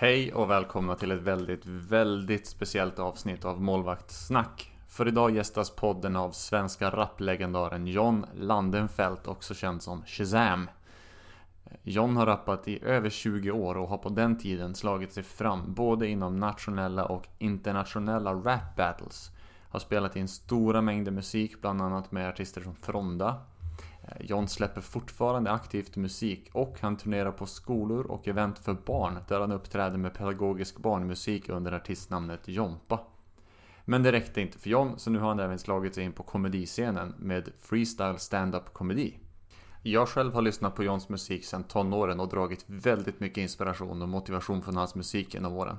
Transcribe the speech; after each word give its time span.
Hej 0.00 0.32
och 0.32 0.50
välkomna 0.50 0.94
till 0.94 1.10
ett 1.10 1.22
väldigt, 1.22 1.66
väldigt 1.66 2.46
speciellt 2.46 2.98
avsnitt 2.98 3.44
av 3.44 3.62
Målvaktssnack. 3.62 4.72
För 4.88 5.08
idag 5.08 5.36
gästas 5.36 5.70
podden 5.70 6.16
av 6.16 6.30
svenska 6.30 6.90
rapplegendaren 6.90 7.86
John 7.86 8.26
Landenfelt, 8.34 9.28
också 9.28 9.54
känd 9.54 9.82
som 9.82 10.02
Shazam. 10.06 10.70
John 11.82 12.16
har 12.16 12.26
rappat 12.26 12.68
i 12.68 12.84
över 12.84 13.10
20 13.10 13.50
år 13.50 13.76
och 13.76 13.88
har 13.88 13.98
på 13.98 14.08
den 14.08 14.38
tiden 14.38 14.74
slagit 14.74 15.12
sig 15.12 15.22
fram 15.22 15.74
både 15.74 16.08
inom 16.08 16.36
nationella 16.36 17.04
och 17.04 17.28
internationella 17.38 18.34
rap 18.34 18.76
battles. 18.76 19.30
Har 19.68 19.80
spelat 19.80 20.16
in 20.16 20.28
stora 20.28 20.80
mängder 20.80 21.12
musik, 21.12 21.60
bland 21.60 21.82
annat 21.82 22.12
med 22.12 22.28
artister 22.28 22.60
som 22.60 22.74
Fronda, 22.74 23.40
Eh, 24.08 24.26
John 24.26 24.48
släpper 24.48 24.80
fortfarande 24.80 25.50
aktivt 25.50 25.96
musik 25.96 26.50
och 26.52 26.76
han 26.80 26.96
turnerar 26.96 27.32
på 27.32 27.46
skolor 27.46 28.06
och 28.06 28.28
event 28.28 28.58
för 28.58 28.74
barn 28.74 29.18
där 29.28 29.40
han 29.40 29.52
uppträder 29.52 29.98
med 29.98 30.14
pedagogisk 30.14 30.78
barnmusik 30.78 31.48
under 31.48 31.72
artistnamnet 31.72 32.48
Jompa. 32.48 33.00
Men 33.84 34.02
det 34.02 34.12
räckte 34.12 34.40
inte 34.40 34.58
för 34.58 34.70
John 34.70 34.98
så 34.98 35.10
nu 35.10 35.18
har 35.18 35.28
han 35.28 35.40
även 35.40 35.58
slagit 35.58 35.94
sig 35.94 36.04
in 36.04 36.12
på 36.12 36.22
komediscenen 36.22 37.14
med 37.18 37.48
freestyle 37.60 38.18
stand-up 38.18 38.72
komedi. 38.72 39.18
Jag 39.82 40.08
själv 40.08 40.34
har 40.34 40.42
lyssnat 40.42 40.74
på 40.74 40.84
Johns 40.84 41.08
musik 41.08 41.44
sedan 41.44 41.64
tonåren 41.64 42.20
och 42.20 42.28
dragit 42.28 42.64
väldigt 42.66 43.20
mycket 43.20 43.38
inspiration 43.38 44.02
och 44.02 44.08
motivation 44.08 44.62
från 44.62 44.76
hans 44.76 44.94
musik 44.94 45.34
genom 45.34 45.52
åren. 45.52 45.76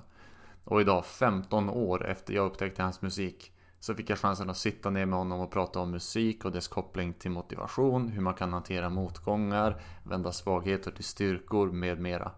Och 0.63 0.81
idag, 0.81 1.05
15 1.05 1.69
år 1.69 2.05
efter 2.05 2.33
jag 2.33 2.45
upptäckte 2.45 2.83
hans 2.83 3.01
musik, 3.01 3.51
så 3.79 3.95
fick 3.95 4.09
jag 4.09 4.19
chansen 4.19 4.49
att 4.49 4.57
sitta 4.57 4.89
ner 4.89 5.05
med 5.05 5.19
honom 5.19 5.39
och 5.39 5.51
prata 5.51 5.79
om 5.79 5.91
musik 5.91 6.45
och 6.45 6.51
dess 6.51 6.67
koppling 6.67 7.13
till 7.13 7.31
motivation, 7.31 8.09
hur 8.09 8.21
man 8.21 8.33
kan 8.33 8.53
hantera 8.53 8.89
motgångar, 8.89 9.81
vända 10.03 10.31
svagheter 10.31 10.91
till 10.91 11.03
styrkor 11.03 11.71
med 11.71 11.99
mera. 11.99 12.31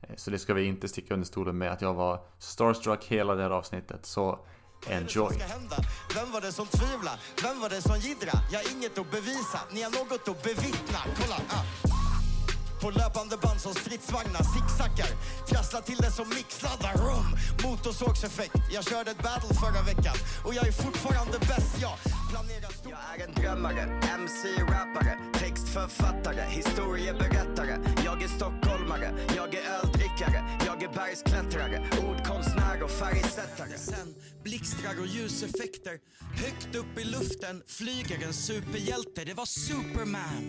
Eh, 0.00 0.16
så 0.16 0.30
det 0.30 0.38
ska 0.38 0.54
vi 0.54 0.64
inte 0.64 0.88
sticka 0.88 1.14
under 1.14 1.26
stolen 1.26 1.58
med 1.58 1.72
att 1.72 1.82
jag 1.82 1.94
var 1.94 2.20
starstruck 2.38 3.04
hela 3.04 3.34
det 3.34 3.42
här 3.42 3.50
avsnittet. 3.50 4.06
Så 4.06 4.38
enjoy! 4.88 5.36
Vem 6.14 6.32
var 6.32 6.40
det 6.40 6.52
som 6.52 6.66
tvivla? 6.66 7.10
Vem 7.42 7.60
var 7.60 7.68
det 7.68 7.82
som 7.82 7.98
jiddra? 7.98 8.32
Jag 8.52 8.58
har 8.58 8.76
inget 8.76 8.98
att 8.98 9.10
bevisa, 9.10 9.60
ni 9.72 9.82
har 9.82 9.90
något 9.90 10.28
att 10.28 10.42
bevittna. 10.42 10.98
Kolla! 11.18 11.36
Ah. 11.48 11.85
På 12.86 12.90
löpande 12.90 13.36
band 13.36 13.60
som 13.60 13.74
stridsvagnar 13.74 14.42
zigzaggar. 14.54 15.10
Trasslar 15.48 15.80
till 15.80 15.96
det 15.96 16.10
som 16.10 16.28
mixladdar. 16.28 16.94
Rum 17.06 17.28
Motorsågseffekt 17.64 18.56
Jag 18.70 18.84
körde 18.84 19.10
ett 19.10 19.22
battle 19.22 19.54
förra 19.62 19.82
veckan. 19.82 20.16
Och 20.44 20.54
jag 20.54 20.66
är 20.66 20.72
fortfarande 20.72 21.38
bäst, 21.38 21.72
jag 21.82 21.96
planerar 22.30 22.72
stor... 22.78 22.92
Jag 22.92 23.20
är 23.20 23.28
en 23.28 23.34
drömmare, 23.34 23.82
MC-rappare 24.20 25.18
Textförfattare, 25.34 26.42
historieberättare. 26.48 27.78
Jag 28.04 28.22
är 28.22 28.28
stockholmare, 28.28 29.08
jag 29.36 29.54
är 29.54 29.64
öldrickare 29.78 30.40
Jag 30.66 30.82
är 30.82 30.88
bergsklättrare, 30.88 31.78
ordkonstnär 32.08 32.82
och 32.82 32.90
färgsättare 32.90 33.76
blixtrar 34.46 34.96
och 35.02 35.10
ljuseffekter 35.16 35.96
Högt 36.44 36.72
upp 36.80 36.92
i 37.02 37.04
luften 37.04 37.56
flyger 37.78 38.18
en 38.26 38.36
superhjälte 38.48 39.20
Det 39.28 39.36
var 39.40 39.48
Superman 39.68 40.46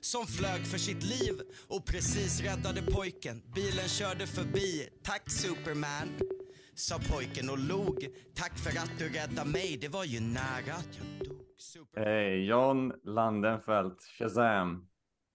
som 0.00 0.24
flög 0.26 0.62
för 0.72 0.78
sitt 0.78 1.02
liv 1.02 1.34
och 1.68 1.84
precis 1.92 2.42
räddade 2.46 2.82
pojken. 2.96 3.42
Bilen 3.54 3.88
körde 3.98 4.26
förbi. 4.26 4.88
Tack 5.02 5.30
Superman, 5.30 6.08
sa 6.74 6.96
pojken 7.12 7.50
och 7.50 7.58
log. 7.58 7.96
Tack 8.34 8.54
för 8.58 8.70
att 8.70 8.92
du 8.98 9.04
räddade 9.18 9.50
mig, 9.50 9.78
det 9.80 9.88
var 9.88 10.04
ju 10.04 10.20
nära 10.20 10.74
att 10.80 10.92
jag 10.98 11.28
dog. 11.28 11.38
Super... 11.58 12.04
Hej, 12.04 12.46
John 12.46 12.92
Landenfelt, 13.04 13.98
Shazam. 14.18 14.88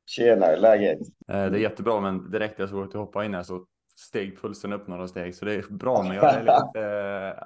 Tjena, 0.06 0.56
läget? 0.56 1.00
Eh, 1.00 1.45
det 1.52 1.58
är 1.58 1.62
jättebra, 1.70 2.02
men 2.02 2.32
direkt 2.32 2.59
jag 2.59 2.70
såg 2.70 2.84
att 2.84 2.92
du 2.92 2.98
hoppade 2.98 3.26
in 3.26 3.34
här 3.34 3.44
så 3.44 3.66
steg 3.95 4.42
pulsen 4.42 4.73
upp 4.73 4.88
några 4.88 5.08
steg, 5.08 5.36
så 5.36 5.45
det 5.45 5.54
är 5.54 5.73
bra, 5.73 6.04
men 6.04 6.16
jag 6.16 6.26
är 6.36 6.42
lite, 6.42 7.45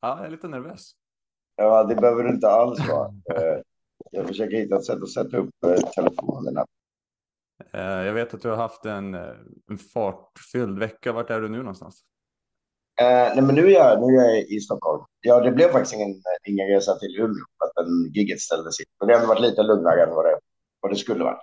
ja, 0.00 0.16
jag 0.16 0.26
är 0.26 0.30
lite 0.30 0.48
nervös. 0.48 0.92
Ja, 1.56 1.84
det 1.84 1.94
behöver 1.94 2.22
du 2.22 2.30
inte 2.30 2.48
alls 2.48 2.88
vara. 2.88 3.08
Eh, 3.08 3.62
jag 4.10 4.26
försöker 4.26 4.56
hitta 4.56 4.76
ett 4.76 4.84
sätt 4.84 5.02
att 5.02 5.10
sätta 5.10 5.36
upp 5.36 5.64
eh, 5.66 5.90
telefonerna. 5.94 6.64
Eh, 7.72 7.80
jag 7.80 8.12
vet 8.12 8.34
att 8.34 8.42
du 8.42 8.48
har 8.48 8.56
haft 8.56 8.84
en, 8.84 9.14
eh, 9.14 9.34
en 9.70 9.78
fartfylld 9.78 10.78
vecka. 10.78 11.12
Vart 11.12 11.30
är 11.30 11.40
du 11.40 11.48
nu 11.48 11.58
någonstans? 11.58 12.00
Uh, 13.02 13.34
nej, 13.34 13.42
men 13.42 13.54
nu 13.54 13.66
är, 13.66 13.70
jag, 13.70 14.00
nu 14.00 14.16
är 14.16 14.24
jag 14.24 14.38
i 14.38 14.60
Stockholm. 14.60 15.04
Ja, 15.20 15.40
det 15.40 15.50
blev 15.50 15.68
faktiskt 15.68 15.94
ingen, 15.94 16.22
ingen 16.44 16.68
resa 16.68 16.94
till 16.94 17.16
Umeå 17.20 17.44
för 17.58 17.66
att 17.66 17.86
den 17.86 18.12
gigget 18.12 18.40
ställdes 18.40 18.80
in. 18.80 18.86
Men 18.98 19.08
det 19.08 19.14
hade 19.14 19.26
varit 19.26 19.40
lite 19.40 19.62
lugnare 19.62 20.02
än 20.02 20.10
vad 20.10 20.24
det, 20.24 20.38
vad 20.80 20.92
det 20.92 20.96
skulle 20.96 21.24
varit. 21.24 21.40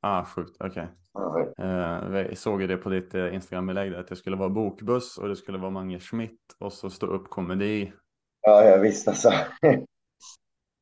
Ah, 0.00 0.24
sjukt. 0.24 0.56
Okej. 0.60 0.88
Okay. 1.12 2.24
Jag 2.28 2.38
såg 2.38 2.60
ju 2.60 2.66
det 2.66 2.76
på 2.76 2.88
ditt 2.88 3.14
Instagram-inlägg 3.14 3.94
att 3.94 4.08
det 4.08 4.16
skulle 4.16 4.36
vara 4.36 4.48
bokbuss 4.48 5.18
och 5.18 5.28
det 5.28 5.36
skulle 5.36 5.58
vara 5.58 5.70
Mange 5.70 6.00
Schmidt 6.00 6.40
och 6.58 6.72
så 6.72 6.90
stå 6.90 7.06
upp 7.06 7.30
komedi. 7.30 7.92
Ja, 8.40 8.64
jag 8.64 8.78
visste 8.78 9.10
alltså. 9.10 9.32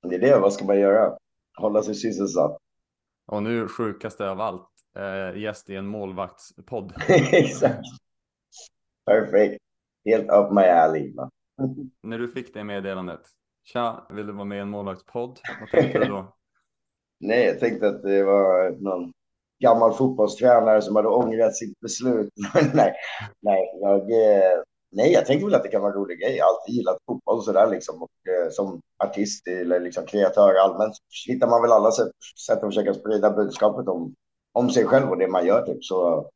det 0.02 0.14
är 0.14 0.18
det, 0.18 0.38
vad 0.38 0.52
ska 0.52 0.64
man 0.64 0.78
göra? 0.78 1.18
Hålla 1.58 1.82
sig 1.82 1.94
sysselsatt. 1.94 2.58
Och 3.26 3.42
nu 3.42 3.68
sjukaste 3.68 4.30
av 4.30 4.40
allt, 4.40 4.70
eh, 4.98 5.40
gäst 5.40 5.70
i 5.70 5.76
en 5.76 5.86
målvaktspodd. 5.86 6.92
Exakt. 7.32 7.84
Perfekt. 9.06 9.62
Helt 10.04 10.30
up 10.30 10.52
my 10.52 10.62
alley. 10.62 11.14
När 12.02 12.18
du 12.18 12.28
fick 12.28 12.54
det 12.54 12.64
meddelandet, 12.64 13.20
tja, 13.64 14.06
vill 14.10 14.26
du 14.26 14.32
vara 14.32 14.44
med 14.44 14.58
i 14.58 14.60
en 14.60 14.70
målvaktspodd? 14.70 15.38
Vad 15.60 15.70
tänkte 15.70 15.98
du 15.98 16.04
då? 16.04 16.36
Nej, 17.20 17.44
jag 17.44 17.60
tänkte 17.60 17.88
att 17.88 18.02
det 18.02 18.22
var 18.22 18.70
någon 18.70 19.12
gammal 19.58 19.94
fotbollstränare 19.94 20.82
som 20.82 20.96
hade 20.96 21.08
ångrat 21.08 21.56
sitt 21.56 21.80
beslut. 21.80 22.32
nej, 22.74 22.94
nej, 23.40 23.78
jag, 23.80 24.00
eh, 24.00 24.62
nej, 24.92 25.12
jag 25.12 25.26
tänkte 25.26 25.46
väl 25.46 25.54
att 25.54 25.62
det 25.62 25.68
kan 25.68 25.82
vara 25.82 25.92
en 25.92 25.98
rolig 25.98 26.20
grej. 26.20 26.36
Jag 26.36 26.44
har 26.44 26.52
alltid 26.52 26.74
gillat 26.74 26.98
fotboll 27.06 27.36
och 27.36 27.44
sådär 27.44 27.70
liksom. 27.70 28.02
Och 28.02 28.28
eh, 28.28 28.50
som 28.50 28.80
artist 29.04 29.48
eller 29.48 29.80
liksom 29.80 30.06
kreatör 30.06 30.54
allmänt 30.54 30.94
så 30.94 31.32
hittar 31.32 31.48
man 31.48 31.62
väl 31.62 31.72
alla 31.72 31.90
sätt, 31.90 32.08
sätt 32.46 32.58
att 32.58 32.68
försöka 32.68 32.94
sprida 32.94 33.30
budskapet 33.30 33.88
om, 33.88 34.14
om 34.52 34.70
sig 34.70 34.84
själv 34.84 35.08
och 35.10 35.18
det 35.18 35.28
man 35.28 35.46
gör 35.46 35.66
typ. 35.66 35.84
Så 35.84 36.30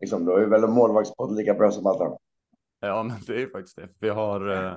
liksom, 0.00 0.24
då 0.24 0.36
är 0.36 0.46
väl 0.46 0.64
en 0.64 0.72
målvaktspodd 0.72 1.36
lika 1.36 1.54
bra 1.54 1.70
som 1.70 1.86
allt 1.86 2.00
annat. 2.00 2.18
Ja, 2.80 3.02
men 3.02 3.16
det 3.26 3.32
är 3.32 3.38
ju 3.38 3.50
faktiskt 3.50 3.76
det. 3.76 3.88
Vi 4.00 4.08
har, 4.08 4.50
eh, 4.50 4.72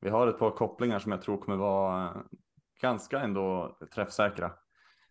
vi 0.00 0.10
har 0.10 0.26
ett 0.26 0.38
par 0.38 0.50
kopplingar 0.50 0.98
som 0.98 1.12
jag 1.12 1.22
tror 1.22 1.38
kommer 1.38 1.58
vara 1.58 2.24
ganska 2.80 3.20
ändå 3.20 3.76
träffsäkra. 3.94 4.52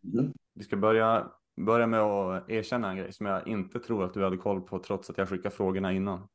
Mm. 0.03 0.33
Vi 0.53 0.63
ska 0.63 0.77
börja, 0.77 1.31
börja 1.61 1.87
med 1.87 1.99
att 1.99 2.49
erkänna 2.49 2.89
en 2.89 2.97
grej 2.97 3.13
som 3.13 3.25
jag 3.25 3.47
inte 3.47 3.79
tror 3.79 4.03
att 4.03 4.13
du 4.13 4.23
hade 4.23 4.37
koll 4.37 4.61
på 4.61 4.79
trots 4.79 5.09
att 5.09 5.17
jag 5.17 5.29
skickade 5.29 5.55
frågorna 5.55 5.93
innan. 5.93 6.27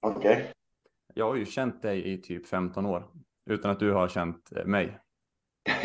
Okej. 0.00 0.36
Okay. 0.36 0.46
Jag 1.14 1.28
har 1.28 1.36
ju 1.36 1.46
känt 1.46 1.82
dig 1.82 2.12
i 2.12 2.22
typ 2.22 2.46
15 2.46 2.86
år 2.86 3.10
utan 3.50 3.70
att 3.70 3.80
du 3.80 3.92
har 3.92 4.08
känt 4.08 4.52
eh, 4.56 4.64
mig. 4.64 4.98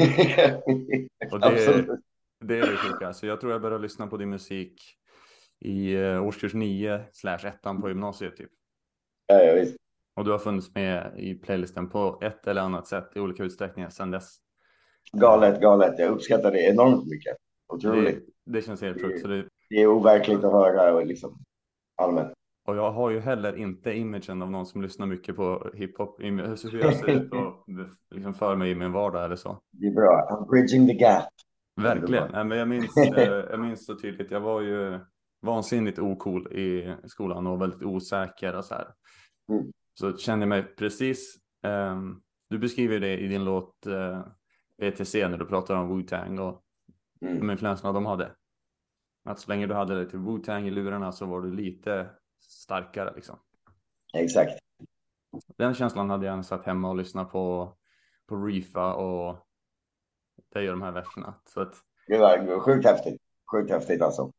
och 1.31 1.39
det, 1.39 1.87
det 2.39 2.57
är 2.57 2.71
det 2.71 2.77
sjuka. 2.77 3.13
Så 3.13 3.25
jag 3.25 3.39
tror 3.39 3.51
jag 3.51 3.61
började 3.61 3.81
lyssna 3.81 4.07
på 4.07 4.17
din 4.17 4.29
musik 4.29 4.81
i 5.59 5.95
uh, 5.95 6.23
årskurs 6.23 6.53
9 6.53 7.05
slash 7.11 7.45
1 7.45 7.61
på 7.61 7.89
gymnasiet 7.89 8.37
typ. 8.37 8.51
Ja, 9.27 9.43
ja, 9.43 9.53
visst. 9.53 9.75
Och 10.15 10.25
du 10.25 10.31
har 10.31 10.39
funnits 10.39 10.75
med 10.75 11.13
i 11.17 11.33
playlisten 11.33 11.89
på 11.89 12.19
ett 12.21 12.47
eller 12.47 12.61
annat 12.61 12.87
sätt 12.87 13.11
i 13.15 13.19
olika 13.19 13.43
utsträckningar 13.43 13.89
sedan 13.89 14.11
dess. 14.11 14.37
Galet, 15.11 15.61
galet. 15.61 15.99
Jag 15.99 16.11
uppskattar 16.11 16.51
det 16.51 16.59
enormt 16.59 17.07
mycket. 17.07 17.37
Otroligt. 17.67 18.25
Det, 18.45 18.51
det 18.51 18.61
känns 18.61 18.81
helt 18.81 19.01
sjukt. 19.01 19.23
Det, 19.23 19.45
det 19.69 19.75
är 19.75 19.87
overkligt 19.87 20.43
att 20.43 20.51
höra 20.51 20.93
och 20.93 21.05
liksom 21.05 21.37
allmänt. 21.95 22.33
Och 22.67 22.75
jag 22.75 22.91
har 22.91 23.09
ju 23.09 23.19
heller 23.19 23.57
inte 23.57 23.93
imagen 23.93 24.41
av 24.41 24.51
någon 24.51 24.65
som 24.65 24.81
lyssnar 24.81 25.05
mycket 25.05 25.35
på 25.35 25.71
hiphop. 25.73 26.21
Hur 26.21 26.39
jag 26.79 26.95
ser 26.95 27.09
ut 27.09 27.33
och 27.33 27.65
liksom 28.11 28.33
för 28.33 28.55
mig 28.55 28.71
i 28.71 28.75
min 28.75 28.91
vardag 28.91 29.25
eller 29.25 29.35
så. 29.35 29.59
Det 29.71 29.87
är 29.87 29.91
bra. 29.91 30.27
I'm 30.31 30.49
bridging 30.49 30.87
the 30.87 30.93
gap. 30.93 31.23
Verkligen. 31.81 32.31
Nej, 32.31 32.43
men 32.43 32.57
jag, 32.57 32.67
minns, 32.67 32.97
eh, 32.97 33.23
jag 33.51 33.59
minns 33.59 33.85
så 33.85 33.95
tydligt. 33.95 34.31
Jag 34.31 34.39
var 34.39 34.61
ju 34.61 34.99
vansinnigt 35.41 35.99
ocool 35.99 36.53
i 36.53 36.95
skolan 37.07 37.47
och 37.47 37.61
väldigt 37.61 37.83
osäker 37.83 38.55
och 38.55 38.65
så 38.65 38.73
här. 38.73 38.87
Mm. 39.49 39.71
Så 39.99 40.17
kände 40.17 40.43
jag 40.43 40.49
mig 40.49 40.63
precis. 40.63 41.35
Um, 41.91 42.21
du 42.49 42.57
beskriver 42.57 42.99
det 42.99 43.17
i 43.17 43.27
din 43.27 43.45
låt 43.45 43.87
uh, 43.87 44.19
eh, 44.81 44.87
ETC 44.87 45.13
när 45.13 45.37
du 45.37 45.45
pratar 45.45 45.75
om 45.75 45.89
Wu-Tang 45.89 46.39
och 46.39 46.63
mm. 47.21 47.39
de 47.39 47.51
influenserna 47.51 47.93
de 47.93 48.05
hade. 48.05 48.31
Att 49.23 49.39
så 49.39 49.51
länge 49.51 49.67
du 49.67 49.73
hade 49.73 50.09
till 50.09 50.19
Wu-Tang 50.19 50.67
i 50.67 50.71
lurarna 50.71 51.11
så 51.11 51.25
var 51.25 51.41
du 51.41 51.51
lite 51.51 52.09
starkare 52.39 53.13
liksom. 53.15 53.39
Exakt. 54.13 54.59
Den 55.57 55.73
känslan 55.73 56.09
hade 56.09 56.25
jag 56.25 56.45
satt 56.45 56.65
hemma 56.65 56.89
och 56.89 56.95
lyssnat 56.95 57.31
på 57.31 57.75
på 58.27 58.35
Reefa 58.35 58.93
och 58.93 59.47
det 60.53 60.63
gör 60.63 60.71
de 60.71 60.81
här 60.81 60.91
verserna. 60.91 61.33
Så 61.45 61.61
att... 61.61 61.73
Det 62.07 62.17
var 62.17 62.59
sjukt 62.59 62.85
häftigt. 62.85 63.21
Sjukt 63.51 63.71
häftigt 63.71 64.01
alltså. 64.01 64.31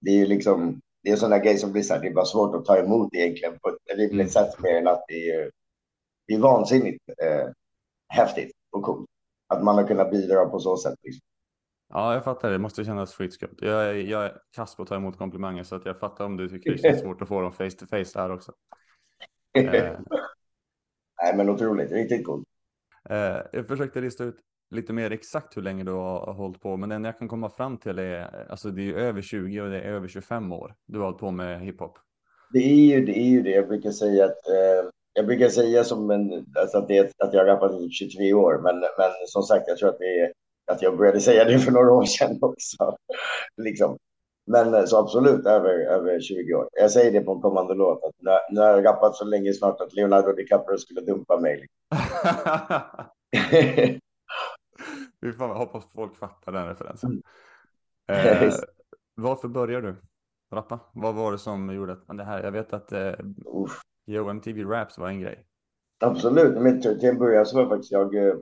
Det 0.00 0.10
är 0.10 0.18
ju 0.18 0.26
liksom, 0.26 0.80
det 1.02 1.08
är 1.08 1.12
en 1.12 1.18
sån 1.18 1.30
där 1.30 1.44
grej 1.44 1.58
som 1.58 1.72
blir 1.72 1.82
så 1.82 1.94
här, 1.94 2.00
det 2.00 2.08
är 2.08 2.14
bara 2.14 2.24
svårt 2.24 2.54
att 2.54 2.64
ta 2.64 2.78
emot 2.78 3.14
egentligen 3.14 3.58
på 3.58 3.68
ett 3.68 3.98
rimligt 3.98 4.12
mm. 4.12 4.28
sätt 4.28 4.58
mer 4.58 4.76
än 4.76 4.88
att 4.88 5.04
det 5.08 5.30
är, 5.30 5.50
det 6.26 6.34
är 6.34 6.38
vansinnigt 6.38 7.04
eh, 7.22 7.48
häftigt 8.08 8.52
och 8.70 8.82
coolt. 8.82 9.10
Att 9.46 9.64
man 9.64 9.74
har 9.74 9.86
kunnat 9.86 10.10
bidra 10.10 10.46
på 10.46 10.58
så 10.60 10.76
sätt. 10.76 10.94
Liksom. 11.02 11.20
Ja, 11.88 12.14
jag 12.14 12.24
fattar. 12.24 12.50
Det 12.50 12.58
måste 12.58 12.84
kännas 12.84 13.14
skitskumt. 13.14 13.54
Jag, 13.58 13.86
är, 13.88 13.94
jag 13.94 14.24
är 14.24 14.38
kass 14.56 14.76
på 14.76 14.82
att 14.82 14.88
ta 14.88 14.96
emot 14.96 15.18
komplimanger 15.18 15.62
så 15.62 15.76
att 15.76 15.86
jag 15.86 15.98
fattar 15.98 16.24
om 16.24 16.36
du 16.36 16.48
tycker 16.48 16.72
det 16.72 16.78
känns 16.78 17.00
svårt 17.02 17.22
att 17.22 17.28
få 17.28 17.40
dem 17.40 17.52
face 17.52 17.70
to 17.70 17.86
face 17.86 18.18
här 18.20 18.30
också. 18.32 18.52
Eh, 19.58 19.98
Nej, 21.22 21.36
men 21.36 21.48
otroligt. 21.50 21.92
Riktigt 21.92 22.26
coolt. 22.26 22.44
eh, 23.10 23.38
jag 23.52 23.68
försökte 23.68 24.00
lista 24.00 24.24
ut 24.24 24.36
lite 24.70 24.92
mer 24.92 25.10
exakt 25.10 25.56
hur 25.56 25.62
länge 25.62 25.84
du 25.84 25.92
har 25.92 26.32
hållit 26.32 26.60
på, 26.60 26.76
men 26.76 26.88
den 26.88 27.04
jag 27.04 27.18
kan 27.18 27.28
komma 27.28 27.50
fram 27.50 27.78
till 27.78 27.98
är, 27.98 28.46
alltså 28.50 28.70
det 28.70 28.82
är 28.82 28.84
ju 28.84 28.96
över 28.96 29.22
20 29.22 29.60
och 29.60 29.70
det 29.70 29.80
är 29.80 29.92
över 29.92 30.08
25 30.08 30.52
år 30.52 30.74
du 30.86 30.98
har 30.98 31.04
hållit 31.04 31.20
på 31.20 31.30
med 31.30 31.60
hiphop. 31.60 31.98
Det 32.52 32.58
är 32.58 32.98
ju 32.98 33.04
det. 33.06 33.18
Är 33.18 33.28
ju 33.30 33.42
det. 33.42 33.50
Jag 33.50 33.68
brukar 33.68 33.90
säga 33.90 34.24
att 34.24 34.30
eh, 34.48 34.90
jag 35.16 35.26
brukar 35.26 35.48
säga 35.48 35.84
som 35.84 36.10
en, 36.10 36.46
alltså 36.60 36.78
att, 36.78 36.88
det, 36.88 37.12
att 37.18 37.32
jag 37.32 37.40
har 37.40 37.46
rappat 37.46 37.80
i 37.80 37.90
23 37.90 38.32
år, 38.32 38.60
men, 38.62 38.80
men 38.80 39.10
som 39.26 39.42
sagt, 39.42 39.68
jag 39.68 39.78
tror 39.78 39.88
att, 39.88 39.98
det 39.98 40.32
att 40.72 40.82
jag 40.82 40.96
började 40.96 41.20
säga 41.20 41.44
det 41.44 41.58
för 41.58 41.72
några 41.72 41.92
år 41.92 42.04
sedan 42.04 42.38
också. 42.42 42.96
liksom. 43.56 43.98
Men 44.46 44.74
eh, 44.74 44.84
så 44.84 44.98
absolut 44.98 45.46
över, 45.46 45.78
över 45.78 46.20
20 46.20 46.54
år. 46.54 46.68
Jag 46.72 46.90
säger 46.90 47.12
det 47.12 47.20
på 47.20 47.32
en 47.32 47.40
kommande 47.40 47.74
låt, 47.74 48.04
att 48.04 48.14
nu, 48.18 48.30
nu 48.50 48.60
har 48.60 48.68
jag 48.68 48.84
rappat 48.84 49.16
så 49.16 49.24
länge 49.24 49.52
snart 49.52 49.80
att 49.80 49.94
Leonardo 49.94 50.32
DiCaprio 50.32 50.78
skulle 50.78 51.00
dumpa 51.00 51.40
mig. 51.40 51.66
Fy 55.20 55.32
fan, 55.32 55.48
jag 55.48 55.54
hoppas 55.56 55.92
folk 55.92 56.16
fattar 56.16 56.52
den 56.52 56.66
referensen. 56.68 57.22
Mm. 58.06 58.42
Eh, 58.46 58.54
varför 59.14 59.48
började 59.48 59.86
du 59.86 59.96
rappa? 60.52 60.80
Vad 60.92 61.14
var 61.14 61.32
det 61.32 61.38
som 61.38 61.74
gjorde 61.74 61.92
att 61.92 62.16
det 62.16 62.24
här? 62.24 62.42
Jag 62.42 62.52
vet 62.52 62.72
att 62.72 62.92
eh, 62.92 63.12
Jo, 64.06 64.28
MTV 64.30 64.64
Raps 64.64 64.98
var 64.98 65.08
en 65.08 65.20
grej. 65.20 65.44
Absolut, 66.00 66.62
men 66.62 66.82
till, 66.82 67.00
till 67.00 67.08
en 67.08 67.18
början 67.18 67.46
så 67.46 67.56
var 67.56 67.68
faktiskt 67.68 67.92
jag, 67.92 68.14
eh, 68.14 68.34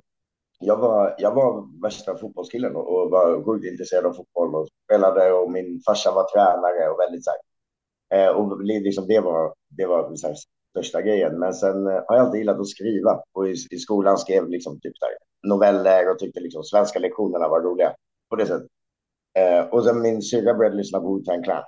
jag 0.60 0.76
var, 0.76 1.14
jag 1.18 1.34
var 1.34 1.80
värsta 1.82 2.16
fotbollskillen 2.16 2.76
och, 2.76 3.10
var 3.10 3.44
sjukt 3.44 3.66
intresserad 3.66 4.06
av 4.06 4.12
fotboll 4.12 4.54
och 4.54 4.68
spelade 4.84 5.32
och 5.32 5.50
min 5.50 5.80
farsa 5.86 6.12
var 6.12 6.24
tränare 6.24 6.90
och 6.90 7.00
väldigt 7.00 7.24
så 7.24 7.30
här, 7.30 8.28
eh, 8.28 8.36
och 8.36 8.64
liksom 8.64 9.06
det 9.06 9.20
var, 9.20 9.54
det 9.68 9.86
var 9.86 10.16
så 10.16 10.26
här, 10.26 10.36
största 10.70 11.02
grejen. 11.02 11.38
Men 11.38 11.54
sen 11.54 11.86
eh, 11.86 11.92
har 11.92 12.16
jag 12.16 12.26
alltid 12.26 12.38
gillat 12.38 12.60
att 12.60 12.68
skriva 12.68 13.22
och 13.32 13.48
i, 13.48 13.54
i 13.70 13.78
skolan 13.78 14.18
skrev 14.18 14.48
liksom 14.48 14.80
typ 14.80 14.94
där, 15.00 15.10
noveller 15.48 16.10
och 16.10 16.18
tyckte 16.18 16.40
liksom 16.40 16.62
svenska 16.62 16.98
lektionerna 16.98 17.48
var 17.48 17.60
roliga 17.60 17.94
på 18.30 18.36
det 18.36 18.46
sättet. 18.46 18.68
Och 19.70 19.84
sen 19.84 20.02
min 20.02 20.22
syrra 20.22 20.54
började 20.54 20.76
lyssna 20.76 21.00
på 21.00 21.18
Wu-Tang 21.18 21.42
Clan. 21.44 21.62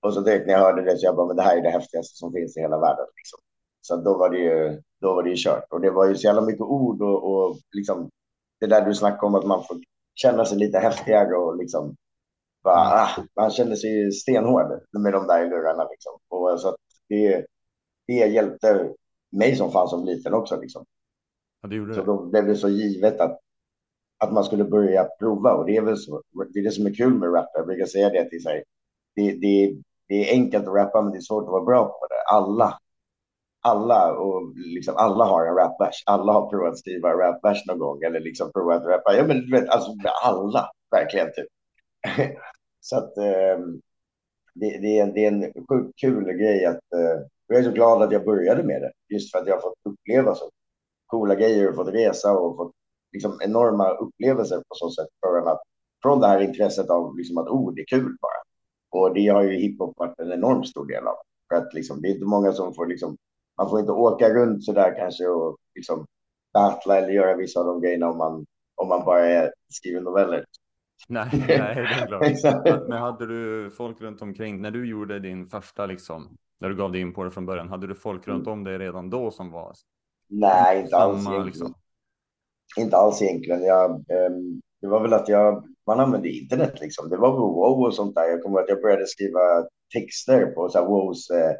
Och 0.00 0.14
så 0.14 0.20
direkt 0.20 0.46
när 0.46 0.52
jag 0.54 0.60
hörde 0.60 0.82
det 0.82 0.98
så 0.98 1.06
jag 1.06 1.16
bara, 1.16 1.26
men 1.26 1.36
det 1.36 1.42
här 1.42 1.56
är 1.56 1.62
det 1.62 1.70
häftigaste 1.70 2.16
som 2.16 2.32
finns 2.32 2.56
i 2.56 2.60
hela 2.60 2.78
världen. 2.80 3.06
Liksom. 3.16 3.38
Så 3.80 3.96
då 3.96 4.18
var 4.18 4.30
det 4.30 4.38
ju, 4.38 4.82
då 5.00 5.14
var 5.14 5.22
det 5.22 5.30
ju 5.30 5.36
kört. 5.38 5.72
Och 5.72 5.80
det 5.80 5.90
var 5.90 6.06
ju 6.08 6.14
så 6.14 6.26
jävla 6.26 6.42
mycket 6.42 6.60
ord 6.60 7.02
och, 7.02 7.24
och 7.32 7.56
liksom 7.72 8.10
det 8.60 8.66
där 8.66 8.86
du 8.86 8.94
snackade 8.94 9.26
om 9.26 9.34
att 9.34 9.46
man 9.46 9.64
får 9.64 9.76
känna 10.14 10.44
sig 10.44 10.58
lite 10.58 10.78
häftigare 10.78 11.36
och 11.36 11.56
liksom 11.56 11.96
bara, 12.64 12.76
ah, 12.76 13.08
man 13.36 13.50
kände 13.50 13.76
sig 13.76 14.12
stenhård 14.12 14.80
med 14.92 15.12
de 15.12 15.26
där 15.26 15.50
lurarna 15.50 15.88
liksom. 15.90 16.12
Och 16.28 16.60
så 16.60 16.76
det, 17.08 17.46
det 18.06 18.12
hjälpte 18.14 18.94
mig 19.32 19.56
som 19.56 19.72
fan 19.72 19.88
som 19.88 20.04
liten 20.04 20.34
också 20.34 20.60
liksom. 20.60 20.84
Ja, 21.62 21.68
det 21.68 21.76
gjorde 21.76 21.94
Så 21.94 22.00
det. 22.00 22.06
då 22.06 22.26
blev 22.26 22.46
det 22.46 22.56
så 22.56 22.68
givet 22.68 23.20
att, 23.20 23.38
att 24.18 24.32
man 24.32 24.44
skulle 24.44 24.64
börja 24.64 25.04
prova 25.18 25.54
och 25.54 25.66
det 25.66 25.76
är 25.76 25.82
väl 25.82 25.96
så, 25.96 26.22
det 26.52 26.58
är 26.58 26.64
det 26.64 26.70
som 26.70 26.86
är 26.86 26.94
kul 26.94 27.14
med 27.14 27.34
rap. 27.34 27.46
Jag 27.54 27.66
brukar 27.66 27.86
säga 27.86 28.08
det 28.10 28.40
så 28.42 28.48
här, 28.48 28.64
det, 29.14 29.32
det, 29.32 29.82
det 30.08 30.14
är 30.30 30.32
enkelt 30.34 30.68
att 30.68 30.74
rappa 30.74 31.02
men 31.02 31.12
det 31.12 31.18
är 31.18 31.22
svårt 31.22 31.44
att 31.44 31.50
vara 31.50 31.64
bra 31.64 31.84
på 31.84 32.06
det. 32.10 32.22
Alla, 32.34 32.78
alla 33.62 34.12
och 34.18 34.52
liksom 34.56 34.96
alla 34.96 35.24
har 35.24 35.46
en 35.46 35.54
rapvers. 35.54 36.02
Alla 36.06 36.32
har 36.32 36.50
provat 36.50 36.72
att 36.72 36.78
skriva 36.78 37.10
en 37.12 37.18
rapvers 37.18 37.66
någon 37.66 37.78
gång 37.78 38.02
eller 38.02 38.20
liksom 38.20 38.52
provat 38.52 38.82
att 38.82 38.88
rappa. 38.88 39.14
Ja 39.16 39.24
men 39.26 39.36
du 39.40 39.52
vet, 39.52 39.68
alltså 39.68 39.90
alla 40.24 40.70
verkligen 40.90 41.26
typ. 41.26 41.48
så 42.80 42.96
att 42.98 43.16
eh, 43.18 43.58
det, 44.54 44.78
det, 44.82 44.98
är, 44.98 45.02
en- 45.02 45.12
det 45.14 45.24
är 45.24 45.32
en 45.32 45.52
sjukt 45.68 46.00
kul 46.00 46.24
grej 46.24 46.64
att 46.66 46.92
eh, 46.94 47.24
jag 47.46 47.58
är 47.58 47.62
så 47.62 47.70
glad 47.70 48.02
att 48.02 48.12
jag 48.12 48.24
började 48.24 48.62
med 48.62 48.82
det 48.82 48.92
just 49.14 49.32
för 49.32 49.38
att 49.38 49.46
jag 49.46 49.54
har 49.54 49.60
fått 49.62 49.78
uppleva 49.84 50.34
så 50.34 50.50
coola 51.06 51.34
grejer 51.34 51.68
och 51.68 51.76
fått 51.76 51.94
resa 51.94 52.32
och 52.38 52.56
fått 52.56 52.72
liksom 53.12 53.38
enorma 53.42 53.90
upplevelser 53.90 54.56
på 54.56 54.74
så 54.74 54.90
sätt 54.90 55.08
från, 55.20 55.48
att, 55.48 55.62
från 56.02 56.20
det 56.20 56.26
här 56.26 56.40
intresset 56.40 56.90
av 56.90 57.16
liksom 57.18 57.38
att 57.38 57.48
oh, 57.48 57.74
det 57.74 57.80
är 57.80 57.86
kul 57.86 58.16
bara. 58.20 58.37
Och 58.90 59.14
det 59.14 59.28
har 59.28 59.42
ju 59.42 59.56
hiphop 59.56 59.98
varit 59.98 60.18
en 60.18 60.32
enormt 60.32 60.68
stor 60.68 60.86
del 60.86 61.06
av. 61.06 61.16
För 61.48 61.56
att 61.56 61.74
liksom, 61.74 62.02
det 62.02 62.08
är 62.08 62.12
inte 62.12 62.26
många 62.26 62.52
som 62.52 62.74
får 62.74 62.86
liksom, 62.86 63.16
man 63.56 63.70
får 63.70 63.80
inte 63.80 63.92
åka 63.92 64.28
runt 64.28 64.64
så 64.64 64.72
där 64.72 64.96
kanske 64.96 65.26
och 65.26 65.56
liksom 65.74 66.06
battla 66.52 66.98
eller 66.98 67.08
göra 67.08 67.36
vissa 67.36 67.60
av 67.60 67.66
de 67.66 67.80
grejerna 67.80 68.10
om 68.10 68.18
man, 68.18 68.46
om 68.74 68.88
man 68.88 69.04
bara 69.04 69.26
är, 69.26 69.52
skriver 69.68 70.00
noveller. 70.00 70.44
Nej, 71.08 71.28
nej, 71.32 71.74
det 71.74 71.80
är 71.80 72.06
klart. 72.06 72.82
Men 72.88 72.98
hade 72.98 73.26
du 73.26 73.70
folk 73.70 74.00
runt 74.00 74.22
omkring 74.22 74.60
när 74.62 74.70
du 74.70 74.88
gjorde 74.88 75.18
din 75.18 75.46
första 75.46 75.86
liksom, 75.86 76.36
när 76.60 76.68
du 76.68 76.76
gav 76.76 76.92
dig 76.92 77.00
in 77.00 77.14
på 77.14 77.24
det 77.24 77.30
från 77.30 77.46
början, 77.46 77.68
hade 77.68 77.86
du 77.86 77.94
folk 77.94 78.28
runt 78.28 78.46
om 78.46 78.64
dig 78.64 78.78
redan 78.78 79.10
då 79.10 79.30
som 79.30 79.50
var 79.50 79.72
Nej, 80.28 80.82
inte 80.82 80.96
alls 80.96 81.24
samma 81.24 81.36
egentligen. 81.36 81.46
liksom? 81.46 81.74
Inte 82.76 82.96
alls 82.96 83.22
egentligen. 83.22 83.62
Jag, 83.62 83.90
ehm, 83.90 84.60
det 84.80 84.88
var 84.88 85.02
väl 85.02 85.12
att 85.12 85.28
jag, 85.28 85.64
man 85.88 86.00
använde 86.00 86.28
internet 86.28 86.80
liksom. 86.80 87.08
Det 87.10 87.16
var 87.16 87.32
wow 87.32 87.86
och 87.86 87.94
sånt 87.94 88.14
där. 88.14 88.30
Jag 88.30 88.42
kommer 88.42 88.60
att 88.60 88.68
jag 88.68 88.82
började 88.82 89.06
skriva 89.06 89.40
texter 89.94 90.46
på 90.46 90.68
så 90.68 90.78
här 90.78 90.86
wows 90.86 91.30
eh, 91.30 91.52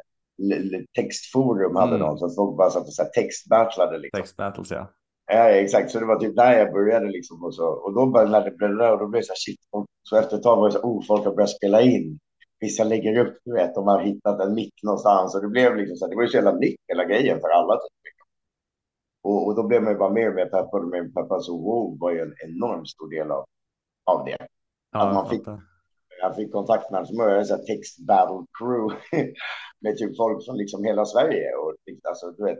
textforum 0.95 1.75
hade 1.75 1.95
Mm. 1.95 2.17
Så 2.17 2.25
att 2.25 2.35
folk 2.35 2.57
bara 2.57 2.69
satt 2.69 2.87
och 2.87 2.93
så 2.93 3.03
här 3.03 3.09
textbattlade 3.09 3.97
liksom. 3.97 4.21
Text 4.21 4.37
battles 4.37 4.71
ja. 4.71 4.93
Ja, 5.31 5.49
exakt. 5.49 5.91
Så 5.91 5.99
det 5.99 6.05
var 6.05 6.19
typ 6.19 6.35
där 6.35 6.59
jag 6.59 6.73
började 6.73 7.07
liksom. 7.07 7.43
Och, 7.43 7.55
så, 7.55 7.67
och 7.67 7.93
då 7.93 8.05
började 8.05 8.49
det 8.49 8.57
bli 8.57 8.67
och 8.67 8.99
då 8.99 9.07
blev 9.07 9.21
det 9.21 9.25
så 9.25 9.31
här 9.31 9.45
shit. 9.45 9.59
Så 10.03 10.17
efter 10.17 10.37
ett 10.37 10.43
tag 10.43 10.57
var 10.57 10.67
det 10.67 10.73
så 10.73 10.79
oh, 10.79 11.05
folk 11.07 11.25
har 11.25 11.35
börjat 11.35 11.49
spela 11.49 11.81
in. 11.81 12.19
Vissa 12.59 12.83
lägger 12.83 13.25
upp, 13.25 13.37
du 13.45 13.53
vet, 13.53 13.75
de 13.75 13.87
har 13.87 13.99
hittat 14.01 14.39
en 14.39 14.53
mick 14.53 14.73
någonstans. 14.83 15.35
Och 15.35 15.41
det 15.41 15.47
blev 15.47 15.75
liksom 15.75 15.97
så 15.97 16.05
här, 16.05 16.09
det 16.09 16.15
var 16.15 16.23
ju 16.23 16.29
så 16.29 16.37
jävla 16.37 16.55
nytt 16.55 16.79
hela 16.87 17.05
grejen 17.05 17.39
för 17.39 17.49
alla. 17.49 17.73
Typ. 17.75 17.99
Och, 19.23 19.47
och 19.47 19.55
då 19.55 19.67
blev 19.67 19.83
man 19.83 19.93
ju 19.93 19.99
bara 19.99 20.13
mer 20.13 20.29
och 20.29 20.35
mer 20.35 20.45
peppad 20.45 20.81
och 20.83 20.89
mer 20.89 21.03
peppad. 21.03 21.43
Så 21.43 21.57
wow 21.57 21.99
var 21.99 22.11
ju 22.11 22.19
en 22.19 22.33
enormt 22.47 22.89
stor 22.89 23.09
del 23.09 23.31
av, 23.31 23.45
av 24.09 24.25
det. 24.25 24.47
Ja, 24.91 25.07
Att 25.07 25.13
man 25.13 25.29
fick-. 25.29 25.47
Jag 26.21 26.35
fick 26.35 26.51
kontakt 26.51 26.91
med 26.91 27.07
så 27.07 27.17
började 27.17 27.47
jag 27.49 27.65
text 27.65 28.07
battle 28.07 28.45
crew 28.59 28.95
med 29.79 29.97
typ 29.97 30.17
folk 30.17 30.45
från 30.45 30.57
liksom 30.57 30.83
hela 30.83 31.05
Sverige. 31.05 31.55
Och 31.55 31.75
alltså, 32.09 32.31
du 32.31 32.43
vet, 32.43 32.59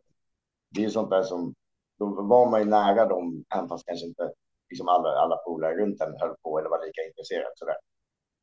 det 0.72 0.82
är 0.82 0.86
ju 0.86 0.90
sånt 0.90 1.10
där 1.10 1.24
som, 1.24 1.54
då 2.00 2.06
var 2.22 2.52
man 2.52 2.60
ju 2.60 2.66
nära 2.66 3.06
dem, 3.06 3.44
även 3.56 3.70
fast 3.70 3.86
kanske 3.86 4.06
inte 4.06 4.32
liksom 4.70 4.88
alla, 4.88 5.10
alla 5.10 5.36
polare 5.36 5.76
runt 5.76 6.02
en 6.02 6.20
höll 6.20 6.36
på 6.44 6.60
eller 6.60 6.70
var 6.70 6.86
lika 6.86 7.02
intresserad. 7.08 7.52
Sådär. 7.56 7.76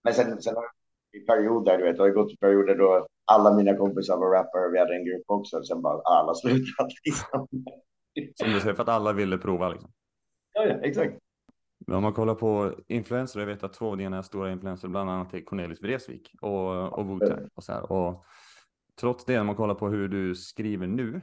Men 0.04 0.14
sen, 0.14 0.42
sen 0.42 0.54
har 0.54 0.62
det 0.62 1.18
i 1.18 1.20
perioder, 1.20 1.78
du 1.78 1.84
vet, 1.84 1.96
det 1.96 2.02
har 2.02 2.10
gått 2.10 2.40
perioder 2.40 2.74
då 2.74 3.06
alla 3.24 3.54
mina 3.54 3.76
kompisar 3.76 4.16
var 4.16 4.30
rappare, 4.30 4.72
vi 4.72 4.78
hade 4.78 4.94
en 4.96 5.04
grupp 5.04 5.24
också, 5.26 5.62
sen 5.62 5.82
bara 5.82 6.00
alla 6.04 6.34
slutat. 6.42 6.88
Liksom. 7.04 7.48
Som 8.34 8.52
du 8.52 8.60
säger, 8.60 8.74
för 8.74 8.82
att 8.82 8.88
alla 8.88 9.12
ville 9.12 9.38
prova 9.38 9.68
liksom. 9.68 9.90
Ja, 10.52 10.64
ja, 10.64 10.74
exakt. 10.82 11.18
Men 11.86 11.96
om 11.96 12.02
man 12.02 12.12
kollar 12.12 12.34
på 12.34 12.72
influenser, 12.88 13.40
jag 13.40 13.46
vet 13.46 13.62
att 13.64 13.72
två 13.72 13.86
av 13.90 13.96
dina 13.96 14.22
stora 14.22 14.52
influenser, 14.52 14.88
bland 14.88 15.10
annat 15.10 15.34
är 15.34 15.40
Cornelis 15.40 15.82
Vreeswijk 15.82 16.34
och, 16.40 16.98
och 16.98 17.04
Wu-Tang 17.06 17.48
och 17.54 17.64
så 17.64 17.72
här. 17.72 17.92
Och 17.92 18.24
trots 19.00 19.24
det, 19.24 19.36
när 19.36 19.44
man 19.44 19.56
kollar 19.56 19.74
på 19.74 19.88
hur 19.88 20.08
du 20.08 20.34
skriver 20.34 20.86
nu, 20.86 21.20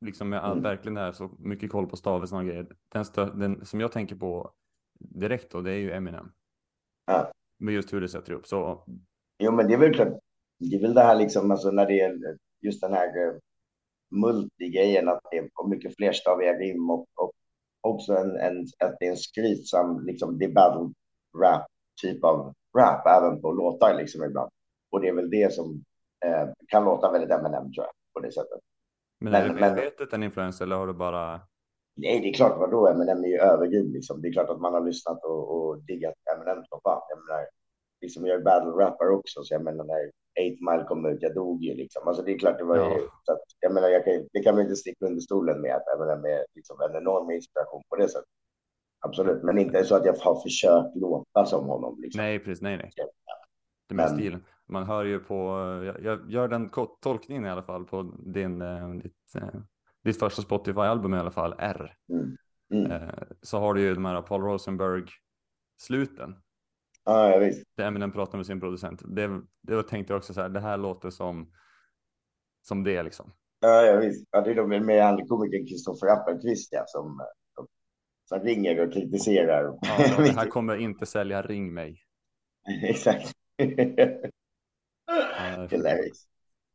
liksom 0.00 0.28
med 0.28 0.44
all, 0.44 0.52
Mm. 0.52 0.62
verkligen 0.62 0.96
är 0.96 1.12
så 1.12 1.36
mycket 1.38 1.70
koll 1.70 1.86
på 1.86 1.96
stavelsen 1.96 2.38
och 2.38 2.44
grejer. 2.44 2.66
Den, 2.88 3.04
stö, 3.04 3.30
den 3.34 3.66
som 3.66 3.80
jag 3.80 3.92
tänker 3.92 4.16
på 4.16 4.52
direkt 4.98 5.52
då, 5.52 5.60
det 5.60 5.70
är 5.70 5.78
ju 5.78 5.92
Eminem. 5.92 6.32
Ja. 7.06 7.32
Med 7.58 7.74
just 7.74 7.92
hur 7.92 8.00
du 8.00 8.08
sätter 8.08 8.32
upp. 8.32 8.46
Så 8.46 8.84
Jo, 9.38 9.52
men 9.52 9.68
det 9.68 9.74
är 9.74 9.78
väl 9.78 9.94
klart. 9.94 10.18
Det 10.58 10.76
är 10.76 10.80
väl 10.80 10.94
det 10.94 11.02
här 11.02 11.16
liksom, 11.16 11.50
alltså 11.50 11.70
när 11.70 11.86
det 11.86 12.00
är 12.00 12.36
just 12.62 12.80
den 12.80 12.92
här 12.92 13.06
eh, 13.06 13.34
multigrejen, 14.10 15.08
att 15.08 15.20
det 15.30 15.38
är 15.38 15.68
mycket 15.68 15.96
flerstaviga 15.96 16.52
rim 16.52 16.90
och, 16.90 17.06
och 17.14 17.32
också 17.84 18.12
en, 18.16 18.36
en, 18.36 18.66
att 18.84 18.96
det 19.00 19.06
är 19.06 19.10
en 19.10 19.16
skrytsam, 19.16 20.06
liksom, 20.06 20.38
det 20.38 20.44
är 20.44 20.52
battle 20.52 20.92
rap 21.42 21.66
typ 22.02 22.24
av 22.24 22.52
rap 22.78 23.06
även 23.06 23.42
på 23.42 23.52
låtar 23.52 23.94
liksom 23.94 24.24
ibland. 24.24 24.50
Och 24.92 25.00
det 25.00 25.08
är 25.08 25.12
väl 25.14 25.30
det 25.30 25.54
som 25.54 25.84
eh, 26.24 26.48
kan 26.68 26.84
låta 26.84 27.10
väldigt 27.12 27.30
Eminem 27.30 27.72
tror 27.72 27.84
jag, 27.86 27.92
på 28.14 28.20
det 28.20 28.32
sättet. 28.32 28.60
Men, 29.20 29.32
Men- 29.32 29.42
är 29.42 29.48
det 29.48 29.54
men- 29.54 29.60
medvetet 29.74 30.12
en 30.12 30.22
influencer 30.22 30.64
eller 30.64 30.76
har 30.76 30.86
du 30.86 30.92
bara... 30.92 31.40
Nej, 31.96 32.20
det 32.20 32.28
är 32.28 32.32
klart, 32.34 32.58
vadå? 32.58 32.88
Eminem 32.88 33.24
är 33.24 33.28
ju 33.28 33.38
övergrym 33.38 33.92
liksom. 33.92 34.22
Det 34.22 34.28
är 34.28 34.32
klart 34.32 34.50
att 34.50 34.60
man 34.60 34.74
har 34.74 34.80
lyssnat 34.80 35.24
och, 35.24 35.56
och 35.56 35.78
diggat 35.82 36.14
Eminem 36.36 36.64
som 36.64 36.80
fan. 36.84 37.02
Jag 37.08 37.18
menar, 37.18 37.46
liksom 38.00 38.26
jag 38.26 38.40
är 38.40 38.44
battle 38.44 38.84
rapper 38.84 39.10
också, 39.10 39.44
så 39.44 39.54
jag 39.54 39.64
menar 39.64 39.84
8 40.40 40.70
Mile 40.72 40.84
kom 40.88 41.06
ut, 41.06 41.18
jag 41.22 41.34
dog 41.34 41.62
ju 41.64 41.74
liksom. 41.74 42.08
Alltså 42.08 42.22
det 42.22 42.32
är 42.34 42.38
klart, 42.38 42.58
det 42.58 42.64
var 42.64 42.76
ju, 42.76 42.82
Ja. 42.82 42.98
så 43.22 43.32
att, 43.32 43.40
jag 43.60 43.74
menar, 43.74 43.88
jag 43.88 44.04
kan, 44.04 44.28
det 44.32 44.42
kan 44.42 44.54
man 44.54 44.62
inte 44.62 44.76
sticka 44.76 45.06
under 45.06 45.20
stolen 45.20 45.60
med 45.60 45.74
att 45.76 45.88
Eminem 45.96 46.24
är 46.24 46.44
liksom 46.54 46.76
en 46.80 46.96
enorm 46.96 47.30
inspiration 47.30 47.82
på 47.88 47.96
det 47.96 48.08
sättet. 48.08 48.28
Absolut, 49.06 49.42
men 49.42 49.58
inte 49.58 49.84
så 49.84 49.94
att 49.96 50.04
jag 50.06 50.14
har 50.14 50.40
försökt 50.42 50.96
låta 50.96 51.46
som 51.46 51.66
honom 51.66 52.00
liksom. 52.00 52.22
Nej, 52.22 52.38
precis, 52.38 52.62
nej, 52.62 52.76
nej. 52.76 52.90
Det 53.88 53.94
med 53.94 54.06
Men- 54.08 54.16
stilen. 54.18 54.44
Man 54.68 54.84
hör 54.84 55.04
ju 55.04 55.18
på, 55.20 55.34
jag, 55.86 56.02
jag 56.04 56.30
gör 56.30 56.48
den 56.48 56.68
kort- 56.68 57.00
tolkningen 57.00 57.44
i 57.44 57.50
alla 57.50 57.62
fall 57.62 57.84
på 57.84 58.02
din, 58.18 58.62
eh, 58.62 58.88
ditt, 58.90 59.34
eh, 59.36 59.48
ditt 60.04 60.18
första 60.18 60.42
Spotify-album 60.42 61.14
i 61.14 61.18
alla 61.18 61.30
fall, 61.30 61.54
R. 61.58 61.96
Mm. 62.12 62.36
Mm. 62.74 62.90
Eh, 62.92 63.08
så 63.42 63.58
har 63.58 63.74
du 63.74 63.80
ju 63.80 63.94
de 63.94 64.04
här 64.04 64.22
Paul 64.22 64.42
Rosenberg-sluten. 64.42 66.34
Ja, 67.04 67.30
ja, 67.30 67.38
visst. 67.38 67.62
Där 67.76 67.86
Eminem 67.86 68.12
pratar 68.12 68.38
med 68.38 68.46
sin 68.46 68.60
producent. 68.60 69.02
Det, 69.04 69.42
det 69.62 69.82
tänkte 69.82 70.12
jag 70.12 70.18
också 70.18 70.34
så 70.34 70.40
här, 70.40 70.48
det 70.48 70.60
här 70.60 70.76
låter 70.76 71.10
som, 71.10 71.52
som 72.62 72.84
det 72.84 73.02
liksom. 73.02 73.32
Ja, 73.60 73.82
ja 73.82 73.96
visst. 73.96 74.28
Ja, 74.30 74.40
det 74.40 74.50
är 74.50 74.54
de 74.54 74.86
med 74.86 75.04
han 75.04 75.26
komikern 75.28 75.66
Kristoffer 75.66 76.06
Appelqvist 76.06 76.72
ja, 76.72 76.84
som, 76.86 77.20
som 78.28 78.40
ringer 78.40 78.86
och 78.86 78.92
kritiserar. 78.92 79.78
Ja, 79.80 80.22
det 80.22 80.32
här 80.32 80.48
kommer 80.48 80.76
inte 80.76 81.06
sälja 81.06 81.42
Ring 81.42 81.74
mig. 81.74 82.00
Exakt. 82.82 83.32
Hilarious. 85.70 86.26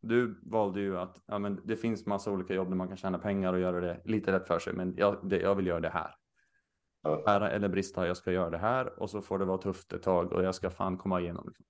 Du 0.02 0.40
valde 0.44 0.82
ju 0.82 0.98
att 0.98 1.22
ja, 1.26 1.40
men 1.40 1.62
det 1.66 1.76
finns 1.76 2.06
massa 2.06 2.32
olika 2.32 2.54
jobb 2.54 2.70
där 2.70 2.76
man 2.76 2.88
kan 2.88 2.98
tjäna 2.98 3.18
pengar 3.18 3.54
och 3.54 3.60
göra 3.60 3.80
det 3.80 4.02
lite 4.06 4.32
rätt 4.32 4.48
för 4.48 4.60
sig, 4.60 4.74
men 4.74 4.96
jag, 4.98 5.30
det, 5.30 5.38
jag 5.40 5.56
vill 5.56 5.68
göra 5.68 5.80
det 5.80 5.90
här. 5.90 6.16
Ära 7.04 7.52
eller 7.52 7.70
brista, 7.70 8.08
jag 8.08 8.18
ska 8.18 8.32
göra 8.32 8.50
det 8.50 8.58
här 8.58 9.00
och 9.00 9.10
så 9.10 9.22
får 9.22 9.40
det 9.40 9.46
vara 9.46 9.58
tufft 9.58 9.94
ett 9.94 10.04
tag 10.04 10.34
och 10.34 10.44
jag 10.44 10.56
ska 10.56 10.70
fan 10.70 10.98
komma 10.98 11.22
igenom. 11.22 11.48
Liksom. 11.48 11.66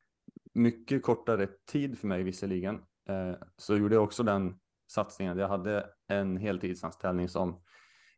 Mycket 0.53 1.03
kortare 1.03 1.47
tid 1.65 1.99
för 1.99 2.07
mig 2.07 2.23
visserligen, 2.23 2.75
eh, 3.09 3.33
så 3.57 3.77
gjorde 3.77 3.95
jag 3.95 4.03
också 4.03 4.23
den 4.23 4.59
satsningen. 4.91 5.37
Jag 5.37 5.47
hade 5.47 5.89
en 6.07 6.37
heltidsanställning 6.37 7.29
som 7.29 7.61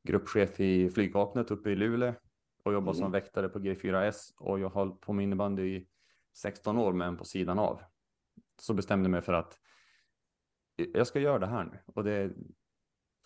gruppchef 0.04 0.60
i 0.60 0.90
flygvapnet 0.90 1.52
uppe 1.52 1.70
i 1.70 1.76
Luleå 1.76 2.14
och 2.64 2.74
jobbade 2.74 2.98
som 2.98 3.04
Mm. 3.04 3.12
väktare 3.12 3.50
på 3.50 3.60
G4S 3.60 4.34
och 4.38 4.60
jag 4.60 4.70
har 4.70 4.90
på 4.90 5.14
med 5.14 5.24
innebandy 5.24 5.76
i 5.76 5.88
16 6.38 6.78
år 6.78 6.94
men 6.94 7.18
på 7.18 7.26
sidan 7.26 7.60
av. 7.60 7.82
Så 8.62 8.74
bestämde 8.74 9.06
jag 9.06 9.12
mig 9.12 9.22
för 9.22 9.34
att 9.34 9.58
jag 10.76 11.08
ska 11.08 11.20
göra 11.20 11.40
det 11.40 11.48
här 11.48 11.64
nu 11.64 11.80
och 11.86 12.04
det 12.04 12.32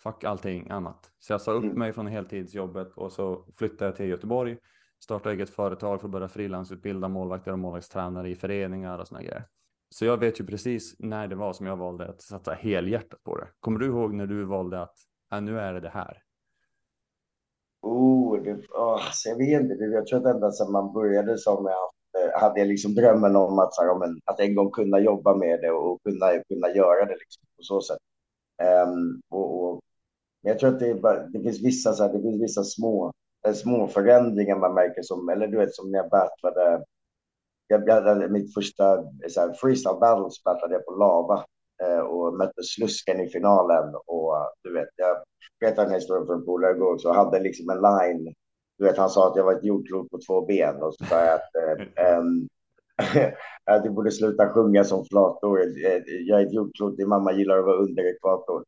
fuck 0.06 0.24
allting 0.24 0.70
annat. 0.70 1.10
Så 1.18 1.32
jag 1.32 1.40
sa 1.40 1.52
upp 1.52 1.64
Mm. 1.64 1.78
mig 1.78 1.92
från 1.92 2.06
heltidsjobbet 2.06 2.92
och 2.96 3.12
så 3.12 3.44
flyttade 3.56 3.84
jag 3.84 3.96
till 3.96 4.06
Göteborg, 4.08 4.58
startade 5.04 5.34
eget 5.34 5.50
företag 5.50 6.00
för 6.00 6.08
att 6.08 6.12
börja 6.12 6.28
frilansutbilda 6.28 7.08
målvakter 7.08 7.52
och 7.52 7.58
målvaktstränare 7.58 8.28
i 8.30 8.34
föreningar 8.34 8.98
och 8.98 9.08
såna 9.08 9.22
grejer. 9.22 9.44
Så 9.90 10.04
jag 10.04 10.16
vet 10.16 10.40
ju 10.40 10.46
precis 10.46 10.96
när 10.98 11.28
det 11.28 11.36
var 11.36 11.52
som 11.52 11.66
jag 11.66 11.76
valde 11.76 12.08
att 12.08 12.22
satsa 12.22 12.52
helhjärtat 12.52 13.22
på 13.22 13.36
det. 13.36 13.48
Kommer 13.60 13.78
du 13.78 13.86
ihåg 13.86 14.14
när 14.14 14.26
du 14.26 14.44
valde 14.44 14.82
att 14.82 14.96
äh, 15.32 15.40
nu 15.40 15.58
är 15.58 15.72
det 15.72 15.80
det 15.80 15.88
här? 15.88 16.22
Oh, 17.82 18.42
det, 18.42 18.52
oh, 18.52 19.00
jag 19.24 19.36
vet 19.38 19.62
inte. 19.62 19.84
Jag 19.84 20.06
tror 20.06 20.18
att 20.18 20.34
ända 20.34 20.50
sedan 20.52 20.72
man 20.72 20.92
började 20.92 21.38
som 21.38 21.64
jag 21.64 22.22
eh, 22.22 22.40
hade 22.40 22.60
jag 22.60 22.68
liksom 22.68 22.94
drömmen 22.94 23.36
om 23.36 23.58
att, 23.58 23.70
här, 23.80 23.90
om 23.90 24.02
en, 24.02 24.20
att 24.24 24.40
en 24.40 24.54
gång 24.54 24.70
kunna 24.70 24.98
jobba 24.98 25.36
med 25.36 25.60
det 25.60 25.70
och 25.70 26.02
kunna, 26.02 26.26
kunna 26.48 26.68
göra 26.68 27.04
det 27.04 27.16
liksom, 27.16 27.42
på 27.56 27.62
så 27.62 27.80
sätt. 27.80 27.98
Ehm, 28.62 29.20
och, 29.30 29.64
och, 29.64 29.80
men 30.46 30.52
jag 30.52 30.58
tror 30.58 30.70
att 30.70 30.80
det, 30.80 30.94
bara, 30.94 31.26
det 31.26 31.40
finns 31.40 31.60
vissa, 31.62 31.92
så 31.92 32.02
här, 32.02 32.12
det 32.12 32.22
finns 32.22 32.42
vissa 32.42 32.64
små, 32.64 33.12
eh, 33.46 33.52
små 33.52 33.88
förändringar 33.88 34.56
man 34.56 34.74
märker 34.74 35.02
som, 35.02 35.28
eller 35.28 35.46
du 35.46 35.56
vet 35.56 35.74
som 35.74 35.90
när 35.90 35.98
jag 35.98 36.10
battlade, 36.10 36.84
jag 37.66 37.84
battlade 37.84 38.28
mitt 38.28 38.54
första 38.54 38.98
eh, 38.98 39.28
så 39.28 39.40
här, 39.40 39.52
freestyle 39.52 40.00
battles 40.00 40.44
battlade 40.44 40.74
jag 40.74 40.84
på 40.84 40.92
lava 40.92 41.44
eh, 41.82 41.98
och 41.98 42.34
mötte 42.34 42.62
Slusken 42.62 43.20
i 43.20 43.28
finalen 43.28 43.94
och 44.06 44.36
eh, 44.36 44.46
du 44.62 44.72
vet, 44.72 44.88
jag 44.96 45.16
berättade 45.60 45.82
den 45.82 45.90
här 45.90 45.98
historien 45.98 46.26
för 46.26 46.34
en 46.34 46.44
polare 46.44 46.76
igår 46.76 46.94
också 46.94 47.08
och 47.08 47.14
hade 47.14 47.40
liksom 47.40 47.70
en 47.70 47.80
line 47.80 48.34
du 48.78 48.84
vet, 48.84 48.96
han 48.96 49.10
sa 49.10 49.30
att 49.30 49.36
jag 49.36 49.44
var 49.44 49.52
ett 49.52 49.64
jordklot 49.64 50.10
på 50.10 50.18
två 50.26 50.46
ben 50.46 50.82
och 50.82 50.94
så 50.94 51.04
sa 51.04 51.24
jag 51.24 51.34
att, 51.34 51.54
eh, 51.54 52.18
um, 52.18 52.48
att 53.64 53.82
du 53.82 53.90
borde 53.90 54.10
sluta 54.10 54.48
sjunga 54.48 54.84
som 54.84 55.04
flator. 55.04 55.60
Jag 56.26 56.40
är 56.40 56.46
ett 56.46 56.52
jordklot, 56.52 56.96
din 56.96 57.08
mamma 57.08 57.32
gillar 57.32 57.58
att 57.58 57.64
vara 57.64 57.76
under 57.76 58.14
ekvator. 58.14 58.64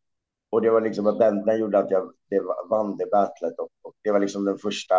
Och 0.50 0.62
det 0.62 0.70
var 0.70 0.80
liksom 0.80 1.06
att 1.06 1.18
den, 1.18 1.44
den 1.44 1.60
gjorde 1.60 1.78
att 1.78 1.90
jag 1.90 2.12
det 2.30 2.40
vann 2.70 2.96
det 2.96 3.06
battlet 3.10 3.58
och, 3.58 3.68
och 3.82 3.92
det 4.04 4.12
var 4.12 4.20
liksom 4.20 4.44
den 4.44 4.58
första, 4.58 4.94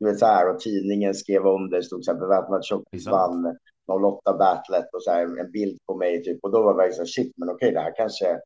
du 0.00 0.06
vet 0.06 0.18
så 0.18 0.26
här, 0.26 0.50
och 0.54 0.60
tidningen 0.60 1.14
skrev 1.14 1.46
om 1.46 1.70
det, 1.70 1.82
stod 1.82 2.04
så 2.04 2.12
här 2.12 2.20
beväpnad 2.20 2.64
tjockis 2.64 3.06
vann 3.06 3.56
08 4.02 4.36
battlet 4.38 4.86
och 4.94 5.02
så 5.02 5.10
här 5.10 5.38
en 5.40 5.50
bild 5.52 5.78
på 5.86 5.96
mig 5.96 6.22
typ 6.24 6.38
och 6.42 6.50
då 6.52 6.62
var 6.62 6.82
jag 6.84 6.94
så 6.94 7.00
här, 7.00 7.06
shit, 7.06 7.32
men 7.36 7.48
okej, 7.50 7.72
det 7.72 7.80
här 7.80 7.96
kanske, 7.96 8.40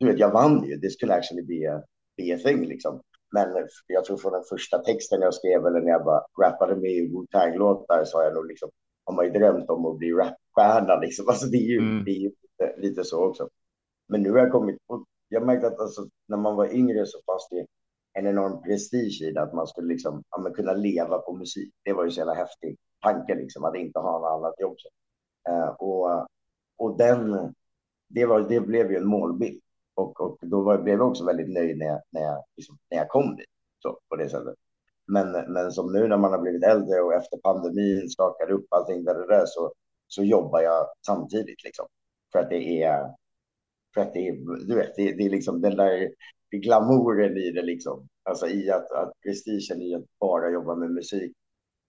du 0.00 0.06
vet, 0.06 0.18
jag 0.18 0.30
vann 0.32 0.64
ju, 0.64 0.76
det 0.76 0.90
skulle 0.90 1.14
actually 1.14 1.42
be 1.42 1.74
a, 1.74 1.82
be 2.16 2.34
a 2.34 2.38
thing 2.44 2.66
liksom. 2.66 3.00
Men 3.32 3.48
jag 3.86 4.04
tror 4.04 4.16
från 4.16 4.32
den 4.32 4.44
första 4.48 4.78
texten 4.78 5.20
jag 5.20 5.34
skrev 5.34 5.66
eller 5.66 5.80
när 5.80 5.90
jag 5.90 6.04
bara 6.04 6.22
rappade 6.42 6.76
med 6.76 6.90
i 6.90 7.08
Wu-Tang-låtar 7.12 8.04
så 8.04 8.18
har 8.18 8.24
jag 8.24 8.34
nog 8.34 8.46
liksom, 8.46 8.70
har 9.04 9.14
man 9.14 9.24
ju 9.24 9.30
drömt 9.30 9.70
om 9.70 9.86
att 9.86 9.98
bli 9.98 10.12
rapstjärna 10.12 10.96
liksom. 11.00 11.28
Alltså 11.28 11.46
det 11.46 11.56
är 11.56 11.68
ju, 11.68 11.78
Mm. 11.78 12.04
det 12.04 12.10
är 12.10 12.14
ju 12.20 12.28
lite, 12.42 12.80
lite 12.80 13.04
så 13.04 13.24
också. 13.24 13.48
Men 14.08 14.22
nu 14.22 14.30
har 14.30 14.38
jag 14.38 14.52
kommit, 14.52 14.76
och 14.86 15.04
jag 15.32 15.46
märkte 15.46 15.66
att 15.66 15.80
alltså, 15.80 16.06
när 16.28 16.36
man 16.36 16.56
var 16.56 16.74
yngre 16.74 17.06
så 17.06 17.18
fanns 17.26 17.48
det 17.50 17.66
en 18.12 18.26
enorm 18.26 18.62
prestige 18.62 19.22
i 19.22 19.32
det, 19.32 19.42
att 19.42 19.54
man 19.54 19.66
skulle 19.66 19.88
liksom, 19.88 20.22
ja, 20.30 20.40
men 20.40 20.52
kunna 20.52 20.72
leva 20.72 21.18
på 21.18 21.32
musik. 21.32 21.74
Det 21.84 21.92
var 21.92 22.04
ju 22.04 22.10
så 22.10 22.18
jävla 22.18 22.34
häftig 22.34 22.76
tanke 23.02 23.34
liksom, 23.34 23.64
att 23.64 23.76
inte 23.76 23.98
ha 23.98 24.18
något 24.18 24.38
annat 24.38 24.54
jobb. 24.60 24.74
Så. 24.78 24.88
Eh, 25.50 25.68
och, 25.68 26.26
och 26.76 26.98
den, 26.98 27.54
det, 28.08 28.26
var, 28.26 28.40
det 28.40 28.60
blev 28.60 28.90
ju 28.90 28.96
en 28.96 29.06
målbild. 29.06 29.60
Och, 29.94 30.20
och 30.20 30.38
då 30.40 30.62
var, 30.62 30.78
blev 30.78 30.98
jag 30.98 31.08
också 31.08 31.24
väldigt 31.24 31.50
nöjd 31.50 31.78
när 31.78 31.86
jag, 31.86 32.00
när 32.10 32.20
jag, 32.20 32.44
liksom, 32.56 32.78
när 32.90 32.98
jag 32.98 33.08
kom 33.08 33.36
dit. 33.36 33.46
Så, 33.82 33.98
på 34.08 34.16
det 34.16 34.28
sättet. 34.28 34.54
Men, 35.06 35.32
men 35.52 35.72
som 35.72 35.92
nu 35.92 36.08
när 36.08 36.16
man 36.16 36.32
har 36.32 36.38
blivit 36.38 36.64
äldre 36.64 37.00
och 37.00 37.14
efter 37.14 37.38
pandemin 37.38 38.10
skakade 38.10 38.52
upp 38.52 38.66
allting 38.70 39.04
där, 39.04 39.26
där 39.28 39.46
så, 39.46 39.72
så 40.06 40.22
jobbar 40.22 40.60
jag 40.60 40.86
samtidigt. 41.06 41.64
Liksom. 41.64 41.86
För 42.32 42.38
att 42.38 42.50
det 42.50 42.82
är, 42.82 43.14
för 43.94 44.00
att 44.00 44.12
det 44.12 44.28
är, 44.28 44.32
du 44.66 44.74
vet, 44.74 44.96
det, 44.96 45.12
det 45.12 45.22
är 45.26 45.30
liksom 45.30 45.60
den 45.60 45.76
där 45.76 46.10
glamouren 46.50 47.36
i 47.36 47.50
det 47.50 47.62
liksom. 47.62 48.08
Alltså 48.22 48.46
i 48.48 48.70
att, 48.70 48.92
att 48.92 49.12
prestigen 49.24 49.82
i 49.82 49.94
att 49.94 50.04
bara 50.20 50.50
jobba 50.50 50.74
med 50.74 50.90
musik 50.90 51.32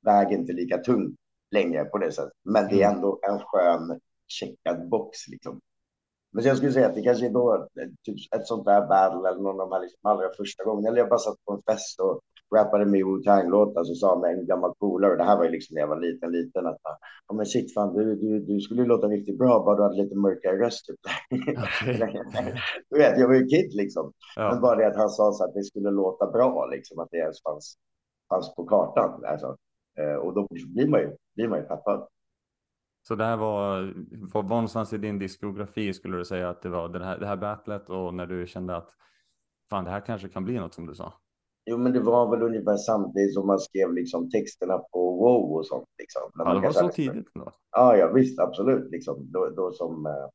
väger 0.05 0.38
inte 0.38 0.53
lika 0.53 0.77
tungt 0.77 1.15
längre 1.51 1.86
på 1.86 1.98
det 1.98 2.12
sättet. 2.12 2.34
Men 2.43 2.67
det 2.67 2.81
är 2.81 2.86
Mm. 2.88 2.96
ändå 2.96 3.20
en 3.29 3.39
skön 3.39 4.00
checkad 4.27 4.89
box 4.89 5.27
liksom. 5.27 5.60
Men 6.34 6.43
jag 6.43 6.58
skulle 6.58 6.72
säga 6.72 6.88
att 6.88 6.96
det 6.96 7.01
kanske 7.03 7.25
är 7.25 7.29
då 7.29 7.67
typ 8.03 8.34
ett 8.36 8.48
sånt 8.48 8.65
där 8.65 8.88
battle 8.88 9.29
eller 9.29 9.41
någon 9.41 9.62
av 9.62 9.70
de 9.70 9.74
här 9.75 9.81
liksom 9.81 10.00
allra 10.03 10.29
första 10.38 10.63
gångerna. 10.63 10.88
Eller 10.89 10.98
jag 10.98 11.10
bara 11.10 11.20
satt 11.20 11.46
på 11.46 11.53
en 11.53 11.62
fest 11.62 12.00
och 12.00 12.22
rappade 12.55 12.86
med 12.86 13.05
Wu-Tang-låtar 13.05 13.84
så 13.84 13.96
sa 13.96 14.20
mig 14.20 14.34
en 14.34 14.46
gammal 14.46 14.74
polare, 14.79 15.15
det 15.15 15.24
här 15.24 15.38
var 15.38 15.43
ju 15.46 15.51
liksom 15.51 15.74
när 15.74 15.81
jag 15.81 15.88
var 15.88 16.00
liten, 16.00 16.31
liten, 16.31 16.65
att 16.67 16.77
ja 17.27 17.34
men 17.36 17.46
shit 17.46 17.74
fan, 17.74 17.93
du, 17.93 18.15
du, 18.15 18.39
du 18.39 18.60
skulle 18.62 18.86
låta 18.86 19.08
riktigt 19.08 19.38
bra 19.38 19.63
bara 19.65 19.75
du 19.75 19.84
hade 19.84 20.03
lite 20.03 20.15
mörkare 20.15 20.60
röst. 20.65 20.86
Typ. 20.88 21.00
Du 22.89 22.98
vet, 22.98 23.20
jag 23.20 23.27
var 23.27 23.36
ju 23.36 23.46
kid 23.46 23.74
liksom. 23.74 24.13
Men 24.38 24.46
Ja. 24.46 24.60
bara 24.62 24.75
det 24.75 24.88
att 24.88 24.96
han 24.96 25.10
sa 25.10 25.31
så 25.31 25.43
att 25.43 25.53
det 25.53 25.63
skulle 25.63 25.91
låta 25.91 26.31
bra, 26.31 26.65
liksom, 26.65 27.00
att 27.00 27.08
det 27.12 27.17
ens 27.17 27.43
fanns, 27.43 27.77
fanns 28.29 28.55
på 28.55 28.65
kartan. 28.65 29.25
Alltså. 29.25 29.58
Eh, 30.00 30.15
och 30.15 30.34
då 30.34 30.48
blir 30.74 30.88
man 30.88 31.00
ju, 31.00 31.15
blir 31.36 31.48
man 31.48 31.60
ju 31.60 31.65
peppad. 31.65 32.08
Så 33.08 33.15
det 33.15 33.24
här 33.25 33.38
var, 33.38 33.93
var, 34.34 34.43
var 34.43 34.50
någonstans 34.50 34.93
i 34.93 34.98
din 34.98 35.20
diskografi 35.20 35.93
skulle 35.93 36.17
du 36.17 36.25
säga 36.25 36.50
att 36.50 36.62
det 36.62 36.70
var 36.70 36.89
det 36.89 37.05
här, 37.05 37.17
det 37.17 37.27
här 37.27 37.38
battlet 37.38 37.89
och 37.89 38.13
när 38.13 38.25
du 38.25 38.48
kände 38.48 38.75
att 38.75 38.89
fan 39.70 39.84
det 39.84 39.91
här 39.91 40.00
kanske 40.05 40.29
kan 40.29 40.43
bli 40.46 40.60
något 40.60 40.74
som 40.74 40.86
du 40.86 40.96
sa? 40.96 41.13
Jo, 41.65 41.77
men 41.77 41.94
det 41.94 42.00
var 42.00 42.30
väl 42.32 42.41
ungefär 42.44 42.77
samtidigt 42.77 43.34
som 43.34 43.48
man 43.48 43.60
skrev 43.60 43.94
liksom 43.94 44.30
texterna 44.30 44.77
på 44.77 45.12
WoW 45.15 45.58
och 45.58 45.65
sånt. 45.68 45.88
Liksom. 45.98 46.22
När 46.36 46.46
Ja, 46.46 46.53
det 46.53 46.60
var 46.62 46.72
så 46.72 46.82
hade- 46.82 46.94
tidigt 46.94 47.27
ändå. 47.36 47.51
Ja, 47.72 47.98
ja, 47.98 48.12
visst, 48.12 48.39
absolut. 48.39 48.91
Liksom. 48.91 49.32
Då, 49.32 49.50
då 49.50 49.72
som, 49.72 50.06
eh, 50.06 50.30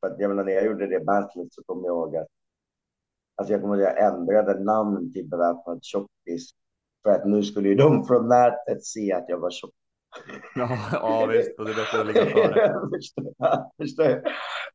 för 0.00 0.06
att, 0.06 0.20
jag 0.20 0.28
menar, 0.28 0.44
när 0.44 0.52
jag 0.52 0.66
gjorde 0.66 0.86
det 0.86 1.04
battlet 1.04 1.52
så 1.52 1.62
kommer 1.66 1.86
jag 1.86 1.92
ihåg 1.96 2.16
att 2.16 2.26
alltså 3.36 3.52
jag 3.52 3.62
kommer 3.62 3.74
att 3.74 3.80
jag 3.82 4.04
ändrade 4.14 4.64
namn 4.64 5.12
till 5.12 5.28
beväpnad 5.28 5.78
tjockis 5.84 6.50
för 7.02 7.10
att 7.10 7.26
nu 7.26 7.42
skulle 7.42 7.68
ju 7.68 7.74
de 7.74 8.04
från 8.04 8.28
nätet 8.28 8.84
se 8.84 9.12
att 9.12 9.24
jag 9.28 9.38
var 9.38 9.50
tjock. 9.50 9.70
Ja, 10.54 10.78
ja 10.92 11.26
visst, 11.26 11.58
och 11.58 11.64
det 11.64 11.70
är 11.70 11.74
bättre 11.76 12.00
att 12.00 12.06
ligga 12.06 12.24
före. 12.24 12.80
förstår, 12.96 13.32
jag, 13.38 13.70
förstår 13.76 14.04
jag. 14.06 14.22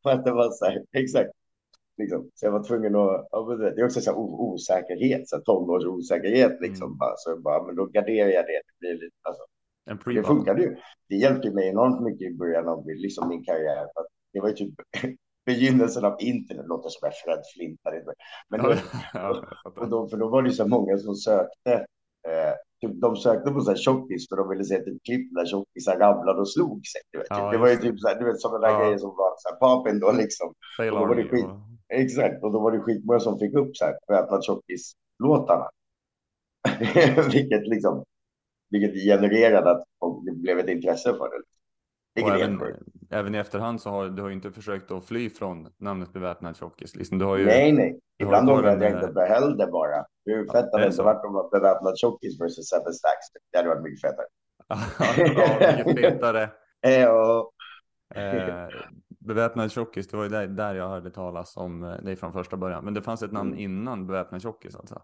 För 0.03 0.09
att 0.09 0.25
det 0.25 0.31
var 0.31 0.49
så 0.51 0.65
här, 0.65 0.85
exakt. 0.91 1.31
Liksom. 1.97 2.29
Så 2.33 2.45
jag 2.45 2.51
var 2.51 2.63
tvungen 2.63 2.95
att, 2.95 3.27
ja, 3.31 3.55
det 3.75 3.81
är 3.81 3.85
också 3.85 4.01
så 4.01 4.11
här 4.11 4.17
osäkerhet, 4.19 5.29
så 5.29 5.35
här 5.35 5.43
tonårs 5.43 5.85
osäkerhet 5.85 6.61
liksom. 6.61 6.87
Mm. 6.87 6.97
Bara, 6.97 7.13
så 7.17 7.29
jag 7.29 7.41
bara, 7.41 7.63
men 7.63 7.75
då 7.75 7.85
garderar 7.85 8.29
jag 8.29 8.45
det. 8.45 8.61
Det, 8.65 8.79
blir 8.79 8.93
lite, 8.93 9.15
alltså, 9.21 9.43
det 10.13 10.23
funkade 10.23 10.61
ju. 10.61 10.75
Det 11.09 11.15
hjälpte 11.15 11.51
mig 11.51 11.67
enormt 11.69 12.01
mycket 12.01 12.31
i 12.31 12.37
början 12.37 12.67
av 12.67 12.87
liksom, 12.87 13.27
min 13.29 13.43
karriär. 13.43 13.87
Det 14.33 14.39
var 14.39 14.47
ju 14.49 14.55
typ 14.55 14.73
begynnelsen 15.45 16.05
av 16.05 16.15
internet, 16.19 16.65
låter 16.67 16.89
som 16.89 16.99
jag 17.01 17.13
Fred 17.15 17.43
Flintare. 17.55 18.03
Men 18.49 18.63
då, 18.63 18.69
och 18.69 18.77
fattar. 19.63 19.85
då, 19.89 20.07
för 20.09 20.17
då 20.17 20.29
var 20.29 20.41
det 20.43 20.51
så 20.51 20.67
många 20.67 20.97
som 20.97 21.15
sökte. 21.15 21.73
Eh, 22.27 22.53
typ, 22.81 23.01
de 23.01 23.15
sökte 23.15 23.51
på 23.51 23.61
så 23.61 23.69
här 23.71 23.77
tjockis 23.77 24.29
för 24.29 24.35
de 24.35 24.49
ville 24.49 24.63
se 24.63 24.79
typ 24.79 25.03
klipp 25.03 25.33
där 25.35 25.45
tjockisar 25.45 25.99
ramlade 25.99 26.39
och 26.39 26.49
slog 26.51 26.85
sig. 26.87 27.01
Du 27.11 27.17
vet. 27.17 27.27
Ja, 27.29 27.51
det 27.51 27.57
var 27.57 27.69
ju 27.69 27.75
typ 27.75 27.99
så 27.99 28.07
här, 28.07 28.19
du 28.19 28.25
vet, 28.25 28.41
sådana 28.41 28.59
där 28.67 28.73
Ja. 28.73 28.79
grejer 28.83 28.97
som 28.97 29.09
var 29.09 29.33
så 29.37 29.49
här 29.49 29.99
då 29.99 30.11
liksom. 30.11 30.53
Fail 30.77 30.93
och 30.93 30.99
då 30.99 31.05
var 31.05 31.15
det 31.15 31.21
Army. 31.21 31.29
skit. 31.29 31.45
Och, 31.45 31.51
Exakt, 31.93 32.43
och 32.43 32.51
då 32.51 32.59
var 32.59 32.71
det 32.71 32.79
skitmånga 32.79 33.19
som 33.19 33.39
fick 33.39 33.53
upp 33.53 33.77
så 33.77 33.85
här 33.85 33.97
väpnad 34.07 34.43
tjockis-låtarna. 34.43 35.69
vilket 37.31 37.67
liksom, 37.67 38.03
vilket 38.69 39.03
genererade 39.03 39.71
att 39.71 39.85
det 40.25 40.31
blev 40.31 40.59
ett 40.59 40.69
intresse 40.69 41.13
för 41.13 41.29
det. 41.29 42.21
även, 42.21 42.61
även 43.09 43.35
i 43.35 43.37
efterhand 43.37 43.81
så 43.81 43.89
har 43.89 44.09
du 44.09 44.21
har 44.21 44.29
inte 44.29 44.51
försökt 44.51 44.91
att 44.91 45.05
fly 45.05 45.29
från 45.29 45.67
namnet 45.77 46.13
beväpnad 46.13 46.57
tjockis. 46.57 46.95
Liksom, 46.95 47.19
du 47.19 47.25
har 47.25 47.37
ju, 47.37 47.45
Nej, 47.45 47.71
nej. 47.71 47.99
Ibland 48.23 48.49
ångrar 48.49 48.63
jag 48.63 48.77
kvar 48.79 48.87
att 48.87 48.91
jag 48.91 48.91
den, 48.91 49.03
inte 49.03 49.13
behöll 49.13 49.57
det 49.57 49.67
bara. 49.67 50.05
Hur 50.25 50.45
fett 50.45 50.71
hade 50.71 50.83
det 50.83 50.87
inte 50.87 51.03
varit 51.03 51.25
om 51.25 51.49
beväpnad 51.51 51.97
tjockis 51.97 52.41
versus 52.41 52.69
Seven 52.69 52.93
Stacks? 52.93 53.25
Det 53.51 53.57
hade 53.57 53.69
varit 53.69 53.83
mycket 53.83 54.01
fetare. 54.01 54.25
ja, 55.77 55.83
mycket 55.85 56.13
fetare. 56.13 56.43
Eh, 56.81 57.09
Eh, 58.15 58.67
Beväpnad 59.27 59.71
tjockis, 59.71 60.07
det 60.07 60.17
var 60.17 60.23
ju 60.23 60.29
där, 60.29 60.47
där 60.47 60.75
jag 60.75 60.89
hörde 60.89 61.11
talas 61.11 61.57
om 61.57 61.83
eh, 61.83 61.89
dig 62.03 62.15
från 62.15 62.33
första 62.33 62.57
början. 62.57 62.85
Men 62.85 62.93
det 62.93 63.01
fanns 63.01 63.23
ett 63.23 63.31
namn 63.31 63.49
Mm. 63.53 63.59
innan 63.63 64.07
Beväpnad 64.07 64.41
tjockis 64.41 64.75
alltså? 64.75 65.01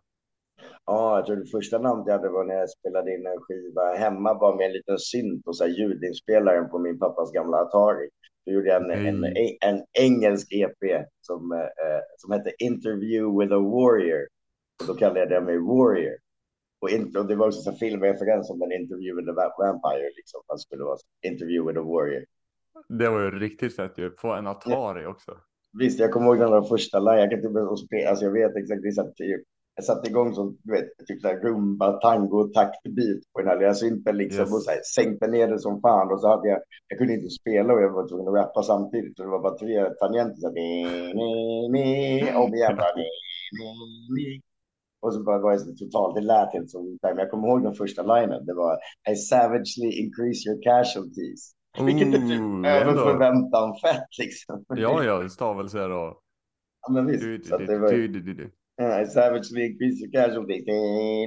Ja, 0.86 1.16
jag 1.18 1.26
tror 1.26 1.36
det 1.36 1.46
första 1.46 1.80
namnet 1.80 2.08
jag 2.08 2.14
hade 2.14 2.30
var 2.30 2.44
när 2.46 2.56
jag 2.56 2.70
spelade 2.70 3.14
in 3.16 3.26
en 3.28 3.42
skiva 3.42 3.94
hemma 3.96 4.36
bara 4.36 4.56
med 4.56 4.66
en 4.66 4.72
liten 4.74 5.00
synt 5.00 5.48
och 5.48 5.56
så 5.58 5.64
här 5.64 5.72
ljudinspelaren 5.72 6.70
på 6.70 6.80
min 6.80 7.00
pappas 7.00 7.32
gamla 7.32 7.58
Atari. 7.58 8.10
Då 8.46 8.52
gjorde 8.52 8.68
jag 8.68 8.84
en, 8.92 9.06
en, 9.08 9.24
en 9.62 9.84
engelsk 10.00 10.48
EP 10.52 11.08
som, 11.22 11.52
eh, 11.52 12.02
som 12.18 12.32
hette 12.32 12.52
Interview 12.60 13.40
with 13.44 13.54
a 13.54 13.60
Warrior. 13.60 14.28
Och 14.82 14.88
då 14.88 14.94
kallade 14.94 15.34
jag 15.34 15.44
mig 15.44 15.58
Warrior. 15.58 16.18
Och, 16.82 16.90
in, 16.90 17.18
och 17.18 17.26
det 17.28 17.36
var 17.36 17.48
också 17.48 17.70
en 17.70 17.76
filmreferens 17.76 18.50
om 18.50 18.62
en 18.62 18.72
intervju 18.72 19.16
with 19.16 19.30
a 19.30 19.34
va- 19.36 19.56
vampire. 19.66 20.10
Liksom. 20.18 20.42
Det 20.48 20.60
skulle 20.60 20.84
vara 20.84 20.98
Interview 21.22 21.68
with 21.72 21.80
a 21.80 21.84
Warrior. 21.94 22.26
Det 22.90 23.10
var 23.10 23.20
ju 23.22 23.32
riktigt 23.40 23.76
fett 23.76 23.94
ju. 23.98 24.10
På 24.10 24.28
en 24.28 24.48
Atari 24.48 25.06
också. 25.06 25.32
Visst, 25.80 26.00
jag 26.00 26.12
kommer 26.12 26.28
ihåg 26.28 26.40
den 26.40 26.52
där 26.52 26.62
första 26.62 27.00
live. 27.00 27.20
Jag, 27.20 27.30
kan 27.30 27.40
inte, 27.40 27.60
och 27.60 27.80
spela- 27.80 28.10
alltså 28.10 28.26
jag 28.26 28.32
vet 28.32 28.56
exakt, 28.56 28.82
det 28.82 28.92
typ- 29.16 29.46
jag 29.76 29.86
satte 29.86 30.10
igång 30.10 30.34
som 30.34 30.58
du 30.64 30.72
vet, 30.74 30.86
typ 31.08 31.22
så 31.22 31.28
här 31.28 31.40
rumba, 31.40 31.92
tango, 31.92 32.44
taktbeat 32.54 33.22
på 33.34 33.40
den 33.40 33.48
här 33.48 33.60
lilla 33.60 33.74
synten 33.74 34.18
liksom 34.18 34.40
Yes. 34.42 34.54
och 34.54 34.64
så 34.64 34.72
här, 34.72 34.80
sänkte 34.96 35.28
ner 35.28 35.48
det 35.48 35.60
som 35.60 35.82
fan 35.82 36.12
och 36.12 36.22
så 36.22 36.28
hade 36.28 36.48
jag, 36.50 36.60
jag 36.88 36.98
kunde 36.98 37.14
inte 37.14 37.30
spela 37.30 37.74
och 37.74 37.82
jag 37.82 37.90
var 37.94 38.08
tvungen 38.08 38.28
att 38.28 38.34
rappa 38.44 38.64
samtidigt 38.64 39.18
så 39.18 39.24
det 39.24 39.30
var 39.30 39.40
bara 39.42 39.58
tre 39.58 39.90
tangenter 40.02 40.36
så 40.42 40.48
här, 40.48 40.54
ni, 40.54 40.84
ni, 41.20 41.70
ni, 41.76 42.36
om 42.36 42.54
igen 42.54 42.76
bara, 42.78 42.96
ni, 42.96 43.08
ni, 43.60 43.70
ni. 44.16 44.42
Och 45.02 45.14
så 45.14 45.24
bara 45.24 45.40
var 45.40 45.52
jag 45.52 45.62
så 45.62 45.74
totalt, 45.76 46.16
det 46.16 46.22
lät 46.22 46.54
inte 46.54 46.68
som 46.68 46.98
men 47.04 47.18
jag 47.18 47.32
kommer 47.32 47.48
ihåg 47.48 47.64
den 47.64 47.74
första 47.74 48.02
linen, 48.16 48.46
det 48.46 48.54
var 48.54 48.78
I 49.12 49.16
savagely 49.16 49.90
increase 50.04 50.50
your 50.50 50.62
casualties. 50.64 51.52
Vilket 51.78 52.08
är 52.08 52.28
typ 52.28 52.42
Ooh, 52.42 52.68
över 52.68 52.94
förväntan 52.94 53.76
fett 53.76 54.18
liksom. 54.20 54.66
Ja, 54.76 55.04
ja, 55.04 55.30
stavelser 55.30 55.90
och... 55.90 56.22
ja 56.82 56.94
men 56.94 57.06
Du, 57.06 57.12
visst. 57.12 57.52
du, 57.52 57.58
du, 57.58 57.66
det 57.66 57.80
var, 57.80 57.90
du, 57.90 58.08
du, 58.08 58.20
du, 58.20 58.34
du. 58.34 58.52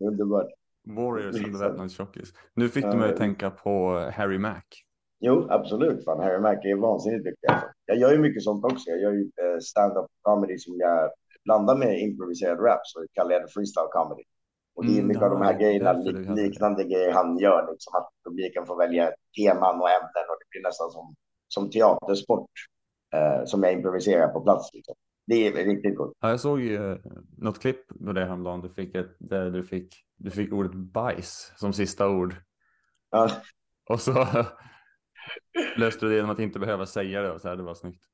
Underbart. 0.00 0.48
Warriors 0.84 1.36
som 1.36 1.44
Exakt. 1.44 1.62
beväpnad 1.62 1.92
tjockis. 1.92 2.32
Nu 2.54 2.68
fick 2.68 2.84
Ja, 2.84 2.90
du 2.90 2.96
mig 2.98 3.10
att 3.10 3.16
tänka 3.16 3.50
på 3.50 3.98
Harry 4.14 4.38
Mack. 4.38 4.84
Jo, 5.20 5.46
absolut. 5.50 6.04
Fan, 6.04 6.20
Harry 6.20 6.40
Mack 6.40 6.64
är 6.64 6.76
vansinnigt 6.76 7.24
duktig. 7.24 7.48
Alltså. 7.48 7.66
Jag 7.86 7.96
gör 7.98 8.12
ju 8.12 8.18
mycket 8.18 8.42
sånt 8.42 8.64
också. 8.64 8.90
Jag 8.90 9.00
gör 9.00 9.12
ju 9.12 9.22
eh, 9.22 9.58
stand-up 9.60 10.06
comedy 10.22 10.58
som 10.58 10.76
jag 10.78 11.10
blandar 11.44 11.76
med 11.76 12.00
improviserad 12.00 12.58
rap, 12.60 12.80
så 12.84 13.04
kallar 13.12 13.30
jag 13.32 13.42
det 13.42 13.48
freestyle 13.48 13.88
comedy. 13.92 14.22
Och 14.74 14.84
det 14.86 14.92
är 14.92 14.94
Mm, 14.94 15.06
mycket 15.06 15.20
ja, 15.20 15.26
av 15.26 15.32
de 15.32 15.42
här 15.42 15.58
grejerna, 15.58 15.92
liknande 16.34 16.84
grejer 16.84 17.12
han 17.12 17.38
gör, 17.38 17.70
liksom 17.70 17.94
att 17.94 18.10
publiken 18.24 18.66
får 18.66 18.78
välja 18.78 19.12
teman 19.36 19.80
och 19.80 19.90
ämnen 19.90 20.26
och 20.30 20.36
det 20.40 20.50
blir 20.50 20.62
nästan 20.62 20.90
som, 20.90 21.14
som 21.48 21.70
teatersport 21.70 22.50
eh, 23.14 23.44
som 23.44 23.62
jag 23.62 23.72
improviserar 23.72 24.28
på 24.28 24.40
plats. 24.40 24.70
Liksom. 24.74 24.94
Det 25.26 25.46
är 25.46 25.52
riktigt 25.52 25.96
coolt. 25.96 26.12
Ja, 26.20 26.30
jag 26.30 26.40
såg 26.40 26.60
ju 26.60 26.92
eh, 26.92 26.98
något 27.38 27.60
klipp 27.60 27.88
på 28.06 28.12
det 28.12 28.24
häromdagen. 28.24 28.60
Du 28.60 28.68
fick, 28.68 28.94
ett, 28.94 29.16
där 29.18 29.50
du 29.50 29.64
fick, 29.64 29.94
du 30.16 30.30
fick 30.30 30.52
ordet 30.52 30.74
bajs 30.74 31.52
som 31.56 31.72
sista 31.72 32.08
ord. 32.08 32.34
Ja, 33.10 33.30
Och 33.90 34.00
så 34.00 34.12
löste 35.76 36.06
du 36.06 36.10
det 36.10 36.16
genom 36.16 36.30
att 36.30 36.38
inte 36.38 36.58
behöva 36.58 36.86
säga 36.86 37.22
det. 37.22 37.32
Och 37.32 37.40
så 37.40 37.48
här, 37.48 37.56
det 37.56 37.62
var 37.62 37.74
snyggt. 37.74 38.04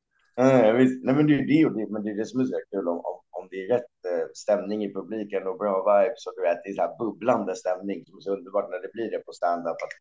Visst. 0.77 1.05
Nej, 1.05 1.15
men 1.15 1.27
det 1.27 1.35
är 1.35 1.71
det, 1.71 1.93
men 1.93 2.03
det 2.03 2.11
är 2.11 2.17
det 2.17 2.27
som 2.27 2.41
är 2.41 2.45
så 2.45 2.61
kul 2.71 2.89
om, 2.89 2.97
om, 2.97 3.21
om 3.39 3.49
det 3.51 3.57
är 3.65 3.69
rätt 3.75 3.95
eh, 4.11 4.27
stämning 4.35 4.85
i 4.85 4.95
publiken 4.95 5.47
och 5.47 5.59
bra 5.59 5.75
vibes 5.89 6.27
och 6.27 6.33
du 6.37 6.43
vet, 6.43 6.59
det 6.65 6.71
är 6.71 6.75
så 6.75 6.83
här 6.83 6.97
bubblande 6.99 7.57
stämning 7.57 7.99
som 8.07 8.17
är 8.17 8.21
så 8.21 8.33
underbart 8.37 8.71
när 8.71 8.81
det 8.85 8.93
blir 8.93 9.11
det 9.11 9.19
på 9.27 9.33
stand-up 9.33 9.79
att 9.87 9.95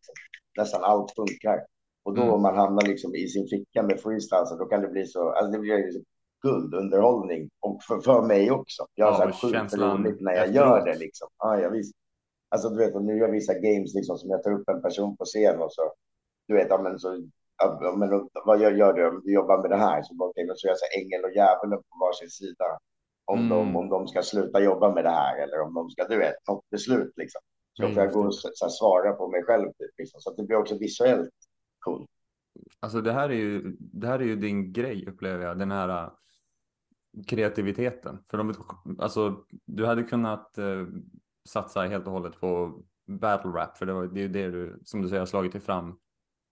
nästan 0.60 0.84
allt 0.84 1.10
funkar. 1.20 1.58
Och 2.04 2.14
då 2.14 2.22
Mm. 2.22 2.34
om 2.34 2.42
man 2.42 2.56
hamnar 2.56 2.82
liksom 2.86 3.14
i 3.14 3.28
sin 3.28 3.48
ficka 3.48 3.82
med 3.82 4.00
freestyle 4.00 4.58
då 4.58 4.66
kan 4.66 4.82
det 4.82 4.88
bli 4.88 5.06
så, 5.06 5.30
alltså 5.30 5.50
det 5.52 5.58
blir 5.58 5.78
liksom 5.78 6.04
guldunderhållning 6.42 7.50
och 7.60 7.82
för, 7.88 8.00
för 8.00 8.22
mig 8.22 8.50
också. 8.50 8.86
Jag 8.94 9.12
har 9.12 9.26
Ja, 9.26 9.32
så 9.32 9.48
sjukt 9.48 9.74
roligt 9.76 10.20
när 10.20 10.32
jag 10.32 10.44
efteråt. 10.46 10.56
gör 10.56 10.84
det 10.84 10.94
liksom. 10.98 11.28
Ja, 11.38 11.60
jag 11.60 11.70
visst. 11.70 11.94
Alltså 12.48 12.68
du 12.68 12.76
vet, 12.76 12.94
och 12.94 13.04
nu 13.04 13.12
gör 13.18 13.26
jag 13.26 13.32
vissa 13.32 13.54
games 13.54 13.94
liksom 13.94 14.18
som 14.18 14.30
jag 14.30 14.42
tar 14.42 14.52
upp 14.52 14.68
en 14.68 14.82
person 14.82 15.16
på 15.16 15.24
scen 15.24 15.58
och 15.62 15.72
så, 15.72 15.92
du 16.48 16.54
vet, 16.54 16.66
ja 16.70 16.82
men 16.82 16.98
så 16.98 17.22
Ja, 17.62 17.94
men 17.96 18.28
vad 18.46 18.60
gör, 18.60 18.70
gör 18.72 18.92
du? 18.92 19.20
Du 19.24 19.32
jobbar 19.34 19.62
med 19.62 19.70
det 19.70 19.76
här. 19.76 20.02
Så 20.02 20.14
men 20.14 20.56
så 20.56 20.66
gör 20.66 20.70
jag 20.70 20.78
så 20.78 20.86
här 20.90 21.02
ängel 21.02 21.24
och 21.24 21.32
djävulen 21.36 21.78
på 21.88 21.94
varsin 22.00 22.30
sida. 22.30 22.64
Om, 23.28 23.38
Mm. 23.38 23.48
de, 23.48 23.76
om 23.76 23.88
de 23.88 24.08
ska 24.08 24.22
sluta 24.22 24.60
jobba 24.60 24.94
med 24.94 25.04
det 25.04 25.10
här 25.10 25.42
eller 25.42 25.60
om 25.60 25.74
de 25.74 25.90
ska, 25.90 26.08
du 26.08 26.16
vet, 26.18 26.34
något 26.48 26.70
beslut 26.70 27.12
liksom. 27.16 27.40
Så 27.72 27.82
Mm, 27.82 27.94
får 27.94 28.02
jag 28.04 28.12
gå 28.12 28.20
och 28.26 28.34
så, 28.34 28.50
så 28.54 28.68
svara 28.70 29.12
på 29.12 29.28
mig 29.28 29.42
själv. 29.44 29.66
Typ, 29.66 29.90
liksom. 29.98 30.20
Så 30.20 30.30
att 30.30 30.36
det 30.36 30.42
blir 30.42 30.56
också 30.56 30.78
visuellt 30.78 31.30
coolt. 31.78 32.10
Alltså 32.80 33.00
det 33.00 33.12
här 33.12 33.28
är 33.28 33.34
ju, 33.34 33.76
det 33.78 34.06
här 34.06 34.18
är 34.18 34.24
ju 34.24 34.36
din 34.36 34.72
grej 34.72 35.06
upplever 35.08 35.44
jag. 35.44 35.58
Den 35.58 35.70
här 35.70 35.88
äh, 35.88 36.10
kreativiteten. 37.26 38.18
För 38.30 38.38
de, 38.38 38.54
alltså, 38.98 39.44
du 39.64 39.86
hade 39.86 40.02
kunnat 40.02 40.58
eh, 40.58 40.86
satsa 41.48 41.80
helt 41.80 42.06
och 42.06 42.12
hållet 42.12 42.40
på 42.40 42.82
battle 43.06 43.50
rap. 43.50 43.78
För 43.78 43.86
det, 43.86 43.92
var, 43.92 44.06
det 44.06 44.20
är 44.20 44.22
ju 44.22 44.28
det 44.28 44.50
du, 44.50 44.80
som 44.84 45.02
du 45.02 45.08
säger, 45.08 45.20
har 45.20 45.26
slagit 45.26 45.52
dig 45.52 45.60
fram 45.60 45.98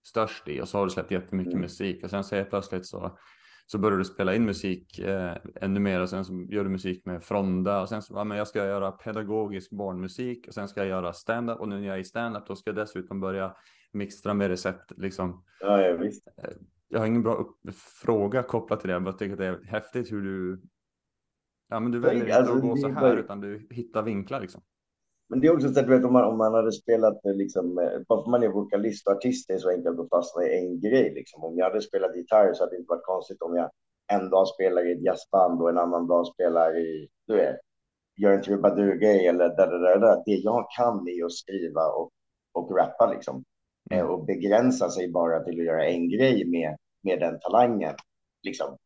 störst 0.07 0.49
i. 0.49 0.61
Och 0.61 0.69
så 0.69 0.79
har 0.79 0.85
du 0.85 0.91
släppt 0.91 1.11
jättemycket 1.11 1.53
Mm. 1.53 1.63
musik. 1.63 2.05
Och 2.05 2.11
sen 2.11 2.25
så 2.25 2.37
helt 2.37 2.51
plötsligt 2.51 2.87
så, 2.87 3.19
så 3.67 3.79
börjar 3.79 3.99
du 3.99 4.05
spela 4.05 4.35
in 4.35 4.45
musik 4.45 4.99
eh, 4.99 5.37
ännu 5.61 5.81
mer. 5.81 6.01
Och 6.01 6.09
sen 6.11 6.25
så 6.25 6.47
gör 6.49 6.65
du 6.65 6.71
musik 6.71 7.07
med 7.07 7.25
Fronda. 7.25 7.81
Och 7.81 7.89
sen 7.89 8.03
så, 8.03 8.15
ja, 8.15 8.25
men 8.25 8.39
jag 8.39 8.49
ska 8.49 8.67
göra 8.67 8.93
pedagogisk 8.93 9.71
barnmusik. 9.71 10.49
Och 10.49 10.55
sen 10.55 10.69
ska 10.69 10.81
jag 10.81 10.89
göra 10.89 11.13
stand-up. 11.13 11.61
Och 11.61 11.69
nu 11.69 11.79
när 11.81 11.87
jag 11.87 11.97
är 11.97 12.01
i 12.01 12.05
stand-up 12.05 12.47
då 12.47 12.57
ska 12.57 12.71
jag 12.71 12.77
dessutom 12.77 13.21
börja 13.21 13.57
mixtra 13.93 14.35
med 14.35 14.49
recept. 14.49 14.93
Liksom. 14.97 15.45
Ja, 15.61 15.83
ja 15.83 15.97
visst. 15.97 16.29
Jag 16.89 16.99
har 16.99 17.07
ingen 17.07 17.23
bra 17.23 17.47
fråga 18.03 18.43
kopplat 18.43 18.81
till 18.81 18.89
det. 18.89 18.93
Jag 18.93 19.03
bara 19.05 19.15
tycker 19.15 19.33
att 19.33 19.39
det 19.39 19.47
är 19.47 19.65
häftigt 19.65 20.13
hur 20.13 20.23
du. 20.23 20.63
Ja, 21.69 21.81
men 21.81 21.93
du 21.93 21.99
väljer 21.99 22.23
inte 22.25 22.37
alltså, 22.37 22.55
att 22.55 22.63
gå 22.63 22.77
så 22.77 22.87
är 22.89 22.93
här 22.93 23.01
bara- 23.01 23.21
utan 23.21 23.41
du 23.41 23.67
hittar 23.71 24.03
vinklar 24.03 24.41
liksom. 24.41 24.63
Men 25.29 25.41
det 25.41 25.47
är 25.47 25.55
också 25.55 25.73
så 25.73 25.81
att 25.81 25.87
du 25.87 25.97
vet, 25.97 26.05
om 26.05 26.13
man, 26.13 26.25
om 26.25 26.39
man 26.39 26.55
hade 26.55 26.73
spelat 26.73 27.25
eh, 27.25 27.35
liksom, 27.35 27.79
eh, 27.79 28.01
bara 28.09 28.25
för 28.25 28.31
man 28.31 28.43
är 28.43 28.49
vokalist 28.49 29.07
och 29.07 29.13
artist 29.13 29.49
det 29.49 29.55
är 29.55 29.59
så 29.59 29.71
enkelt 29.71 30.01
att 30.01 30.09
fastna 30.09 30.45
i 30.45 30.59
en 30.59 30.81
grej. 30.81 31.15
Liksom. 31.15 31.45
Om 31.45 31.59
jag 31.59 31.65
hade 31.65 31.83
spelat 31.83 32.17
gitarr 32.17 32.53
så 32.53 32.63
hade 32.63 32.77
det 32.77 32.79
inte 32.79 32.91
varit 32.91 33.07
konstigt 33.07 33.43
om 33.43 33.57
jag 33.57 33.71
en 34.13 34.31
dag 34.31 34.49
spelar 34.49 34.89
i 34.89 34.93
ett 34.93 35.05
jazzband 35.05 35.63
och 35.63 35.71
en 35.71 35.79
annan 35.79 36.07
dag 36.07 36.27
spelar 36.27 36.79
i, 36.79 37.09
du 37.27 37.37
vet, 37.37 37.57
gör 38.17 38.33
en 38.33 38.43
trubadur-grej 38.43 39.27
eller 39.27 39.49
där, 39.49 39.67
där, 39.67 39.79
där, 39.79 39.99
där. 39.99 40.23
Det 40.27 40.33
jag 40.33 40.67
kan 40.77 41.09
är 41.09 41.25
att 41.25 41.33
skriva 41.33 41.87
och, 41.87 42.11
och 42.53 42.77
rappa 42.77 43.13
liksom. 43.13 43.45
Eh, 43.91 43.99
Mm. 43.99 44.11
Och 44.11 44.25
begränsa 44.25 44.91
sig 44.91 45.09
bara 45.13 45.45
till 45.45 45.61
att 45.61 45.67
göra 45.67 45.87
en 45.87 46.09
grej 46.09 46.45
med, 46.45 46.77
med 47.03 47.21
den 47.21 47.41
talangen. 47.41 47.95
Liksom. 48.43 48.77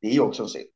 Det 0.00 0.06
är 0.06 0.12
ju 0.12 0.20
också 0.20 0.46
synd. 0.46 0.68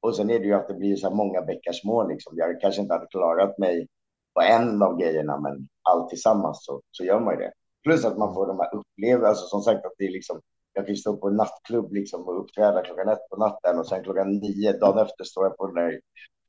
Och 0.00 0.16
sen 0.16 0.30
är 0.30 0.38
det 0.38 0.44
ju 0.44 0.54
att 0.54 0.68
det 0.68 0.74
blir 0.74 0.96
så 0.96 1.08
här 1.08 1.14
många 1.16 1.42
bäckar 1.42 1.72
små. 1.72 2.08
Liksom. 2.08 2.36
Jag 2.36 2.60
kanske 2.60 2.82
inte 2.82 2.94
hade 2.94 3.06
klarat 3.06 3.58
mig 3.58 3.88
på 4.34 4.40
en 4.40 4.82
av 4.82 4.98
grejerna, 4.98 5.40
men 5.40 5.68
allt 5.82 6.08
tillsammans 6.08 6.64
så, 6.64 6.80
så 6.90 7.04
gör 7.04 7.20
man 7.20 7.34
ju 7.34 7.40
det. 7.40 7.52
Plus 7.84 8.04
att 8.04 8.18
man 8.18 8.34
får 8.34 8.46
de 8.46 8.58
här 8.58 8.74
upplevelserna, 8.74 9.28
alltså 9.28 9.46
som 9.46 9.60
sagt 9.60 9.86
att 9.86 9.92
det 9.98 10.06
är 10.06 10.12
liksom, 10.12 10.40
jag 10.72 10.86
kan 10.86 10.96
stå 10.96 11.16
på 11.16 11.28
en 11.28 11.36
nattklubb 11.36 11.92
liksom 11.92 12.28
och 12.28 12.40
uppträda 12.40 12.82
klockan 12.82 13.08
ett 13.08 13.28
på 13.30 13.36
natten 13.36 13.78
och 13.78 13.88
sen 13.88 14.04
klockan 14.04 14.30
nio 14.30 14.72
dagen 14.72 14.98
efter 14.98 15.24
står 15.24 15.44
jag 15.44 15.56
på 15.56 15.66
den 15.66 15.74
där 15.74 16.00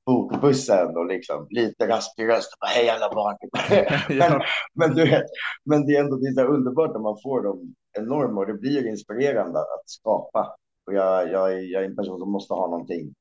bokbussen 0.05 0.97
och 0.97 1.05
liksom 1.05 1.47
lite 1.49 1.87
raspig 1.87 2.27
röst 2.27 2.53
och 2.53 2.57
bara 2.59 2.69
hej 2.69 2.89
alla 2.89 3.09
barn. 3.15 3.37
men, 4.19 4.41
men 4.73 4.95
du 4.95 5.03
vet, 5.11 5.25
men 5.63 5.85
det 5.85 5.95
är 5.95 5.99
ändå 5.99 6.15
det 6.15 6.27
är 6.27 6.33
så 6.33 6.39
här 6.39 6.47
underbart 6.47 6.93
när 6.93 6.99
man 6.99 7.17
får 7.23 7.43
dem 7.43 7.75
enorma 7.99 8.41
och 8.41 8.47
det 8.47 8.53
blir 8.53 8.87
inspirerande 8.87 9.59
att 9.59 9.89
skapa. 9.89 10.55
Och 10.87 10.93
jag, 10.93 11.31
jag, 11.31 11.53
är, 11.53 11.57
jag 11.57 11.83
är 11.83 11.87
en 11.87 11.95
person 11.95 12.19
som 12.19 12.31
måste 12.31 12.53
ha 12.53 12.67
någonting, 12.67 13.13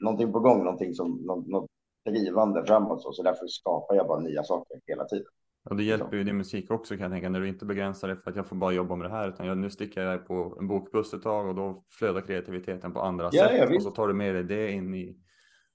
någonting 0.00 0.32
på 0.32 0.40
gång, 0.40 0.64
någonting 0.64 0.94
som, 0.94 1.22
något, 1.26 1.46
något 1.46 1.70
drivande 2.10 2.64
framåt 2.66 3.02
så, 3.02 3.12
så 3.12 3.22
därför 3.22 3.46
skapar 3.46 3.96
jag 3.96 4.06
bara 4.06 4.20
nya 4.20 4.42
saker 4.42 4.80
hela 4.86 5.04
tiden. 5.04 5.26
Och 5.70 5.76
det 5.76 5.82
hjälper 5.82 6.16
ju 6.16 6.24
din 6.24 6.36
musik 6.36 6.70
också 6.70 6.94
kan 6.94 7.02
jag 7.02 7.12
tänka 7.12 7.28
när 7.28 7.40
du 7.40 7.48
inte 7.48 7.64
begränsar 7.64 8.08
dig 8.08 8.16
för 8.16 8.30
att 8.30 8.36
jag 8.36 8.46
får 8.46 8.56
bara 8.56 8.72
jobba 8.72 8.96
med 8.96 9.10
det 9.10 9.16
här 9.16 9.28
utan 9.28 9.46
jag, 9.46 9.58
nu 9.58 9.70
sticker 9.70 10.00
jag 10.00 10.26
på 10.26 10.56
en 10.60 10.68
bokbuss 10.68 11.14
ett 11.14 11.22
tag 11.22 11.48
och 11.48 11.54
då 11.54 11.84
flödar 11.98 12.20
kreativiteten 12.20 12.92
på 12.92 13.00
andra 13.00 13.28
Ja, 13.32 13.48
sätt 13.48 13.76
och 13.76 13.82
så 13.82 13.90
tar 13.90 14.08
du 14.08 14.14
med 14.14 14.34
dig 14.34 14.44
det 14.44 14.70
in 14.70 14.94
i. 14.94 15.16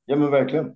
Ja, 0.06 0.16
men 0.16 0.32
verkligen. 0.32 0.76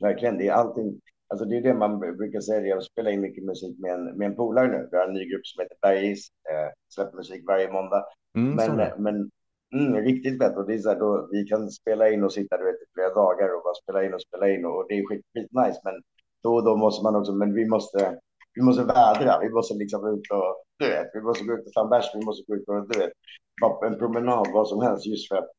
Verkligen, 0.00 0.38
det 0.38 0.48
är 0.48 0.52
allting. 0.52 1.00
Alltså 1.28 1.44
det 1.44 1.56
är 1.56 1.62
det 1.62 1.74
man 1.74 1.98
brukar 1.98 2.40
säga. 2.40 2.66
Jag 2.66 2.82
spelar 2.82 3.10
in 3.10 3.20
mycket 3.20 3.44
musik 3.44 3.78
med 3.78 3.94
en, 3.94 4.04
med 4.18 4.26
en 4.26 4.36
polare 4.36 4.68
nu. 4.68 4.88
Vi 4.90 4.96
har 4.96 5.08
en 5.08 5.14
ny 5.14 5.30
grupp 5.30 5.46
som 5.46 5.62
heter 5.62 5.76
Bergis. 5.82 6.28
Eh, 6.50 6.72
släpper 6.88 7.16
musik 7.16 7.44
varje 7.46 7.72
måndag. 7.72 8.04
Mm. 8.36 8.56
Men, 8.56 9.02
men 9.02 9.30
mm, 9.74 9.94
riktigt 10.04 10.38
fett. 10.38 10.56
Och 10.56 10.66
det 10.66 10.74
är 10.74 10.78
så 10.78 10.88
här, 10.88 10.98
då, 10.98 11.28
vi 11.30 11.44
kan 11.44 11.70
spela 11.70 12.10
in 12.10 12.24
och 12.24 12.32
sitta 12.32 12.56
du 12.56 12.64
vet, 12.64 12.74
i 12.74 12.92
flera 12.94 13.14
dagar 13.14 13.56
och 13.56 13.62
bara 13.62 13.74
spela 13.74 14.04
in 14.04 14.14
och 14.14 14.22
spela 14.22 14.48
in. 14.48 14.64
Och, 14.64 14.76
och 14.78 14.86
det 14.88 14.94
är 14.94 15.06
skit, 15.06 15.26
skit 15.34 15.48
nice. 15.50 15.80
Men 15.84 15.94
då 16.42 16.54
och 16.54 16.64
då 16.64 16.76
måste 16.76 17.02
man 17.02 17.16
också, 17.16 17.32
men 17.32 17.54
vi 17.54 17.66
måste, 17.68 18.18
vi 18.54 18.62
måste 18.62 18.84
vädra. 18.84 19.40
Vi 19.40 19.50
måste 19.50 19.74
liksom 19.74 20.06
ut 20.06 20.30
och, 20.30 20.64
du 20.78 20.88
vet, 20.88 21.10
vi 21.14 21.20
måste 21.20 21.44
gå 21.44 21.52
ut 21.52 21.66
och 21.66 21.72
ta 21.72 21.82
en 21.82 21.90
bärs. 21.90 22.10
Vi 22.14 22.24
måste 22.24 22.44
gå 22.46 22.56
ut 22.56 22.68
och, 22.68 22.88
du 22.88 22.98
vet, 22.98 23.12
bara 23.60 23.74
på 23.74 23.84
en 23.84 23.98
promenad, 23.98 24.46
vad 24.52 24.68
som 24.68 24.82
helst. 24.82 25.06
Just 25.06 25.28
för 25.28 25.36
att, 25.36 25.50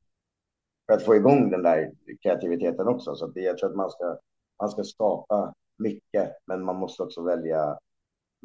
för 0.88 0.94
att 0.94 1.04
få 1.04 1.16
igång 1.16 1.50
den 1.50 1.64
där 1.64 1.92
kreativiteten 2.24 2.88
också. 2.88 3.16
Så 3.16 3.28
det, 3.28 3.42
jag 3.42 3.58
tror 3.58 3.70
att 3.70 3.76
man 3.76 3.90
ska, 3.90 4.18
man 4.62 4.70
ska 4.70 4.84
skapa 4.84 5.54
mycket, 5.78 6.32
men 6.48 6.66
man 6.66 6.76
måste 6.76 7.04
också 7.04 7.22
välja 7.24 7.78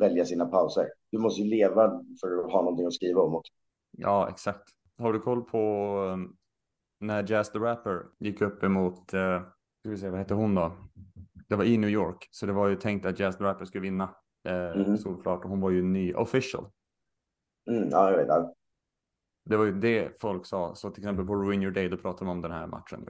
välja 0.01 0.25
sina 0.25 0.47
pauser. 0.47 0.89
Du 1.11 1.19
måste 1.19 1.43
ju 1.43 1.51
leva 1.51 2.03
för 2.21 2.45
att 2.45 2.53
ha 2.53 2.63
någonting 2.63 2.87
att 2.87 2.95
skriva 2.95 3.21
om 3.21 3.35
också. 3.35 3.53
Ja, 3.91 4.29
exakt. 4.29 4.69
Har 5.01 5.13
du 5.13 5.19
koll 5.21 5.43
på 5.45 5.95
um, 6.13 6.37
när 7.01 7.31
Jazz 7.31 7.53
the 7.53 7.59
Rapper 7.59 8.07
gick 8.19 8.41
upp 8.41 8.63
emot, 8.63 9.15
uh, 9.15 9.41
ska 9.81 9.91
vi 9.91 9.97
se, 9.97 10.09
vad 10.11 10.19
hette 10.19 10.35
hon 10.35 10.55
då? 10.55 10.73
Det 11.49 11.57
var 11.57 11.65
i 11.65 11.79
New 11.79 11.91
York, 11.91 12.29
så 12.31 12.47
det 12.47 12.53
var 12.53 12.69
ju 12.69 12.77
tänkt 12.77 13.07
att 13.07 13.19
Jazz 13.21 13.37
the 13.39 13.45
Rapper 13.45 13.65
skulle 13.65 13.83
vinna. 13.83 14.15
Eh, 14.49 14.77
Mhm. 14.77 14.99
Solklart, 14.99 15.45
hon 15.45 15.61
var 15.61 15.71
ju 15.71 15.83
ny 15.83 16.15
official. 16.15 16.67
Mm, 17.71 17.89
ja, 17.89 18.11
jag 18.11 18.19
vet. 18.19 18.29
Ja. 18.29 18.55
Det 19.45 19.57
var 19.57 19.65
ju 19.65 19.73
det 19.81 20.21
folk 20.21 20.47
sa. 20.47 20.75
Så 20.75 20.91
till 20.91 21.03
exempel 21.03 21.27
på 21.27 21.37
Ruin 21.37 21.63
Your 21.63 21.73
Day, 21.73 21.89
då 21.89 21.97
pratar 21.97 22.19
de 22.27 22.29
om 22.31 22.43
den 22.43 22.53
här 22.53 22.67
matchen. 22.67 23.09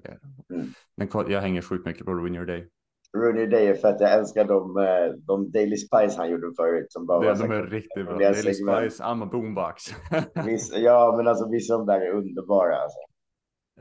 Mm. 0.97 1.09
Koll- 1.09 1.31
jag 1.33 1.41
hänger 1.41 1.63
sjukt 1.63 1.87
mycket 1.87 2.05
på 2.07 2.15
Ruin 2.15 2.35
Your 2.35 2.47
Day. 2.47 2.69
Rooney 3.17 3.47
Day 3.47 3.75
för 3.75 3.89
att 3.89 4.01
jag 4.01 4.13
älskar 4.13 4.45
de, 4.45 4.77
eh, 4.77 5.15
de 5.27 5.51
Daily 5.51 5.77
Spice 5.77 6.17
han 6.17 6.31
gjorde 6.31 6.53
förut. 6.57 6.93
Som 6.93 7.07
bara 7.07 7.35
Det, 7.35 7.43
de 7.43 7.51
är 7.51 7.63
riktigt 7.63 8.07
bra. 8.07 8.19
Daily. 8.19 8.55
Spice, 8.55 9.03
I'm 9.03 9.23
a 9.23 9.29
boombox. 9.33 9.83
Viss, 10.47 10.73
ja, 10.77 11.15
men 11.17 11.29
alltså 11.29 11.49
vissa 11.49 11.75
av 11.75 11.87
de 11.87 11.93
där 11.93 12.01
är 12.01 12.11
underbara. 12.11 12.77
Alltså. 12.77 12.99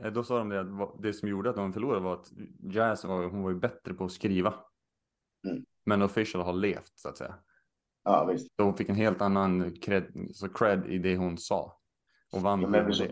Eh, 0.04 0.12
Då 0.12 0.22
sa 0.22 0.38
de 0.38 0.48
det 0.48 0.60
att 0.60 1.02
det 1.02 1.12
som 1.12 1.28
gjorde 1.28 1.50
att 1.50 1.56
de 1.56 1.72
förlorade 1.72 2.00
var 2.00 2.14
att 2.14 2.32
Jazz 2.72 3.04
var, 3.04 3.24
hon 3.24 3.42
var 3.42 3.50
ju 3.50 3.56
bättre 3.56 3.94
på 3.94 4.04
att 4.04 4.12
skriva. 4.12 4.54
Mm. 5.48 5.64
Men 5.86 6.02
official 6.02 6.42
har 6.42 6.52
levt 6.52 6.92
så 6.94 7.08
att 7.08 7.16
säga. 7.16 7.34
Ja, 8.04 8.24
visst. 8.24 8.46
Så 8.56 8.64
hon 8.64 8.74
fick 8.74 8.88
en 8.88 8.94
helt 8.94 9.22
annan 9.22 9.72
cred, 9.72 10.04
så 10.34 10.48
cred 10.48 10.86
i 10.86 10.98
det 10.98 11.16
hon 11.16 11.38
sa. 11.38 11.76
Och 12.32 12.40
vann 12.40 12.62
Ja, 12.62 12.68
men 12.68 12.94
så, 12.94 13.04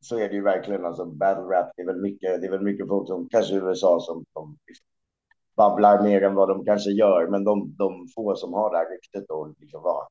så 0.00 0.18
är 0.18 0.28
det 0.28 0.34
ju 0.34 0.42
verkligen. 0.42 0.84
Alltså, 0.84 1.04
battle 1.04 1.42
rap, 1.42 1.70
det 1.76 1.82
är 1.82 1.86
väl 1.86 2.00
mycket, 2.00 2.40
det 2.40 2.46
är 2.46 2.50
väl 2.50 2.62
mycket 2.62 2.88
folk 2.88 3.08
som 3.08 3.28
kanske 3.28 3.54
USA 3.54 4.00
som, 4.00 4.24
som 4.32 4.58
babblar 5.56 6.02
mer 6.02 6.22
än 6.22 6.34
vad 6.34 6.48
de 6.48 6.64
kanske 6.64 6.90
gör. 6.90 7.28
Men 7.28 7.44
de, 7.44 7.74
de 7.76 8.08
få 8.14 8.34
som 8.36 8.52
har 8.52 8.70
det 8.70 8.76
här 8.78 8.90
ryktet 8.90 9.30
och 9.30 9.54
liksom 9.58 9.82
vara 9.82 10.06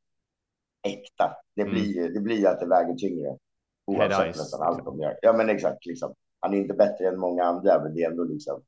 äkta, 0.88 1.36
det 1.56 1.62
Mm. 1.62 1.74
blir 1.74 1.96
ju 1.96 2.10
det 2.14 2.20
blir 2.20 2.48
att 2.48 2.60
det 2.60 2.68
väger 2.68 2.94
tyngre. 2.96 3.38
Oavsett 3.86 4.28
nästan 4.28 4.62
allt 4.62 4.78
liksom. 4.78 4.98
de 4.98 5.04
gör. 5.04 5.18
Ja, 5.22 5.34
men 5.34 5.50
exakt. 5.50 5.86
Liksom. 5.86 6.14
Han 6.40 6.54
är 6.54 6.58
inte 6.58 6.74
bättre 6.74 7.08
än 7.08 7.20
många 7.20 7.44
andra, 7.44 7.84
men 7.84 7.94
det 7.94 8.02
är 8.04 8.12
ändå 8.12 8.24
liksom. 8.24 8.62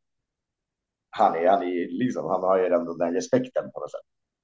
Han 1.10 1.36
är, 1.36 1.48
han 1.48 1.64
är 1.64 1.88
liksom, 1.92 2.26
han 2.26 2.42
har 2.44 2.58
ju 2.58 2.66
ändå 2.66 2.94
den 2.94 3.14
respekten 3.14 3.72
på 3.72 3.80
något 3.80 3.92
sätt. 3.92 4.02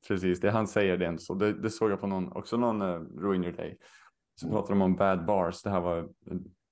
Precis, 0.08 0.40
det 0.40 0.52
han 0.52 0.68
säger 0.68 0.98
det 0.98 1.06
är 1.06 1.10
inte 1.10 1.24
så. 1.24 1.34
Det, 1.34 1.54
det 1.54 1.70
såg 1.70 1.92
jag 1.92 2.00
på 2.00 2.08
någon, 2.08 2.32
också 2.32 2.58
någon 2.58 2.82
uh, 2.82 3.02
Ruin 3.22 3.44
Your 3.44 3.54
Day. 3.58 3.78
Så 4.36 4.46
Mm. 4.48 4.56
pratade 4.58 4.74
de 4.80 4.82
om 4.82 4.96
bad 4.96 5.26
bars. 5.26 5.62
Det 5.64 5.70
här 5.70 5.82
var, 5.82 6.10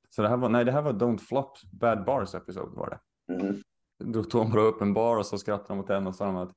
så 0.10 0.22
det 0.22 0.28
här 0.30 0.38
var, 0.38 0.50
nej 0.50 0.66
det 0.66 0.72
här 0.72 0.82
var 0.82 0.94
Don't 0.94 1.18
Flop 1.18 1.52
Bad 1.72 2.06
Bars 2.06 2.36
episod 2.36 2.74
var 2.76 2.90
det. 2.90 3.34
Mhm. 3.34 3.62
Då 4.00 4.24
tog 4.24 4.42
de 4.42 4.52
bara 4.52 4.62
upp 4.62 4.82
en 4.82 4.94
bar 4.94 5.18
och 5.18 5.26
så 5.26 5.38
skrattade 5.38 5.68
de 5.68 5.80
åt 5.80 5.88
den 5.88 6.08
och 6.08 6.16
sa 6.16 6.26
de 6.26 6.36
att 6.36 6.52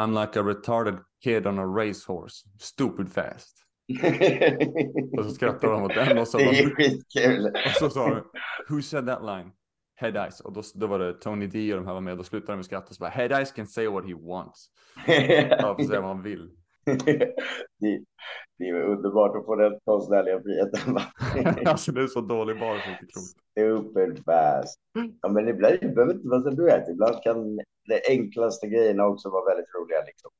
I'm 0.00 0.20
like 0.20 0.40
a 0.40 0.42
retarded 0.42 0.98
kid 1.24 1.46
on 1.46 1.58
a 1.58 1.64
racehorse, 1.64 2.46
stupid 2.58 3.12
fast. 3.12 3.56
Och 5.18 5.24
så 5.24 5.30
skrattade 5.30 5.72
de 5.72 5.82
åt 5.82 5.94
den 5.94 6.18
och 6.18 6.28
så, 6.28 6.38
det 6.38 6.44
är 6.44 6.70
skitkul. 6.70 7.46
och 7.46 7.70
så 7.78 7.90
sa 7.90 8.08
de 8.08 8.22
Who 8.68 8.82
said 8.82 9.06
that 9.06 9.24
line? 9.24 9.52
Head 10.00 10.30
Ice. 10.30 10.40
Och 10.40 10.52
då, 10.52 10.62
då 10.74 10.86
var 10.86 10.98
det 10.98 11.14
Tony 11.14 11.46
D 11.46 11.74
och 11.74 11.80
de 11.80 11.86
här 11.86 11.94
var 11.94 12.00
med. 12.00 12.18
Då 12.18 12.22
slutade 12.22 12.52
de 12.52 12.56
med 12.56 12.64
skratt 12.64 12.88
och 12.88 12.94
så 12.94 13.00
bara 13.00 13.10
Head 13.10 13.44
Ice 13.44 13.52
can 13.52 13.66
say 13.66 13.88
what 13.88 14.04
he 14.06 14.14
wants. 14.14 14.66
Han 15.62 15.76
får 15.76 15.82
säga 15.82 16.00
vad 16.00 16.10
han 16.10 16.22
vill. 16.22 16.50
det, 16.84 18.02
det 18.58 18.68
är 18.68 18.74
underbart 18.74 19.36
att 19.36 19.44
få 19.44 19.56
den 19.56 19.78
konstnärliga 19.84 20.40
friheten. 20.40 20.98
alltså 21.66 21.92
det 21.92 22.02
är 22.02 22.06
så 22.06 22.20
dålig 22.20 22.60
bar 22.60 22.78
så 22.78 22.82
det 22.86 22.90
är 22.90 22.92
inte 22.92 23.06
klokt. 23.06 23.39
Stupid 23.60 24.24
fast. 24.24 24.80
Ja, 25.22 25.28
men 25.28 25.48
ibland 25.48 25.78
det 25.80 25.88
behöver 25.88 26.14
inte 26.14 26.28
vara 26.28 26.40
så 26.42 26.50
du 26.50 26.64
vet. 26.64 26.88
Ibland 26.88 27.22
kan 27.22 27.56
de 27.88 28.00
enklaste 28.08 28.66
grejerna 28.66 29.06
också 29.06 29.30
vara 29.30 29.44
väldigt 29.54 29.74
roliga. 29.74 29.98
Liksom. 30.06 30.30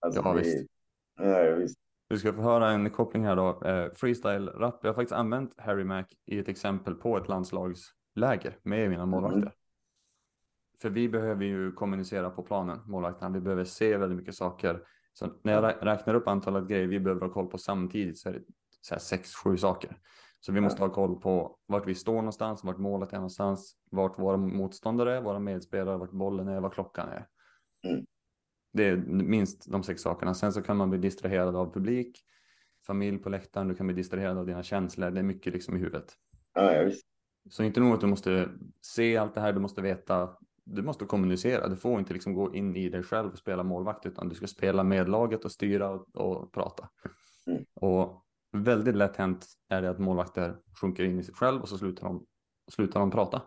Alltså, 0.00 0.22
Ja, 0.24 0.32
det- 0.32 0.38
visst. 0.40 0.66
Ja, 1.20 1.54
visst. 1.54 1.78
Du 2.08 2.18
ska 2.18 2.32
få 2.32 2.40
höra 2.42 2.70
en 2.70 2.90
koppling 2.90 3.24
här 3.24 3.36
då. 3.36 3.48
Eh, 3.48 3.90
freestyle-rap. 3.92 4.78
Jag 4.82 4.88
har 4.88 4.94
faktiskt 4.94 5.12
använt 5.12 5.54
Harry 5.60 5.84
Mac 5.84 6.04
i 6.26 6.38
ett 6.38 6.48
exempel 6.48 6.94
på 6.94 7.16
ett 7.16 7.28
landslagsläger 7.28 8.56
med 8.62 8.90
mina 8.90 9.06
målvakter. 9.06 9.38
Mm. 9.38 9.52
För 10.78 10.90
vi 10.90 11.08
behöver 11.08 11.44
ju 11.44 11.72
kommunicera 11.72 12.30
på 12.30 12.42
planen, 12.42 12.78
målvakterna. 12.86 13.30
Vi 13.30 13.40
behöver 13.40 13.64
se 13.64 13.96
väldigt 13.96 14.18
mycket 14.18 14.34
saker. 14.34 14.82
Så 15.12 15.26
när 15.42 15.52
jag 15.52 15.64
rä- 15.64 15.78
räknar 15.84 16.14
upp 16.14 16.28
antalet 16.28 16.68
grejer 16.68 16.86
vi 16.86 17.00
behöver 17.00 17.20
ha 17.26 17.32
koll 17.32 17.46
på 17.46 17.58
samtidigt 17.58 18.18
så 18.18 18.28
är 18.28 18.32
det 18.32 18.40
så 18.80 18.94
här 18.94 19.00
sex, 19.00 19.34
sju 19.34 19.56
saker. 19.56 19.96
Så 20.40 20.52
vi 20.52 20.60
måste 20.60 20.82
ha 20.82 20.90
koll 20.90 21.20
på 21.20 21.56
vart 21.66 21.86
vi 21.86 21.94
står 21.94 22.14
någonstans, 22.14 22.64
vart 22.64 22.78
målet 22.78 23.12
är 23.12 23.16
någonstans, 23.16 23.76
vart 23.90 24.18
våra 24.18 24.36
motståndare 24.36 25.16
är, 25.16 25.20
våra 25.20 25.38
medspelare, 25.38 25.96
vart 25.96 26.10
bollen 26.10 26.48
är, 26.48 26.60
vad 26.60 26.72
klockan 26.72 27.08
är. 27.08 27.26
Mm. 27.88 28.06
Det 28.72 28.84
är 28.84 28.96
minst 29.06 29.72
de 29.72 29.82
sex 29.82 30.02
sakerna. 30.02 30.34
Sen 30.34 30.52
så 30.52 30.62
kan 30.62 30.76
man 30.76 30.90
bli 30.90 30.98
distraherad 30.98 31.56
av 31.56 31.72
publik, 31.72 32.24
familj 32.86 33.18
på 33.18 33.28
läktaren, 33.28 33.68
du 33.68 33.74
kan 33.74 33.86
bli 33.86 33.96
distraherad 33.96 34.38
av 34.38 34.46
dina 34.46 34.62
känslor. 34.62 35.10
Det 35.10 35.20
är 35.20 35.24
mycket 35.24 35.52
liksom 35.52 35.76
i 35.76 35.78
huvudet. 35.78 36.14
Ja, 36.54 36.72
ja, 36.72 36.84
visst. 36.84 37.06
Så 37.50 37.62
inte 37.62 37.80
nog 37.80 37.94
att 37.94 38.00
du 38.00 38.06
måste 38.06 38.48
se 38.80 39.16
allt 39.16 39.34
det 39.34 39.40
här, 39.40 39.52
du 39.52 39.60
måste 39.60 39.82
veta, 39.82 40.36
du 40.64 40.82
måste 40.82 41.04
kommunicera. 41.04 41.68
Du 41.68 41.76
får 41.76 41.98
inte 41.98 42.12
liksom 42.12 42.34
gå 42.34 42.54
in 42.54 42.76
i 42.76 42.88
dig 42.88 43.02
själv 43.02 43.32
och 43.32 43.38
spela 43.38 43.62
målvakt, 43.62 44.06
utan 44.06 44.28
du 44.28 44.34
ska 44.34 44.46
spela 44.46 44.84
med 44.84 45.08
laget 45.08 45.44
och 45.44 45.52
styra 45.52 45.90
och, 45.90 46.16
och 46.16 46.52
prata. 46.52 46.88
Mm. 47.46 47.64
Och 47.74 48.24
väldigt 48.52 48.96
lätt 48.96 49.16
hänt 49.16 49.46
är 49.68 49.82
det 49.82 49.90
att 49.90 49.98
målvakter 49.98 50.56
sjunker 50.80 51.04
in 51.04 51.18
i 51.18 51.22
sig 51.22 51.34
själv 51.34 51.60
och 51.62 51.68
så 51.68 51.78
slutar 51.78 52.06
de, 52.06 52.26
slutar 52.72 53.00
de 53.00 53.10
prata. 53.10 53.42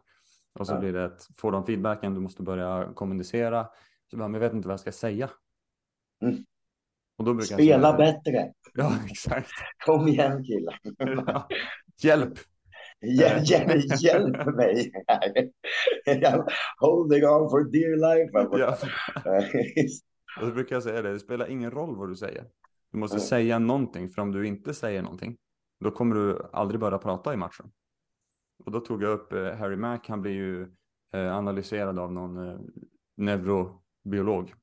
Och 0.60 0.68
så 0.68 0.74
Ja. 0.74 0.80
blir 0.80 0.94
det 0.94 1.06
att 1.06 1.28
får 1.38 1.52
de 1.52 1.66
feedbacken, 1.66 2.14
du 2.14 2.20
måste 2.20 2.44
börja 2.44 2.92
kommunicera. 2.96 3.68
Så 4.12 4.18
bara, 4.18 4.28
men 4.28 4.42
jag 4.42 4.50
vet 4.50 4.54
inte 4.56 4.68
vad 4.68 4.74
jag 4.74 4.80
ska 4.80 4.92
säga. 4.92 5.30
Mm. 6.22 6.36
Och 7.18 7.26
då 7.26 7.34
brukar 7.34 7.52
jag 7.54 7.60
Spela 7.62 7.98
säga, 7.98 8.14
bättre. 8.24 8.54
Ja, 8.74 8.94
exakt. 9.10 9.50
Kom 9.86 10.08
igen 10.08 10.44
killar. 10.44 10.80
Hjälp! 12.04 12.34
Hjäl- 13.02 13.44
hjäl- 13.44 13.82
Hjälp 14.04 14.46
mig. 14.56 14.92
Holding 16.80 17.24
on 17.26 17.50
for 17.50 17.64
dear 17.72 17.96
life. 18.16 18.58
Ja. 18.60 18.78
Ja. 19.26 19.42
Och 20.42 20.48
så 20.48 20.54
brukar 20.54 20.76
jag 20.76 20.84
säga 20.84 21.02
det, 21.02 21.14
det 21.14 21.20
spelar 21.20 21.48
ingen 21.50 21.72
roll 21.72 21.96
vad 21.98 22.10
du 22.10 22.16
säger. 22.16 22.46
Du 22.94 23.00
måste 23.00 23.18
Mm. 23.18 23.26
säga 23.26 23.60
någonting, 23.60 24.10
för 24.10 24.22
om 24.22 24.32
du 24.32 24.48
inte 24.48 24.74
säger 24.74 25.02
någonting, 25.02 25.38
då 25.80 25.92
kommer 25.92 26.16
du 26.16 26.50
aldrig 26.54 26.80
börja 26.80 26.98
prata 26.98 27.34
i 27.34 27.38
matchen. 27.38 27.72
Och 28.66 28.72
då 28.72 28.80
tog 28.80 29.04
jag 29.04 29.12
upp 29.12 29.34
eh, 29.34 29.56
Harry 29.56 29.76
Mack, 29.76 30.10
han 30.10 30.22
blir 30.22 30.32
ju 30.32 30.62
eh, 31.14 31.36
analyserad 31.38 32.00
av 32.00 32.14
någon 32.14 32.48
eh, 32.48 32.60
neurobiolog. 33.18 34.54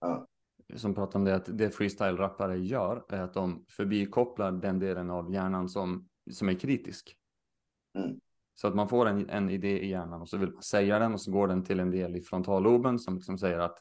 Ja. 0.00 0.26
Som 0.74 0.94
pratar 0.94 1.18
om 1.18 1.24
det 1.24 1.34
att 1.34 1.58
det 1.58 1.70
freestyle-rappare 1.70 2.56
gör 2.56 3.04
är 3.08 3.20
att 3.22 3.34
de 3.34 3.64
förbikopplar 3.68 4.52
den 4.52 4.78
delen 4.78 5.10
av 5.10 5.32
hjärnan 5.32 5.68
som, 5.68 6.08
som 6.30 6.48
är 6.48 6.54
kritisk. 6.54 7.16
Mm. 7.98 8.20
Så 8.54 8.68
att 8.68 8.74
man 8.74 8.88
får 8.88 9.06
en, 9.06 9.30
en 9.30 9.50
idé 9.50 9.80
i 9.80 9.88
hjärnan 9.88 10.20
och 10.22 10.28
så 10.28 10.36
vill 10.36 10.52
man 10.52 10.62
säga 10.62 10.98
den 10.98 11.12
och 11.12 11.20
så 11.20 11.32
går 11.32 11.48
den 11.48 11.64
till 11.64 11.80
en 11.80 11.90
del 11.90 12.16
i 12.16 12.20
frontalloben 12.20 12.98
som 12.98 13.14
liksom 13.14 13.38
säger 13.38 13.58
att 13.58 13.78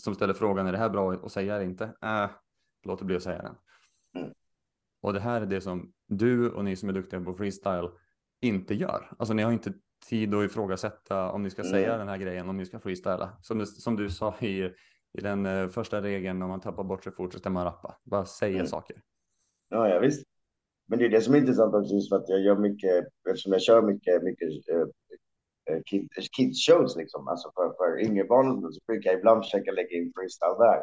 som 0.00 0.14
ställer 0.14 0.34
frågan 0.34 0.66
är 0.66 0.72
det 0.72 0.78
här 0.78 0.90
bra 0.90 1.12
att 1.12 1.32
säga 1.32 1.54
eller 1.54 1.64
inte? 1.64 1.84
Äh, 2.02 2.30
låt 2.84 2.98
det 2.98 3.04
bli 3.04 3.16
att 3.16 3.22
säga 3.22 3.42
den. 3.42 3.54
Mm. 4.22 4.34
Och 5.02 5.12
det 5.12 5.20
här 5.20 5.40
är 5.40 5.46
det 5.46 5.60
som 5.60 5.92
du 6.06 6.50
och 6.50 6.64
ni 6.64 6.76
som 6.76 6.88
är 6.88 6.92
duktiga 6.92 7.20
på 7.20 7.34
freestyle 7.34 7.88
inte 8.40 8.74
gör. 8.74 9.12
Alltså 9.18 9.34
ni 9.34 9.42
har 9.42 9.52
inte 9.52 9.72
tid 10.08 10.34
att 10.34 10.44
ifrågasätta 10.44 11.30
om 11.30 11.42
ni 11.42 11.50
ska 11.50 11.62
Mm. 11.62 11.72
säga 11.72 11.96
den 11.98 12.08
här 12.08 12.16
grejen, 12.18 12.48
om 12.48 12.56
ni 12.56 12.66
ska 12.66 12.78
freestyla. 12.80 13.38
Som, 13.42 13.58
det, 13.58 13.66
som 13.66 13.96
du 13.96 14.10
sa 14.10 14.34
i, 14.40 14.62
i 15.12 15.20
den 15.22 15.46
eh, 15.46 15.68
första 15.68 16.02
regeln, 16.02 16.42
om 16.42 16.48
man 16.48 16.60
tappar 16.60 16.84
bort 16.84 17.04
sig 17.04 17.12
fort 17.12 17.32
så 17.32 17.38
ska 17.38 17.50
man 17.50 17.64
rappa. 17.64 17.98
Bara 18.04 18.24
säga 18.24 18.54
Mm. 18.54 18.66
saker. 18.66 19.02
Ja, 19.68 19.88
ja, 19.88 19.98
visst. 19.98 20.26
Men 20.88 20.98
det 20.98 21.04
är 21.04 21.08
det 21.08 21.20
som 21.20 21.34
är 21.34 21.38
intressant 21.38 21.74
också, 21.74 21.94
just 21.94 22.08
för 22.08 22.16
att 22.16 22.28
jag 22.28 22.40
gör 22.40 22.56
mycket, 22.56 23.06
eftersom 23.28 23.52
jag 23.52 23.62
kör 23.62 23.82
mycket, 23.82 24.22
mycket 24.22 24.48
eh, 24.68 24.86
kid, 25.86 26.08
kids 26.36 26.66
shows 26.66 26.96
liksom, 26.96 27.28
alltså 27.28 27.50
för, 27.54 27.66
för 27.78 28.00
yngre 28.06 28.24
barn 28.24 28.72
så, 28.72 28.80
brukar 28.86 29.10
jag 29.10 29.18
ibland 29.18 29.44
försöka 29.44 29.70
lägga 29.72 29.94
in 29.98 30.12
freestyle 30.16 30.58
där. 30.58 30.82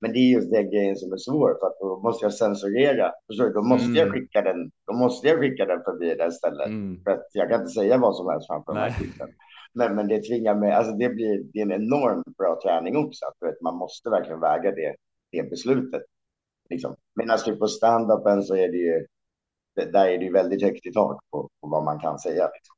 Men 0.00 0.12
det 0.12 0.18
är 0.18 0.30
just 0.36 0.50
den 0.50 0.70
grejen 0.70 0.96
som 0.96 1.12
är 1.12 1.16
svår, 1.16 1.56
för 1.60 1.66
att 1.66 1.78
då 1.80 2.00
måste 2.02 2.24
jag 2.24 2.34
censurera. 2.34 3.12
Förstår 3.26 3.44
du? 3.44 3.52
Då 3.52 3.62
måste 3.62 3.84
Mm. 3.84 3.96
jag 3.96 4.12
skicka 4.12 4.42
den, 4.42 4.70
då 4.86 4.92
måste 4.92 5.28
jag 5.28 5.38
skicka 5.40 5.64
den 5.66 5.82
förbi 5.84 6.14
det 6.14 6.32
stället. 6.32 6.66
Mm. 6.66 7.02
För 7.04 7.10
att 7.10 7.26
jag 7.32 7.48
kan 7.50 7.60
inte 7.60 7.72
säga 7.72 7.98
vad 7.98 8.16
som 8.16 8.28
helst 8.28 8.46
framför 8.46 8.72
Nej. 8.74 8.94
kidsen. 8.98 9.28
Men, 9.72 9.94
men 9.94 10.08
det 10.08 10.22
tvingar 10.22 10.54
mig, 10.54 10.72
alltså 10.72 10.92
det 10.92 11.08
blir 11.08 11.42
det 11.52 11.58
är 11.58 11.62
en 11.62 11.72
enormt 11.72 12.36
bra 12.36 12.60
träning 12.62 12.96
också. 12.96 13.26
Att, 13.26 13.48
vet, 13.48 13.60
man 13.60 13.76
måste 13.76 14.10
verkligen 14.10 14.40
väga 14.40 14.70
det, 14.70 14.94
det 15.32 15.50
beslutet. 15.50 16.02
Liksom. 16.70 16.96
Medan 17.14 17.38
typ 17.38 17.58
på 17.58 17.66
stand-upen 17.66 18.42
så 18.42 18.56
är 18.56 18.68
det 18.68 18.76
ju, 18.76 19.06
där 19.92 20.06
är 20.08 20.18
det 20.18 20.24
ju 20.24 20.32
väldigt 20.32 20.62
högt 20.62 20.86
i 20.86 20.92
tak 20.92 21.20
på, 21.30 21.48
på 21.60 21.68
vad 21.68 21.84
man 21.84 22.00
kan 22.00 22.18
säga. 22.18 22.48
Liksom. 22.54 22.74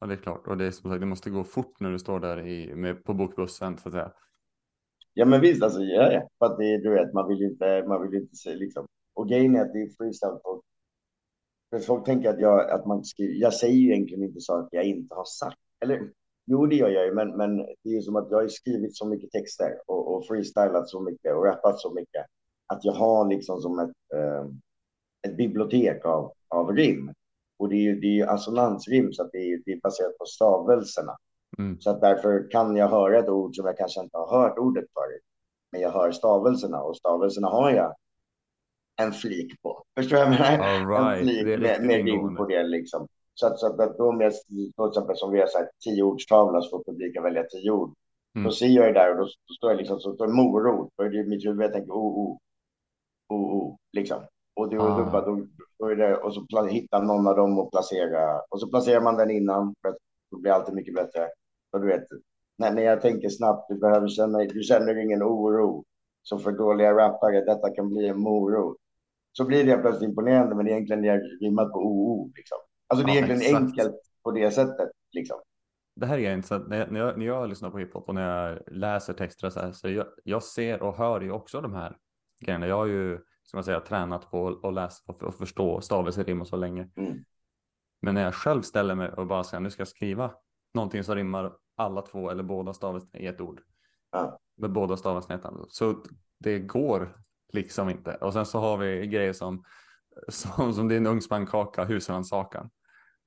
Ja, 0.00 0.06
det 0.06 0.14
är 0.14 0.18
klart. 0.18 0.46
Och 0.46 0.56
det 0.56 0.64
är 0.64 0.70
som 0.70 0.90
sagt, 0.90 1.00
det 1.00 1.06
måste 1.06 1.30
gå 1.30 1.44
fort 1.44 1.80
när 1.80 1.90
du 1.90 1.98
står 1.98 2.20
där 2.20 2.46
i, 2.46 2.74
med, 2.74 3.04
på 3.04 3.14
bokbussen 3.14 3.78
så 3.78 3.88
att 3.88 3.92
säga. 3.92 4.12
Ja 5.14 5.24
men 5.24 5.40
visst, 5.40 5.62
alltså, 5.62 5.80
ja, 5.80 6.12
ja. 6.12 6.28
För 6.38 6.46
att 6.46 6.58
det, 6.58 6.78
du 6.78 6.90
vet, 6.90 7.12
man 7.12 7.28
vill 7.28 7.38
ju 7.38 7.46
inte, 7.46 7.84
man 7.88 8.02
vill 8.02 8.20
inte 8.20 8.36
se 8.36 8.54
liksom. 8.54 8.86
Och 9.14 9.28
grejen 9.28 9.56
är 9.56 9.60
att 9.60 9.72
det 9.72 9.82
är 9.82 9.96
freestyle. 9.96 10.40
Och, 10.44 10.62
för 11.70 11.78
folk 11.78 12.04
tänker 12.04 12.30
att 12.30 12.40
jag, 12.40 12.70
att 12.70 12.86
man 12.86 13.04
skriver, 13.04 13.34
jag 13.34 13.54
säger 13.54 13.74
ju 13.74 13.92
egentligen 13.92 14.24
inte 14.24 14.40
saker 14.40 14.76
jag 14.76 14.86
inte 14.86 15.14
har 15.14 15.24
sagt. 15.24 15.58
Eller 15.80 16.10
Jo, 16.48 16.66
det 16.66 16.76
gör 16.76 16.88
jag 16.88 17.06
ju, 17.06 17.14
men, 17.14 17.36
men 17.36 17.56
det 17.56 17.88
är 17.88 17.94
ju 17.94 18.02
som 18.02 18.16
att 18.16 18.30
jag 18.30 18.38
har 18.38 18.48
skrivit 18.48 18.96
så 18.96 19.06
mycket 19.06 19.30
texter 19.30 19.80
och, 19.86 20.14
och 20.14 20.26
freestylat 20.26 20.88
så 20.88 21.00
mycket 21.00 21.34
och 21.34 21.44
rappat 21.44 21.80
så 21.80 21.94
mycket 21.94 22.26
att 22.66 22.84
jag 22.84 22.92
har 22.92 23.28
liksom 23.28 23.60
som 23.60 23.78
ett, 23.78 23.96
eh, 24.14 24.46
ett 25.22 25.36
bibliotek 25.36 26.04
av, 26.04 26.32
av 26.48 26.72
rim. 26.72 27.12
Och 27.58 27.68
det 27.68 27.74
är 27.74 27.80
ju, 27.80 28.00
det 28.00 28.06
är 28.06 28.14
ju 28.14 28.22
assonansrim, 28.22 29.12
så 29.12 29.22
att 29.22 29.32
det 29.32 29.38
är, 29.38 29.62
det 29.64 29.72
är 29.72 29.80
baserat 29.80 30.18
på 30.18 30.24
stavelserna. 30.24 31.16
Mm. 31.58 31.80
Så 31.80 31.90
att 31.90 32.00
därför 32.00 32.50
kan 32.50 32.76
jag 32.76 32.88
höra 32.88 33.18
ett 33.18 33.28
ord 33.28 33.56
som 33.56 33.66
jag 33.66 33.76
kanske 33.76 34.00
inte 34.00 34.16
har 34.16 34.38
hört 34.38 34.58
ordet 34.58 34.84
förut. 34.94 35.22
Men 35.72 35.80
jag 35.80 35.90
hör 35.90 36.12
stavelserna 36.12 36.82
och 36.82 36.96
stavelserna 36.96 37.48
har 37.48 37.70
jag 37.70 37.94
en 38.96 39.12
flik 39.12 39.62
på. 39.62 39.82
Förstår 39.96 40.16
du 40.16 40.24
vad 40.24 40.32
jag 40.32 40.40
menar? 40.40 40.88
Right. 40.88 41.20
En 41.20 41.26
flik 41.26 41.60
med, 41.60 41.82
med 41.82 42.04
rim 42.04 42.36
på 42.36 42.44
det 42.44 42.62
liksom. 42.62 43.08
Så 43.34 43.46
att, 43.46 43.58
så 43.58 43.66
att 43.66 43.98
då 43.98 44.08
om 44.08 44.20
jag, 44.20 44.32
till 44.32 44.72
exempel 44.88 45.16
som 45.16 45.32
vi 45.32 45.40
har 45.40 45.46
sagt, 45.46 45.70
tio 45.84 46.02
ordstavla 46.02 46.60
så 46.60 46.70
får 46.70 46.84
publiken 46.84 47.22
välja 47.22 47.44
tio 47.44 47.70
ord. 47.70 47.94
Mm. 48.34 48.44
Då 48.44 48.50
ser 48.50 48.66
jag 48.66 48.86
det 48.86 48.92
där 48.92 49.10
och 49.10 49.16
då, 49.16 49.24
då 49.24 49.54
står 49.54 49.70
jag 49.70 49.78
liksom, 49.78 50.00
så 50.00 50.14
står 50.14 50.28
morot. 50.28 50.92
Då 50.96 51.04
är 51.04 51.10
det 51.10 51.28
mitt 51.28 51.46
huvud, 51.46 51.64
jag 51.64 51.72
tänker 51.72 51.92
oh, 51.92 52.18
oh, 52.18 52.36
oh, 53.28 53.56
oh, 53.56 53.76
liksom. 53.92 54.22
Och, 54.56 54.68
det, 54.70 54.78
och, 54.78 55.06
bara, 55.06 55.24
då, 55.78 55.94
det, 55.94 56.16
och 56.16 56.34
så 56.34 56.66
hitta 56.66 57.02
någon 57.02 57.26
av 57.26 57.36
dem 57.36 57.58
och 57.58 57.70
placera. 57.70 58.40
Och 58.50 58.60
så 58.60 58.68
placerar 58.68 59.00
man 59.00 59.16
den 59.16 59.30
innan, 59.30 59.74
för 59.82 59.88
att 59.88 59.96
då 60.30 60.38
blir 60.38 60.52
alltid 60.52 60.74
mycket 60.74 60.94
bättre. 60.94 61.28
Och 61.72 61.80
du 61.80 61.86
vet, 61.86 62.04
när, 62.58 62.72
när 62.72 62.82
jag 62.82 63.00
tänker 63.00 63.28
snabbt, 63.28 63.68
du 63.68 63.78
behöver 63.78 64.08
känna, 64.08 64.38
du 64.38 64.62
känner 64.62 64.98
ingen 64.98 65.22
oro. 65.22 65.84
Så 66.22 66.38
för 66.38 66.52
dåliga 66.52 66.94
rappare, 66.94 67.44
detta 67.44 67.70
kan 67.70 67.88
bli 67.88 68.08
en 68.08 68.20
morot. 68.20 68.76
Så 69.32 69.44
blir 69.44 69.64
det 69.64 69.76
plötsligt 69.78 70.08
imponerande, 70.08 70.54
men 70.56 70.68
egentligen 70.68 71.04
är 71.04 71.16
det 71.18 71.46
rimmat 71.46 71.72
på 71.72 71.78
OO. 71.78 72.32
Liksom. 72.36 72.58
Alltså 72.86 73.06
det 73.06 73.12
är 73.12 73.14
Ja, 73.14 73.24
egentligen 73.24 73.42
exakt. 73.42 73.64
enkelt 73.64 73.96
på 74.22 74.30
det 74.30 74.50
sättet. 74.50 74.90
Liksom. 75.12 75.36
Det 75.96 76.06
här 76.06 76.18
är 76.18 76.32
intressant. 76.32 76.68
När 76.68 76.78
jag, 76.78 76.92
när, 76.92 77.00
jag, 77.00 77.18
när 77.18 77.26
jag 77.26 77.48
lyssnar 77.48 77.70
på 77.70 77.78
hiphop 77.78 78.08
och 78.08 78.14
när 78.14 78.48
jag 78.48 78.58
läser 78.66 79.12
texter 79.12 79.50
så 79.50 79.60
här, 79.60 79.72
så 79.72 79.88
jag, 79.88 80.06
jag 80.24 80.42
ser 80.42 80.82
och 80.82 80.96
hör 80.96 81.20
ju 81.20 81.32
också 81.32 81.60
de 81.60 81.74
här 81.74 81.96
grejerna. 82.40 82.66
Jag 82.66 82.76
har 82.76 82.86
ju, 82.86 83.18
ska 83.46 83.56
man 83.56 83.64
säga, 83.64 83.80
tränat 83.80 84.30
på 84.30 84.60
att 84.62 84.74
läsa 84.74 85.02
och, 85.06 85.22
och 85.22 85.34
förstå 85.34 85.80
stavelserim 85.80 86.40
och 86.40 86.48
så 86.48 86.56
länge. 86.56 86.88
Mm. 86.96 87.24
Men 88.02 88.14
när 88.14 88.22
jag 88.22 88.34
själv 88.34 88.62
ställer 88.62 88.94
mig 88.94 89.08
och 89.08 89.26
bara 89.26 89.44
säger 89.44 89.60
nu 89.60 89.70
ska 89.70 89.80
jag 89.80 89.88
skriva 89.88 90.34
någonting 90.74 91.04
som 91.04 91.14
rimmar 91.14 91.52
alla 91.76 92.02
två 92.02 92.30
eller 92.30 92.42
båda 92.42 92.72
stavelserna 92.72 93.18
i 93.20 93.26
ett 93.26 93.40
ord. 93.40 93.60
Ja. 94.12 94.38
Med 94.56 94.72
båda 94.72 94.96
stavelserna. 94.96 95.64
Så 95.68 96.04
det 96.38 96.58
går 96.58 97.18
liksom 97.52 97.90
inte. 97.90 98.14
Och 98.14 98.32
sen 98.32 98.46
så 98.46 98.58
har 98.58 98.76
vi 98.76 99.06
grejer 99.06 99.32
som, 99.32 99.64
som, 100.28 100.72
som 100.74 100.88
din 100.88 101.06
ugnspannkaka, 101.06 101.84
husrannsakan. 101.84 102.70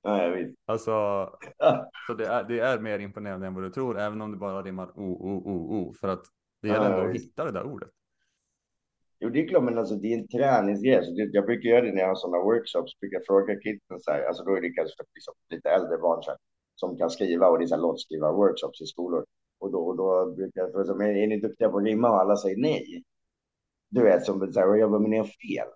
Ja, 0.02 0.24
jag 0.24 0.32
vet. 0.32 0.50
Alltså, 0.66 0.92
Ja. 1.58 1.90
så 2.08 2.14
det 2.14 2.26
är, 2.28 2.44
det 2.44 2.60
är 2.60 2.80
mer 2.80 3.00
imponerande 3.00 3.48
än 3.48 3.54
vad 3.54 3.64
du 3.64 3.70
tror, 3.70 4.00
även 4.00 4.22
om 4.22 4.32
det 4.32 4.38
bara 4.38 4.62
rimmar 4.62 4.88
o, 5.00 5.12
o, 5.12 5.42
o, 5.46 5.78
o. 5.78 5.94
För 5.94 6.08
att 6.08 6.24
det 6.62 6.68
Ja, 6.68 6.74
gäller 6.74 6.86
ändå 6.90 6.98
ja, 7.04 7.08
att 7.10 7.16
visst. 7.16 7.26
hitta 7.26 7.46
det 7.46 7.52
där 7.52 7.64
ordet. 7.64 7.90
Jo, 9.20 9.30
det 9.30 9.40
är 9.44 9.48
klart, 9.48 9.64
men 9.64 9.78
alltså, 9.78 9.96
det 9.96 10.14
är 10.14 10.18
en 10.20 10.28
träningsgrej. 10.28 11.06
Så 11.06 11.12
det, 11.12 11.30
jag 11.34 11.46
brukar 11.46 11.70
göra 11.70 11.82
det 11.82 11.92
när 11.92 12.02
jag 12.02 12.08
har 12.08 12.16
sådana 12.16 12.44
workshops. 12.44 13.00
Brukar 13.00 13.18
jag 13.18 13.26
fråga 13.26 13.60
kidsen 13.60 14.00
så 14.00 14.12
här, 14.12 14.24
alltså 14.24 14.44
då 14.44 14.56
är 14.56 14.62
det 14.62 14.70
kanske 14.70 15.04
liksom, 15.16 15.34
lite 15.50 15.70
äldre 15.70 15.98
barn 15.98 16.24
så 16.24 16.30
här, 16.32 16.40
som 16.76 16.98
kan 16.98 17.10
skriva 17.10 17.48
och 17.50 17.60
det 17.60 17.66
är 17.66 17.68
så 17.68 17.76
här 17.76 17.82
låtskrivar-workshops 17.82 18.82
i 18.82 18.86
skolor. 18.86 19.26
Och 19.60 19.72
då, 19.72 19.80
och 19.80 19.98
då 19.98 20.34
brukar 20.36 20.62
jag 20.62 20.72
fråga, 20.72 20.96
men 20.96 21.18
är 21.18 21.28
ni 21.28 21.40
duktiga 21.40 21.70
på 21.70 21.78
att 21.78 21.84
rimma? 21.84 22.10
Och 22.10 22.20
alla 22.22 22.36
säger 22.36 22.58
nej. 22.58 23.04
Du 23.90 24.02
vet, 24.04 24.26
som 24.26 24.54
så 24.54 24.60
här, 24.60 24.70
och 24.70 24.78
jag 24.78 24.92
bara, 24.92 25.00
men 25.02 25.12
ni 25.12 25.18
har 25.18 25.26
fel. 25.26 25.68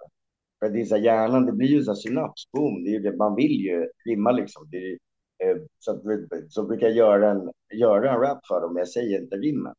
För 0.59 0.69
det 0.69 0.81
är 0.81 0.85
så 0.85 0.95
här, 0.95 1.03
hjärnan, 1.03 1.45
det 1.45 1.51
blir 1.51 1.67
ju 1.67 1.83
så 1.83 1.91
här 1.91 1.95
synaps, 1.95 2.51
boom, 2.51 2.83
det 2.83 2.89
är 2.89 2.93
ju 2.93 2.99
det, 2.99 3.17
man 3.17 3.35
vill 3.35 3.51
ju 3.61 3.89
rimma 4.05 4.31
liksom. 4.31 4.69
Det 4.71 4.77
är, 4.77 4.97
eh, 5.43 5.57
så, 5.79 5.91
att, 5.91 6.01
så 6.49 6.63
brukar 6.63 6.87
jag 6.87 6.95
göra 6.95 7.31
en, 7.31 7.51
göra 7.73 8.11
en 8.13 8.19
rap 8.19 8.39
för 8.47 8.61
dem, 8.61 8.73
men 8.73 8.79
jag 8.81 8.87
säger 8.89 9.21
inte 9.21 9.35
rimmen. 9.35 9.73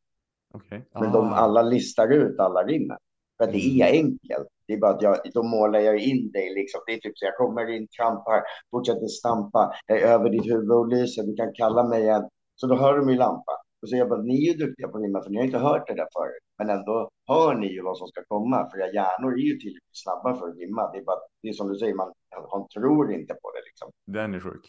Okej. 0.53 0.85
Men 0.93 1.11
de 1.11 1.25
Ah. 1.25 1.35
alla 1.35 1.61
listar 1.61 2.11
ut 2.13 2.39
alla 2.39 2.63
rimmen. 2.63 2.97
För 3.37 3.51
det 3.51 3.81
är 3.81 3.91
enkelt. 3.91 4.47
Det 4.67 4.73
är 4.73 4.77
bara 4.77 4.91
att 4.91 5.01
jag, 5.01 5.17
då 5.33 5.43
målar 5.43 5.79
jag 5.79 5.99
in 5.99 6.31
dig 6.31 6.53
liksom. 6.53 6.81
Det 6.87 6.93
är 6.93 6.97
typ 6.97 7.17
så 7.17 7.25
jag 7.25 7.37
kommer 7.37 7.69
in, 7.75 7.87
trampar, 7.87 8.41
fortsätter 8.71 9.07
stampa, 9.07 9.71
jag 9.87 10.01
är 10.01 10.07
över 10.07 10.29
ditt 10.29 10.45
huvud 10.45 10.71
och 10.71 10.87
lyser, 10.87 11.23
du 11.23 11.35
kan 11.35 11.53
kalla 11.53 11.83
mig 11.83 12.09
en. 12.09 12.29
Så 12.55 12.67
då 12.67 12.75
hör 12.75 12.97
du 12.97 13.05
min 13.05 13.17
lampa. 13.17 13.51
Och 13.81 13.89
så 13.89 13.95
är 13.95 13.99
jag 13.99 14.09
bara, 14.09 14.21
ni 14.21 14.47
är 14.47 14.51
ju 14.51 14.57
duktiga 14.65 14.87
på 14.87 14.97
att 14.97 15.03
rimma 15.03 15.23
för 15.23 15.29
ni 15.29 15.37
har 15.37 15.45
inte 15.45 15.57
hört 15.57 15.87
det 15.87 15.93
där 15.93 16.07
förut. 16.17 16.43
Men 16.57 16.69
ändå 16.69 17.09
hör 17.27 17.55
ni 17.55 17.67
ju 17.67 17.81
vad 17.81 17.97
som 17.97 18.07
ska 18.07 18.23
komma. 18.27 18.69
För 18.69 18.77
era 18.79 18.93
hjärnor 18.93 19.33
är 19.33 19.45
ju 19.51 19.57
tillräckligt 19.59 20.01
snabba 20.03 20.35
för 20.35 20.47
att 20.47 20.57
rimma. 20.57 20.91
Det 20.91 20.97
är 20.97 21.03
bara, 21.03 21.19
det 21.41 21.49
är 21.49 21.53
som 21.53 21.69
du 21.69 21.75
säger, 21.75 21.93
man, 21.93 22.13
man 22.51 22.67
tror 22.67 23.13
inte 23.13 23.33
på 23.33 23.51
det 23.55 23.61
liksom. 23.69 23.91
Den 24.05 24.33
är 24.33 24.39
sjuk. 24.39 24.65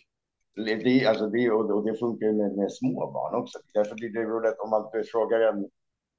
Det, 0.56 1.06
alltså 1.06 1.26
det, 1.26 1.50
och 1.50 1.84
det 1.86 1.94
funkar 1.98 2.26
ju 2.26 2.32
med, 2.32 2.56
med 2.56 2.72
små 2.72 3.10
barn 3.12 3.34
också. 3.34 3.58
Därför 3.74 3.94
blir 3.94 4.12
det 4.12 4.24
roligt 4.24 4.58
om 4.58 4.70
man 4.70 4.84
frågar 5.12 5.40
en, 5.40 5.68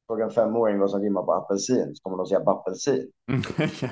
frågar 0.08 0.26
en 0.26 0.32
femåring 0.32 0.80
vad 0.80 0.92
som 0.92 1.02
rimmar 1.02 1.24
på 1.24 1.34
apelsin, 1.34 1.96
så 1.96 2.04
kommer 2.04 2.18
de 2.18 2.26
säga 2.26 2.44
bappelsin. 2.44 3.12
ja. 3.82 3.90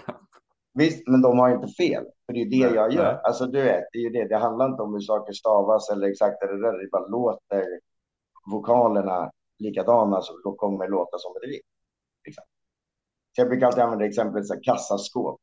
Visst, 0.74 1.08
men 1.08 1.22
de 1.22 1.40
har 1.40 1.50
inte 1.50 1.68
fel. 1.68 2.04
För 2.26 2.34
det 2.34 2.42
är 2.42 2.46
det 2.50 2.66
Nej, 2.66 2.76
jag 2.76 2.94
gör. 2.94 3.04
nej. 3.14 3.22
Alltså 3.24 3.46
du 3.46 3.62
vet, 3.62 3.84
det 3.92 3.98
är 3.98 4.02
ju 4.02 4.10
det. 4.10 4.28
Det 4.28 4.38
handlar 4.38 4.66
inte 4.70 4.82
om 4.84 4.94
hur 4.94 5.00
saker 5.02 5.34
stavas 5.34 5.90
eller 5.90 6.08
exakt 6.08 6.42
det 6.42 6.48
där. 6.62 6.84
Det 6.84 6.90
bara 6.92 7.08
låter 7.08 7.66
vokalerna 8.52 9.32
likadana 9.60 10.22
så 10.22 10.34
då 10.44 10.54
kommer 10.56 10.86
det 10.86 10.92
låta 10.92 11.18
som 11.18 11.32
ett 11.36 11.50
rim. 11.50 11.62
Liksom. 12.26 12.44
Så 13.36 13.42
jag 13.42 13.48
brukar 13.50 13.68
alltid 13.68 13.84
använda 13.84 14.06
exemplet 14.06 14.48
så 14.48 14.54
här, 14.54 14.64
kassaskåp. 14.64 15.40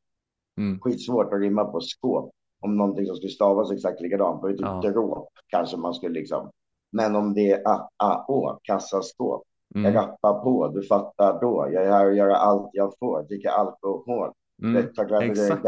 Mm. 0.57 0.79
Skitsvårt 0.79 1.33
att 1.33 1.39
rimma 1.39 1.65
på 1.65 1.81
skåp. 1.81 2.31
Om 2.61 2.77
någonting 2.77 3.05
som 3.05 3.15
skulle 3.15 3.31
stavas 3.31 3.71
exakt 3.71 4.01
likadant. 4.01 4.41
Det 4.41 4.49
typ 4.49 4.59
Ja. 4.61 4.81
dråp 4.81 5.29
kanske 5.47 5.77
man 5.77 5.93
skulle 5.93 6.19
liksom. 6.19 6.51
Men 6.91 7.15
om 7.15 7.33
det 7.33 7.51
är 7.51 7.61
a, 7.67 7.89
a, 8.03 8.25
å, 8.27 8.59
kassaskåp. 8.63 9.43
Jag 9.73 9.85
Mm. 9.85 9.93
rappar 9.93 10.43
på, 10.43 10.67
du 10.67 10.83
fattar 10.87 11.41
då. 11.41 11.69
Jag 11.71 11.83
är 11.83 11.91
här 11.91 12.05
och 12.09 12.15
gör 12.15 12.29
allt 12.29 12.69
jag 12.73 12.93
får. 12.99 13.23
Dricker 13.23 13.49
alkohol. 13.49 14.31
Mm. 14.63 14.73
Det, 14.73 14.95
tack 14.95 15.11
vare 15.11 15.25
exakt. 15.25 15.63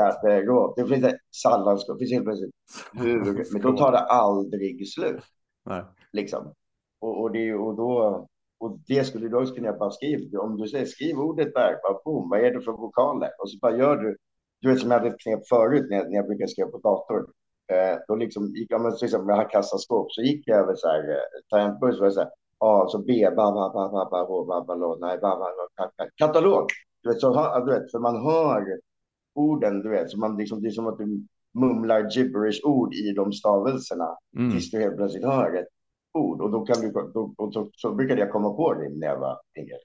det, 0.75 0.85
finns 0.87 1.05
ett 1.05 1.19
salladsskåp. 1.43 1.95
Det 1.97 1.99
finns 1.99 2.11
helt 2.13 2.25
plötsligt 2.25 2.51
hur, 2.93 3.43
men 3.53 3.61
då 3.61 3.77
tar 3.77 3.91
det 3.91 3.99
aldrig 3.99 4.87
slut. 4.89 5.23
Nej. 5.65 5.83
Liksom. 6.11 6.53
Och, 7.01 7.21
och, 7.21 7.31
det, 7.31 7.53
och, 7.53 7.75
då, 7.75 8.25
och 8.59 8.79
det 8.87 9.03
skulle 9.03 9.27
du 9.27 9.35
också 9.37 9.53
kunna 9.55 9.73
bara 9.73 9.91
skriva. 9.91 10.39
Om 10.41 10.57
du 10.57 10.67
säger 10.67 10.85
skriv 10.85 11.19
ordet 11.19 11.53
där, 11.53 11.75
bara 11.83 11.99
boom, 12.05 12.29
vad 12.29 12.39
är 12.39 12.51
det 12.53 12.61
för 12.61 12.71
vokaler? 12.71 13.29
Och 13.41 13.49
så 13.51 13.57
bara 13.61 13.77
gör 13.77 13.97
du. 13.97 14.17
Du 14.61 14.69
vet 14.69 14.79
som 14.79 14.91
jag 14.91 14.97
hade 14.99 15.09
ett 15.09 15.19
knep 15.19 15.47
förut 15.49 15.85
när, 15.89 15.97
jag- 15.97 16.09
när 16.09 16.15
jag 16.15 16.25
brukade 16.27 16.47
skriva 16.47 16.69
på 16.69 16.77
dator. 16.77 17.25
Eh, 17.73 17.97
då 18.07 18.15
liksom 18.15 18.43
gick 18.55 18.71
jag, 18.71 18.81
men 18.81 18.95
till 18.97 19.05
exempel 19.05 19.25
med 19.37 19.49
kassaskåp, 19.49 20.11
så 20.11 20.21
gick 20.21 20.47
jag 20.47 20.57
över 20.59 20.75
så 20.75 20.87
här, 20.87 21.09
eh, 21.09 21.17
tangentbord, 21.49 21.93
så 21.93 21.99
var 21.99 22.05
det 22.07 22.11
så 22.13 22.19
här, 22.19 22.29
A, 22.67 22.87
så 22.87 22.97
B, 23.07 23.29
ba, 23.35 23.51
ba, 23.51 23.65
ba, 23.73 23.89
ba, 23.93 24.09
ba, 24.11 24.25
ba, 24.27 24.43
ba, 24.49 24.57
ba, 24.67 24.75
lo, 24.75 24.97
nej, 25.01 25.17
ba, 25.21 25.29
ba, 25.41 25.47
ba, 25.57 25.65
ka, 25.75 25.91
ka, 25.97 26.09
katalog. 26.15 26.67
Du 27.03 27.09
vet, 27.09 27.19
så, 27.21 27.59
du 27.65 27.71
vet, 27.71 27.91
för 27.91 27.99
man 27.99 28.15
hör 28.25 28.79
orden, 29.35 29.81
du 29.81 29.89
vet, 29.89 30.09
så 30.11 30.19
man 30.19 30.37
liksom, 30.37 30.61
det 30.61 30.67
är 30.67 30.71
som 30.71 30.87
att 30.87 30.97
du 30.97 31.27
mumlar 31.53 32.09
gibberish-ord 32.09 32.93
i 32.93 33.13
de 33.13 33.33
stavelserna 33.33 34.17
Mm. 34.37 34.51
tills 34.51 34.71
du 34.71 34.79
helt 34.79 34.95
plötsligt 34.95 35.25
hör 35.25 35.53
ett 35.53 35.67
ord. 36.13 36.41
Och 36.41 36.51
då 36.51 36.65
kan 36.65 36.81
du, 36.81 36.91
då, 36.91 37.33
och 37.37 37.53
så, 37.53 37.69
så 37.73 37.93
brukade 37.93 38.21
jag 38.21 38.31
komma 38.31 38.53
på 38.53 38.73
det 38.73 38.89
när 38.89 39.07
jag 39.07 39.19
var 39.19 39.37
yngre. 39.59 39.75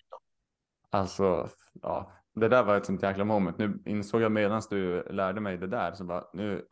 Alltså, 0.91 1.49
ja, 1.83 2.11
det 2.35 2.49
där 2.49 2.63
var 2.65 2.77
ett 2.77 2.87
sånt 2.87 3.03
jäkla 3.03 3.25
moment. 3.25 3.59
Nu 3.59 3.79
insåg 3.87 4.21
jag 4.21 4.33
medan 4.33 4.63
du 4.71 5.03
lärde 5.03 5.41
mig 5.41 5.59
det 5.59 5.67
där 5.67 5.93
så 5.93 6.05
bara 6.05 6.25
nu 6.33 6.67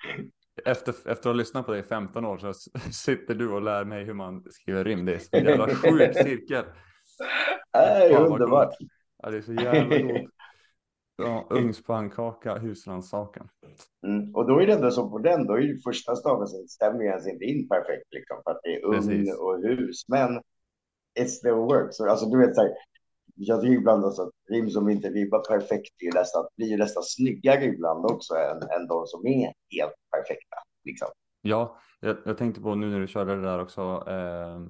efter, 0.64 0.90
efter 0.90 1.12
att 1.12 1.24
ha 1.24 1.32
lyssnat 1.32 1.66
på 1.66 1.72
dig 1.72 1.80
i 1.80 1.84
15 1.84 2.24
år 2.24 2.38
så 2.38 2.52
sitter 2.92 3.34
du 3.34 3.50
och 3.50 3.62
lär 3.62 3.84
mig 3.84 4.04
hur 4.04 4.14
man 4.14 4.44
skriver 4.50 4.84
rim. 4.84 5.04
Det 5.04 5.14
är 5.14 5.18
så 5.18 5.36
jävla 5.36 5.68
sjuk 5.74 6.14
cirkel. 6.14 6.64
Vad 7.72 8.32
underbart. 8.32 8.74
Ja, 9.22 9.30
det 9.30 9.36
är 9.36 9.42
så 9.42 9.52
jävla 9.52 9.98
coolt. 10.08 10.30
Ja, 11.22 11.46
ugnspannkaka, 11.50 12.58
husrannsakan. 12.58 13.48
Mm. 14.06 14.34
Och 14.34 14.48
då 14.48 14.62
är 14.62 14.66
det 14.66 14.72
ändå 14.72 14.90
så 14.90 15.10
på 15.10 15.18
den, 15.18 15.46
då 15.46 15.54
är 15.54 15.60
ju 15.60 15.78
första 15.78 16.16
ju 17.00 17.06
ens 17.06 17.26
inte 17.26 17.44
in 17.44 17.68
perfekt 17.68 18.06
liksom, 18.10 18.40
för 18.44 18.50
att 18.50 18.60
det 18.62 18.74
är 18.74 18.84
ugn 18.84 19.32
och 19.38 19.62
hus. 19.62 20.08
Men 20.08 20.42
it 21.20 21.30
still 21.30 21.52
works. 21.52 21.96
Så, 21.96 22.08
alltså, 22.08 22.26
du 22.26 22.38
vet, 22.38 22.54
så 22.54 22.60
här, 22.60 22.70
jag 23.38 23.60
tycker 23.60 23.74
ibland 23.74 24.04
alltså, 24.04 24.22
att 24.22 24.30
rim 24.50 24.70
som 24.70 24.88
inte 24.88 25.08
rimmar 25.08 25.38
perfekt 25.38 26.02
är 26.02 26.18
nästan, 26.18 26.46
blir 26.56 26.66
ju 26.66 26.76
nästan 26.76 27.02
snyggare 27.02 27.64
ibland 27.64 28.04
också 28.04 28.34
än, 28.34 28.62
än 28.62 28.86
de 28.88 29.06
som 29.06 29.26
är 29.26 29.52
helt 29.76 29.94
perfekta. 30.10 30.56
Liksom. 30.84 31.08
Ja, 31.42 31.78
jag, 32.00 32.16
jag 32.24 32.38
tänkte 32.38 32.60
på 32.60 32.74
nu 32.74 32.90
när 32.90 33.00
du 33.00 33.06
körde 33.06 33.36
det 33.36 33.42
där 33.42 33.58
också. 33.58 34.04
Eh, 34.06 34.60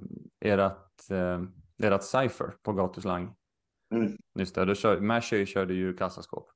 ert, 0.52 1.10
eh, 1.10 1.42
ert 1.82 2.02
cypher 2.02 2.54
på 2.62 2.72
gatuslang. 2.72 3.34
Mm. 3.94 4.16
Just 4.38 4.54
det, 4.54 4.64
då 4.64 4.74
kör, 4.74 5.00
Mashay 5.00 5.46
körde 5.46 5.74
ju 5.74 5.96
kassaskåp. 5.96 6.50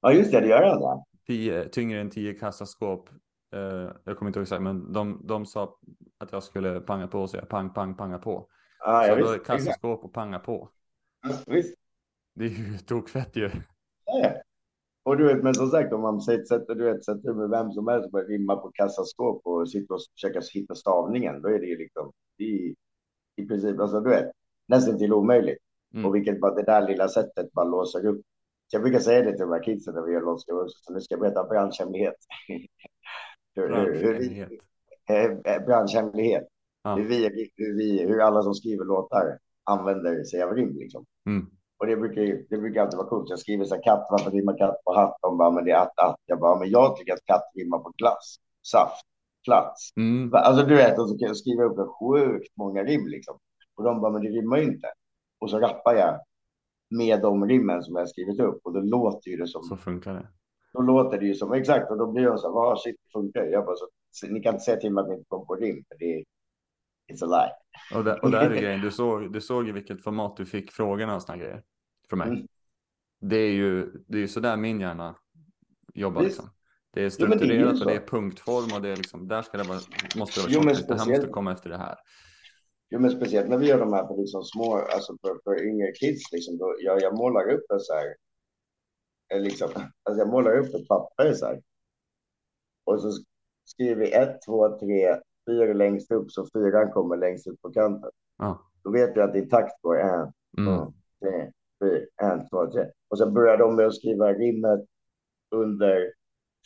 Ja, 0.00 0.12
just 0.12 0.32
det, 0.32 0.40
det 0.40 0.48
gör 0.48 0.62
han. 0.62 0.80
Ja. 0.80 1.04
Tio, 1.26 1.68
tyngre 1.68 2.00
än 2.00 2.10
tio 2.10 2.34
kassaskåp. 2.34 3.08
Eh, 3.54 3.90
jag 4.04 4.18
kommer 4.18 4.28
inte 4.28 4.38
ihåg 4.38 4.44
exakt, 4.44 4.62
men 4.62 4.92
de, 4.92 5.26
de 5.26 5.46
sa 5.46 5.78
att 6.18 6.32
jag 6.32 6.42
skulle 6.42 6.80
panga 6.80 7.08
på 7.08 7.20
och 7.20 7.30
säga 7.30 7.44
pang, 7.44 7.72
pang, 7.72 7.96
panga 7.96 8.18
på. 8.18 8.48
Ja, 8.84 9.04
så 9.08 9.14
då 9.14 9.32
visst, 9.32 9.46
kassaskåp 9.46 10.04
och 10.04 10.12
panga 10.12 10.38
på. 10.38 10.70
Visst. 11.46 11.74
Det 12.34 12.44
är 12.44 12.48
ju 12.48 12.78
tokfett 12.78 13.36
ju. 13.36 13.50
Ja. 14.04 14.32
Och 15.02 15.16
du 15.16 15.26
vet, 15.26 15.42
men 15.42 15.54
som 15.54 15.70
sagt, 15.70 15.92
om 15.92 16.00
man 16.00 16.20
sätter, 16.20 16.74
du 16.74 16.84
vet, 16.84 17.04
sätter 17.04 17.34
med 17.34 17.50
vem 17.50 17.72
som 17.72 17.88
helst 17.88 18.06
och 18.06 18.12
börjar 18.12 18.28
rimma 18.28 18.56
på 18.56 18.70
kassaskåp 18.74 19.46
och 19.46 19.70
sitter 19.70 19.94
och 19.94 20.00
försöker 20.14 20.42
hitta 20.54 20.74
stavningen, 20.74 21.42
då 21.42 21.48
är 21.48 21.58
det 21.58 21.66
ju 21.66 21.76
liksom, 21.78 22.12
är, 22.38 22.74
i 23.42 23.46
princip, 23.48 23.80
alltså 23.80 24.00
du 24.00 24.10
vet, 24.10 24.30
nästan 24.68 24.98
till 24.98 25.12
omöjligt. 25.12 25.58
Mm. 25.94 26.06
Och 26.06 26.14
vilket 26.14 26.40
bara 26.40 26.54
det 26.54 26.62
där 26.62 26.88
lilla 26.88 27.08
sättet 27.08 27.52
bara 27.52 27.64
låser 27.64 28.06
upp. 28.06 28.20
Så 28.66 28.76
jag 28.76 28.82
brukar 28.82 28.98
säga 28.98 29.22
det 29.22 29.30
till 29.30 29.40
de 29.40 29.52
här 29.52 29.62
kidsen 29.62 29.94
när 29.94 30.02
vi 30.02 30.12
gör 30.12 30.20
låtskrivar 30.20 30.66
så 30.68 30.92
nu 30.92 31.00
ska 31.00 31.14
jag 31.14 31.20
berätta 31.20 31.44
branschhemlighet. 31.44 32.14
hur, 33.54 33.68
hur, 33.74 33.94
hur 33.94 34.14
vi, 34.18 34.28
Branschhemlighet. 34.28 34.52
eh, 35.10 35.54
eh, 35.54 35.64
branschhemlighet. 35.66 36.44
Ja. 36.82 36.94
Hur, 36.96 37.08
vi, 37.08 37.50
hur, 37.56 37.76
vi, 37.76 38.06
hur 38.06 38.20
alla 38.20 38.42
som 38.42 38.54
skriver 38.54 38.84
låtar 38.84 39.38
använder 39.70 40.24
sig 40.24 40.42
av 40.42 40.54
rim 40.54 40.76
liksom. 40.78 41.04
Mm. 41.26 41.46
Och 41.78 41.86
det 41.86 41.96
brukar, 41.96 42.22
det 42.50 42.58
brukar 42.58 42.82
alltid 42.82 42.96
vara 42.98 43.08
coolt. 43.08 43.30
Jag 43.30 43.38
skriver 43.38 43.64
så 43.64 43.74
här 43.74 43.82
katt, 43.82 44.06
varför 44.10 44.30
rimmar 44.30 44.58
katt 44.58 44.84
på 44.84 44.94
hatt? 44.94 45.16
De 45.22 45.38
bara, 45.38 45.50
men 45.50 45.64
det 45.64 45.70
är 45.70 45.82
att, 45.82 45.98
att. 45.98 46.16
Jag 46.26 46.38
bara, 46.40 46.58
men 46.58 46.70
jag 46.70 46.96
tycker 46.96 47.12
att 47.12 47.24
katt 47.24 47.44
rimmar 47.54 47.78
på 47.78 47.92
glass, 47.98 48.36
saft, 48.66 49.04
plats. 49.44 49.90
Mm. 49.96 50.30
Alltså 50.34 50.66
du 50.66 50.74
vet, 50.74 50.98
och 50.98 51.08
så 51.08 51.18
kan 51.18 51.28
jag 51.28 51.36
skriva 51.36 51.64
upp 51.64 51.88
sjukt 52.00 52.56
många 52.56 52.84
rim 52.84 53.06
liksom. 53.06 53.38
Och 53.74 53.84
de 53.84 54.00
bara, 54.00 54.12
men 54.12 54.22
det 54.22 54.28
rimmar 54.28 54.56
ju 54.56 54.62
inte. 54.64 54.88
Och 55.40 55.50
så 55.50 55.58
rappar 55.58 55.94
jag 55.94 56.20
med 56.90 57.20
de 57.22 57.46
rimmen 57.48 57.82
som 57.82 57.96
jag 57.96 58.08
skrivit 58.08 58.40
upp 58.40 58.60
och 58.64 58.72
då 58.72 58.80
låter 58.80 59.30
ju 59.30 59.36
det 59.36 59.46
som, 59.46 59.62
Så 59.62 59.76
funkar 59.76 60.14
det. 60.14 60.28
då 60.72 60.80
låter 60.82 61.18
det 61.20 61.26
ju 61.26 61.34
som, 61.34 61.52
exakt, 61.52 61.90
och 61.90 61.98
då 61.98 62.06
blir 62.12 62.24
de 62.26 62.38
så 62.38 62.46
här, 62.46 62.54
vad 62.54 62.80
shit, 62.80 62.96
det 63.04 63.12
funkar 63.12 63.44
ju. 63.44 63.50
Jag 63.50 63.64
bara, 63.66 63.76
så, 63.76 64.26
ni 64.26 64.40
kan 64.40 64.54
inte 64.54 64.64
säga 64.64 64.76
till 64.80 64.92
mig 64.92 65.02
att 65.02 65.08
ni 65.08 65.14
inte 65.14 65.28
kom 65.28 65.46
på 65.46 65.54
rim, 65.54 65.84
för 65.88 65.98
det 65.98 66.14
är, 66.18 66.24
it's 67.10 67.24
a 67.24 67.26
lie. 67.26 67.52
Och, 67.98 68.04
där, 68.04 68.24
och 68.24 68.30
där 68.30 68.50
är 68.50 68.56
grejen, 68.60 68.80
du 68.80 68.90
såg, 68.90 69.32
du 69.32 69.40
såg 69.40 69.68
i 69.68 69.72
vilket 69.72 70.04
format 70.04 70.36
du 70.36 70.46
fick 70.46 70.72
frågorna 70.72 71.16
och 71.16 71.22
såna 71.22 71.38
grejer 71.38 71.62
från 72.08 72.18
mig. 72.18 72.28
Mm. 72.28 72.46
Det 73.20 73.36
är 73.36 73.52
ju 73.52 73.92
det 74.08 74.18
är 74.22 74.26
sådär 74.26 74.56
min 74.56 74.80
hjärna 74.80 75.16
jobbar 75.94 76.22
liksom. 76.22 76.50
Det 76.92 77.00
är 77.00 77.12
Jo, 77.18 77.28
men 77.28 77.38
det 77.38 77.44
är 77.44 77.48
strukturerat 77.48 77.80
och 77.80 77.86
det 77.86 77.94
är 77.94 78.06
punktform 78.06 78.74
och 78.74 78.82
det 78.82 78.88
är 78.88 78.96
liksom, 78.96 79.28
där 79.28 79.42
ska 79.42 79.58
det 79.58 79.68
vara, 79.68 79.80
måste 80.16 80.40
det 80.40 80.44
vara 80.44 80.52
Jo, 80.52 80.62
men 80.64 80.74
det 80.88 80.98
här 80.98 81.06
måste 81.06 81.26
komma 81.26 81.52
efter 81.52 81.70
det 81.70 81.76
här. 81.76 81.96
Jo, 82.90 83.00
men 83.00 83.10
speciellt 83.10 83.48
när 83.48 83.58
vi 83.58 83.66
gör 83.66 83.78
de 83.78 83.92
här 83.92 84.06
för 84.06 84.16
liksom 84.16 84.44
små, 84.44 84.76
alltså 84.76 85.16
för, 85.20 85.40
för 85.44 85.66
yngre 85.66 85.92
kids, 85.92 86.32
liksom, 86.32 86.58
då, 86.58 86.76
jag, 86.78 87.02
jag 87.02 87.18
målar 87.18 87.50
upp 87.50 87.70
en 87.72 87.80
så 87.80 87.92
här, 87.94 88.14
liksom, 89.40 89.68
alltså 90.02 90.18
jag 90.18 90.28
målar 90.28 90.58
upp 90.58 90.74
ett 90.74 90.88
papper 90.88 91.32
så 91.32 91.46
här. 91.46 91.62
Och 92.84 93.02
så 93.02 93.10
skriver 93.64 93.96
vi 93.96 94.12
ett, 94.12 94.42
två, 94.46 94.78
tre, 94.78 95.20
fyra 95.48 95.72
längst 95.72 96.10
upp, 96.12 96.30
så 96.30 96.46
fyran 96.52 96.90
kommer 96.90 97.16
längst 97.16 97.46
ut 97.46 97.62
på 97.62 97.70
kanten. 97.72 98.10
Ja. 98.38 98.58
Då 98.84 98.90
vet 98.90 99.16
jag 99.16 99.30
att 99.30 99.36
i 99.36 99.46
takt 99.48 99.82
går 99.82 100.00
en, 100.00 100.32
Mm. 100.58 100.76
två, 100.78 100.92
tre, 101.20 101.50
fyra, 101.82 102.00
en, 102.22 102.48
två, 102.48 102.66
tre. 102.70 102.86
Och 103.08 103.18
sen 103.18 103.34
börjar 103.34 103.56
de 103.56 103.76
med 103.76 103.86
att 103.86 103.94
skriva 103.94 104.32
rimmet 104.32 104.80
under 105.50 106.12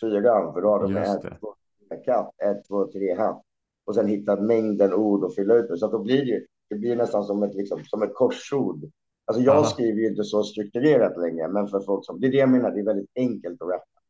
fyran, 0.00 0.52
för 0.54 0.60
då 0.60 0.68
har 0.68 0.82
de 0.82 0.92
med 0.92 1.02
Just 1.06 1.16
ett, 1.16 1.22
det. 1.22 1.36
två, 1.40 1.54
tre, 1.88 1.98
katt, 2.04 2.30
ett, 2.44 2.64
två, 2.68 2.86
tre, 2.92 3.14
hatt. 3.14 3.42
Och 3.84 3.94
sen 3.94 4.06
hittat 4.06 4.42
mängden 4.42 4.94
ord 4.94 5.24
och 5.24 5.34
fylla 5.34 5.54
ut 5.54 5.68
det. 5.68 5.78
Så 5.78 5.86
att 5.86 5.92
då 5.92 5.98
blir 6.02 6.24
det 6.24 6.46
det 6.68 6.74
blir 6.78 6.96
nästan 6.96 7.24
som 7.24 7.42
ett, 7.42 7.54
liksom, 7.54 7.84
som 7.84 8.02
ett 8.02 8.14
korsord. 8.14 8.84
Alltså 9.24 9.42
jag 9.42 9.54
Aha. 9.56 9.64
skriver 9.64 10.00
ju 10.00 10.06
inte 10.08 10.24
så 10.24 10.42
strukturerat 10.44 11.16
längre, 11.16 11.48
men 11.48 11.68
för 11.68 11.80
folk 11.80 12.06
som, 12.06 12.20
det 12.20 12.26
är 12.26 12.30
det 12.30 12.36
jag 12.36 12.48
menar, 12.48 12.70
det 12.70 12.80
är 12.80 12.84
väldigt 12.84 13.10
enkelt 13.16 13.62
att 13.62 13.68
rappa. 13.68 14.00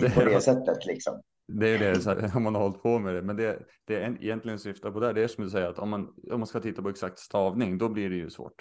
Det 0.00 0.14
på 0.14 0.20
det 0.30 0.40
sättet 0.50 0.86
liksom. 0.86 1.20
Det 1.52 1.68
är 1.74 1.78
det, 1.78 2.00
så 2.00 2.10
här, 2.10 2.30
om 2.36 2.42
man 2.42 2.54
har 2.54 2.62
hållit 2.62 2.82
på 2.82 2.98
med 2.98 3.14
det. 3.14 3.22
Men 3.22 3.36
det, 3.36 3.58
det 3.86 3.96
är 3.96 4.00
en- 4.00 4.22
egentligen 4.22 4.58
syftar 4.58 4.90
på 4.90 5.00
där, 5.00 5.12
det 5.12 5.22
är 5.22 5.28
som 5.28 5.44
du 5.44 5.50
säger 5.50 5.66
att 5.68 5.78
om 5.78 5.88
man, 5.90 6.14
om 6.32 6.40
man 6.40 6.46
ska 6.46 6.60
titta 6.60 6.82
på 6.82 6.88
exakt 6.88 7.18
stavning, 7.18 7.78
då 7.78 7.88
blir 7.88 8.10
det 8.10 8.16
ju 8.16 8.30
svårt. 8.30 8.54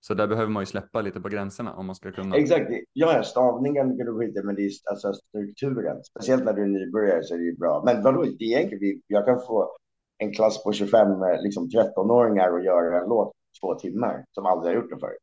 Så 0.00 0.14
där 0.14 0.26
behöver 0.26 0.50
man 0.50 0.62
ju 0.62 0.66
släppa 0.66 1.00
lite 1.00 1.20
på 1.20 1.28
gränserna 1.28 1.74
om 1.74 1.86
man 1.86 1.94
ska 1.94 2.12
kunna. 2.12 2.36
Exakt, 2.36 2.70
ja, 2.92 3.22
stavningen 3.22 3.96
kan 3.98 4.06
du 4.06 4.18
skita 4.18 4.40
i, 4.40 4.42
men 4.42 4.54
det 4.54 4.62
är 4.62 4.70
alltså 4.90 5.12
strukturen. 5.12 6.04
Speciellt 6.04 6.44
när 6.44 6.52
du 6.52 6.62
är 6.62 6.66
nybörjare 6.66 7.22
så 7.22 7.34
är 7.34 7.38
det 7.38 7.44
ju 7.44 7.56
bra. 7.56 7.82
Men 7.86 8.02
vadå, 8.02 8.24
det 8.38 8.44
är 8.44 8.58
enkelt, 8.58 9.02
jag 9.06 9.24
kan 9.26 9.40
få 9.40 9.76
en 10.18 10.32
klass 10.32 10.64
på 10.64 10.72
25, 10.72 11.08
eh, 11.22 11.42
liksom 11.42 11.68
13-åringar 11.68 12.52
och 12.52 12.64
göra 12.64 13.00
en 13.02 13.08
låt 13.08 13.32
två 13.60 13.74
timmar 13.74 14.24
som 14.30 14.46
aldrig 14.46 14.76
har 14.76 14.82
gjort 14.82 14.90
det 14.90 14.98
förut. 15.00 15.18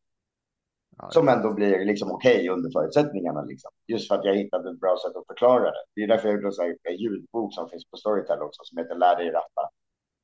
Ja, 0.98 1.10
Som 1.12 1.28
ändå 1.28 1.54
blir 1.54 1.86
liksom 1.86 2.12
okej 2.12 2.50
under 2.50 2.70
förutsättningarna. 2.72 3.42
Liksom. 3.42 3.72
Just 3.88 4.08
för 4.08 4.16
att 4.16 4.26
jag 4.26 4.36
hittade 4.36 4.70
ett 4.72 4.80
bra 4.80 4.96
sätt 5.06 5.16
att 5.16 5.28
förklara 5.28 5.64
det. 5.64 5.84
Det 5.96 6.02
är 6.02 6.08
därför 6.08 6.28
jag 6.28 6.36
gjorde 6.36 6.48
en 6.48 6.52
sån 6.52 6.66
här 6.84 6.92
ljudbok 6.94 7.54
som 7.54 7.70
finns 7.70 7.86
på 7.90 7.98
Storytel 7.98 8.42
också, 8.42 8.62
som 8.64 8.78
heter 8.78 8.96
Lär 8.96 9.16
dig 9.16 9.32
rappa. 9.32 9.70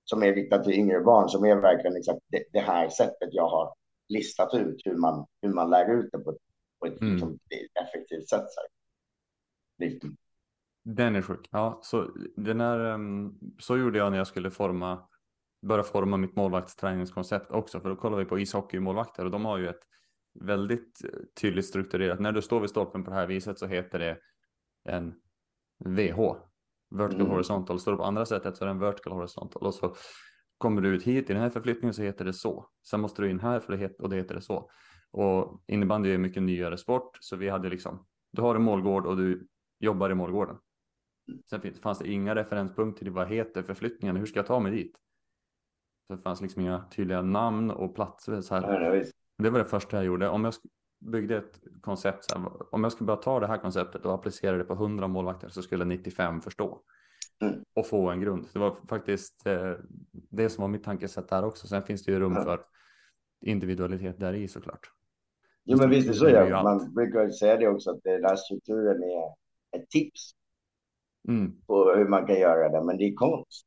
Som 0.04 0.24
är 0.24 0.34
riktad 0.34 0.64
till 0.64 0.74
yngre 0.74 1.00
barn, 1.00 1.30
som 1.30 1.46
är 1.46 1.56
verkligen 1.56 1.96
exakt 1.98 2.20
det, 2.28 2.44
det 2.54 2.60
här 2.60 2.90
sättet 2.90 3.30
jag 3.32 3.48
har 3.50 3.74
listat 4.10 4.54
ut 4.54 4.82
hur 4.86 4.96
man, 4.98 5.26
hur 5.42 5.54
man 5.54 5.70
lär 5.70 5.92
ut 6.00 6.10
det 6.12 6.20
på, 6.20 6.30
ett- 6.32 6.38
på 6.80 6.86
ett 6.86 7.02
Mm. 7.02 7.12
liksom, 7.14 7.40
effektivt 7.88 8.30
sätt. 8.30 8.46
Så, 8.50 8.60
här. 8.62 8.68
Liksom. 9.90 10.16
Den 10.84 11.16
är 11.16 11.22
sjuk. 11.22 11.48
Ja, 11.52 11.80
så 11.84 12.08
den 12.36 12.62
är, 12.62 12.80
ehm, 12.80 13.34
så 13.60 13.78
gjorde 13.78 13.98
jag 13.98 14.12
när 14.12 14.18
jag 14.18 14.28
skulle 14.28 14.52
forma, 14.52 15.08
börja 15.62 15.84
forma 15.84 16.18
mitt 16.18 16.36
målvaktsträningskoncept 16.36 17.52
också. 17.52 17.80
För 17.80 17.90
då 17.90 17.96
kollar 17.96 18.18
vi 18.18 18.26
på 18.26 18.40
ishockeymålvakter 18.40 19.26
och 19.26 19.32
de 19.32 19.46
har 19.46 19.58
ju 19.58 19.70
ett 19.70 19.82
väldigt 20.34 21.04
eh, 21.04 21.10
tydligt 21.42 21.66
strukturerat. 21.66 22.20
När 22.20 22.32
du 22.32 22.42
står 22.42 22.60
vid 22.60 22.70
stolpen 22.70 23.04
på 23.04 23.10
det 23.10 23.16
här 23.16 23.28
viset 23.28 23.60
så 23.60 23.68
heter 23.68 24.00
det 24.00 24.18
en 24.90 25.14
VH, 25.86 26.36
vertical 26.90 27.22
Mm. 27.22 27.32
horizontal. 27.32 27.80
Står 27.80 27.92
det 27.92 27.98
på 27.98 28.04
andra 28.04 28.26
sättet 28.26 28.58
så 28.58 28.64
är 28.64 28.66
det 28.66 28.72
en 28.72 28.80
vertical 28.80 29.14
horizontal. 29.14 29.64
Och 29.64 29.74
så 29.74 29.96
kommer 30.58 30.82
du 30.82 30.90
ut 30.90 31.04
hit 31.04 31.30
i 31.30 31.34
den 31.34 31.42
här 31.42 31.50
förflyttningen 31.50 31.94
så 31.94 32.02
heter 32.02 32.26
det 32.26 32.34
så. 32.34 32.70
Sen 32.90 33.02
måste 33.02 33.22
du 33.22 33.30
in 33.30 33.40
här 33.40 33.60
för 33.60 33.72
det 33.74 33.80
heter, 33.80 34.04
och 34.04 34.10
det 34.10 34.16
heter 34.16 34.36
det 34.36 34.42
så. 34.42 34.70
Och 35.12 35.64
innebandy 35.68 36.14
är 36.14 36.18
mycket 36.18 36.44
nyare 36.44 36.78
sport 36.78 37.18
så 37.20 37.36
vi 37.36 37.50
hade 37.50 37.70
liksom, 37.70 38.06
du 38.32 38.42
har 38.42 38.56
en 38.56 38.62
målgård 38.62 39.06
och 39.06 39.18
du 39.18 39.48
jobbar 39.80 40.10
i 40.10 40.16
målgården. 40.16 40.58
Sen 41.50 41.74
fanns 41.74 42.00
det 42.00 42.12
inga 42.12 42.36
referenspunkter 42.36 43.06
till 43.06 43.14
vad 43.14 43.28
heter 43.28 43.64
förflyttningen, 43.64 44.16
hur 44.16 44.26
ska 44.26 44.40
jag 44.40 44.48
ta 44.48 44.60
mig 44.60 44.72
dit? 44.72 44.98
Så 46.08 46.16
det 46.16 46.22
fanns 46.22 46.42
liksom 46.42 46.62
inga 46.62 46.86
tydliga 46.96 47.22
namn 47.22 47.72
och 47.72 47.96
platser 47.96 48.42
så 48.42 48.56
här. 48.56 48.84
Ja. 48.96 49.04
Det 49.38 49.50
var 49.50 49.60
det 49.60 49.66
första 49.66 49.98
jag 49.98 50.06
gjorde. 50.06 50.30
Om 50.30 50.44
jag 50.46 50.54
byggde 51.00 51.38
ett 51.38 51.60
koncept, 51.82 52.24
så 52.32 52.40
här, 52.40 52.52
om 52.76 52.84
jag 52.84 52.92
skulle 52.92 53.06
bara 53.06 53.18
ta 53.18 53.40
det 53.40 53.48
här 53.48 53.58
konceptet 53.58 54.06
och 54.06 54.14
applicera 54.14 54.58
det 54.58 54.64
på 54.64 54.74
100 54.74 55.08
målvakter 55.08 55.50
så 55.50 55.62
skulle 55.62 55.86
95 55.86 56.42
förstå. 56.42 56.82
Mm. 57.44 57.64
Och 57.76 57.88
få 57.88 58.10
en 58.10 58.22
grund. 58.22 58.48
Det 58.54 58.60
var 58.60 58.76
faktiskt 58.90 59.48
eh, 59.48 59.74
det 60.12 60.50
som 60.50 60.62
var 60.62 60.68
mitt 60.70 60.84
tankesätt 60.84 61.30
där 61.30 61.44
också. 61.46 61.68
Sen 61.68 61.84
finns 61.84 62.04
det 62.06 62.12
ju 62.12 62.20
rum 62.20 62.34
Ja. 62.36 62.44
för 62.44 62.66
individualitet 63.42 64.20
där 64.20 64.34
i 64.34 64.48
såklart. 64.48 64.92
Jo, 65.64 65.78
men 65.78 65.90
visst 65.90 66.10
är 66.10 66.14
så. 66.14 66.30
Ja. 66.30 66.64
Man 66.64 66.94
brukar 66.94 67.30
säga 67.30 67.58
det 67.58 67.68
också, 67.68 67.92
att 67.92 68.04
den 68.04 68.24
här 68.26 68.36
strukturen 68.36 69.04
är 69.04 69.28
ett 69.80 69.90
tips 69.90 70.32
Mm. 71.28 71.62
på 71.68 71.94
hur 71.96 72.08
man 72.08 72.28
kan 72.28 72.40
göra 72.40 72.70
det, 72.70 72.86
men 72.86 72.98
det 72.98 73.04
är 73.04 73.14
konst. 73.16 73.66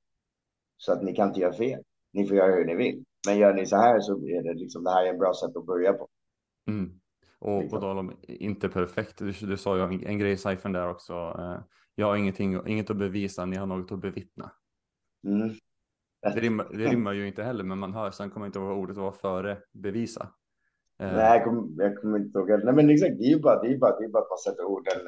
Så 0.76 0.92
att 0.92 1.02
ni 1.02 1.14
kan 1.14 1.28
inte 1.28 1.40
göra 1.40 1.52
fel. 1.52 1.82
Ni 2.14 2.26
får 2.26 2.36
göra 2.36 2.54
hur 2.54 2.64
ni 2.64 2.74
vill. 2.74 3.04
Men 3.26 3.38
gör 3.38 3.54
ni 3.54 3.66
så 3.66 3.76
här 3.76 4.00
så 4.00 4.12
är 4.26 4.42
det 4.42 4.54
liksom, 4.54 4.84
det 4.84 4.90
här 4.90 5.06
är 5.06 5.10
en 5.10 5.18
bra 5.18 5.34
sätt 5.34 5.56
att 5.56 5.66
börja 5.66 5.92
på. 5.92 6.08
Mm. 6.68 7.00
Och 7.38 7.58
på 7.58 7.62
Liksom. 7.62 7.80
tal 7.80 7.98
om 7.98 8.16
inte 8.22 8.68
perfekt, 8.68 9.18
du, 9.18 9.32
du 9.32 9.56
sa 9.56 9.76
ju 9.76 9.82
en, 9.82 10.06
en 10.06 10.18
grej 10.18 10.32
i 10.32 10.36
Cypern 10.36 10.72
där 10.72 10.88
också. 10.88 11.12
Eh, 11.12 11.60
jag 11.94 12.06
har 12.06 12.16
ingenting, 12.16 12.66
inget 12.66 12.90
att 12.90 12.96
bevisa, 12.96 13.44
ni 13.44 13.56
har 13.56 13.66
något 13.66 13.92
att 13.92 14.00
bevittna. 14.00 14.52
Mm. 15.26 15.50
Det 16.22 16.40
rimmar, 16.40 16.68
det 16.70 16.86
rimmar 16.86 17.12
ju 17.12 17.26
inte 17.26 17.42
heller, 17.42 17.64
men 17.64 17.78
man 17.78 17.94
hör, 17.94 18.10
sen 18.10 18.30
kommer 18.30 18.46
inte 18.46 18.58
ihåg 18.58 18.78
ordet 18.78 18.96
var 18.96 19.12
före 19.12 19.58
bevisa. 19.72 20.28
Eh, 21.02 21.12
Nej, 21.16 21.36
jag 21.36 21.44
kommer, 21.44 21.84
jag 21.84 22.00
kommer 22.00 22.18
inte 22.18 22.38
ihåg. 22.38 22.48
Nej, 22.64 22.74
men 22.74 22.90
exakt, 22.90 23.18
det 23.18 23.24
är 23.24 23.28
ju 23.36 23.40
bara, 23.40 23.62
det 23.62 23.68
är 23.74 23.78
bara, 23.78 23.98
det 23.98 24.04
är 24.04 24.08
bara 24.08 24.22
att 24.22 24.30
man 24.30 24.38
sätter 24.38 24.64
orden 24.64 25.00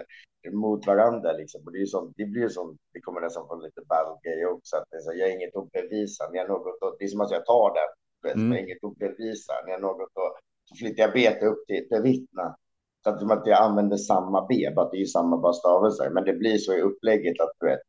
mot 0.53 0.87
varandra. 0.87 1.33
Liksom. 1.33 1.61
Och 1.66 1.72
det, 1.72 1.81
är 1.83 1.87
som, 1.87 2.12
det 2.16 2.25
blir 2.25 2.42
ju 2.42 2.49
som, 2.49 2.77
det 2.92 3.01
kommer 3.01 3.20
nästan 3.20 3.46
från 3.49 3.62
lite 3.62 3.81
battle 3.88 4.46
också. 4.46 4.77
Att 4.77 4.85
det 4.90 4.96
är 4.96 5.01
så, 5.01 5.12
jag 5.14 5.27
har 5.27 5.33
inget 5.33 5.57
att 5.57 5.70
bevisa, 5.72 6.31
ni 6.33 6.38
har 6.38 6.49
något 6.49 6.83
att, 6.83 6.96
det 6.99 7.05
är 7.05 7.09
som 7.09 7.20
att 7.20 7.31
jag 7.31 7.46
tar 7.46 7.75
den, 7.75 7.90
Mm. 8.33 8.46
jag 8.53 8.59
har 8.59 8.64
inget 8.66 8.85
att 8.85 8.96
bevisa, 8.96 9.53
ni 9.66 9.72
har 9.72 9.79
något 9.79 10.01
att, 10.03 10.35
så 10.64 10.75
flyttar 10.77 11.03
jag 11.03 11.12
bete 11.12 11.46
upp 11.46 11.66
till 11.66 11.87
bevittna. 11.90 12.57
Så 13.05 13.11
att, 13.11 13.20
som 13.20 13.31
att 13.31 13.46
jag 13.46 13.62
använder 13.62 13.96
samma 13.96 14.46
B, 14.46 14.70
bara 14.77 14.87
att 14.87 14.92
det 14.92 15.01
är 15.01 15.05
samma 15.05 15.37
bara 15.37 15.53
stavelser. 15.53 16.11
Men 16.11 16.25
det 16.25 16.33
blir 16.33 16.57
så 16.59 16.75
i 16.75 16.81
upplägget 16.81 17.40
att 17.40 17.51
du 17.61 17.66
vet, 17.66 17.81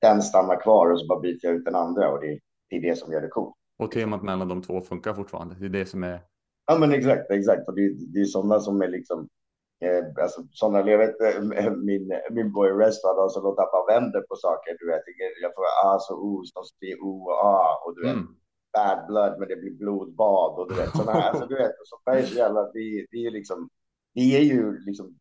den 0.00 0.22
stannar 0.22 0.60
kvar 0.60 0.90
och 0.92 1.00
så 1.00 1.06
bara 1.06 1.20
byter 1.20 1.38
jag 1.42 1.54
ut 1.54 1.64
den 1.64 1.74
andra 1.74 2.10
och 2.12 2.20
det, 2.20 2.38
det 2.70 2.76
är 2.76 2.80
det 2.82 2.96
som 2.96 3.12
gör 3.12 3.20
det 3.20 3.28
coolt. 3.28 3.54
och 3.78 3.90
temat 3.90 4.22
mellan 4.22 4.48
de 4.48 4.62
två 4.62 4.80
funkar 4.80 5.14
fortfarande. 5.14 5.54
Det 5.60 5.66
är 5.66 5.80
det 5.80 5.86
som 5.86 6.02
är 6.04 6.20
Ja, 6.68 6.78
men 6.78 6.92
exakt, 6.92 7.30
exakt. 7.30 7.68
Och 7.68 7.74
det, 7.74 8.12
det 8.12 8.20
är 8.20 8.24
sådana 8.24 8.60
som 8.60 8.82
är 8.82 8.88
liksom, 8.88 9.28
eh, 9.84 10.22
alltså 10.22 10.42
sådana, 10.50 10.90
jag 10.90 10.98
vet, 10.98 11.16
min, 11.76 12.12
min 12.30 12.52
boy 12.52 12.70
Rest 12.70 13.04
låtit 13.04 13.58
att 13.58 13.72
man 13.72 13.86
vänder 13.88 14.20
på 14.20 14.36
saker, 14.36 14.76
du 14.78 14.86
vet. 14.86 15.02
Jag 15.42 15.54
får 15.54 15.64
A 15.84 15.98
så 16.00 16.14
O, 16.14 16.42
som 16.44 16.62
blir 16.80 17.02
O 17.02 17.22
och 17.30 17.44
A, 17.44 17.58
och 17.84 17.94
du 17.96 18.02
vet, 18.02 18.14
mm. 18.14 18.26
bad 18.72 19.06
blood, 19.06 19.38
men 19.38 19.48
det 19.48 19.56
blir 19.56 19.78
blodbad, 19.78 20.58
och 20.58 20.68
du 20.68 20.74
vet, 20.74 20.96
sådana 20.96 21.12
här, 21.12 21.30
alltså 21.30 21.46
du 21.46 21.54
vet, 21.54 21.72
sånt 21.84 22.02
där 22.06 22.16
är 22.16 22.22
så 22.22 22.34
jävla, 22.34 22.62
det, 22.62 23.06
det 23.10 23.26
är 23.26 23.30
liksom, 23.30 23.68
det 24.14 24.36
är 24.36 24.42
ju 24.42 24.78
liksom 24.78 25.18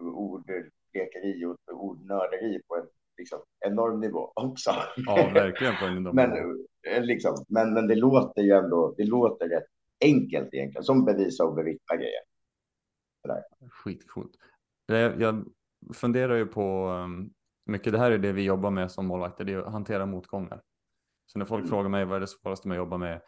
ordlekeri 0.00 1.44
och 1.44 1.84
ordnörderi 1.84 2.62
på 2.68 2.76
en 2.76 2.86
liksom, 3.18 3.38
enorm 3.66 4.00
nivå 4.00 4.32
också. 4.34 4.70
Ja, 4.96 5.30
verkligen 5.34 5.74
på 5.80 5.84
en 5.84 6.02
Men, 6.14 6.30
eh, 6.86 7.02
liksom, 7.02 7.44
men, 7.48 7.74
men 7.74 7.86
det 7.86 7.94
låter 7.94 8.42
ju 8.42 8.50
ändå, 8.50 8.94
det 8.96 9.04
låter 9.04 9.48
rätt 9.48 9.66
enkelt 10.00 10.54
egentligen, 10.54 10.84
som 10.84 11.04
bevisa 11.04 11.44
och 11.44 11.54
bevittna 11.54 11.96
grejer. 11.96 12.20
Skitcoolt. 13.70 14.32
Jag, 14.86 15.44
funderar 15.94 16.36
ju 16.36 16.46
på 16.46 16.88
um, 16.88 17.32
mycket, 17.66 17.92
det 17.92 17.98
här 17.98 18.10
är 18.10 18.18
det 18.18 18.32
vi 18.32 18.42
jobbar 18.42 18.70
med 18.70 18.92
som 18.92 19.06
målvakter, 19.06 19.44
det 19.44 19.52
är 19.52 19.58
att 19.58 19.72
hantera 19.72 20.06
motgångar. 20.06 20.62
Så 21.26 21.38
när 21.38 21.46
folk 21.46 21.60
Mm. 21.60 21.70
frågar 21.70 21.88
mig 21.88 22.04
vad 22.04 22.16
är 22.16 22.20
det 22.20 22.26
svåraste 22.26 22.68
med 22.68 22.74
att 22.74 22.78
jobba 22.78 22.96
med 22.98 23.22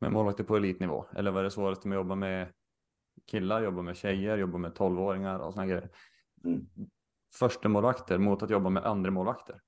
Med 0.00 0.12
målvakter 0.12 0.44
på 0.44 0.56
elitnivå? 0.56 1.04
Eller 1.16 1.30
vad 1.30 1.40
är 1.40 1.44
det 1.44 1.50
svåraste 1.50 1.88
med 1.88 1.98
att 1.98 2.04
jobba 2.04 2.14
med 2.14 2.52
killar, 3.30 3.62
jobba 3.62 3.82
med 3.82 3.96
tjejer, 3.96 4.38
jobba 4.38 4.58
med 4.58 4.74
tolvåringar 4.74 5.38
och 5.38 5.54
såna 5.54 5.66
grejer? 5.66 5.90
Mm. 6.44 6.66
Första 7.34 7.68
målvakter 7.68 8.18
mot 8.18 8.42
att 8.42 8.50
jobba 8.50 8.70
med 8.70 8.84
andra 8.84 9.10
målvakter. 9.10 9.60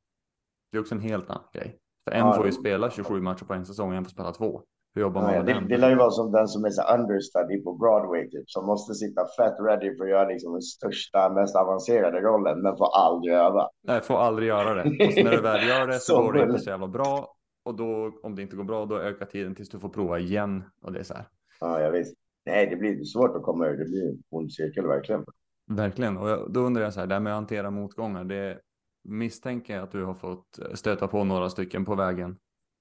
Det 0.71 0.79
är 0.79 0.81
också 0.81 0.95
en 0.95 1.01
helt 1.01 1.31
annan 1.31 1.49
grej. 1.53 1.79
För 2.05 2.13
en 2.13 2.27
Ja, 2.27 2.35
får 2.35 2.47
ju 2.47 2.53
spela 2.53 2.91
27 2.91 3.21
matcher 3.21 3.45
på 3.45 3.55
en 3.55 3.67
säsong, 3.67 3.95
en 3.95 4.05
får 4.05 4.11
spela 4.11 4.33
två. 4.33 4.65
Hur 4.95 5.03
jobbar 5.03 5.23
man 5.23 5.33
Ja, 5.35 5.39
med 5.39 5.47
det, 5.47 5.53
den? 5.53 5.69
det 5.69 5.77
lär 5.77 5.91
ju 5.91 5.97
vara 5.97 6.11
som 6.11 6.33
den 6.33 6.49
som 6.49 6.65
är 6.65 6.71
så 6.71 6.83
understudy 6.95 7.63
på 7.65 7.75
Broadway, 7.75 8.31
typ, 8.31 8.51
som 8.51 8.67
måste 8.67 8.95
sitta 8.95 9.27
fett 9.37 9.55
ready 9.67 9.97
för 9.97 10.05
att 10.05 10.11
göra 10.11 10.29
liksom 10.29 10.53
den 10.53 10.63
största, 10.63 11.33
mest 11.33 11.57
avancerade 11.57 12.21
rollen, 12.21 12.63
men 12.63 12.77
får 12.77 12.97
aldrig 12.97 13.35
öva. 13.35 13.69
Nej, 13.83 14.01
får 14.01 14.19
aldrig 14.19 14.49
göra 14.49 14.75
det. 14.75 14.83
Och 14.91 15.25
när 15.25 15.31
du 15.31 15.41
väl 15.41 15.69
gör 15.69 15.87
det 15.87 15.93
så, 16.01 16.13
Så 16.17 16.23
går 16.23 16.33
det 16.33 16.43
inte 16.43 16.59
så 16.59 16.71
jävla 16.71 16.89
bra. 16.89 17.35
Och 17.65 17.75
då, 17.75 18.13
om 18.23 18.35
det 18.35 18.43
inte 18.43 18.57
går 18.57 18.65
bra, 18.65 18.87
då 18.87 18.99
ökar 18.99 19.27
tiden 19.27 19.55
tills 19.55 19.69
du 19.69 19.79
får 19.79 19.89
prova 19.89 20.19
igen. 20.19 20.63
Och 20.83 20.93
det 20.93 20.99
är 20.99 21.05
så 21.05 21.15
här. 21.15 21.25
Ja, 21.61 21.81
jag 21.81 21.91
visst. 21.91 22.15
Nej, 22.47 22.67
det 22.67 22.77
blir 22.77 23.05
svårt 23.05 23.37
att 23.37 23.43
komma 23.43 23.67
ur. 23.67 23.77
Det 23.79 23.85
blir 23.85 24.09
en 24.09 24.23
ond 24.31 24.53
cirkel 24.53 24.87
verkligen. 24.87 25.25
Verkligen. 25.71 26.17
Och 26.17 26.29
jag, 26.29 26.53
då 26.53 26.61
undrar 26.61 26.83
jag 26.83 26.93
så 26.95 27.01
här, 27.01 27.07
det 27.07 27.15
här 27.15 27.21
med 27.21 27.33
att 27.33 27.37
hantera 27.37 27.71
motgångar. 27.71 28.25
Det 28.25 28.59
misstänker 29.05 29.75
jag 29.75 29.83
att 29.83 29.93
du 29.93 30.05
har 30.05 30.15
fått 30.15 30.59
stöta 30.75 31.09
på 31.09 31.25
några 31.25 31.51
stycken 31.51 31.85
på 31.85 31.95
vägen. 31.95 32.37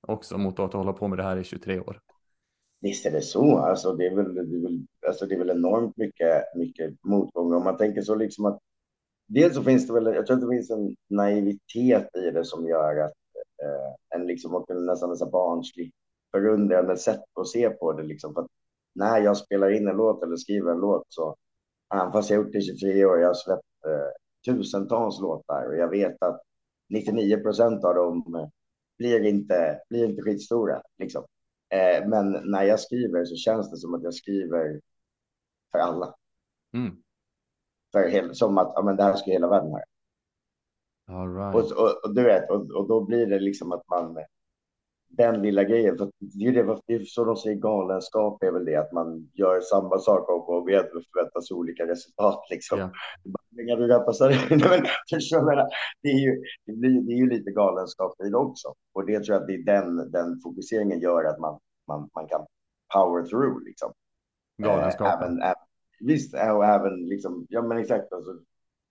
Också 0.10 0.38
mot 0.38 0.60
att 0.60 0.74
hålla 0.74 0.94
på 0.94 1.08
med 1.08 1.20
det 1.20 1.24
här 1.24 1.38
i 1.38 1.44
23 1.44 1.80
år. 1.80 2.00
Visst 2.82 3.06
är 3.06 3.12
det 3.12 3.22
så. 3.22 3.58
Alltså, 3.58 3.94
det, 3.94 4.08
är 4.08 4.16
väl, 4.16 4.34
det, 4.34 4.42
är 4.42 4.62
väl, 4.62 4.86
alltså, 5.08 5.26
det 5.26 5.36
är 5.36 5.40
väl 5.40 5.50
enormt 5.50 5.98
mycket, 5.98 6.44
mycket 6.56 7.04
motgångar. 7.04 7.58
Om 7.58 7.64
man 7.64 7.78
tänker 7.78 8.02
så 8.02 8.16
liksom 8.16 8.46
att 8.46 8.60
dels 9.28 9.56
så 9.56 9.64
finns 9.64 9.88
det 9.88 9.94
väl, 9.94 10.06
jag 10.06 10.26
tror 10.26 10.38
att 10.38 10.42
det 10.42 10.56
finns 10.56 10.70
en 10.70 10.96
naivitet 11.10 12.16
i 12.16 12.32
det 12.32 12.46
som 12.46 12.68
gör 12.68 12.98
att 12.98 13.14
eh, 13.64 14.20
en 14.20 14.28
liksom 14.28 14.56
och 14.56 14.70
en 14.70 14.86
nästan 14.86 15.12
en 15.12 15.32
barnslig 15.32 15.92
förundrande 16.32 16.98
sätt 16.98 17.24
att 17.40 17.48
se 17.48 17.70
på 17.70 17.94
det 17.94 18.04
liksom. 18.04 18.34
För 18.34 18.42
att 18.42 18.48
när 18.96 19.20
jag 19.22 19.38
spelar 19.38 19.72
in 19.72 19.88
en 19.88 19.98
låt 19.98 20.24
eller 20.24 20.36
skriver 20.36 20.72
en 20.72 20.80
låt 20.80 21.04
så, 21.10 21.36
även 21.94 22.12
fast 22.12 22.30
jag 22.30 22.38
har 22.38 22.44
gjort 22.44 22.54
det 22.54 22.60
i 22.60 22.62
23 22.62 23.06
år, 23.06 23.20
jag 23.20 23.28
har 23.28 23.34
släppt 23.34 23.86
eh, 23.86 24.54
tusentals 24.54 25.20
låtar 25.22 25.68
och 25.68 25.76
jag 25.76 25.90
vet 25.90 26.24
att 26.24 26.42
99 26.90 27.38
procent 27.38 27.84
av 27.84 27.96
dem 27.96 28.36
eh, 28.36 28.48
blir 29.00 29.26
inte, 29.26 29.80
blir 29.90 30.06
inte 30.06 30.22
skitstora 30.22 30.82
liksom. 30.98 31.26
Eh, 31.70 32.08
men 32.08 32.32
när 32.32 32.64
jag 32.64 32.80
skriver 32.80 33.26
så 33.26 33.36
känns 33.36 33.72
det 33.72 33.78
som 33.78 33.94
att 33.94 34.04
jag 34.04 34.14
skriver 34.14 34.82
för 35.72 35.80
alla. 35.80 36.16
Mm. 36.74 36.96
För 37.92 38.08
hel, 38.08 38.36
som 38.36 38.58
att 38.58 38.72
ja, 38.76 38.82
men 38.82 38.96
det 38.96 39.04
här 39.04 39.14
ska 39.14 39.32
hela 39.32 39.50
världen 39.50 39.72
höra. 39.72 39.82
Right. 41.52 41.56
Och, 41.56 41.78
och, 41.78 42.06
och 42.06 42.16
du 42.16 42.24
vet, 42.24 42.50
och, 42.50 42.72
och 42.72 42.88
då 42.88 43.06
blir 43.06 43.26
det 43.26 43.40
liksom 43.40 43.72
att 43.72 43.88
man 43.88 44.18
den 45.10 45.42
lilla 45.42 45.64
grejen, 45.64 45.98
för 45.98 46.12
det 46.20 46.46
är 46.46 46.52
ju 46.52 46.80
det, 46.88 47.06
så 47.06 47.26
de 47.26 47.36
säger 47.36 47.56
galenskap 47.56 48.44
är 48.44 48.52
väl 48.52 48.66
det 48.66 48.76
att 48.76 48.92
man 48.92 49.32
gör 49.34 49.62
samma 49.62 49.98
sak 49.98 50.30
om 50.30 50.42
och 50.42 50.70
igen 50.70 50.86
och 50.86 51.04
förväntar 51.14 51.42
sig 51.42 51.56
olika 51.56 51.88
resultat 51.88 52.48
liksom. 52.50 52.80
Ja. 52.80 52.92
Ja. 53.50 53.76
Du 53.76 53.88
rappar 53.88 54.12
så 54.12 54.30
Nej, 54.30 54.40
men, 54.50 54.86
förstår 55.10 55.40
du 55.40 55.46
vad 55.46 55.54
jag 55.54 55.58
menar? 55.58 55.70
det, 56.02 56.10
är 56.10 56.20
ju, 56.20 56.44
det, 56.66 56.74
blir, 56.74 57.02
det 57.02 57.12
är 57.14 57.18
ju 57.18 57.30
lite 57.30 57.52
galenskap 57.52 58.14
i 58.26 58.30
det 58.30 58.38
också. 58.38 58.74
Och 58.94 59.06
det 59.06 59.20
tror 59.20 59.34
jag 59.36 59.42
att 59.42 59.48
det 59.48 59.54
är 59.54 59.66
den, 59.66 60.12
den 60.12 60.40
fokuseringen 60.44 61.00
gör 61.00 61.24
att 61.24 61.40
man, 61.40 61.60
man, 61.88 62.10
man 62.16 62.28
kan 62.28 62.46
power 62.94 63.24
through 63.24 63.64
liksom. 63.66 63.94
Galenskapen. 64.58 65.12
Eh, 65.12 65.24
även, 65.24 65.42
även, 65.42 65.56
visst, 66.00 66.34
och 66.34 66.66
även 66.66 67.06
liksom, 67.10 67.46
ja 67.50 67.62
men 67.62 67.78
exakt. 67.78 68.14
Alltså, 68.14 68.32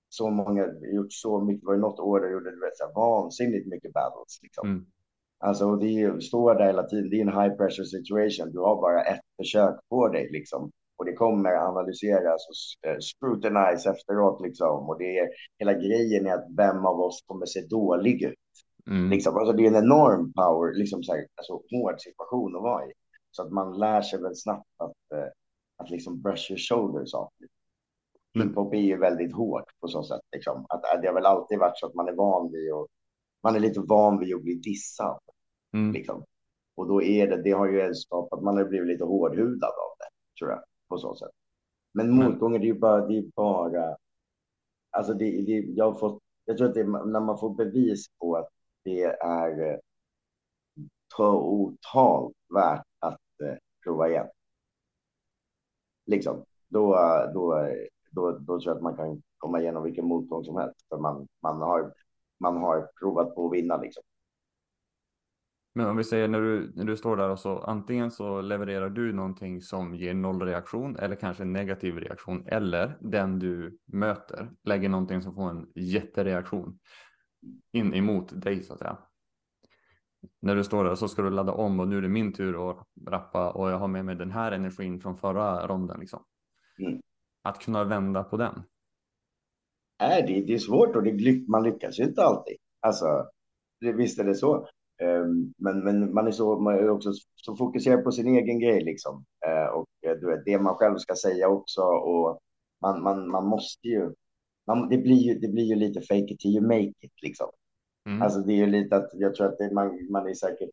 så 0.09 0.31
många, 0.31 0.67
gjort 0.95 1.13
så 1.13 1.41
mycket, 1.41 1.61
det 1.61 1.67
var 1.67 1.75
ju 1.75 1.81
något 1.81 2.01
år 2.01 2.23
jag 2.23 2.33
gjorde 2.33 2.51
du 2.51 2.61
vet, 2.61 2.77
så 2.77 2.87
här, 2.87 2.95
vansinnigt 2.95 3.67
mycket 3.67 3.93
battles. 3.93 4.39
Liksom. 4.43 4.69
Mm. 4.69 4.87
Alltså, 5.39 5.77
det 5.77 5.87
är 5.87 5.99
ju, 5.99 6.21
står 6.21 6.55
där 6.55 6.67
hela 6.67 6.83
tiden, 6.83 7.11
det 7.11 7.17
är 7.17 7.21
en 7.21 7.43
high 7.43 7.57
pressure 7.57 7.87
situation. 7.87 8.53
Du 8.53 8.59
har 8.59 8.77
bara 8.81 9.03
ett 9.03 9.21
försök 9.37 9.77
på 9.89 10.09
dig 10.09 10.29
liksom. 10.33 10.71
Och 10.99 11.05
det 11.05 11.13
kommer 11.13 11.55
analyseras 11.55 12.49
och 12.49 12.89
eh, 12.91 12.99
scrutinize 12.99 13.91
efteråt 13.91 14.41
liksom. 14.43 14.89
Och 14.89 14.99
det 14.99 15.19
är, 15.19 15.29
hela 15.59 15.75
grejen 15.75 16.27
är 16.27 16.35
att 16.35 16.47
vem 16.57 16.87
av 16.87 17.01
oss 17.01 17.25
kommer 17.27 17.47
se 17.47 17.61
dålig 17.61 18.23
ut. 18.23 18.35
Mm. 18.87 19.11
Liksom. 19.11 19.37
Alltså, 19.37 19.53
det 19.53 19.63
är 19.63 19.69
en 19.69 19.85
enorm 19.85 20.33
power, 20.33 20.75
liksom 20.75 21.03
så 21.03 21.13
här, 21.13 21.27
alltså, 21.37 21.53
hård 21.53 22.01
situation 22.01 22.57
att 22.57 22.63
vara 22.63 22.87
i. 22.87 22.93
Så 23.31 23.43
att 23.43 23.53
man 23.53 23.79
lär 23.79 24.03
sig 24.03 24.23
väl 24.23 24.37
snabbt 24.37 24.69
att, 24.77 25.19
eh, 25.19 25.29
att 25.77 25.91
liksom 25.91 26.23
brush 26.23 26.51
your 26.51 26.59
shoulders 26.59 27.15
off. 27.15 27.33
Men- 28.35 28.49
Hiphop 28.49 28.75
är 28.75 28.79
ju 28.79 28.97
väldigt 28.97 29.35
hårt 29.35 29.81
på 29.81 29.89
så 29.89 30.03
sätt. 30.03 30.21
Liksom. 30.33 30.67
Att, 30.69 30.95
att 30.95 31.03
det 31.03 31.09
har 31.09 31.15
väl 31.15 31.27
alltid 31.27 31.59
varit 31.59 31.79
så 31.79 31.87
att 31.87 31.95
man 31.95 32.09
är 32.09 32.13
van 32.13 32.53
vid 32.53 32.73
och 32.73 32.87
man 33.43 33.57
är 33.57 33.61
lite 33.61 33.81
van 33.81 34.19
vid 34.19 34.35
att 34.35 34.43
bli 34.43 34.55
dissad. 34.55 35.21
Mm. 35.75 35.93
Liksom. 35.93 36.25
Och 36.77 36.89
då 36.89 37.03
är 37.03 37.27
det, 37.27 37.43
det 37.43 37.51
har 37.51 37.67
ju 37.67 37.95
skapat, 37.95 38.43
man 38.43 38.57
har 38.57 38.65
blivit 38.65 38.89
lite 38.89 39.05
hårdhudad 39.05 39.71
av 39.71 39.93
det, 39.99 40.39
tror 40.39 40.51
jag, 40.51 40.63
på 40.89 40.99
så 40.99 41.15
sätt. 41.15 41.31
Men 41.93 42.11
motgångar, 42.11 42.59
det 42.59 42.65
är 42.65 42.75
ju 42.75 42.79
bara, 42.79 43.07
det 43.07 43.19
är 43.19 43.25
bara, 43.37 43.97
alltså 44.91 45.15
det, 45.15 45.43
det, 45.43 45.53
jag 45.53 45.85
har 45.91 45.99
fått, 45.99 46.23
jag 46.45 46.59
tror 46.59 46.69
att 46.69 46.75
det 46.75 46.81
är 46.81 47.07
när 47.07 47.21
man 47.21 47.39
får 47.39 47.55
bevis 47.55 48.07
på 48.19 48.37
att 48.37 48.49
det 48.85 49.05
är 49.05 49.73
eh, 49.73 49.79
totalt 51.17 52.37
värt 52.55 52.87
att 52.99 53.41
eh, 53.43 53.57
prova 53.85 54.09
igen. 54.09 54.27
Liksom, 56.07 56.45
då, 56.69 56.95
då, 57.35 57.69
då, 58.11 58.31
då 58.33 58.61
tror 58.61 58.67
jag 58.67 58.77
att 58.77 58.83
man 58.83 58.97
kan 58.97 59.23
komma 59.39 59.61
igenom 59.61 59.83
vilken 59.83 60.07
motgång 60.07 60.45
som 60.45 60.57
helst. 60.57 60.89
För 60.89 60.99
man, 60.99 61.29
man, 61.43 61.61
har, 61.61 61.95
man 62.41 62.57
har 62.57 62.91
provat 63.01 63.35
på 63.35 63.47
att 63.47 63.53
vinna 63.53 63.77
liksom. 63.77 64.03
Men 65.79 65.87
om 65.87 65.97
vi 65.97 66.05
säger 66.05 66.29
när 66.29 66.41
du, 66.41 66.73
när 66.75 66.85
du 66.85 66.97
står 66.97 67.17
där 67.17 67.31
och 67.31 67.39
så 67.39 67.59
antingen 67.59 68.11
så 68.11 68.41
levererar 68.41 68.91
du 68.91 69.13
någonting 69.13 69.61
som 69.61 69.95
ger 69.95 70.15
noll 70.15 70.43
reaktion 70.43 70.97
eller 70.97 71.17
kanske 71.17 71.43
en 71.43 71.53
negativ 71.53 71.99
reaktion 71.99 72.47
eller 72.47 72.99
den 73.01 73.39
du 73.39 73.79
möter 73.87 74.51
lägger 74.65 74.89
någonting 74.89 75.23
som 75.23 75.35
får 75.35 75.51
en 75.51 75.67
jättereaktion 75.75 76.79
in 77.73 77.95
emot 77.95 78.43
dig 78.43 78.63
så 78.63 78.73
att 78.73 78.79
säga. 78.79 78.99
När 80.41 80.57
du 80.57 80.65
står 80.65 80.85
där 80.85 80.95
så 80.95 81.09
ska 81.09 81.23
du 81.23 81.31
ladda 81.31 81.53
om 81.53 81.81
och 81.81 81.89
nu 81.89 81.99
är 81.99 82.03
det 82.03 82.09
min 82.09 82.33
tur 82.33 82.71
att 82.71 82.87
rappa 83.07 83.51
och 83.51 83.71
jag 83.71 83.79
har 83.79 83.89
med 83.89 84.05
mig 84.05 84.17
den 84.17 84.31
här 84.31 84.53
energin 84.53 85.01
från 85.01 85.17
förra 85.17 85.67
ronden 85.67 86.01
liksom. 86.01 86.25
Mm. 86.79 87.01
Att 87.43 87.59
kunna 87.61 87.85
vända 87.85 88.25
på 88.25 88.37
den. 88.37 88.63
Nej, 90.01 90.25
det, 90.27 90.47
det 90.47 90.55
är 90.55 90.59
svårt 90.59 90.97
och 90.97 91.03
det, 91.03 91.49
man 91.49 91.63
lyckas 91.63 91.99
ju 92.01 92.05
inte 92.05 92.23
alltid. 92.23 92.57
Alltså, 92.81 93.07
det, 93.81 93.93
visst 93.93 94.19
är 94.19 94.25
det 94.25 94.35
så. 94.35 94.69
Ehm, 95.03 95.55
men, 95.57 95.85
men 95.85 96.15
man 96.15 96.27
är, 96.27 96.31
så, 96.31 96.59
man 96.61 96.75
är 96.75 96.91
också 96.91 97.13
så 97.35 97.57
fokuserad 97.57 98.05
på 98.05 98.13
sin 98.13 98.37
egen 98.37 98.61
grej 98.61 98.85
liksom. 98.85 99.25
Eh, 99.47 99.67
och 99.67 99.89
eh, 100.07 100.29
vet, 100.29 100.45
det 100.45 100.59
man 100.59 100.75
själv 100.75 100.97
ska 100.97 101.15
säga 101.15 101.49
också. 101.49 101.83
Och 101.83 102.41
man, 102.83 103.03
man, 103.03 103.31
man 103.31 103.47
måste 103.47 103.89
ju, 103.89 104.13
man, 104.67 104.89
det, 104.89 104.99
blir 104.99 105.17
ju, 105.17 105.35
det 105.35 105.49
blir 105.49 105.65
ju 105.65 105.75
lite 105.75 106.01
fake 106.01 106.35
it 106.35 106.41
till 106.41 106.51
you 106.51 106.67
make 106.67 106.93
it 107.01 107.23
liksom. 107.23 107.49
Mm. 108.07 108.23
Alltså 108.23 108.41
det 108.41 108.53
är 108.53 108.57
ju 108.57 108.67
lite 108.67 108.97
att 108.97 109.11
jag 109.13 109.35
tror 109.35 109.47
att 109.47 109.59
det, 109.59 109.75
man, 109.75 110.09
man 110.11 110.29
är 110.29 110.35
säkert, 110.35 110.71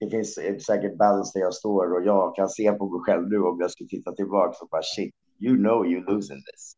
det 0.00 0.10
finns 0.10 0.34
säkert 0.66 0.98
balance 0.98 1.38
där 1.38 1.44
jag 1.44 1.54
står 1.54 1.92
och 1.92 2.06
jag 2.06 2.36
kan 2.36 2.48
se 2.48 2.72
på 2.72 2.90
mig 2.90 3.00
själv 3.00 3.28
nu 3.28 3.38
om 3.38 3.60
jag 3.60 3.70
skulle 3.70 3.88
titta 3.88 4.12
tillbaka 4.12 4.56
och 4.62 4.68
bara 4.68 4.82
shit, 4.82 5.14
you 5.40 5.56
know 5.56 5.86
you 5.86 6.04
losing 6.04 6.36
this. 6.36 6.76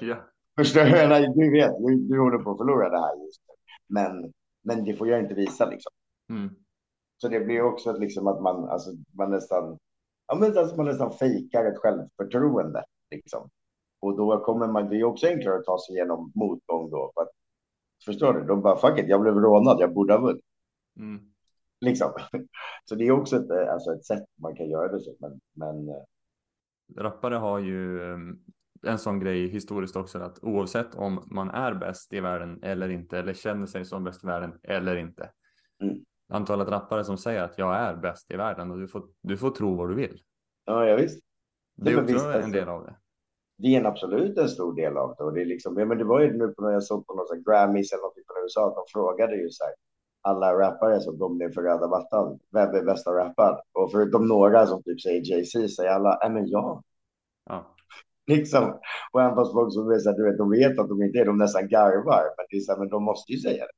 ja. 0.00 0.16
Förstår 0.56 0.84
du? 0.84 1.42
Du 1.42 1.50
vet, 1.50 1.72
du, 1.78 1.96
du 1.96 2.20
håller 2.20 2.38
på 2.38 2.50
att 2.50 2.58
förlora 2.58 2.90
det 2.90 3.00
här 3.00 3.24
just 3.24 3.40
nu. 3.48 3.54
Men, 3.88 4.32
men 4.64 4.84
det 4.84 4.94
får 4.94 5.08
jag 5.08 5.20
inte 5.20 5.34
visa 5.34 5.70
liksom. 5.70 5.92
Mm. 6.32 6.54
Så 7.16 7.28
det 7.28 7.40
blir 7.40 7.62
också 7.62 7.90
att, 7.90 8.00
liksom 8.00 8.26
att 8.26 8.42
man, 8.42 8.68
alltså, 8.68 8.90
man 9.12 9.30
nästan, 9.30 9.78
ja, 10.26 10.34
men 10.34 10.58
alltså, 10.58 10.76
man 10.76 10.86
nästan 10.86 11.12
fejkar 11.12 11.64
ett 11.64 11.78
självförtroende. 11.78 12.84
Liksom. 13.10 13.50
Och 14.00 14.16
då 14.16 14.44
kommer 14.44 14.66
man, 14.66 14.88
det 14.88 14.96
är 14.96 15.04
också 15.04 15.26
enklare 15.26 15.58
att 15.58 15.64
ta 15.64 15.78
sig 15.86 15.94
igenom 15.94 16.32
motgång 16.34 16.90
då. 16.90 17.12
För 17.14 17.22
att, 17.22 17.30
förstår 18.04 18.32
du? 18.32 18.44
De 18.44 18.62
bara, 18.62 18.76
fuck 18.76 18.98
it, 18.98 19.08
jag 19.08 19.20
blev 19.20 19.34
rånad, 19.34 19.80
jag 19.80 19.94
borde 19.94 20.12
ha 20.12 20.20
vunnit. 20.20 20.44
Mm. 20.98 21.32
Liksom. 21.80 22.12
Så 22.84 22.94
det 22.94 23.06
är 23.06 23.12
också 23.12 23.36
ett, 23.36 23.50
alltså 23.50 23.92
ett 23.92 24.04
sätt 24.04 24.24
man 24.40 24.56
kan 24.56 24.68
göra 24.68 24.92
det 24.92 25.00
så. 25.00 25.14
Men, 25.20 25.40
men 25.52 25.88
eh, 25.88 26.04
Rappare 26.96 27.34
har 27.34 27.58
ju 27.58 28.00
um, 28.00 28.44
en 28.82 28.98
sån 28.98 29.20
grej 29.20 29.48
historiskt 29.48 29.96
också 29.96 30.18
att 30.18 30.44
oavsett 30.44 30.94
om 30.94 31.28
man 31.30 31.50
är 31.50 31.74
bäst 31.74 32.12
i 32.12 32.20
världen 32.20 32.62
eller 32.62 32.88
inte 32.88 33.18
eller 33.18 33.34
känner 33.34 33.66
sig 33.66 33.84
som 33.84 34.04
bäst 34.04 34.24
i 34.24 34.26
världen 34.26 34.58
eller 34.62 34.96
inte. 34.96 35.30
Mm. 35.82 36.04
Antalet 36.32 36.68
rappare 36.68 37.04
som 37.04 37.18
säger 37.18 37.42
att 37.42 37.58
jag 37.58 37.76
är 37.76 37.96
bäst 37.96 38.30
i 38.30 38.36
världen 38.36 38.70
och 38.70 38.78
du 38.78 38.88
får, 38.88 39.02
du 39.22 39.36
får 39.36 39.50
tro 39.50 39.76
vad 39.76 39.88
du 39.88 39.94
vill. 39.94 40.20
ja, 40.64 40.86
ja 40.86 40.96
visst. 40.96 41.24
Det 41.76 41.90
är 41.90 42.00
också 42.00 42.12
visst, 42.12 42.26
en 42.26 42.32
alltså. 42.32 42.50
del 42.50 42.68
av 42.68 42.84
det. 42.84 42.94
det 43.58 43.74
är 43.74 43.80
en 43.80 43.86
absolut 43.86 44.38
en 44.38 44.48
stor 44.48 44.74
del 44.74 44.96
av 44.96 45.14
det. 45.18 45.24
Och 45.24 45.32
det, 45.32 45.40
är 45.42 45.46
liksom, 45.46 45.78
ja, 45.78 45.84
men 45.84 45.98
det 45.98 46.04
var 46.04 46.20
ju 46.20 46.38
nu 46.38 46.48
på 46.48 46.62
när 46.62 46.70
jag 46.70 46.82
såg 46.82 47.06
på 47.06 47.14
någon 47.14 47.42
Grammys 47.42 47.92
eller 47.92 48.02
något 48.02 48.14
från 48.14 48.42
USA 48.42 48.68
att 48.68 48.74
de 48.74 48.84
frågade 48.92 49.36
ju 49.36 49.50
så 49.50 49.64
här, 49.64 49.74
alla 50.22 50.58
rappare 50.58 51.00
som 51.00 51.18
kom 51.18 51.38
ner 51.38 51.50
för 51.50 51.62
röda 51.62 51.88
mattan, 51.88 52.38
vem 52.52 52.74
är 52.74 52.84
bästa 52.84 53.10
rapparen? 53.10 53.58
Och 53.72 53.92
förutom 53.92 54.28
några 54.28 54.66
som 54.66 54.82
typ 54.82 55.00
säger 55.00 55.20
Jay-Z 55.30 55.68
säger 55.68 55.90
alla, 55.90 56.18
nej 56.22 56.30
men 56.30 56.46
jag. 56.46 56.82
Ja. 57.44 57.76
Liksom. 58.26 58.80
Och 59.12 59.22
även 59.22 59.34
fast 59.34 59.52
folk 59.52 59.72
som 59.72 59.90
är 59.90 59.98
så 59.98 60.10
här, 60.10 60.16
du 60.16 60.24
vet, 60.24 60.38
de 60.38 60.50
vet 60.50 60.78
att 60.78 60.88
de 60.88 61.02
inte 61.02 61.18
är, 61.18 61.24
de 61.24 61.38
nästan 61.38 61.68
garvar. 61.68 62.24
Men 62.36 62.46
det 62.50 62.56
är 62.56 62.60
så 62.60 62.72
här, 62.72 62.78
men 62.78 62.88
de 62.88 63.02
måste 63.04 63.32
ju 63.32 63.38
säga 63.38 63.64
det. 63.64 63.72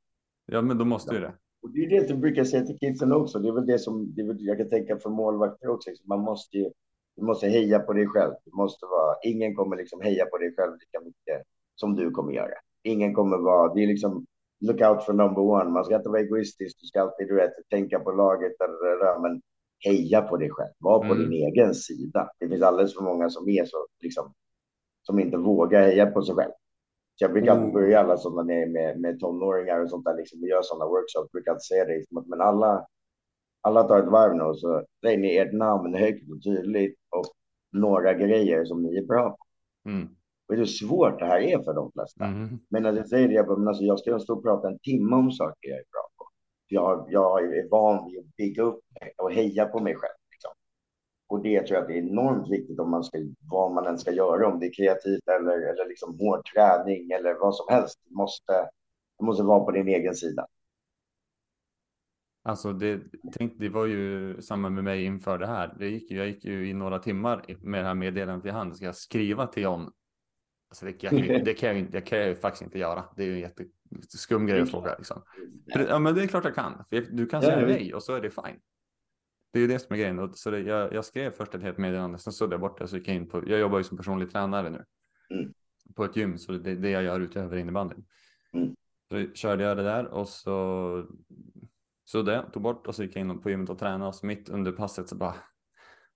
ja, 0.54 0.62
men 0.62 0.78
då 0.78 0.84
måste 0.84 1.14
ju 1.14 1.20
det. 1.20 1.34
Och 1.64 1.70
det 1.70 1.84
är 1.84 1.90
det 1.90 2.08
du 2.08 2.16
brukar 2.16 2.44
säga 2.44 2.66
till 2.66 2.78
kidsen 2.78 3.12
också. 3.12 3.38
Det 3.38 3.48
är 3.48 3.52
väl 3.52 3.66
det 3.66 3.78
som 3.78 4.14
det 4.14 4.22
väl, 4.22 4.36
jag 4.40 4.58
kan 4.58 4.68
tänka 4.68 4.98
för 4.98 5.10
målvakter 5.10 5.68
också. 5.68 5.90
Liksom. 5.90 6.08
Man 6.08 6.20
måste 6.20 6.56
ju 6.58 6.70
du 7.16 7.22
måste 7.24 7.48
heja 7.48 7.78
på 7.78 7.92
dig 7.92 8.06
själv. 8.06 8.32
Du 8.44 8.50
måste 8.56 8.86
vara, 8.86 9.16
ingen 9.22 9.54
kommer 9.54 9.76
liksom 9.76 10.00
heja 10.00 10.26
på 10.26 10.38
dig 10.38 10.54
själv 10.56 10.72
lika 10.72 11.04
mycket 11.04 11.42
som 11.74 11.96
du 11.96 12.10
kommer 12.10 12.32
göra. 12.32 12.54
Ingen 12.82 13.14
kommer 13.14 13.38
vara, 13.38 13.74
det 13.74 13.82
är 13.82 13.86
liksom 13.86 14.26
look 14.60 14.80
out 14.80 15.04
for 15.04 15.12
number 15.12 15.42
one. 15.42 15.70
Man 15.70 15.84
ska 15.84 15.96
inte 15.96 16.08
vara 16.08 16.20
egoistisk. 16.20 16.80
Du 16.80 16.86
ska 16.86 17.00
alltid 17.00 17.28
du 17.28 17.34
vet, 17.34 17.52
tänka 17.70 18.00
på 18.00 18.12
laget. 18.12 18.52
Eller, 18.60 19.20
men 19.20 19.40
heja 19.84 20.22
på 20.22 20.36
dig 20.36 20.50
själv. 20.50 20.72
Var 20.78 20.98
på 20.98 21.14
mm. 21.14 21.18
din 21.18 21.32
egen 21.32 21.74
sida. 21.74 22.30
Det 22.38 22.48
finns 22.48 22.62
alldeles 22.62 22.94
för 22.94 23.02
många 23.02 23.30
som 23.30 23.48
är 23.48 23.64
så 23.64 23.86
liksom 24.00 24.32
som 25.02 25.18
inte 25.18 25.36
vågar 25.36 25.82
heja 25.82 26.06
på 26.06 26.22
sig 26.22 26.34
själv. 26.34 26.52
Så 27.14 27.24
jag 27.24 27.32
brukar 27.32 27.56
mm. 27.56 27.72
börja 27.72 28.00
alla 28.00 28.16
sådana 28.16 28.42
med, 28.44 28.70
med, 28.70 29.00
med 29.00 29.20
tonåringar 29.20 29.80
och 29.80 29.90
sånt 29.90 30.04
där 30.04 30.16
liksom 30.16 30.42
och 30.42 30.48
gör 30.48 30.62
sådana 30.62 30.86
workshops. 30.86 31.32
Brukar 31.32 31.52
inte 31.52 31.64
säga 31.64 31.84
det 31.84 31.96
liksom, 31.96 32.24
men 32.26 32.40
alla 32.40 32.86
alla 33.64 33.82
tar 33.82 33.98
ett 33.98 34.08
varv 34.08 34.36
nu 34.36 34.42
och 34.42 34.58
så 34.58 34.84
säger 35.04 35.18
ni 35.18 35.36
ert 35.36 35.52
namn 35.52 35.94
högt 35.94 36.30
och 36.30 36.42
tydligt 36.42 36.98
och 37.10 37.24
några 37.72 38.14
grejer 38.14 38.64
som 38.64 38.82
ni 38.82 38.96
är 38.96 39.06
bra 39.06 39.30
på. 39.30 39.44
Mm. 39.90 40.08
Och 40.48 40.54
hur 40.54 40.64
svårt 40.64 41.18
det 41.18 41.26
här 41.26 41.40
är 41.40 41.62
för 41.62 41.74
de 41.74 41.92
flesta. 41.92 42.24
Mm. 42.24 42.58
Men 42.70 42.82
när 42.82 42.92
jag 42.92 43.08
säger 43.08 43.28
det, 43.28 43.34
jag, 43.34 43.46
bara, 43.46 43.58
men 43.58 43.68
alltså, 43.68 43.84
jag 43.84 43.98
ska 43.98 44.18
stå 44.18 44.34
och 44.34 44.42
prata 44.42 44.68
en 44.68 44.78
timme 44.78 45.16
om 45.16 45.32
saker 45.32 45.68
jag 45.68 45.78
är 45.78 45.84
bra 45.92 46.08
på. 46.16 46.24
Jag, 46.68 47.06
jag 47.10 47.56
är 47.56 47.68
van 47.70 48.10
vid 48.10 48.18
att 48.18 48.36
bygga 48.36 48.62
upp 48.62 48.80
och 49.16 49.32
heja 49.32 49.64
på 49.66 49.80
mig 49.80 49.94
själv. 49.94 50.14
Och 51.34 51.42
det 51.42 51.66
tror 51.66 51.78
jag 51.78 51.88
det 51.88 51.94
är 51.94 52.02
enormt 52.02 52.50
viktigt 52.50 52.80
om 52.80 52.90
man 52.90 53.04
ska, 53.04 53.18
vad 53.50 53.72
man 53.72 53.86
än 53.86 53.98
ska 53.98 54.12
göra, 54.12 54.48
om 54.48 54.60
det 54.60 54.66
är 54.66 54.72
kreativt 54.72 55.28
eller, 55.28 55.52
eller 55.52 55.88
liksom 55.88 56.18
hård 56.18 56.44
träning 56.54 57.10
eller 57.10 57.34
vad 57.34 57.56
som 57.56 57.66
helst. 57.74 58.00
Du 58.08 58.14
måste, 58.14 58.68
du 59.18 59.24
måste 59.24 59.42
vara 59.42 59.64
på 59.64 59.70
din 59.70 59.88
egen 59.88 60.14
sida. 60.14 60.46
Alltså 62.42 62.72
det, 62.72 63.00
tänk, 63.32 63.58
det 63.58 63.68
var 63.68 63.86
ju 63.86 64.36
samma 64.42 64.68
med 64.68 64.84
mig 64.84 65.04
inför 65.04 65.38
det 65.38 65.46
här. 65.46 65.74
Det 65.78 65.88
gick, 65.88 66.10
jag 66.10 66.26
gick 66.26 66.44
ju 66.44 66.68
i 66.68 66.72
några 66.72 66.98
timmar 66.98 67.44
med 67.60 67.80
det 67.80 67.86
här 67.86 67.94
meddelandet 67.94 68.46
i 68.46 68.50
hand. 68.50 68.76
Ska 68.76 68.84
jag 68.84 68.96
skriva 68.96 69.46
till 69.46 69.62
John? 69.62 69.90
Alltså 70.68 70.86
det, 70.86 71.02
jag, 71.02 71.44
det, 71.44 71.54
kan 71.54 71.78
jag, 71.78 71.90
det 71.92 72.00
kan 72.00 72.18
jag 72.18 72.28
ju 72.28 72.34
faktiskt 72.34 72.62
inte 72.62 72.78
göra. 72.78 73.04
Det 73.16 73.22
är 73.22 73.26
ju 73.26 73.34
en 73.34 73.40
jätteskum 73.40 74.46
grej 74.46 74.60
att 74.60 74.70
fråga. 74.70 74.94
Liksom. 74.98 75.22
Ja, 75.66 75.98
men 75.98 76.14
det 76.14 76.22
är 76.22 76.26
klart 76.26 76.44
jag 76.44 76.54
kan. 76.54 76.84
Du 76.90 77.26
kan 77.26 77.42
säga 77.42 77.66
nej 77.66 77.94
och 77.94 78.02
så 78.02 78.14
är 78.14 78.20
det 78.20 78.30
fine. 78.30 78.60
Det 79.54 79.58
är 79.58 79.60
ju 79.60 79.66
det 79.66 79.78
som 79.78 79.94
är 79.94 79.98
grejen. 79.98 80.34
Så 80.34 80.50
det, 80.50 80.60
jag, 80.60 80.92
jag, 80.92 81.04
skrev 81.04 81.30
först 81.30 81.54
ett 81.54 81.62
helt 81.62 81.78
meddelande, 81.78 82.18
sen 82.18 82.32
såg 82.32 82.52
jag 82.52 82.60
bort 82.60 82.78
det 82.78 82.88
så 82.88 82.96
gick 82.96 83.08
jag 83.08 83.16
in 83.16 83.28
på. 83.28 83.42
Jag 83.46 83.60
jobbar 83.60 83.78
ju 83.78 83.84
som 83.84 83.96
personlig 83.96 84.32
tränare 84.32 84.70
nu 84.70 84.84
mm. 85.30 85.52
på 85.94 86.04
ett 86.04 86.16
gym, 86.16 86.38
så 86.38 86.52
det 86.52 86.70
är 86.70 86.76
det 86.76 86.90
jag 86.90 87.02
gör 87.02 87.20
utöver 87.20 87.56
innebandyn. 87.56 88.04
Mm. 88.52 88.76
Så 89.08 89.34
körde 89.34 89.64
jag 89.64 89.76
det 89.76 89.82
där 89.82 90.06
och 90.06 90.28
så 90.28 91.06
så 92.04 92.22
det 92.22 92.44
tog 92.52 92.62
bort 92.62 92.86
och 92.86 92.94
så 92.94 93.02
gick 93.02 93.16
jag 93.16 93.20
in 93.20 93.40
på 93.40 93.50
gymmet 93.50 93.70
och 93.70 93.78
tränade 93.78 94.06
och 94.06 94.14
så 94.14 94.26
mitt 94.26 94.48
under 94.48 94.72
passet 94.72 95.08
så 95.08 95.16
bara 95.16 95.34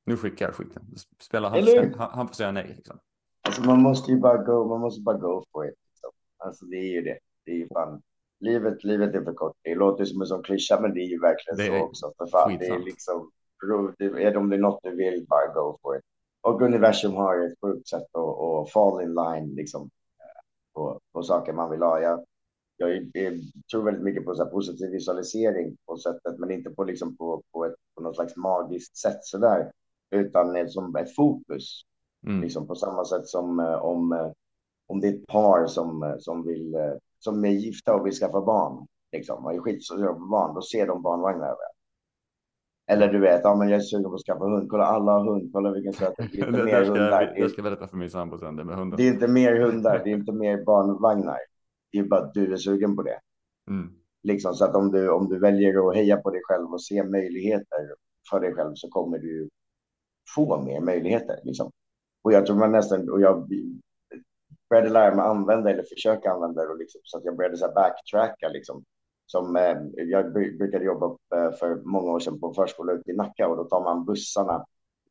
nu 0.04 0.16
skickar 0.16 0.46
jag 0.46 0.54
skiten. 0.54 0.82
Spela 1.18 1.48
han, 1.48 1.92
han, 1.98 2.10
han 2.10 2.28
får 2.28 2.34
säga 2.34 2.52
nej 2.52 2.74
liksom. 2.76 2.98
Alltså 3.42 3.62
man 3.62 3.82
måste 3.82 4.12
ju 4.12 4.18
bara 4.18 4.42
go, 4.42 4.68
man 4.68 4.80
måste 4.80 5.02
bara 5.02 5.18
go 5.18 5.44
for 5.52 5.68
it. 5.68 5.74
Liksom. 5.88 6.10
Alltså 6.38 6.66
det 6.66 6.76
är 6.76 6.92
ju 6.92 7.02
det. 7.02 7.18
Det 7.44 7.50
är 7.50 7.56
ju 7.56 7.68
fan. 7.68 8.02
Livet, 8.40 8.84
livet 8.84 9.14
är 9.14 9.24
för 9.24 9.34
kort. 9.34 9.56
Det 9.62 9.74
låter 9.74 10.04
som 10.04 10.20
en 10.20 10.26
sån 10.26 10.42
klyscha, 10.42 10.80
men 10.80 10.94
det 10.94 11.00
är 11.00 11.08
ju 11.08 11.20
verkligen 11.20 11.56
det 11.56 11.78
så 11.78 11.84
också. 11.84 12.12
För 12.18 12.26
fan, 12.26 12.58
det 12.58 12.66
är 12.66 12.78
liksom, 12.78 13.30
det 13.98 14.04
är, 14.04 14.36
om 14.36 14.50
det 14.50 14.56
är 14.56 14.60
något 14.60 14.80
du 14.82 14.96
vill, 14.96 15.26
bara 15.28 15.46
go 15.54 15.78
for 15.82 15.96
it. 15.96 16.02
Och 16.40 16.62
universum 16.62 17.14
har 17.14 17.46
ett 17.46 17.58
sjukt 17.60 17.88
sätt 17.88 18.02
att, 18.12 18.38
att 18.38 18.72
fall 18.72 19.02
in 19.02 19.14
line 19.14 19.54
liksom, 19.54 19.82
eh, 20.18 20.40
på, 20.74 21.00
på 21.12 21.22
saker 21.22 21.52
man 21.52 21.70
vill 21.70 21.82
ha. 21.82 22.00
Jag, 22.00 22.24
jag, 22.76 23.10
jag 23.12 23.40
tror 23.70 23.82
väldigt 23.82 24.04
mycket 24.04 24.24
på 24.24 24.34
så 24.34 24.46
positiv 24.46 24.90
visualisering 24.90 25.76
på 25.86 25.96
sättet, 25.96 26.38
men 26.38 26.50
inte 26.50 26.70
på, 26.70 26.84
liksom 26.84 27.16
på, 27.16 27.42
på, 27.52 27.66
ett, 27.66 27.74
på 27.94 28.02
något 28.02 28.14
slags 28.14 28.36
magiskt 28.36 28.96
sätt 28.96 29.18
så 29.24 29.38
där, 29.38 29.72
utan 30.10 30.68
som 30.68 30.96
ett 30.96 31.14
fokus. 31.14 31.80
Mm. 32.26 32.40
Liksom 32.40 32.66
på 32.66 32.74
samma 32.74 33.04
sätt 33.04 33.26
som 33.26 33.60
eh, 33.60 33.74
om, 33.74 34.12
eh, 34.12 34.30
om 34.86 35.00
det 35.00 35.08
är 35.08 35.14
ett 35.14 35.26
par 35.26 35.66
som, 35.66 36.16
som, 36.18 36.46
vill, 36.46 36.74
som 37.18 37.44
är 37.44 37.48
gifta 37.48 37.94
och 37.94 38.06
vill 38.06 38.12
skaffa 38.12 38.40
barn, 38.40 38.86
liksom, 39.12 39.44
och 39.44 39.54
är 39.54 39.58
skitsugna 39.58 40.12
på 40.12 40.26
barn, 40.26 40.54
då 40.54 40.62
ser 40.62 40.86
de 40.86 41.02
barnvagnar. 41.02 41.54
Eller 42.90 43.12
du 43.12 43.20
vet, 43.20 43.40
ja, 43.44 43.56
men 43.56 43.68
jag 43.68 43.76
är 43.76 43.80
sugen 43.80 44.10
på 44.10 44.14
att 44.14 44.22
skaffa 44.22 44.44
hund. 44.44 44.70
Kolla, 44.70 44.84
alla 44.84 45.12
har 45.12 45.24
hund. 45.30 45.50
Kolla 45.52 45.72
vilken 45.72 45.92
söt. 45.92 46.14
Det 46.16 46.22
är 46.22 46.46
inte 46.46 46.64
mer 46.64 46.84
hundar. 46.84 47.34
Jag 47.36 47.50
ska 47.50 47.62
berätta 47.62 47.88
för 47.88 47.96
min 47.96 48.10
sambo 48.10 48.38
sen 48.38 48.56
det 48.56 48.64
med 48.64 48.76
hunden. 48.76 48.96
Det 48.96 49.02
är 49.02 49.12
inte 49.12 49.28
mer 49.28 49.60
hundar. 49.60 50.00
Det 50.04 50.10
är 50.10 50.14
inte 50.14 50.32
mer 50.32 50.64
barnvagnar. 50.64 51.38
Det 51.92 51.98
är 51.98 52.04
bara 52.04 52.20
att 52.20 52.34
du 52.34 52.52
är 52.52 52.56
sugen 52.56 52.96
på 52.96 53.02
det. 53.02 53.20
Mm. 53.70 53.90
Liksom, 54.22 54.54
så 54.54 54.64
att 54.64 54.74
om 54.74 54.90
du, 54.90 55.10
om 55.10 55.28
du 55.28 55.38
väljer 55.38 55.88
att 55.88 55.96
heja 55.96 56.16
på 56.16 56.30
dig 56.30 56.40
själv 56.44 56.72
och 56.72 56.82
se 56.82 57.04
möjligheter 57.04 57.94
för 58.30 58.40
dig 58.40 58.54
själv 58.54 58.72
så 58.74 58.88
kommer 58.88 59.18
du 59.18 59.48
få 60.34 60.62
mer 60.62 60.80
möjligheter. 60.80 61.40
Liksom. 61.44 61.70
Och 62.22 62.32
jag 62.32 62.46
tror 62.46 62.56
man 62.56 62.72
nästan, 62.72 63.10
och 63.10 63.20
jag 63.20 63.48
började 64.70 64.88
lära 64.88 65.14
mig 65.14 65.24
använda 65.24 65.70
eller 65.70 65.82
försöka 65.82 66.32
använda 66.32 66.66
det 66.66 66.74
liksom, 66.74 67.00
så 67.04 67.18
att 67.18 67.24
jag 67.24 67.36
började 67.36 67.56
så 67.56 67.66
här 67.66 67.74
backtracka 67.74 68.48
liksom. 68.48 68.84
Som 69.26 69.56
eh, 69.56 69.76
jag 69.94 70.32
brukade 70.32 70.84
jobba 70.84 71.06
eh, 71.06 71.52
för 71.52 71.74
många 71.74 72.10
år 72.10 72.20
sedan 72.20 72.40
på 72.40 72.54
förskola 72.54 72.92
ute 72.92 73.10
i 73.10 73.16
Nacka 73.16 73.48
och 73.48 73.56
då 73.56 73.64
tar 73.64 73.84
man 73.84 74.04
bussarna 74.04 74.64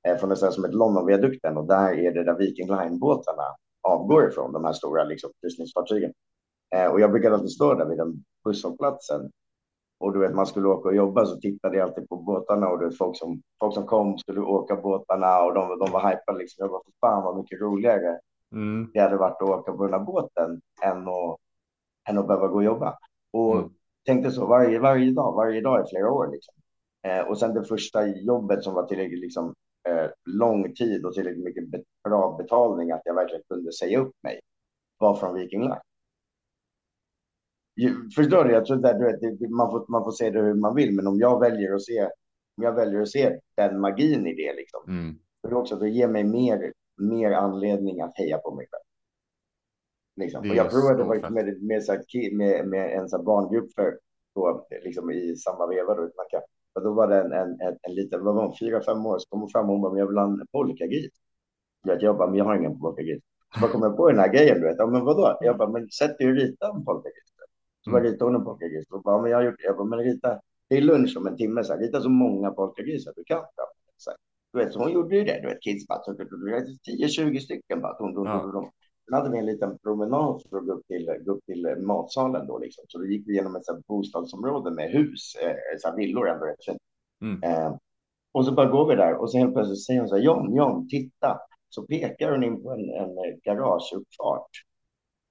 eh, 0.08 0.18
från 0.18 0.32
en 0.32 0.38
ställe 0.38 0.51
som 0.51 0.64
heter 0.64 0.78
Londonviadukten 0.78 1.58
och 1.58 1.68
där 1.68 1.93
är 1.93 2.12
det 2.12 2.24
där 2.24 2.38
Viking 2.38 2.68
Line-båtarna 2.68 3.43
avgår 3.82 4.30
ifrån, 4.30 4.53
de 4.53 4.66
här 4.66 4.74
stora 4.74 5.03
liksom, 5.03 5.32
kryssningsfartygen. 5.41 6.14
Eh, 6.76 6.91
och 6.91 6.99
jag 6.99 7.12
brukade 7.12 7.36
alltid 7.36 7.51
stå 7.51 7.74
där 7.74 7.86
vid 7.86 7.97
den 7.97 8.24
busshållplatsen. 8.45 9.32
Och 9.99 10.14
du 10.14 10.20
vet, 10.20 10.36
man 10.36 10.47
skulle 10.47 10.68
åka 10.68 10.89
och 10.89 10.95
jobba 10.95 11.26
så 11.26 11.38
tittade 11.38 11.78
jag 11.78 11.88
alltid 11.89 12.10
på 12.10 12.16
båtarna 12.16 12.70
och 12.70 12.80
du 12.80 12.86
vet, 12.86 12.97
folk 12.97 13.18
som, 13.18 13.41
folk 13.60 13.74
som 13.74 13.86
kom 13.86 14.18
skulle 14.18 14.41
åka 14.41 14.76
båtarna 14.76 15.43
och 15.43 15.53
de, 15.53 15.80
de 15.80 15.91
var 15.91 16.10
hypade 16.10 16.38
liksom. 16.38 16.64
Jag 16.64 16.72
bara, 16.72 16.82
fan 17.01 17.24
vad 17.24 17.38
mycket 17.38 17.62
roligare 17.62 18.20
mm. 18.53 18.91
det 18.93 18.99
hade 18.99 19.17
varit 19.17 19.41
att 19.41 19.49
åka 19.49 19.71
på 19.71 19.83
den 19.83 19.93
här 19.93 20.05
båten 20.05 20.61
än 20.83 21.07
att, 21.07 21.37
än 22.09 22.17
att 22.17 22.27
behöva 22.27 22.47
gå 22.47 22.55
och 22.55 22.63
jobba. 22.63 22.97
Och 23.33 23.57
mm. 23.57 23.69
tänkte 24.05 24.31
så 24.31 24.45
varje, 24.45 24.79
varje 24.79 25.11
dag, 25.11 25.35
varje 25.35 25.61
dag 25.61 25.85
i 25.85 25.89
flera 25.89 26.11
år 26.11 26.27
liksom. 26.31 26.53
Eh, 27.07 27.27
och 27.27 27.39
sen 27.39 27.53
det 27.53 27.63
första 27.63 28.07
jobbet 28.07 28.63
som 28.63 28.73
var 28.73 28.85
tillräckligt 28.85 29.19
liksom, 29.19 29.53
eh, 29.89 30.09
lång 30.25 30.73
tid 30.73 31.05
och 31.05 31.13
tillräckligt 31.13 31.43
mycket 31.43 31.83
bra 32.03 32.37
betalning 32.37 32.91
att 32.91 33.01
jag 33.05 33.15
verkligen 33.15 33.43
kunde 33.49 33.73
säga 33.73 33.99
upp 33.99 34.13
mig 34.23 34.39
var 34.97 35.15
från 35.15 35.35
Viking 35.35 35.61
Line. 35.61 35.81
Förstår 38.15 38.43
du? 38.43 38.51
Jag 38.51 38.65
tror 38.65 38.85
att 38.85 38.99
du 38.99 39.05
vet, 39.05 39.49
man, 39.49 39.71
får, 39.71 39.85
man 39.89 40.03
får 40.03 40.11
se 40.11 40.29
det 40.29 40.41
hur 40.41 40.53
man 40.53 40.75
vill, 40.75 40.95
men 40.95 41.07
om 41.07 41.19
jag 41.19 41.39
väljer 41.39 41.73
att 41.73 41.81
se, 41.81 42.03
om 42.57 42.63
jag 42.63 42.73
väljer 42.73 43.01
att 43.01 43.09
se 43.09 43.39
den 43.55 43.79
magin 43.79 44.27
i 44.27 44.35
det, 44.35 44.53
liksom, 44.55 44.81
mm. 44.87 45.19
det 45.43 45.55
också 45.55 45.75
det 45.75 45.89
ger 45.89 46.07
mig 46.07 46.23
mer, 46.23 46.73
mer 46.97 47.31
anledning 47.31 48.01
att 48.01 48.17
heja 48.17 48.37
på 48.37 48.55
mig 48.55 48.67
själv. 48.71 48.83
Liksom. 50.15 50.49
Och 50.49 50.55
jag 50.55 50.69
provade 50.69 51.05
faktiskt 51.05 51.31
med, 51.31 51.45
med, 51.61 52.33
med, 52.33 52.67
med 52.67 52.97
en 52.97 53.09
så 53.09 53.23
barngrupp 53.23 53.73
för, 53.73 53.99
då, 54.35 54.67
liksom, 54.83 55.11
i 55.11 55.35
samma 55.35 55.67
veva. 55.67 55.95
Då, 55.95 56.09
och 56.73 56.83
då 56.83 56.93
var 56.93 57.07
det 57.07 57.21
en, 57.21 57.31
en, 57.31 57.61
en, 57.61 57.77
en 57.81 57.95
liten, 57.95 58.23
vad 58.23 58.35
var 58.35 58.45
hon, 58.45 58.55
fyra, 58.59 58.81
fem 58.83 59.05
år, 59.05 59.19
så 59.19 59.29
kom 59.29 59.39
hon 59.39 59.49
fram 59.49 59.65
och 59.65 59.71
hon 59.71 59.81
bara, 59.81 59.91
men 59.91 59.99
jag 59.99 60.07
vill 60.07 60.17
ha 60.17 60.25
en 60.25 60.47
polkagris. 60.51 61.11
Jag 61.83 62.17
bara, 62.17 62.27
men 62.27 62.37
jag 62.37 62.45
har 62.45 62.55
ingen 62.55 62.79
polkagris. 62.79 63.23
Så 63.53 63.61
bara 63.61 63.71
kom 63.71 63.81
jag 63.81 63.97
på 63.97 64.09
den 64.09 64.19
här 64.19 64.33
grejen, 64.33 64.61
du 64.61 64.67
vet, 64.67 64.77
ja 64.77 64.87
men 64.87 65.05
vadå? 65.05 65.37
Jag 65.41 65.57
bara, 65.57 65.69
men 65.69 65.89
sätt 65.89 66.17
dig 66.17 66.27
och 66.27 66.35
rita 66.35 66.67
en 66.67 66.85
polkagris. 66.85 67.27
Så 67.87 67.91
bara 67.91 68.03
ritade 68.03 68.25
hon 68.25 68.35
en 68.35 68.43
polkagris. 68.43 68.85
Och 68.89 69.01
bara, 69.01 69.21
men 69.21 69.31
jag 69.31 69.37
har 69.37 69.43
gjort 69.43 69.55
det. 69.57 69.65
Jag 69.65 69.77
bara, 69.77 69.87
men 69.87 69.99
rita. 69.99 70.39
Det 70.69 70.77
är 70.77 70.81
lunch 70.81 71.17
om 71.17 71.27
en 71.27 71.37
timme. 71.37 71.63
Så 71.63 71.73
här. 71.73 71.79
Rita 71.79 72.01
så 72.01 72.09
många 72.09 72.51
polkagrisar 72.51 73.13
du 73.15 73.23
kan. 73.23 73.43
Så 73.97 74.09
här. 74.09 74.17
Du 74.58 74.64
vet, 74.64 74.74
så 74.74 74.80
hon 74.80 74.91
gjorde 74.91 75.16
ju 75.16 75.24
det. 75.24 75.39
Du 75.41 75.47
vet, 75.47 75.62
kids 75.62 75.88
bara, 75.88 76.01
10-20 76.03 77.39
stycken 77.39 77.82
bara. 77.82 77.97
Dum, 77.97 78.14
dum, 78.14 78.24
dum, 78.26 78.51
dum. 78.51 78.70
Sen 79.05 79.14
hade 79.14 79.32
vi 79.32 79.38
en 79.38 79.45
liten 79.45 79.78
promenad 79.78 80.41
för 80.49 80.58
att 80.58 80.66
gå 80.66 80.74
upp 80.74 80.88
till, 80.88 81.05
gå 81.26 81.32
upp 81.32 81.45
till 81.45 81.76
matsalen 81.80 82.47
då 82.47 82.58
liksom. 82.58 82.86
Så 82.88 82.97
då 82.97 83.05
gick 83.05 83.28
vi 83.28 83.36
genom 83.36 83.55
ett 83.55 83.88
bostadsområde 83.88 84.72
med 84.72 84.91
hus, 84.91 85.36
eh, 85.36 85.55
så 85.78 85.95
villor 85.95 86.30
ändå 86.30 86.45
rätt 86.45 86.66
fint. 86.66 86.78
Mm. 87.22 87.43
Eh, 87.43 87.76
och 88.32 88.45
så 88.45 88.51
bara 88.51 88.70
går 88.70 88.89
vi 88.89 88.95
där 88.95 89.16
och 89.16 89.32
så 89.32 89.38
helt 89.38 89.53
plötsligt 89.53 89.86
säger 89.86 89.99
hon 89.99 90.10
så 90.10 90.16
här, 90.16 90.24
John, 90.24 90.55
John, 90.55 90.88
titta. 90.89 91.39
Så 91.70 91.82
pekar 91.82 92.32
hon 92.32 92.43
in 92.43 92.64
på 92.64 92.72
en, 92.72 92.89
en 92.89 93.39
garageuppfart 93.43 94.49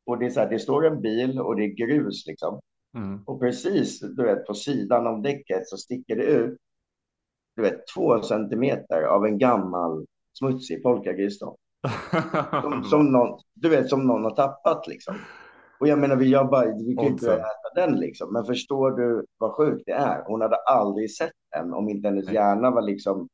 och 0.07 0.18
det, 0.18 0.27
är 0.27 0.31
så 0.31 0.41
här, 0.41 0.51
det 0.51 0.59
står 0.59 0.87
en 0.87 1.01
bil 1.01 1.41
och 1.41 1.57
det 1.57 1.64
är 1.64 1.87
grus 1.87 2.27
liksom. 2.27 2.61
Mm. 2.97 3.22
Och 3.27 3.41
precis 3.41 4.01
du 4.01 4.22
vet, 4.22 4.47
på 4.47 4.55
sidan 4.55 5.07
av 5.07 5.22
däcket 5.22 5.68
så 5.68 5.77
sticker 5.77 6.16
det 6.16 6.24
ut 6.24 6.59
du 7.57 7.62
vet, 7.62 7.86
två 7.94 8.22
centimeter 8.22 9.02
av 9.02 9.26
en 9.26 9.38
gammal 9.38 10.07
smutsig 10.38 10.82
polkagris. 10.82 11.38
som, 12.62 12.84
som 12.84 13.12
någon, 13.12 13.40
du 13.54 13.68
vet, 13.68 13.88
som 13.88 14.07
någon 14.07 14.24
har 14.24 14.34
tappat 14.34 14.86
liksom. 14.86 15.16
Och 15.80 15.88
jag 15.88 15.98
menar, 15.98 16.16
vi, 16.16 16.30
jobbar, 16.30 16.86
vi 16.86 16.96
kan 16.96 17.04
inte 17.04 17.32
äta 17.32 17.74
den 17.74 17.96
liksom. 17.96 18.32
Men 18.32 18.44
förstår 18.44 18.90
du 18.90 19.26
vad 19.38 19.52
sjukt 19.52 19.82
det 19.86 19.92
är? 19.92 20.24
Hon 20.26 20.40
hade 20.40 20.57
aldrig 20.57 21.16
sett 21.16 21.32
den 21.57 21.74
om 21.74 21.88
inte 21.88 22.09
hennes 22.09 22.30
hjärna 22.30 22.70
var 22.70 22.82
liksom 22.82 23.28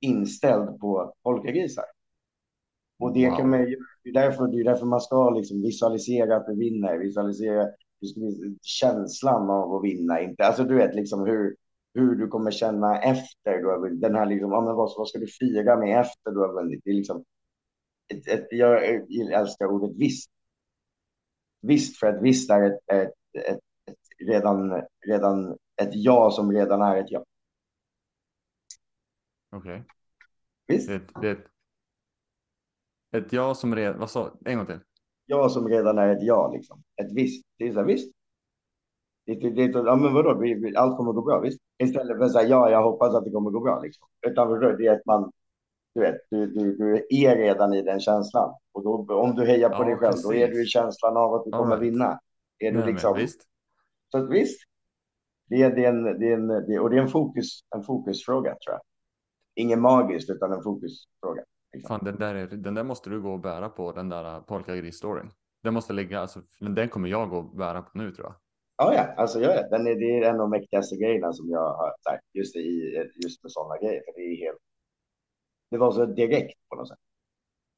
inställd 0.00 0.80
på 0.80 1.14
polkagrisar. 1.22 1.84
Och 2.98 3.12
det 3.12 3.28
wow. 3.28 3.36
kan 3.36 3.50
man 3.50 3.60
ju, 3.60 3.76
det 4.04 4.08
är 4.08 4.12
därför, 4.12 4.46
det 4.46 4.60
är 4.60 4.64
därför 4.64 4.86
man 4.86 5.00
ska 5.00 5.30
liksom 5.30 5.62
visualisera 5.62 6.36
att 6.36 6.46
du 6.46 6.56
vinner, 6.56 6.98
visualisera, 6.98 7.68
känslan 8.62 9.50
av 9.50 9.74
att 9.74 9.84
vinna, 9.84 10.20
inte 10.20 10.44
alltså 10.44 10.64
du 10.64 10.74
vet 10.74 10.94
liksom 10.94 11.26
hur, 11.26 11.56
hur 11.94 12.14
du 12.14 12.28
kommer 12.28 12.50
känna 12.50 13.00
efter 13.02 13.58
du 13.58 13.66
har 13.66 13.78
vunnit. 13.80 14.00
Den 14.00 14.14
här 14.14 14.26
liksom, 14.26 14.52
ja, 14.52 14.60
men 14.60 14.74
vad, 14.74 14.92
vad 14.98 15.08
ska 15.08 15.18
du 15.18 15.26
fira 15.26 15.76
med 15.76 16.00
efter 16.00 16.30
du 16.30 16.38
har 16.40 16.52
vunnit? 16.52 16.80
Det 16.84 16.90
är 16.90 16.94
liksom, 16.94 17.24
ett, 18.14 18.28
ett, 18.28 18.46
jag 18.50 18.84
älskar 19.32 19.66
ordet 19.66 19.96
visst. 19.96 20.30
Visst, 21.60 21.98
för 21.98 22.06
att 22.06 22.22
visst 22.22 22.50
är 22.50 22.62
ett, 22.62 22.78
ett, 22.92 23.12
ett, 23.48 23.58
ett 23.86 24.28
redan, 24.28 24.82
redan 25.06 25.50
ett 25.82 25.90
ja 25.92 26.30
som 26.30 26.52
redan 26.52 26.82
är 26.82 26.96
ett 26.96 27.10
ja. 27.10 27.24
Okej. 29.50 29.82
Visst, 30.66 30.88
Det, 30.88 31.02
det, 31.20 31.28
är 31.28 31.32
ett- 31.32 31.48
ett 33.12 33.32
ja 33.32 33.54
som 33.54 33.76
redan... 33.76 33.98
Vad 33.98 34.10
sa 34.10 34.36
En 34.44 34.56
gång 34.56 34.66
till. 34.66 34.80
ja 35.26 35.48
som 35.48 35.68
redan 35.68 35.98
är 35.98 36.08
ett 36.08 36.22
ja 36.22 36.52
liksom. 36.52 36.82
Ett 37.02 37.12
visst. 37.12 37.46
Det 37.58 37.68
är 37.68 37.72
så 37.72 37.78
här, 37.78 37.86
visst. 37.86 38.12
Det, 39.26 39.34
det, 39.50 39.62
ja, 39.66 39.96
men 39.96 40.14
vadå, 40.14 40.38
vi, 40.38 40.54
vi, 40.54 40.76
allt 40.76 40.96
kommer 40.96 41.12
gå 41.12 41.22
bra, 41.22 41.40
visst. 41.40 41.60
Istället 41.78 42.18
för 42.18 42.24
att 42.24 42.32
säga 42.32 42.48
ja, 42.48 42.70
jag 42.70 42.82
hoppas 42.82 43.14
att 43.14 43.24
det 43.24 43.30
kommer 43.30 43.50
gå 43.50 43.60
bra 43.60 43.80
liksom. 43.80 44.08
Utan 44.26 44.60
det 44.60 44.86
är 44.86 44.92
att 44.92 45.06
man, 45.06 45.32
du 45.94 46.00
vet, 46.00 46.16
du, 46.30 46.46
du, 46.46 46.76
du 46.76 47.06
är 47.10 47.36
redan 47.36 47.74
i 47.74 47.82
den 47.82 48.00
känslan. 48.00 48.54
Och 48.72 48.84
då, 48.84 49.14
om 49.14 49.34
du 49.34 49.46
hejar 49.46 49.68
på 49.68 49.82
Ja, 49.82 49.84
dig 49.84 49.96
själv, 49.96 50.16
då 50.22 50.34
är 50.34 50.46
du 50.46 50.52
i 50.52 50.56
precis. 50.56 50.72
känslan 50.72 51.16
av 51.16 51.34
att 51.34 51.44
du 51.44 51.50
All 51.52 51.58
kommer 51.58 51.78
right. 51.78 51.92
vinna. 51.92 52.20
Är 52.58 52.72
du 52.72 52.78
Nej, 52.78 52.84
men 52.84 52.86
liksom, 52.86 53.16
Visst. 53.16 53.42
så 54.12 54.18
att, 54.18 54.30
visst. 54.30 54.60
Det 55.48 55.62
är, 55.62 55.70
det 55.76 55.84
är 55.84 55.88
en, 55.88 56.04
det 56.04 56.26
är 56.30 56.34
en, 56.34 56.48
det, 56.48 56.78
och 56.78 56.90
det 56.90 56.96
är 56.96 57.00
en, 57.02 57.08
fokus, 57.08 57.60
en 57.76 57.82
fokusfråga 57.82 58.50
tror 58.50 58.74
jag. 58.74 58.80
Ingen 59.54 59.80
magiskt, 59.80 60.30
utan 60.30 60.52
en 60.52 60.62
fokusfråga. 60.62 61.42
Liksom. 61.72 61.88
Fan, 61.98 62.04
den 62.04 62.16
där, 62.16 62.34
är, 62.34 62.46
den 62.46 62.74
där 62.74 62.84
måste 62.84 63.10
du 63.10 63.22
gå 63.22 63.32
och 63.32 63.40
bära 63.40 63.68
på, 63.68 63.92
den 63.92 64.08
där 64.08 64.40
polka 64.40 64.76
gris-storyn. 64.76 65.30
Den 65.62 65.74
måste 65.74 65.92
ligga, 65.92 66.20
alltså, 66.20 66.40
men 66.60 66.74
den 66.74 66.88
kommer 66.88 67.08
jag 67.08 67.30
gå 67.30 67.38
och 67.38 67.56
bära 67.56 67.82
på 67.82 67.98
nu 67.98 68.10
tror 68.10 68.26
jag. 68.26 68.34
Ja, 68.76 68.94
ja, 68.94 69.14
alltså 69.16 69.40
jag 69.40 69.48
vet. 69.48 69.70
Den 69.70 69.86
är, 69.86 69.94
det 69.94 70.18
är 70.18 70.22
en 70.22 70.34
av 70.34 70.38
de 70.38 70.50
mäktigaste 70.50 70.96
grejerna 70.96 71.32
som 71.32 71.50
jag 71.50 71.74
har 71.74 71.94
sagt 72.08 72.24
just, 72.32 72.56
i, 72.56 72.96
just 73.24 73.42
med 73.42 73.52
sådana 73.52 73.78
grejer. 73.78 74.02
För 74.04 74.12
det 74.20 74.20
är 74.20 74.36
helt. 74.36 74.58
Det 75.70 75.78
var 75.78 75.92
så 75.92 76.06
direkt 76.06 76.68
på 76.68 76.76
något 76.76 76.88
sätt. 76.88 76.98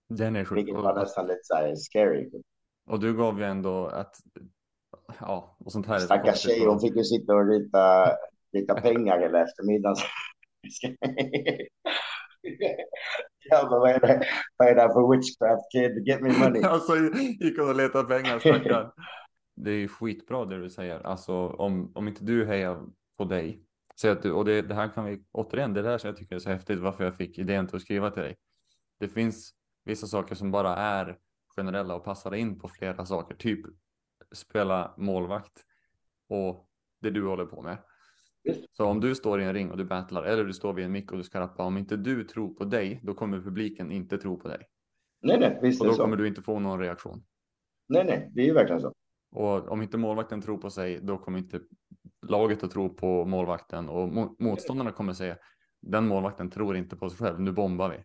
Den 0.08 0.36
är 0.36 0.44
sjuk. 0.44 0.58
Vilket 0.58 0.74
var 0.74 0.94
nästan 0.94 1.26
lite 1.26 1.40
så 1.42 1.54
här 1.54 1.74
scary. 1.76 2.30
och 2.90 3.00
du 3.00 3.16
gav 3.16 3.38
ju 3.38 3.44
ändå 3.44 3.86
att, 3.86 4.16
ja, 5.20 5.56
och 5.58 5.72
sånt 5.72 5.86
här 5.86 5.98
så 5.98 6.04
Stackars 6.04 6.38
tjej, 6.38 6.64
hon 6.64 6.80
fick 6.80 6.96
ju 6.96 7.04
sitta 7.04 7.34
och 7.34 7.48
rita, 7.48 8.16
rita 8.52 8.80
pengar 8.80 9.18
hela 9.18 9.42
eftermiddagen. 9.42 9.96
ja, 13.50 13.68
men 13.70 13.80
vad 13.80 13.90
är 13.90 14.00
det? 14.00 14.26
Vad 14.56 14.68
är 14.68 14.74
det 14.74 14.80
här 14.80 14.88
för 14.88 15.16
witchcraft 15.16 15.72
kid? 15.72 16.08
Get 16.08 16.20
me 16.20 16.38
money. 16.38 16.62
Alltså 16.64 16.96
gick 17.40 17.58
hon 17.58 17.68
och 17.68 17.76
letade 17.76 18.08
pengar, 18.08 18.38
stackarn. 18.38 18.90
Det 19.56 19.70
är 19.70 19.78
ju 19.78 19.88
skitbra 19.88 20.44
det 20.44 20.60
du 20.60 20.70
säger. 20.70 21.06
Alltså 21.06 21.34
om, 21.48 21.92
om 21.94 22.08
inte 22.08 22.24
du 22.24 22.46
hejar 22.46 22.86
på 23.16 23.24
dig. 23.24 23.62
Så 23.94 24.08
att 24.08 24.22
du, 24.22 24.32
och 24.32 24.44
det, 24.44 24.62
det 24.62 24.74
här 24.74 24.88
kan 24.88 25.04
vi, 25.04 25.24
återigen, 25.32 25.74
det 25.74 25.82
där 25.82 25.98
som 25.98 26.08
jag 26.08 26.16
tycker 26.16 26.34
är 26.34 26.38
så 26.38 26.50
häftigt, 26.50 26.78
varför 26.78 27.04
jag 27.04 27.16
fick 27.16 27.38
idén 27.38 27.66
till 27.66 27.76
att 27.76 27.82
skriva 27.82 28.10
till 28.10 28.22
dig. 28.22 28.36
Det 28.98 29.08
finns 29.08 29.54
vissa 29.84 30.06
saker 30.06 30.34
som 30.34 30.50
bara 30.50 30.76
är 30.76 31.18
generella 31.56 31.94
och 31.94 32.04
passar 32.04 32.34
in 32.34 32.58
på 32.58 32.68
flera 32.68 33.06
saker. 33.06 33.36
Typ 33.36 33.60
spela 34.32 34.94
målvakt 34.96 35.64
och 36.28 36.68
det 37.00 37.10
du 37.10 37.26
håller 37.26 37.46
på 37.46 37.62
med. 37.62 37.78
Så 38.72 38.84
om 38.84 39.00
du 39.00 39.14
står 39.14 39.40
i 39.40 39.44
en 39.44 39.54
ring 39.54 39.70
och 39.70 39.76
du 39.76 39.84
battlar 39.84 40.24
eller 40.24 40.44
du 40.44 40.52
står 40.52 40.72
vid 40.72 40.84
en 40.84 40.92
mick 40.92 41.12
och 41.12 41.18
du 41.18 41.24
ska 41.24 41.40
rappa. 41.40 41.62
Om 41.62 41.78
inte 41.78 41.96
du 41.96 42.24
tror 42.24 42.54
på 42.54 42.64
dig, 42.64 43.00
då 43.02 43.14
kommer 43.14 43.40
publiken 43.40 43.92
inte 43.92 44.18
tro 44.18 44.40
på 44.40 44.48
dig. 44.48 44.68
Nej, 45.22 45.38
nej, 45.40 45.58
visst 45.62 45.80
Och 45.80 45.86
då 45.86 45.94
kommer 45.94 46.16
du 46.16 46.28
inte 46.28 46.42
få 46.42 46.58
någon 46.58 46.80
reaktion. 46.80 47.24
Nej, 47.88 48.04
nej, 48.04 48.30
det 48.34 48.40
är 48.40 48.46
ju 48.46 48.52
verkligen 48.52 48.80
så. 48.80 48.92
Och 49.36 49.68
om 49.68 49.82
inte 49.82 49.98
målvakten 49.98 50.42
tror 50.42 50.58
på 50.58 50.70
sig, 50.70 51.00
då 51.00 51.18
kommer 51.18 51.38
inte 51.38 51.60
laget 52.26 52.64
att 52.64 52.70
tro 52.70 52.88
på 52.94 53.24
målvakten 53.24 53.88
och 53.88 54.08
mo- 54.08 54.36
motståndarna 54.38 54.92
kommer 54.92 55.12
säga 55.12 55.36
den 55.82 56.06
målvakten 56.08 56.50
tror 56.50 56.76
inte 56.76 56.96
på 56.96 57.10
sig 57.10 57.18
själv. 57.18 57.40
Nu 57.40 57.52
bombar 57.52 57.90
vi. 57.90 57.96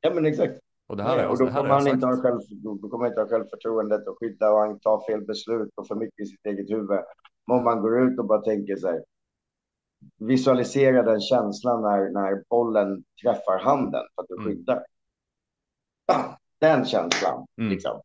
Ja, 0.00 0.14
men 0.14 0.26
exakt. 0.26 0.60
Och 0.86 0.96
det 0.96 1.02
här, 1.02 1.16
Nej, 1.16 1.24
är, 1.24 1.30
och 1.30 1.38
då 1.38 1.46
kommer 1.46 1.68
han 1.68 1.86
inte 1.88 2.06
ha 2.06 2.16
själv, 2.22 2.40
då 2.80 2.88
kommer 2.88 3.04
han 3.04 3.12
inte 3.12 3.20
ha 3.20 3.28
självförtroendet 3.28 4.06
och 4.08 4.16
skydda 4.20 4.50
och 4.52 4.58
han 4.58 4.80
tar 4.80 5.06
fel 5.06 5.24
beslut 5.24 5.70
och 5.74 5.86
för 5.86 5.94
mycket 5.94 6.20
i 6.20 6.26
sitt 6.26 6.46
eget 6.46 6.70
huvud. 6.70 6.88
Men 7.46 7.56
om 7.58 7.64
man 7.64 7.80
går 7.80 8.00
ut 8.02 8.18
och 8.18 8.26
bara 8.26 8.40
tänker 8.42 8.86
här. 8.86 9.04
Visualisera 10.18 11.02
den 11.02 11.20
känslan 11.20 11.82
när, 11.82 12.10
när 12.10 12.44
bollen 12.50 13.04
träffar 13.22 13.58
handen 13.58 14.02
för 14.14 14.22
att 14.22 14.28
du 14.28 14.34
Mm. 14.34 14.46
skyddar. 14.46 14.84
Bam! 16.06 16.20
Den 16.60 16.84
känslan, 16.84 17.46
Mm. 17.58 17.70
liksom. 17.70 18.00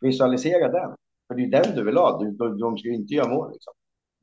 Visualisera 0.00 0.68
den. 0.72 0.96
För 1.30 1.34
det 1.36 1.42
är 1.42 1.62
den 1.64 1.76
du 1.76 1.84
vill 1.84 1.96
ha. 1.96 2.18
De, 2.18 2.58
de 2.58 2.78
ska 2.78 2.88
ju 2.88 2.94
inte 2.94 3.14
göra 3.14 3.28
mål 3.28 3.52
liksom. 3.52 3.72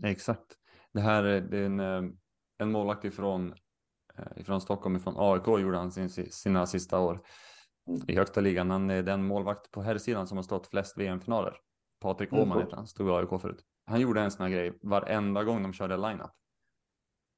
Exakt. 0.03 0.45
Det 0.93 1.01
här 1.01 1.23
är, 1.23 1.41
det 1.41 1.57
är 1.57 1.65
en, 1.65 1.79
eh, 1.79 2.01
en 2.57 2.71
målvakt 2.71 3.05
ifrån, 3.05 3.53
eh, 4.17 4.41
ifrån 4.41 4.61
Stockholm, 4.61 4.95
ifrån 4.95 5.13
AIK 5.17 5.47
gjorde 5.47 5.77
han 5.77 5.91
sin, 5.91 6.09
sina 6.09 6.65
sista 6.65 6.99
år 6.99 7.19
Mm. 7.89 8.01
i 8.07 8.15
högsta 8.15 8.41
ligan. 8.41 8.71
Han 8.71 8.89
är 8.89 9.03
den 9.03 9.23
målvakt 9.23 9.71
på 9.71 9.81
herrsidan 9.81 10.27
som 10.27 10.37
har 10.37 10.43
stått 10.43 10.67
flest 10.67 10.97
VM-finaler. 10.97 11.53
Patrik 12.01 12.31
Mm, 12.31 12.41
Åhman 12.41 12.55
coolt. 12.55 12.65
heter 12.65 12.77
han, 12.77 12.87
stod 12.87 13.07
i 13.07 13.11
AIK 13.11 13.41
förut. 13.41 13.63
Han 13.85 14.01
gjorde 14.01 14.21
en 14.21 14.31
sån 14.31 14.43
här 14.43 14.51
grej 14.53 14.79
varenda 14.81 15.43
gång 15.43 15.63
de 15.63 15.73
körde 15.73 15.97
line-up. 15.97 16.31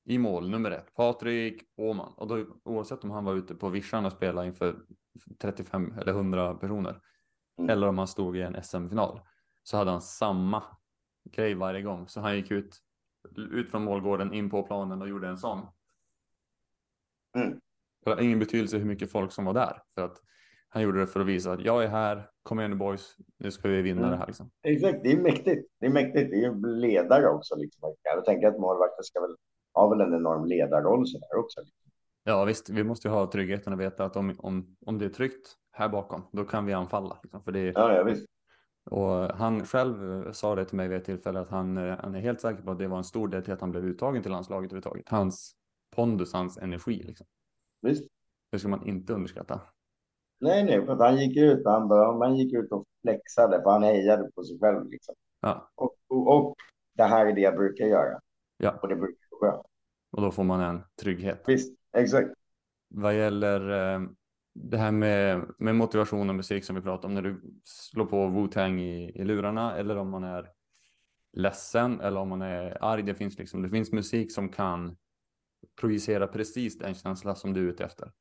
I 0.06 0.18
mål, 0.18 0.50
nummer 0.50 0.72
ett, 0.72 0.94
Patrik 0.94 1.64
Åhman. 1.78 2.14
Och 2.18 2.28
då, 2.28 2.46
oavsett 2.64 3.04
om 3.04 3.12
han 3.12 3.26
var 3.26 3.34
ute 3.36 3.56
på 3.56 3.70
vischan 3.70 4.06
och 4.06 4.12
spelade 4.12 4.48
inför 4.48 4.76
35 5.42 5.94
eller 6.00 6.14
100 6.14 6.54
personer. 6.54 7.02
Mm. 7.60 7.70
Eller 7.70 7.88
om 7.88 7.98
han 7.98 8.08
stod 8.08 8.38
i 8.38 8.42
en 8.42 8.64
SM-final. 8.64 9.22
Så 9.70 9.78
hade 9.78 9.92
han 9.92 10.02
samma 10.02 10.64
grej 11.32 11.54
varje 11.54 11.82
gång. 11.82 12.08
Så 12.08 12.22
han 12.22 12.36
gick 12.36 12.52
ut, 12.52 12.78
ut 13.52 13.72
från 13.72 13.84
målgården, 13.84 14.34
in 14.34 14.50
på 14.50 14.64
planen 14.64 15.02
och 15.02 15.10
gjorde 15.10 15.28
en 15.28 15.38
sån. 15.38 15.60
Mm. 17.36 17.60
Det 18.06 18.10
har 18.10 18.22
ingen 18.22 18.40
betydelse 18.40 18.78
hur 18.78 18.86
mycket 18.86 19.12
folk 19.12 19.32
som 19.32 19.46
var 19.46 19.54
där. 19.54 19.82
För 19.96 20.02
att 20.02 20.18
han 20.70 20.84
gjorde 20.84 21.00
det 21.00 21.08
för 21.08 21.20
att 21.20 21.26
visa 21.26 21.52
att 21.52 21.62
jag 21.62 21.84
är 21.84 21.88
här, 21.88 22.30
kom 22.44 22.60
igen 22.60 22.72
nu 22.72 22.78
boys, 22.78 23.16
nu 23.38 23.52
ska 23.52 23.70
vi 23.70 23.82
vinna 23.82 24.00
Mm. 24.02 24.12
det 24.12 24.18
här 24.18 24.28
liksom. 24.28 24.52
Exakt, 24.64 25.04
det 25.04 25.12
är 25.12 25.22
mäktigt. 25.22 25.72
Det 25.80 25.86
är 25.86 25.90
mäktigt. 25.90 26.32
Det 26.32 26.44
är 26.46 26.68
ledare 26.68 27.30
också. 27.30 27.56
Liksom. 27.56 27.96
Jag 28.04 28.26
tänker 28.26 28.48
att 28.48 28.60
målvakten 28.60 29.04
ska 29.04 29.22
väl 29.22 29.36
ha 29.74 29.90
väl 29.90 30.02
en 30.02 30.14
enorm 30.14 30.46
ledarroll 30.46 31.08
så 31.08 31.20
där 31.20 31.40
också. 31.40 31.62
Ja 32.24 32.46
visst, 32.46 32.70
vi 32.70 32.84
måste 32.84 33.08
ju 33.08 33.14
ha 33.14 33.32
tryggheten 33.32 33.74
att 33.74 33.80
veta 33.80 34.06
att 34.06 34.16
om, 34.16 34.36
om, 34.38 34.76
om 34.86 34.98
det 34.98 35.06
är 35.06 35.10
tryggt 35.10 35.56
här 35.72 35.90
bakom, 35.90 36.28
då 36.32 36.46
kan 36.46 36.66
vi 36.66 36.74
anfalla. 36.74 37.20
Liksom. 37.24 37.44
För 37.44 37.52
det, 37.52 37.60
Ja, 37.60 37.96
ja 37.96 38.04
visst. 38.04 38.28
Och 38.90 39.38
han 39.38 39.66
själv 39.66 40.26
eh, 40.28 40.32
sa 40.32 40.56
det 40.56 40.66
till 40.66 40.78
mig 40.78 40.88
vid 40.88 40.98
ett 40.98 41.06
tillfälle 41.06 41.40
att 41.40 41.50
han, 41.50 41.78
eh, 41.78 41.98
han 42.00 42.16
är 42.16 42.20
helt 42.20 42.42
säker 42.42 42.64
på 42.64 42.72
att 42.72 42.80
det 42.80 42.88
var 42.88 42.98
en 42.98 43.04
stor 43.04 43.28
del 43.28 43.44
till 43.44 43.54
att 43.54 43.62
han 43.62 43.72
blev 43.72 43.86
uttagen 43.86 44.22
till 44.22 44.32
landslaget 44.32 44.72
överhuvudtaget. 44.72 45.10
Hans 45.10 45.56
pondus, 45.96 46.34
hans 46.34 46.58
energi. 46.58 47.04
Liksom. 47.04 47.28
visst. 47.82 48.04
Det 48.52 48.60
ska 48.60 48.68
man 48.68 48.88
inte 48.88 49.14
underskatta. 49.14 49.62
Nej, 50.40 50.64
nej, 50.64 50.86
för 50.86 50.96
han 50.96 51.18
gick 51.18 51.38
ut 51.38 51.66
han, 51.66 51.92
han 52.22 52.36
gick 52.36 52.54
ut 52.54 52.72
och 52.72 52.86
flexade 53.02 53.62
för 53.64 53.70
han 53.72 53.84
hejade 53.84 54.32
på 54.36 54.44
sig 54.44 54.60
själv. 54.60 54.90
Liksom. 54.90 55.16
Ja, 55.42 55.72
Och, 55.76 55.96
och, 56.08 56.28
och 56.38 56.56
det 56.94 57.04
här 57.04 57.26
är 57.26 57.34
det 57.34 57.42
jag 57.42 57.56
brukar 57.56 57.86
göra. 57.86 58.20
Ja. 58.58 58.80
Och 58.82 58.88
det 58.88 58.96
brukar 58.96 59.28
gå 59.30 59.40
bra. 59.40 59.66
och 60.12 60.22
då 60.22 60.32
får 60.32 60.44
man 60.44 60.62
en 60.62 60.82
trygghet. 61.02 61.44
Visst, 61.48 61.80
exakt. 61.94 62.30
Vad 62.88 63.18
gäller 63.18 63.94
eh, 63.94 64.02
det 64.64 64.78
här 64.78 64.92
med, 64.92 65.46
med 65.58 65.76
motivation 65.76 66.30
och 66.30 66.36
musik 66.36 66.64
som 66.64 66.76
vi 66.76 66.82
pratade 66.82 67.08
om 67.08 67.14
när 67.14 67.22
du 67.22 67.42
slår 67.64 68.06
på 68.06 68.16
Wu-Tang 68.28 68.80
i, 68.80 69.12
i 69.16 69.24
lurarna 69.24 69.76
eller 69.78 69.96
om 69.98 70.10
man 70.10 70.24
är 70.24 70.52
ledsen 71.34 72.02
eller 72.02 72.20
om 72.20 72.30
man 72.30 72.42
är 72.42 72.84
arg. 72.84 73.04
Det 73.04 73.16
finns, 73.16 73.38
liksom, 73.38 73.62
det 73.62 73.70
finns 73.70 73.92
musik 73.92 74.32
som 74.32 74.50
kan 74.50 74.98
projicera 75.82 76.28
precis 76.28 76.78
den 76.78 76.94
känsla 76.94 77.36
som 77.36 77.54
du 77.54 77.68
är 77.68 77.72
ute 77.72 77.84
efter. 77.86 78.12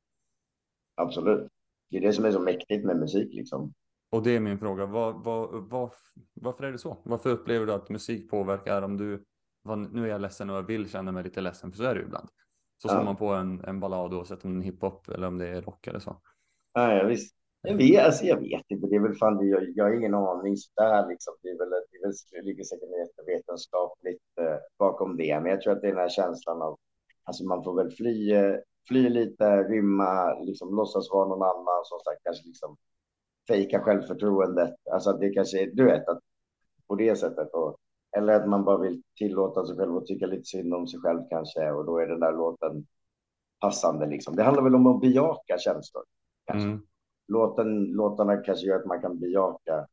Absolut. 0.95 1.47
Det 1.89 1.97
är 1.97 2.01
det 2.01 2.13
som 2.13 2.25
är 2.25 2.31
så 2.31 2.39
mäktigt 2.39 2.85
med 2.85 2.97
musik. 2.97 3.33
Liksom. 3.33 3.73
Och 4.09 4.23
det 4.23 4.35
är 4.35 4.39
min 4.39 4.59
fråga. 4.59 4.85
Vad, 4.85 5.23
vad, 5.23 5.69
vad, 5.69 5.91
varför 6.33 6.63
är 6.63 6.71
det 6.71 6.77
så? 6.77 7.01
Varför 7.05 7.29
upplever 7.29 7.65
du 7.65 7.73
att 7.73 7.89
musik 7.89 8.29
påverkar 8.29 8.81
om 8.81 8.97
du 8.97 9.25
nu 9.91 10.03
är 10.03 10.07
jag 10.07 10.21
ledsen 10.21 10.49
och 10.49 10.55
jag 10.55 10.63
vill 10.63 10.89
känna 10.89 11.11
mig 11.11 11.23
lite 11.23 11.41
ledsen, 11.41 11.71
för 11.71 11.77
så 11.77 11.83
är 11.83 11.93
det 11.95 11.99
ju 11.99 12.05
ibland. 12.05 12.29
Så 12.77 12.87
Ja. 12.87 12.91
slår 12.93 13.03
man 13.03 13.15
på 13.15 13.27
en, 13.27 13.61
en 13.65 13.79
ballad 13.79 14.13
oavsett 14.13 14.45
om 14.45 14.59
det 14.59 14.65
är 14.65 14.71
hiphop 14.71 15.09
eller 15.09 15.27
om 15.27 15.37
det 15.37 15.47
är 15.47 15.61
rock 15.61 15.87
eller 15.87 15.99
så. 15.99 16.21
Ja, 16.73 17.03
visst. 17.07 17.35
Jag 17.61 17.75
vet, 17.75 18.05
alltså, 18.05 18.25
jag 18.25 18.37
vet 18.41 18.63
inte. 18.67 18.87
Det 18.87 18.95
är 18.95 18.99
väl 18.99 19.15
fan, 19.15 19.47
jag, 19.49 19.63
jag 19.75 19.85
har 19.85 19.93
ingen 19.93 20.13
aning 20.15 20.57
sådär 20.57 21.07
liksom. 21.09 21.33
Det 21.41 21.49
är 21.49 21.57
väl, 21.57 21.69
det, 21.69 21.97
är 21.97 22.01
väl, 22.01 22.13
det 22.31 22.41
ligger 22.41 22.63
säkert 22.63 22.89
något 22.89 23.27
vetenskapligt 23.27 24.21
eh, 24.41 24.57
bakom 24.79 25.17
det. 25.17 25.39
Men 25.39 25.51
jag 25.51 25.61
tror 25.61 25.73
att 25.73 25.81
det 25.81 25.87
är 25.87 25.91
den 25.91 26.01
här 26.01 26.09
känslan 26.09 26.61
av, 26.61 26.77
alltså 27.23 27.43
man 27.45 27.63
får 27.63 27.75
väl 27.75 27.91
fly, 27.91 28.31
eh, 28.33 28.55
fly 28.87 29.09
lite, 29.09 29.63
rymma, 29.63 30.39
liksom 30.39 30.75
låtsas 30.75 31.09
vara 31.11 31.27
någon 31.27 31.43
annan 31.43 31.81
som 31.85 31.99
sagt 31.99 32.23
kanske 32.23 32.47
liksom 32.47 32.77
fejka 33.47 33.79
självförtroendet. 33.79 34.75
Alltså 34.91 35.09
att 35.09 35.19
det 35.19 35.29
kanske 35.29 35.61
är, 35.63 35.71
du 35.73 35.85
vet, 35.85 36.07
att 36.07 36.19
på 36.87 36.95
det 36.95 37.15
sättet. 37.15 37.53
Och, 37.53 37.77
eller 38.17 38.33
att 38.33 38.49
man 38.49 38.63
bara 38.65 38.77
vill 38.77 39.01
tillåta 39.17 39.65
sig 39.65 39.77
själv 39.77 39.97
och 39.97 40.05
tycka 40.05 40.27
lite 40.27 40.45
synd 40.45 40.73
om 40.73 40.87
sig 40.87 40.99
själv 40.99 41.19
kanske. 41.29 41.71
Och 41.71 41.85
då 41.85 41.97
är 41.99 42.07
den 42.07 42.19
där 42.19 42.33
låten 42.33 42.85
passande 43.61 44.07
liksom. 44.07 44.35
Det 44.35 44.43
handlar 44.43 44.63
väl 44.63 44.75
om 44.75 44.87
att 44.87 45.01
bejaka 45.01 45.57
känslor. 45.57 46.03
Kanske. 46.51 46.69
Mm. 46.69 46.81
Låten, 47.27 47.83
låtarna 47.85 48.37
kanske 48.37 48.67
gör 48.67 48.79
att 48.79 48.85
man 48.85 49.01
kan 49.01 49.19
bejaka, 49.19 49.87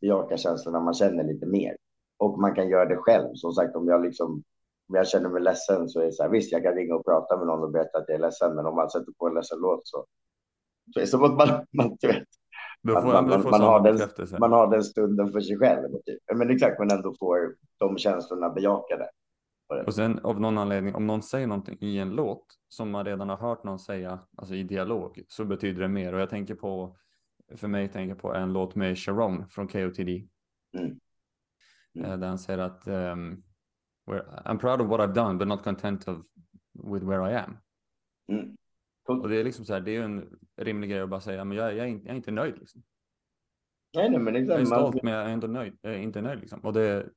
bejaka 0.00 0.36
känslorna 0.36 0.80
man 0.80 0.94
känner 0.94 1.24
lite 1.24 1.46
mer. 1.46 1.76
och 2.18 2.40
man 2.40 2.54
kan 2.54 2.68
göra 2.68 2.84
det 2.84 2.96
själv. 2.96 3.28
Som 3.34 3.52
sagt, 3.52 3.76
om 3.76 3.88
jag 3.88 4.02
liksom 4.02 4.42
om 4.88 4.94
jag 4.94 5.08
känner 5.08 5.28
mig 5.28 5.42
ledsen 5.42 5.88
så 5.88 6.00
är 6.00 6.04
det 6.04 6.12
så 6.12 6.22
här, 6.22 6.30
visst, 6.30 6.52
jag 6.52 6.62
kan 6.62 6.74
ringa 6.74 6.94
och 6.94 7.04
prata 7.04 7.36
med 7.36 7.46
någon 7.46 7.62
och 7.62 7.70
berätta 7.70 7.98
att 7.98 8.04
jag 8.08 8.14
är 8.14 8.20
ledsen, 8.20 8.54
men 8.54 8.66
om 8.66 8.76
man 8.76 8.90
sätter 8.90 9.12
på 9.18 9.28
en 9.28 9.34
ledsen 9.34 9.58
låt 9.58 9.80
så, 9.88 10.04
så 10.94 11.00
är 11.00 11.04
det 11.04 11.06
som 11.06 11.24
att 11.24 11.36
man, 11.36 11.48
man, 11.72 11.96
vet, 12.02 12.24
man, 12.82 13.06
man, 13.06 13.28
man, 13.28 13.50
man, 13.50 13.60
har 13.60 13.80
den, 13.80 14.08
man 14.40 14.52
har 14.52 14.66
den 14.70 14.84
stunden 14.84 15.32
för 15.32 15.40
sig 15.40 15.58
själv. 15.58 15.88
Typ. 16.06 16.18
Men 16.34 16.50
exakt, 16.50 16.78
men 16.78 16.90
ändå 16.90 17.14
får 17.18 17.54
de 17.78 17.98
känslorna 17.98 18.50
bejakade. 18.50 19.08
Och 19.86 19.94
sen 19.94 20.18
av 20.18 20.40
någon 20.40 20.58
anledning, 20.58 20.94
om 20.94 21.06
någon 21.06 21.22
säger 21.22 21.46
någonting 21.46 21.78
i 21.80 21.98
en 21.98 22.10
låt 22.10 22.46
som 22.68 22.90
man 22.90 23.04
redan 23.04 23.28
har 23.28 23.36
hört 23.36 23.64
någon 23.64 23.78
säga, 23.78 24.18
alltså 24.36 24.54
i 24.54 24.62
dialog, 24.62 25.22
så 25.28 25.44
betyder 25.44 25.82
det 25.82 25.88
mer. 25.88 26.12
Och 26.12 26.20
jag 26.20 26.30
tänker 26.30 26.54
på, 26.54 26.96
för 27.56 27.68
mig 27.68 27.88
tänker 27.88 28.08
jag 28.08 28.18
på 28.18 28.34
en 28.34 28.52
låt 28.52 28.74
med 28.74 28.98
Sharon 28.98 29.48
från 29.48 29.68
KOTD. 29.68 30.08
Mm. 30.78 31.00
Mm. 31.94 32.10
Eh, 32.10 32.18
där 32.18 32.28
han 32.28 32.38
säger 32.38 32.58
att 32.58 32.88
um, 32.88 33.42
I'm 34.44 34.58
proud 34.58 34.80
of 34.80 34.88
what 34.88 35.00
I've 35.00 35.14
done 35.14 35.38
but 35.38 35.48
not 35.48 35.62
content 35.62 36.08
of 36.08 36.18
with 36.72 37.06
where 37.06 37.32
I 37.32 37.34
am. 37.34 37.56
Mm. 38.32 38.56
Cool. 39.02 39.20
Och 39.20 39.28
det 39.28 39.36
är 39.36 39.44
liksom 39.44 39.64
så 39.64 39.72
här, 39.72 39.80
det 39.80 39.90
är 39.90 39.94
ju 39.94 40.02
en 40.02 40.38
rimlig 40.56 40.90
grej 40.90 41.00
att 41.00 41.08
bara 41.08 41.20
säga, 41.20 41.44
men 41.44 41.56
jag, 41.56 41.76
jag, 41.76 41.86
är, 41.86 41.90
inte, 41.90 42.06
jag 42.06 42.12
är 42.12 42.16
inte 42.16 42.30
nöjd. 42.30 42.58
Liksom. 42.58 42.82
Nej, 43.94 44.10
nej, 44.10 44.20
men 44.20 44.36
exakt. 44.36 44.50
Jag 44.50 44.60
är 44.60 44.64
stolt, 44.64 45.02
men 45.02 45.12
jag 45.12 45.22
är 45.22 45.28
ändå 45.28 45.46
nöjd. 45.46 45.78
Jag 45.80 45.94
är 45.94 45.98
inte 45.98 46.20
nöjd 46.20 46.40
liksom. 46.40 46.60
Och 46.60 46.72
det, 46.72 47.08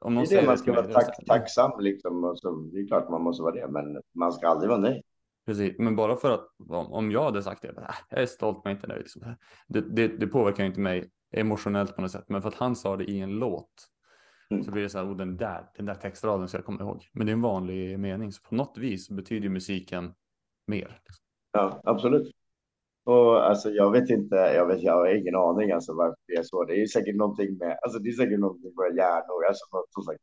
om 0.00 0.14
någon 0.14 0.24
det 0.24 0.36
är 0.36 0.40
det 0.40 0.46
man 0.46 0.58
ska 0.58 0.72
vara 0.72 0.86
tack, 0.86 1.26
tacksam 1.26 1.80
liksom. 1.80 2.24
Och 2.24 2.38
så, 2.38 2.50
det 2.50 2.80
är 2.80 2.86
klart 2.86 3.10
man 3.10 3.22
måste 3.22 3.42
vara 3.42 3.54
det, 3.54 3.68
men 3.68 4.02
man 4.14 4.32
ska 4.32 4.48
aldrig 4.48 4.68
vara 4.68 4.80
nöjd. 4.80 5.02
Precis, 5.46 5.78
men 5.78 5.96
bara 5.96 6.16
för 6.16 6.30
att 6.30 6.48
om 6.68 7.10
jag 7.10 7.24
hade 7.24 7.42
sagt 7.42 7.62
det, 7.62 7.68
äh, 7.68 7.94
jag 8.10 8.22
är 8.22 8.26
stolt 8.26 8.60
men 8.64 8.72
inte 8.76 8.86
nöjd. 8.86 9.00
Liksom. 9.00 9.36
Det, 9.68 9.80
det, 9.80 10.08
det 10.08 10.26
påverkar 10.26 10.64
inte 10.64 10.80
mig 10.80 11.10
emotionellt 11.32 11.96
på 11.96 12.02
något 12.02 12.10
sätt, 12.10 12.24
men 12.28 12.42
för 12.42 12.48
att 12.48 12.54
han 12.54 12.76
sa 12.76 12.96
det 12.96 13.04
i 13.04 13.20
en 13.20 13.30
låt 13.30 13.88
mm. 14.50 14.64
så 14.64 14.70
blir 14.70 14.82
det 14.82 14.88
så 14.88 14.98
här, 14.98 15.06
oh, 15.06 15.16
den 15.16 15.36
där, 15.36 15.70
den 15.76 15.86
där 15.86 15.94
textraden 15.94 16.48
ska 16.48 16.58
jag 16.58 16.64
komma 16.64 16.80
ihåg. 16.80 17.08
Men 17.12 17.26
det 17.26 17.30
är 17.30 17.34
en 17.34 17.42
vanlig 17.42 17.98
mening, 17.98 18.32
så 18.32 18.42
på 18.42 18.54
något 18.54 18.78
vis 18.78 19.10
betyder 19.10 19.48
musiken 19.48 20.14
mer. 20.66 21.00
Liksom. 21.04 21.24
Ja, 21.52 21.80
absolut. 21.84 22.39
Och 23.04 23.48
alltså, 23.48 23.70
jag 23.70 23.90
vet 23.90 24.10
inte, 24.10 24.36
jag, 24.36 24.66
vet, 24.66 24.82
jag 24.82 24.92
har 24.92 25.14
ingen 25.14 25.36
aning 25.36 25.72
alltså, 25.72 25.94
varför 25.94 26.16
det 26.26 26.34
är 26.34 26.42
så. 26.42 26.64
Det 26.64 26.82
är 26.82 26.86
säkert 26.86 27.16
någonting 27.16 27.58
med, 27.58 27.78
alltså 27.82 27.98
det 27.98 28.08
är 28.08 28.12
säkert 28.12 28.40
någonting 28.40 28.64
med 28.64 28.76
våra 28.76 28.94
hjärnor. 28.96 29.44
Alltså, 29.48 29.64
något, 29.76 29.92
som 29.92 30.02
sagt, 30.02 30.20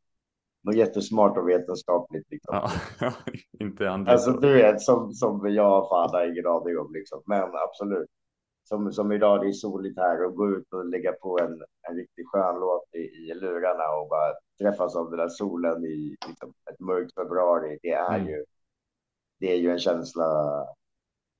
något 0.64 0.76
jättesmart 0.76 1.38
och 1.38 1.50
vetenskapligt. 1.50 2.32
Liksom. 2.32 2.56
Ja, 2.56 2.72
inte 3.60 3.90
andra. 3.90 4.12
Alltså 4.12 4.32
du 4.32 4.54
vet, 4.54 4.82
som, 4.82 5.14
som 5.14 5.54
jag 5.54 5.90
fan 5.90 6.10
har 6.14 6.32
ingen 6.32 6.48
aning 6.48 6.78
om 6.78 6.94
liksom. 6.94 7.22
Men 7.26 7.50
absolut. 7.68 8.10
Som, 8.64 8.92
som 8.92 9.12
idag, 9.12 9.42
det 9.42 9.48
är 9.48 9.52
soligt 9.52 10.00
här 10.00 10.26
och 10.26 10.36
gå 10.36 10.50
ut 10.50 10.74
och 10.74 10.86
lägga 10.86 11.12
på 11.12 11.40
en, 11.40 11.62
en 11.90 11.96
riktigt 11.96 12.28
skön 12.28 12.60
låt 12.60 12.96
i, 12.96 13.00
i 13.00 13.34
lurarna 13.34 14.02
och 14.02 14.10
bara 14.10 14.34
träffas 14.62 14.96
av 14.96 15.10
den 15.10 15.20
där 15.20 15.30
solen 15.30 15.86
i 15.86 16.16
liksom, 16.28 16.54
ett 16.72 16.80
mörkt 16.80 17.14
februari. 17.14 17.80
Det 17.82 17.92
är 17.92 18.16
mm. 18.16 18.28
ju, 18.28 18.46
det 19.40 19.52
är 19.54 19.58
ju 19.58 19.72
en 19.72 19.80
känsla 19.80 20.26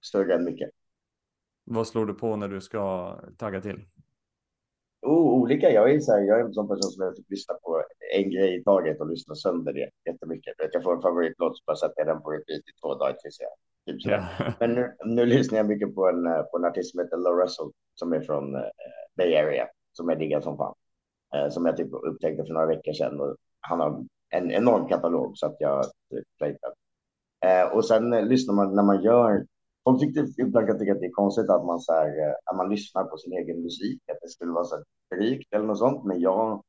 större 0.06 0.36
än 0.36 0.44
mycket. 0.44 0.70
Vad 1.70 1.88
slår 1.88 2.06
du 2.06 2.14
på 2.14 2.36
när 2.36 2.48
du 2.48 2.62
ska 2.62 3.14
tagga 3.38 3.62
till? 3.62 3.82
Oh, 5.02 5.42
olika. 5.42 5.70
Jag 5.72 5.92
är, 5.92 6.00
så 6.00 6.12
här, 6.12 6.22
jag 6.22 6.40
är 6.40 6.44
en 6.44 6.54
sån 6.54 6.68
person 6.68 6.92
som 6.92 7.16
typ 7.16 7.30
lyssnar 7.30 7.56
på 7.56 7.84
en 8.16 8.32
grej 8.32 8.60
i 8.60 8.64
taget 8.64 9.02
och 9.02 9.10
lyssnar 9.10 9.36
sönder 9.36 9.74
det 9.74 9.90
jättemycket. 10.12 10.54
Jag 10.74 10.84
får 10.84 10.96
en 10.96 11.02
favoritlåt 11.02 11.58
så 11.58 11.64
bara 11.66 11.76
sätter 11.76 11.96
jag 11.98 12.08
den 12.08 12.22
på 12.22 12.32
repeat 12.32 12.60
i 12.60 12.80
två 12.82 12.96
dagar 12.96 13.14
tills 13.14 13.38
jag 13.40 13.50
typ. 13.88 14.08
Yeah. 14.08 14.26
Men 14.60 14.74
nu, 14.74 14.94
nu 15.06 15.26
lyssnar 15.26 15.58
jag 15.58 15.68
mycket 15.68 15.96
på 15.96 16.10
en, 16.10 16.24
på 16.52 16.58
en 16.58 16.66
artist 16.66 16.92
som 16.92 17.00
heter 17.00 17.18
Laura 17.18 17.44
Russell 17.44 17.72
som 17.96 18.14
är 18.14 18.22
från 18.22 18.56
uh, 18.56 18.62
Bay 19.18 19.36
Area 19.36 19.68
som 19.92 20.10
jag 20.10 20.20
diggar 20.20 20.42
som 20.42 20.58
fan. 20.58 20.76
Uh, 21.36 21.50
som 21.50 21.66
jag 21.66 21.78
typ 21.78 21.90
upptäckte 21.94 22.44
för 22.46 22.54
några 22.54 22.68
veckor 22.68 22.94
sedan 22.94 23.20
och 23.22 23.36
han 23.60 23.80
har 23.80 24.06
en 24.30 24.52
enorm 24.52 24.88
katalog 24.88 25.38
så 25.38 25.46
att 25.46 25.56
jag 25.60 25.86
typ. 26.40 26.58
Uh, 27.46 27.76
och 27.76 27.86
sen 27.86 28.14
uh, 28.14 28.26
lyssnar 28.26 28.56
man 28.56 28.76
när 28.76 28.84
man 28.84 29.04
gör 29.04 29.46
Folk 29.88 30.00
tyckte 30.00 30.42
ibland 30.42 30.68
kan 30.68 30.80
tycka 30.80 30.94
att 30.94 31.00
det 31.00 31.06
är 31.06 31.12
konstigt 31.12 31.50
att 31.50 31.66
man, 31.66 31.80
så 31.80 31.94
här, 31.94 32.08
eh, 32.08 32.34
att 32.46 32.58
man 32.58 32.70
lyssnar 32.70 33.04
på 33.04 33.18
sin 33.18 33.34
egen 33.34 33.62
musik, 33.62 34.02
att 34.12 34.18
det 34.22 34.30
skulle 34.30 34.52
vara 34.52 34.64
så 34.64 34.84
rikt 35.16 35.54
eller 35.54 35.66
något 35.66 35.78
sånt. 35.78 36.06
Men 36.06 36.20
jag 36.20 36.64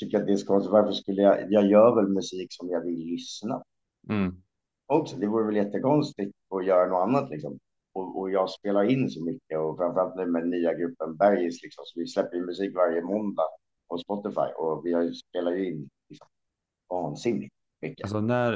tycker 0.00 0.20
att 0.20 0.26
det 0.26 0.32
är 0.32 0.36
så 0.36 0.46
konstigt. 0.46 0.72
Varför 0.72 0.92
skulle 0.92 1.22
jag? 1.22 1.52
Jag 1.52 1.66
gör 1.66 1.94
väl 1.96 2.08
musik 2.08 2.46
som 2.50 2.70
jag 2.70 2.80
vill 2.80 2.98
lyssna. 2.98 3.62
Mm. 4.08 4.34
Också, 4.86 5.16
det 5.16 5.26
vore 5.26 5.46
väl 5.46 5.56
jättekonstigt 5.56 6.36
att 6.54 6.66
göra 6.66 6.86
något 6.88 7.08
annat 7.08 7.30
liksom. 7.30 7.58
Och, 7.92 8.18
och 8.20 8.30
jag 8.30 8.50
spelar 8.50 8.84
in 8.84 9.10
så 9.10 9.24
mycket 9.24 9.58
och 9.58 9.76
framförallt 9.76 10.16
nu 10.16 10.26
med 10.26 10.48
nya 10.48 10.74
gruppen 10.74 11.16
Bergis 11.16 11.62
liksom. 11.62 11.84
Så 11.86 12.00
vi 12.00 12.06
släpper 12.06 12.36
ju 12.36 12.46
musik 12.46 12.74
varje 12.74 13.02
måndag 13.02 13.48
på 13.88 13.98
Spotify 13.98 14.48
och 14.56 14.86
vi 14.86 15.14
spelar 15.14 15.52
ju 15.52 15.68
in 15.68 15.88
liksom, 16.08 16.26
vansinnigt 16.88 17.54
mycket. 17.82 18.04
Alltså 18.04 18.20
när, 18.20 18.52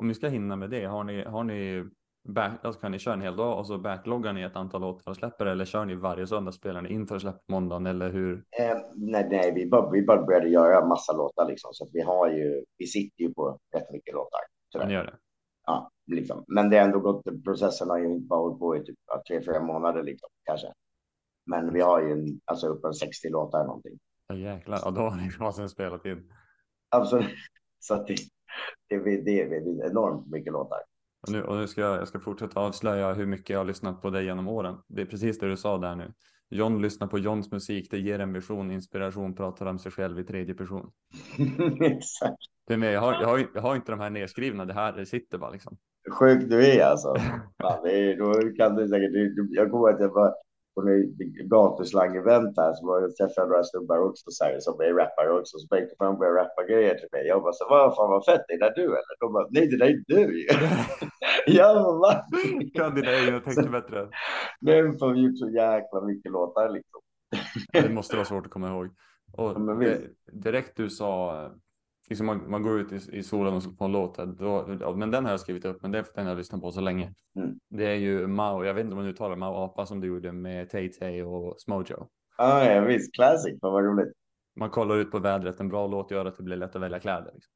om 0.00 0.08
ni 0.08 0.14
ska 0.14 0.28
hinna 0.28 0.56
med 0.56 0.70
det, 0.70 0.84
har 0.84 1.04
ni, 1.04 1.24
har 1.24 1.44
ni 1.44 1.84
back, 2.24 2.64
alltså 2.64 2.80
kan 2.80 2.92
ni 2.92 2.98
köra 2.98 3.14
en 3.14 3.20
hel 3.20 3.36
dag 3.36 3.58
och 3.58 3.66
så 3.66 3.78
backloggar 3.78 4.32
ni 4.32 4.42
ett 4.42 4.56
antal 4.56 4.80
låtar 4.80 5.10
och 5.10 5.16
släpper 5.16 5.46
eller 5.46 5.64
kör 5.64 5.84
ni 5.84 5.94
varje 5.94 6.26
söndag 6.26 6.52
spelar 6.52 6.82
ni 6.82 6.92
inför 6.92 7.18
släpp 7.18 7.48
måndagen 7.48 7.86
eller 7.86 8.10
hur? 8.10 8.44
Eh, 8.58 8.76
nej, 8.94 9.28
nej, 9.30 9.52
vi 9.54 9.66
bara, 9.66 9.90
vi 9.90 10.02
bara 10.02 10.22
började 10.22 10.48
göra 10.48 10.86
massa 10.86 11.12
låtar 11.12 11.48
liksom 11.48 11.70
så 11.72 11.84
att 11.84 11.90
vi 11.92 12.00
har 12.00 12.30
ju, 12.30 12.64
vi 12.78 12.86
sitter 12.86 13.24
ju 13.24 13.34
på 13.34 13.58
rätt 13.74 13.90
mycket 13.92 14.14
låtar. 14.14 14.40
Ni 14.86 14.92
gör 14.92 15.04
det? 15.04 15.16
Ja, 15.66 15.90
liksom. 16.06 16.44
Men 16.48 16.70
det 16.70 16.78
har 16.78 16.84
ändå 16.84 17.00
gått, 17.00 17.44
processen 17.44 17.90
har 17.90 17.98
ju 17.98 18.06
inte 18.06 18.26
bara 18.26 18.40
hållit 18.40 18.58
på 18.58 18.76
i 18.76 18.84
typ 18.84 18.98
tre, 19.28 19.40
fyra 19.44 19.62
månader 19.62 20.02
liksom 20.02 20.28
kanske. 20.44 20.72
Men 21.46 21.72
vi 21.72 21.80
har 21.80 22.00
ju 22.00 22.12
en, 22.12 22.40
alltså 22.44 22.68
upp 22.68 22.84
en 22.84 22.94
60 22.94 23.28
låtar 23.28 23.58
eller 23.58 23.66
någonting. 23.66 23.98
Ja 24.28 24.34
jäklar, 24.34 24.80
ja, 24.84 24.90
då 24.90 25.00
har 25.00 25.16
ni 25.16 25.30
fasen 25.30 25.68
spelat 25.68 26.04
in. 26.04 26.32
Absolut, 26.88 27.30
så 27.78 27.94
att 27.94 28.06
det, 28.06 28.16
det, 28.88 28.98
det, 28.98 29.20
det 29.20 29.40
är 29.40 29.90
enormt 29.90 30.26
mycket 30.26 30.52
låtar. 30.52 30.78
Och 31.26 31.32
nu, 31.32 31.42
och 31.42 31.56
nu 31.56 31.66
ska 31.66 31.80
jag, 31.80 31.96
jag 31.96 32.08
ska 32.08 32.20
fortsätta 32.20 32.60
avslöja 32.60 33.12
hur 33.12 33.26
mycket 33.26 33.50
jag 33.50 33.58
har 33.58 33.64
lyssnat 33.64 34.02
på 34.02 34.10
dig 34.10 34.24
genom 34.24 34.48
åren. 34.48 34.76
Det 34.88 35.02
är 35.02 35.06
precis 35.06 35.38
det 35.38 35.48
du 35.48 35.56
sa 35.56 35.78
där 35.78 35.96
nu. 35.96 36.12
John 36.50 36.82
lyssnar 36.82 37.06
på 37.06 37.18
Johns 37.18 37.52
musik, 37.52 37.90
det 37.90 37.98
ger 37.98 38.18
en 38.18 38.32
vision, 38.32 38.70
inspiration, 38.70 39.34
pratar 39.34 39.66
om 39.66 39.78
sig 39.78 39.92
själv 39.92 40.20
i 40.20 40.24
tredje 40.24 40.54
person. 40.54 40.90
Exakt. 41.80 42.36
Det 42.66 42.76
med, 42.76 42.92
jag, 42.92 43.00
har, 43.00 43.12
jag, 43.12 43.28
har, 43.28 43.46
jag 43.54 43.62
har 43.62 43.76
inte 43.76 43.92
de 43.92 44.00
här 44.00 44.10
nedskrivna, 44.10 44.64
det 44.64 44.72
här 44.72 44.92
det 44.92 45.06
sitter 45.06 45.38
bara 45.38 45.50
liksom. 45.50 45.76
Sjukt 46.18 46.50
du 46.50 46.66
är 46.66 46.84
alltså. 46.84 47.14
Fan, 47.62 47.82
det 47.84 47.90
är, 47.90 48.16
då 48.16 48.56
kan 48.56 48.76
du 48.76 48.88
säkert, 48.88 49.10
jag 49.50 49.70
kommer 49.70 49.88
att 49.88 50.00
jag 50.00 50.14
var 50.14 50.34
på 50.74 50.80
en 50.80 51.48
gatuslang-event 51.48 52.54
här 52.56 52.72
så 52.72 52.86
var 52.86 53.00
jag 53.00 53.16
träffade 53.16 53.48
några 53.48 53.64
snubbar 53.64 53.98
också 53.98 54.24
så 54.30 54.44
här, 54.44 54.60
som 54.60 54.80
är 54.80 54.94
rappare 54.94 55.30
också. 55.40 55.58
Så 55.58 55.66
tänkte 55.68 55.96
fram 55.98 56.18
börja 56.18 56.32
rappa 56.42 56.62
grejer 56.64 56.94
till 56.94 57.08
mig. 57.12 57.26
Jag 57.26 57.42
bara 57.42 57.52
så 57.52 57.66
vad 57.70 57.96
fan 57.96 58.10
vad 58.10 58.24
fett, 58.24 58.44
är 58.48 58.58
det 58.58 58.72
du 58.76 58.84
eller? 58.84 59.14
De 59.20 59.32
bara 59.32 59.46
nej 59.50 59.68
det 59.68 59.76
där 59.76 59.86
är 59.86 60.02
du 60.06 60.46
Jag 61.46 61.76
bara 61.76 61.98
va? 61.98 62.24
Kan 62.74 62.94
dina 62.94 63.12
egna 63.18 63.40
texter 63.40 63.68
bättre? 63.68 64.08
Men 64.60 64.98
har 65.00 65.14
gjort 65.14 65.38
så 65.38 65.48
jäkla 65.48 66.00
mycket 66.00 66.32
låtar 66.32 66.68
liksom. 66.68 67.00
Det 67.72 67.94
måste 67.94 68.16
vara 68.16 68.26
svårt 68.26 68.46
att 68.46 68.52
komma 68.52 68.68
ihåg. 68.68 68.88
Och 69.32 69.56
direkt 70.32 70.76
du 70.76 70.90
sa 70.90 71.50
liksom 72.08 72.26
man, 72.26 72.50
man, 72.50 72.62
går 72.62 72.80
ut 72.80 72.92
i, 72.92 73.16
i 73.18 73.22
solen 73.22 73.54
och 73.54 73.62
slår 73.62 73.72
på 73.72 73.84
en 73.84 73.92
låt. 73.92 74.16
Då, 74.38 74.76
ja, 74.80 74.94
men 74.96 75.10
den 75.10 75.24
har 75.24 75.30
jag 75.30 75.40
skrivit 75.40 75.64
upp, 75.64 75.82
men 75.82 75.90
det 75.90 75.98
är 75.98 76.02
för 76.02 76.12
den 76.14 76.26
har 76.26 76.34
lyssnat 76.34 76.60
på 76.60 76.72
så 76.72 76.80
länge. 76.80 77.14
Mm. 77.36 77.58
Det 77.70 77.86
är 77.86 77.94
ju 77.94 78.26
Mao, 78.26 78.64
jag 78.64 78.74
vet 78.74 78.84
inte 78.84 78.94
om 78.94 79.02
man 79.02 79.10
uttalar 79.10 79.36
Mao 79.36 79.54
Apa 79.54 79.86
som 79.86 80.00
du 80.00 80.06
gjorde 80.06 80.32
med 80.32 80.70
Tay-Tay 80.70 81.22
och 81.22 81.60
Smojo. 81.60 82.08
Ah, 82.36 82.64
ja, 82.64 82.80
visst, 82.80 83.14
classic, 83.14 83.58
vad 83.60 83.84
roligt. 83.84 84.12
Man 84.56 84.70
kollar 84.70 84.96
ut 84.96 85.10
på 85.10 85.18
vädret, 85.18 85.60
en 85.60 85.68
bra 85.68 85.86
låt 85.86 86.10
gör 86.10 86.26
att 86.26 86.36
det 86.36 86.42
blir 86.42 86.56
lätt 86.56 86.76
att 86.76 86.82
välja 86.82 87.00
kläder. 87.00 87.30
Liksom. 87.34 87.52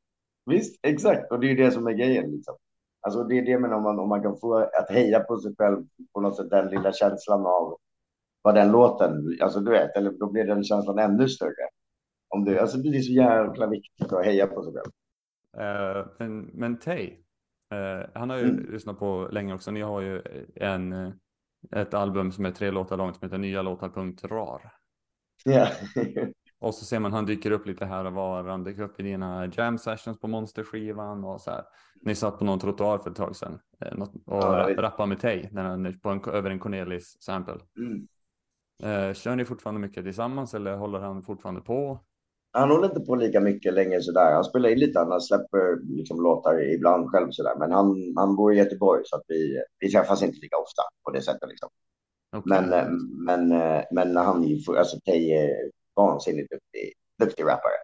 Visst, 0.46 0.80
exakt, 0.82 1.32
och 1.32 1.40
det 1.40 1.46
är 1.46 1.48
ju 1.48 1.64
det 1.64 1.70
som 1.70 1.86
är 1.86 1.92
grejen. 1.92 2.30
Liksom. 2.30 2.56
Alltså 3.00 3.24
det 3.24 3.38
är 3.38 3.42
det 3.42 3.58
men 3.58 3.72
om 3.72 3.82
man, 3.82 3.98
om 3.98 4.08
man 4.08 4.22
kan 4.22 4.36
få 4.36 4.54
att 4.54 4.90
heja 4.90 5.20
på 5.20 5.38
sig 5.38 5.54
själv 5.58 5.86
på 6.12 6.20
något 6.20 6.36
sätt, 6.36 6.50
den 6.50 6.68
lilla 6.68 6.92
känslan 6.92 7.46
av 7.46 7.78
vad 8.42 8.54
den 8.54 8.72
låten, 8.72 9.38
alltså 9.40 9.60
du 9.60 9.70
vet, 9.70 9.96
eller 9.96 10.10
då 10.10 10.30
blir 10.32 10.44
den 10.44 10.64
känslan 10.64 10.98
ännu 10.98 11.28
större. 11.28 11.68
Om 12.28 12.44
det, 12.44 12.60
alltså 12.60 12.78
det 12.78 12.88
är 12.88 13.00
så 13.00 13.12
jäkla 13.12 13.66
viktigt 13.66 14.12
att 14.12 14.24
heja 14.24 14.46
på 14.46 14.62
sig 14.62 14.72
själv. 14.72 14.92
Uh, 15.56 16.06
men, 16.18 16.40
men 16.40 16.78
Tay, 16.78 17.10
uh, 17.74 18.06
han 18.14 18.30
har 18.30 18.36
ju 18.36 18.44
mm. 18.44 18.72
lyssnat 18.72 18.98
på 18.98 19.28
länge 19.32 19.54
också. 19.54 19.70
Ni 19.70 19.80
har 19.80 20.00
ju 20.00 20.22
en, 20.54 21.12
ett 21.70 21.94
album 21.94 22.32
som 22.32 22.46
är 22.46 22.50
tre 22.50 22.70
låtar 22.70 22.96
långt 22.96 23.16
som 23.16 23.26
heter 23.26 23.38
Nya 23.38 23.62
låtar 23.62 23.88
punkt 23.88 24.24
rar. 24.24 24.72
Ja. 25.44 25.68
och 26.60 26.74
så 26.74 26.84
ser 26.84 26.98
man 26.98 27.12
han 27.12 27.26
dyker 27.26 27.50
upp 27.50 27.66
lite 27.66 27.86
här 27.86 28.04
och 28.04 28.12
var. 28.12 28.44
Han 28.44 28.64
dyker 28.64 28.82
upp 28.82 29.00
i 29.00 29.02
dina 29.02 29.46
jam 29.46 29.78
sessions 29.78 30.20
på 30.20 30.28
monsterskivan 30.28 31.24
och 31.24 31.40
så 31.40 31.50
här. 31.50 31.64
Ni 32.02 32.14
satt 32.14 32.38
på 32.38 32.44
någon 32.44 32.58
trottoar 32.58 32.98
för 32.98 33.10
ett 33.10 33.16
tag 33.16 33.36
sedan 33.36 33.58
uh, 33.84 34.02
och 34.02 34.42
ja, 34.42 34.74
rappade 34.78 35.08
med 35.08 35.20
Tay 35.20 35.48
på 36.02 36.08
en, 36.08 36.24
över 36.24 36.50
en 36.50 36.58
Cornelis 36.58 37.22
sample. 37.22 37.58
Mm. 37.78 38.08
Uh, 38.84 39.14
kör 39.14 39.36
ni 39.36 39.44
fortfarande 39.44 39.80
mycket 39.80 40.04
tillsammans 40.04 40.54
eller 40.54 40.76
håller 40.76 41.00
han 41.00 41.22
fortfarande 41.22 41.60
på? 41.60 42.00
Han 42.52 42.70
håller 42.70 42.88
inte 42.88 43.00
på 43.00 43.14
lika 43.14 43.40
mycket 43.40 43.74
längre 43.74 44.02
sådär. 44.02 44.32
Han 44.32 44.44
spelar 44.44 44.68
in 44.68 44.78
lite, 44.78 44.98
han 44.98 45.20
släpper 45.20 45.96
liksom 45.96 46.22
låtar 46.22 46.74
ibland 46.74 47.10
själv 47.10 47.30
sådär. 47.30 47.54
Men 47.58 47.72
han, 47.72 48.14
han 48.16 48.36
bor 48.36 48.54
i 48.54 48.56
Göteborg 48.56 49.02
så 49.04 49.16
att 49.16 49.24
vi, 49.28 49.62
vi 49.78 49.90
träffas 49.90 50.22
inte 50.22 50.38
lika 50.42 50.56
ofta 50.56 50.82
på 51.04 51.10
det 51.10 51.22
sättet 51.22 51.48
liksom. 51.48 51.68
Okay. 52.36 52.60
Men, 52.60 52.72
eh, 52.72 52.88
men, 53.26 53.52
eh, 53.52 53.84
men 53.90 54.16
han 54.16 54.44
är 54.44 54.48
ju, 54.48 54.78
alltså 54.78 55.00
Tay 55.00 55.30
är 55.30 55.70
vansinnigt 55.96 56.50
duktig, 56.50 56.92
duktig 57.18 57.42
rappare. 57.42 57.78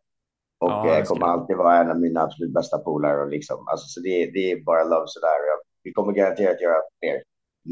Och 0.58 0.70
Ja, 0.70 0.98
eh, 0.98 1.04
kommer 1.04 1.26
alltid 1.26 1.56
vara 1.56 1.80
en 1.80 1.90
av 1.90 2.00
mina 2.00 2.20
absolut 2.20 2.54
bästa 2.54 2.78
polare. 2.78 3.22
Och 3.22 3.28
liksom, 3.28 3.68
alltså, 3.68 3.86
så 3.88 4.00
det, 4.00 4.30
det 4.30 4.52
är 4.52 4.64
bara 4.64 4.84
love 4.84 5.04
sådär. 5.06 5.38
Vi 5.82 5.92
kommer 5.92 6.12
garanterat 6.12 6.60
göra 6.60 6.82
mer 7.02 7.22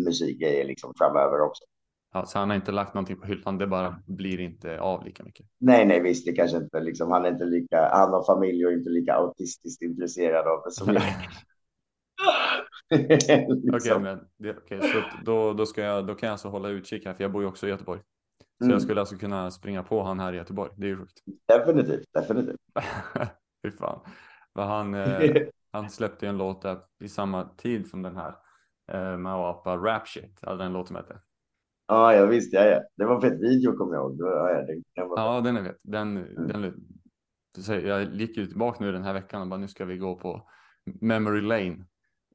musikgrejer 0.05 0.64
liksom, 0.64 0.93
framöver 0.99 1.40
också. 1.40 1.64
Ja, 2.12 2.26
så 2.26 2.38
han 2.38 2.48
har 2.50 2.56
inte 2.56 2.72
lagt 2.72 2.94
någonting 2.94 3.16
på 3.16 3.26
hyllan, 3.26 3.58
det 3.58 3.66
bara 3.66 4.02
blir 4.06 4.40
inte 4.40 4.80
av 4.80 5.04
lika 5.04 5.24
mycket. 5.24 5.46
Nej, 5.58 5.86
nej, 5.86 6.00
visst, 6.00 6.26
det 6.26 6.32
kanske 6.32 6.56
inte 6.56 6.80
liksom, 6.80 7.10
han 7.10 7.24
är 7.24 7.28
inte 7.28 7.44
lika, 7.44 7.88
han 7.92 8.12
har 8.12 8.24
familj 8.26 8.66
och 8.66 8.72
inte 8.72 8.90
lika 8.90 9.14
autistiskt 9.14 9.82
intresserad 9.82 10.46
av 10.46 10.62
det 10.64 10.70
som 10.70 10.94
jag. 10.94 11.02
Okej, 12.94 13.48
liksom. 13.72 14.02
men 14.02 14.20
det, 14.38 14.56
okej, 14.56 14.80
så 14.82 15.02
då, 15.24 15.52
då, 15.52 15.66
ska 15.66 15.82
jag, 15.82 16.06
då 16.06 16.14
kan 16.14 16.26
jag 16.26 16.32
alltså 16.32 16.48
hålla 16.48 16.68
utkik 16.68 17.06
här, 17.06 17.14
för 17.14 17.24
jag 17.24 17.32
bor 17.32 17.42
ju 17.42 17.48
också 17.48 17.66
i 17.66 17.70
Göteborg. 17.70 18.00
Så 18.58 18.64
Mm. 18.64 18.72
jag 18.72 18.82
skulle 18.82 19.00
alltså 19.00 19.16
kunna 19.16 19.50
springa 19.50 19.82
på 19.82 20.02
han 20.02 20.20
här 20.20 20.32
i 20.32 20.36
Göteborg. 20.36 20.70
Det 20.76 20.86
är 20.86 20.88
ju 20.88 20.96
sjukt. 20.98 21.18
Definitivt, 21.48 22.04
definitivt. 22.12 22.56
Fy 23.62 23.70
fan. 23.70 24.00
För 24.54 24.62
han, 24.62 24.94
eh, 24.94 25.20
han 25.72 25.90
släppte 25.90 26.26
ju 26.26 26.30
en 26.30 26.38
låt 26.38 26.62
där 26.62 26.78
i 27.04 27.08
samma 27.08 27.44
tid 27.44 27.86
som 27.86 28.02
den 28.02 28.16
här. 28.16 28.34
Eh, 28.92 29.18
med 29.18 29.34
att 29.34 29.56
apa 29.56 29.76
Rap 29.76 30.08
Shit, 30.08 30.38
hade 30.42 30.64
den 30.64 30.72
låt 30.72 30.86
som 30.86 30.96
hette. 30.96 31.20
Ja, 31.93 32.14
jag 32.14 32.26
visste, 32.26 32.57
ja, 32.57 32.64
ja. 32.64 32.82
Det 32.97 33.05
var 33.05 33.14
en 33.14 33.20
fet 33.20 33.40
video 33.40 33.76
kommer 33.76 33.95
jag 33.95 34.03
ihåg. 34.03 34.16
Ja, 34.20 34.62
det, 34.62 34.82
det 34.95 35.05
var, 35.05 35.18
Ja, 35.18 35.40
den 35.40 35.57
är 35.57 35.62
vet. 35.62 35.76
Den, 35.82 36.14
den, 36.49 36.74
så 37.59 37.72
jag 37.72 38.14
gick 38.14 38.36
ju 38.36 38.47
tillbaka 38.47 38.84
nu 38.84 38.93
den 38.93 39.03
här 39.03 39.12
veckan 39.12 39.43
och 39.43 39.49
bara 39.49 39.61
nu 39.61 39.68
ska 39.68 39.84
vi 39.84 39.99
gå 39.99 40.16
på 40.16 40.49
Memory 41.01 41.40
Lane 41.40 41.84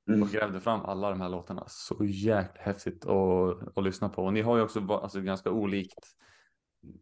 Mm. 0.09 0.23
och 0.23 0.29
grävde 0.29 0.59
fram 0.59 0.81
alla 0.81 1.09
de 1.09 1.21
här 1.21 1.29
låtarna. 1.29 1.63
Så 1.67 2.05
jäkla 2.05 2.61
häftigt 2.61 3.05
att, 3.05 3.77
att 3.77 3.83
lyssna 3.83 4.09
på. 4.09 4.23
Och 4.23 4.33
ni 4.33 4.41
har 4.41 4.57
ju 4.57 4.63
också 4.63 4.93
alltså, 4.93 5.21
ganska 5.21 5.51
olikt, 5.51 6.07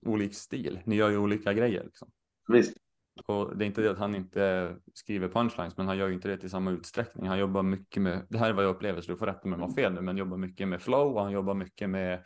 olik 0.06 0.36
stil. 0.36 0.80
Ni 0.86 0.96
gör 0.96 1.10
ju 1.10 1.18
olika 1.18 1.54
grejer. 1.54 1.84
Liksom. 1.84 2.12
Visst. 2.48 2.78
Och 3.26 3.58
det 3.58 3.66
är 3.66 3.68
inte 3.68 3.82
det 3.82 3.92
att 3.92 4.00
han 4.00 4.16
inte 4.16 4.76
skriver 4.94 5.30
punchlines, 5.30 5.78
men 5.78 5.88
han 5.88 5.98
gör 5.98 6.08
ju 6.08 6.14
inte 6.14 6.28
det 6.28 6.44
i 6.44 6.50
samma 6.50 6.72
utsträckning. 6.72 7.28
Han 7.28 7.40
jobbar 7.40 7.64
mycket 7.64 8.04
med, 8.04 8.26
det 8.30 8.38
här 8.38 8.50
är 8.50 8.54
vad 8.54 8.66
jag 8.66 8.76
upplever, 8.76 9.02
så 9.02 9.12
du 9.12 9.18
får 9.18 9.26
rätta 9.26 9.48
mig 9.48 9.56
om 9.56 9.62
jag 9.62 9.68
har 9.68 9.76
fel 9.76 9.94
nu, 9.94 10.02
men 10.02 10.18
jobbar 10.18 10.38
mycket 10.38 10.68
med 10.68 10.82
flow 10.82 11.16
och 11.16 11.22
han 11.24 11.32
jobbar 11.32 11.54
mycket 11.54 11.90
med 11.90 12.24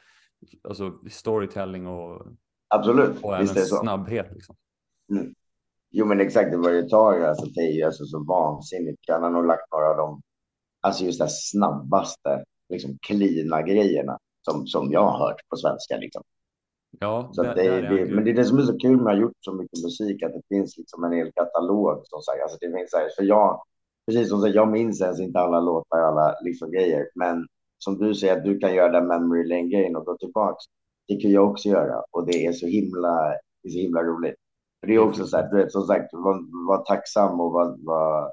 alltså, 0.64 0.94
storytelling 1.10 1.88
och, 1.88 2.28
Absolut, 2.68 3.24
och 3.24 3.36
även 3.36 3.48
det 3.48 3.66
snabbhet. 3.66 4.28
Liksom. 4.32 4.56
Jo, 5.92 6.06
men 6.06 6.20
exakt, 6.20 6.52
det 6.52 6.58
var 6.58 6.70
ju 6.70 6.80
ett 6.80 6.90
tag. 6.90 7.24
Alltså, 7.24 7.46
det 7.46 7.62
är 7.62 7.72
ju 7.72 7.84
alltså 7.84 8.06
så 8.06 8.24
vansinnigt. 8.24 9.00
Han 9.08 9.24
har 9.24 9.30
nog 9.30 9.46
lagt 9.46 9.72
några 9.72 9.90
av 9.90 9.98
de, 9.98 10.22
alltså 10.82 11.04
just 11.04 11.20
det 11.20 11.30
snabbaste, 11.30 12.44
liksom 12.70 12.98
cleana 13.08 13.62
grejerna 13.62 14.18
som, 14.42 14.68
som 14.68 14.92
jag 14.92 15.04
har 15.06 15.28
hört 15.28 15.42
på 15.50 15.56
svenska. 15.56 15.98
Liksom. 15.98 16.24
Ja, 17.00 17.30
Så 17.34 17.44
det, 17.44 17.54
där 17.54 17.72
är 17.72 17.82
det, 17.82 18.16
men 18.16 18.24
det 18.24 18.32
är 18.32 18.36
det 18.36 18.46
som 18.46 18.58
är 18.58 18.64
så 18.64 18.78
kul 18.78 18.98
med 18.98 19.12
att 19.12 19.18
ha 19.18 19.22
gjort 19.22 19.38
så 19.40 19.54
mycket 19.54 19.84
musik, 19.84 20.24
att 20.24 20.34
det 20.34 20.42
finns 20.50 20.78
liksom 20.78 21.04
en 21.04 21.14
hel 21.14 21.32
katalog. 21.32 22.02
Som 22.04 22.22
sagt. 22.22 22.42
Alltså, 22.42 22.58
det 22.62 22.72
finns 22.78 22.92
så 22.92 22.98
här, 22.98 23.10
för 23.18 23.24
jag, 23.24 23.64
precis 24.08 24.30
som 24.30 24.42
sagt, 24.42 24.56
jag 24.56 24.72
minns 24.72 25.02
ens 25.02 25.20
inte 25.20 25.40
alla 25.40 25.60
låtar, 25.60 26.00
alla 26.00 26.36
liksom 26.44 26.72
grejer, 26.72 27.10
men 27.16 27.48
som 27.80 27.98
du 27.98 28.16
säger, 28.16 28.38
att 28.38 28.44
du 28.46 28.60
kan 28.60 28.76
göra 28.76 28.92
den 28.92 29.08
memory 29.08 29.48
lane 29.48 29.70
grejen 29.70 29.96
och 29.96 30.06
gå 30.06 30.18
tillbaks. 30.18 30.64
Det 31.08 31.16
kan 31.22 31.32
jag 31.32 31.50
också 31.52 31.70
göra 31.70 32.04
och 32.12 32.26
det 32.28 32.46
är 32.46 32.52
så 32.52 32.68
himla, 32.68 33.34
är 33.64 33.70
så 33.70 33.80
himla 33.80 34.04
roligt. 34.04 34.36
För 34.80 34.88
det 34.88 34.96
är 34.96 35.00
också 35.00 35.26
så 35.26 35.38
här, 35.38 35.50
du 35.52 35.58
vet, 35.58 35.72
som 35.72 35.84
sagt, 35.84 36.14
var, 36.14 36.68
var 36.68 36.86
tacksam 36.86 37.40
och 37.40 37.52
var, 37.52 37.76
var, 37.86 38.32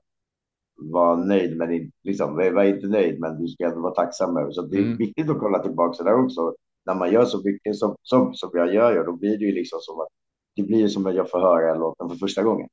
var 0.77 1.17
nöjd, 1.17 1.57
men 1.57 1.91
liksom, 2.05 2.35
var 2.37 2.65
inte 2.65 2.87
nöjd, 2.87 3.21
men 3.21 3.43
du 3.43 3.49
ska 3.49 3.65
ändå 3.65 3.81
vara 3.81 3.95
tacksam 3.95 4.37
över. 4.37 4.51
Så 4.51 4.63
det 4.63 4.77
är 4.77 4.83
Mm. 4.83 4.97
viktigt 4.97 5.31
att 5.31 5.39
kolla 5.41 5.59
tillbaka 5.59 6.03
där 6.05 6.25
också. 6.25 6.55
När 6.87 6.95
man 6.95 7.13
gör 7.13 7.25
så 7.25 7.43
mycket 7.45 7.77
som, 7.77 7.97
som, 8.03 8.35
som 8.35 8.51
jag 8.53 8.75
gör, 8.75 9.05
då 9.07 9.13
blir 9.13 9.39
det 9.39 9.45
ju 9.45 9.53
liksom 9.53 9.79
som 9.83 10.01
att 10.01 10.09
det 10.57 10.63
blir 10.63 10.89
som 10.89 11.07
att 11.07 11.15
jag 11.15 11.31
får 11.31 11.41
höra 11.41 11.75
låten 11.75 12.09
för 12.09 12.17
första 12.17 12.43
gången. 12.43 12.69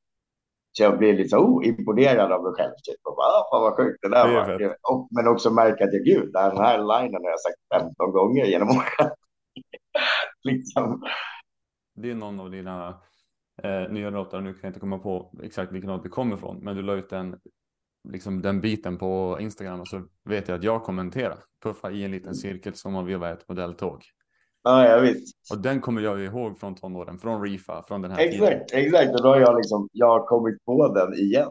Så 0.76 0.84
jag 0.84 0.98
blir 0.98 1.14
lite 1.14 1.38
oh, 1.38 1.68
imponerad 1.68 2.32
av 2.32 2.44
mig 2.44 2.54
själv. 2.54 2.74
Typ. 2.84 3.00
Och 3.04 3.16
bara, 3.16 3.28
ah, 3.28 3.48
fan 3.52 3.62
vad 3.62 3.76
sjukt 3.78 4.02
det 4.02 4.10
där 4.10 4.58
Det 4.58 4.68
var. 4.68 4.78
Och, 4.92 5.08
men 5.12 5.28
också 5.28 5.52
märka 5.52 5.84
att 5.84 5.92
gud, 5.92 6.34
den 6.34 6.58
här 6.58 6.78
linen 6.78 7.22
har 7.24 7.30
jag 7.30 7.40
sagt 7.40 7.84
15 7.84 8.12
gånger 8.12 8.46
genom 8.46 8.68
åren. 8.70 9.12
liksom. 10.44 11.04
Det 11.96 12.12
är 12.12 12.16
någon 12.16 12.40
av 12.40 12.52
dina 12.52 13.02
eh, 13.64 13.92
nya 13.92 14.10
låtar, 14.10 14.42
nu 14.42 14.54
kan 14.54 14.60
jag 14.62 14.70
inte 14.70 14.80
komma 14.80 15.00
på 15.00 15.32
exakt 15.44 15.72
vilken 15.72 15.92
låt 15.92 16.04
det 16.04 16.10
kommer 16.10 16.36
ifrån, 16.36 16.60
men 16.62 16.76
du 16.76 16.82
la 16.82 16.94
ut 16.94 17.10
den, 17.10 17.40
liksom 18.10 18.42
den 18.42 18.62
biten 18.62 18.98
på 18.98 19.38
Instagram 19.40 19.80
och 19.80 19.88
så 19.88 20.08
vet 20.24 20.48
jag 20.48 20.58
att 20.58 20.64
jag 20.64 20.84
kommenterar, 20.84 21.40
puffa 21.64 21.92
i 21.92 22.04
en 22.04 22.12
liten 22.12 22.36
cirkel 22.36 22.74
som 22.74 22.94
man 22.94 23.06
vevar 23.06 23.32
ett 23.32 23.50
modelltåg. 23.50 24.04
Ja, 24.64 24.90
jag 24.90 25.02
vet. 25.02 25.18
Och 25.52 25.62
den 25.62 25.82
kommer 25.82 26.02
jag 26.02 26.20
ihåg 26.24 26.58
från 26.58 26.76
tonåren, 26.76 27.18
från 27.18 27.42
Rifa, 27.42 27.84
från 27.88 28.02
den 28.02 28.12
här 28.12 28.18
tiden. 28.28 28.48
Exakt, 28.48 28.74
exakt. 28.74 29.16
Och 29.16 29.22
då 29.24 29.30
har 29.30 29.40
jag 29.40 29.56
liksom, 29.58 29.90
jag 29.92 30.08
har 30.08 30.28
kommit 30.28 30.66
på 30.66 30.94
den 30.94 31.14
igen. 31.14 31.50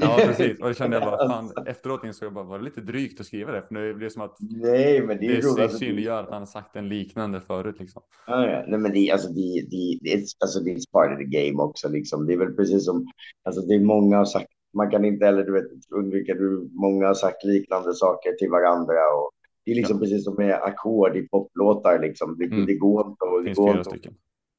Ja, 0.00 0.16
precis. 0.26 0.60
Och 0.60 0.68
det 0.68 0.74
kände 0.74 0.96
jag 0.96 1.04
bara, 1.04 1.28
fan, 1.28 1.52
efteråt 1.66 2.04
insåg 2.04 2.26
jag 2.26 2.32
bara, 2.34 2.44
var 2.44 2.58
det 2.58 2.64
lite 2.64 2.80
drygt 2.80 3.20
att 3.20 3.26
skriva 3.26 3.52
det? 3.52 3.62
För 3.62 3.74
nu 3.74 3.94
blir 3.94 4.04
det 4.06 4.12
som 4.12 4.22
att 4.22 4.36
Nej, 4.40 5.02
men 5.06 5.18
det 5.18 5.26
är 5.26 5.56
det. 5.56 5.62
Alltså, 5.62 5.78
synliggör 5.78 6.22
att 6.22 6.30
han 6.30 6.38
har 6.38 6.46
sagt 6.46 6.76
en 6.76 6.88
liknande 6.88 7.40
förut 7.40 7.76
liksom. 7.78 8.02
Ja, 8.26 8.46
ja. 8.46 8.64
Nej, 8.68 8.78
men 8.80 8.92
det, 8.92 9.10
alltså, 9.10 9.28
det, 9.28 9.66
det, 9.70 9.98
det, 10.00 10.12
är- 10.12 10.22
alltså, 10.40 10.60
det 10.60 10.70
är 10.70 10.78
part 10.92 11.12
of 11.12 11.18
the 11.18 11.48
game 11.48 11.62
också. 11.62 11.88
Liksom. 11.88 12.26
Det 12.26 12.32
är 12.32 12.36
väl 12.38 12.54
precis 12.54 12.84
som, 12.84 13.06
alltså, 13.44 13.62
det 13.62 13.74
är 13.74 13.80
många 13.80 14.16
har 14.16 14.24
sagt, 14.24 14.48
man 14.74 14.90
kan 14.90 15.04
inte 15.04 15.24
heller 15.24 15.44
du 15.44 15.52
vet, 15.52 15.66
undvika, 15.94 16.34
du, 16.34 16.68
många 16.72 17.06
har 17.06 17.14
sagt 17.14 17.44
liknande 17.44 17.94
saker 17.94 18.32
till 18.32 18.50
varandra. 18.50 18.94
Och 19.16 19.30
det 19.64 19.70
är 19.70 19.74
liksom 19.74 19.98
precis 19.98 20.24
som 20.24 20.34
med 20.38 20.54
ackord 20.54 21.16
i 21.16 21.28
poplåtar. 21.28 21.98
Liksom. 21.98 22.36
Det, 22.38 22.44
Mm. 22.44 22.66
det 22.66 22.74
går 22.74 23.00
inte 23.06 23.24
att, 23.24 23.44
Det 23.44 23.54
går 23.54 23.76
inte, 23.78 23.90
att- 23.90 24.14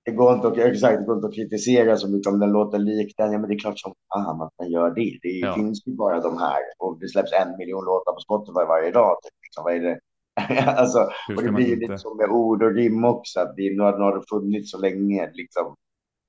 det 0.05 0.11
går 0.11 0.33
inte 0.33 0.47
att, 0.47 0.57
exakt, 0.57 0.99
det 0.99 1.05
går 1.05 1.15
inte 1.15 1.27
att 1.27 1.33
kritisera 1.35 1.97
så 1.97 2.09
mycket 2.09 2.33
om 2.33 2.39
den 2.39 2.51
låter 2.51 2.79
lik 2.79 3.13
den. 3.17 3.31
Ja, 3.31 3.39
men 3.39 3.49
det 3.49 3.55
är 3.55 3.59
klart 3.59 3.79
som 3.79 3.93
fan 4.13 4.41
att 4.41 4.53
den 4.57 4.69
gör 4.71 4.89
det. 4.89 5.19
Det 5.21 5.29
Ja. 5.29 5.53
finns 5.55 5.87
ju 5.87 5.95
bara 5.95 6.19
de 6.21 6.37
här 6.37 6.59
och 6.79 6.99
det 6.99 7.07
släpps 7.09 7.31
en 7.33 7.57
miljon 7.57 7.85
låtar 7.85 8.13
på 8.13 8.19
Spotify 8.19 8.65
varje 8.67 8.91
dag. 8.91 9.17
Typ. 9.23 9.33
Liksom, 9.43 9.63
vad 9.63 9.73
är 9.75 9.79
det? 9.79 9.99
alltså, 10.79 10.99
och 11.37 11.43
det 11.43 11.51
blir 11.51 11.67
ju 11.67 11.75
lite 11.75 11.97
som 11.97 12.17
med 12.17 12.29
ord 12.29 12.63
och 12.63 12.75
rim 12.75 13.05
också. 13.05 13.39
Att 13.39 13.55
det, 13.55 13.77
nu, 13.77 13.83
har, 13.83 13.97
nu 13.97 14.03
har 14.03 14.15
det 14.17 14.23
funnits 14.29 14.71
så 14.71 14.77
länge. 14.77 15.31
Liksom. 15.33 15.75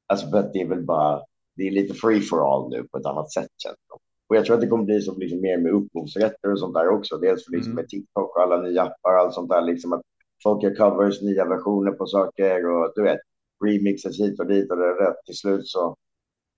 Alltså 0.09 0.31
för 0.31 0.39
att 0.39 0.53
det 0.53 0.61
är 0.61 0.69
väl 0.69 0.85
bara, 0.85 1.21
det 1.57 1.63
är 1.67 1.71
lite 1.71 1.95
free 1.95 2.21
for 2.21 2.55
all 2.55 2.71
nu 2.71 2.85
på 2.93 2.99
ett 2.99 3.07
annat 3.07 3.33
sätt 3.33 3.49
känns 3.63 3.77
det. 3.89 3.99
Och 4.33 4.37
jag 4.37 4.45
tror 4.45 4.55
att 4.55 4.61
det 4.61 4.67
kommer 4.67 4.85
bli 4.85 5.01
som 5.01 5.19
liksom 5.19 5.41
mer 5.41 5.59
med 5.59 5.73
upphovsrätter 5.73 6.53
och 6.53 6.59
sånt 6.59 6.75
där 6.75 6.89
också. 6.89 7.19
Dels 7.19 7.45
för 7.45 7.53
liksom 7.53 7.73
Mm. 7.73 7.83
med 7.83 7.89
TikTok 7.89 8.37
och 8.37 8.43
alla 8.43 8.63
nya 8.63 8.83
appar 8.83 9.15
och 9.15 9.21
allt 9.21 9.35
sånt 9.35 9.51
där. 9.51 9.63
Liksom 9.63 9.93
att 9.93 10.03
folk 10.43 10.63
gör 10.63 10.75
covers, 10.75 11.23
nya 11.23 11.45
versioner 11.45 11.93
på 11.93 12.07
saker 12.07 12.67
och 12.67 12.93
du 12.95 13.03
vet, 13.03 13.19
remixes 13.65 14.21
hit 14.21 14.41
och 14.41 14.47
dit 14.47 14.71
och 14.71 14.77
det 14.77 14.85
är 14.85 14.95
rätt. 14.95 15.17
Till 15.27 15.37
slut 15.37 15.67
så, 15.69 15.97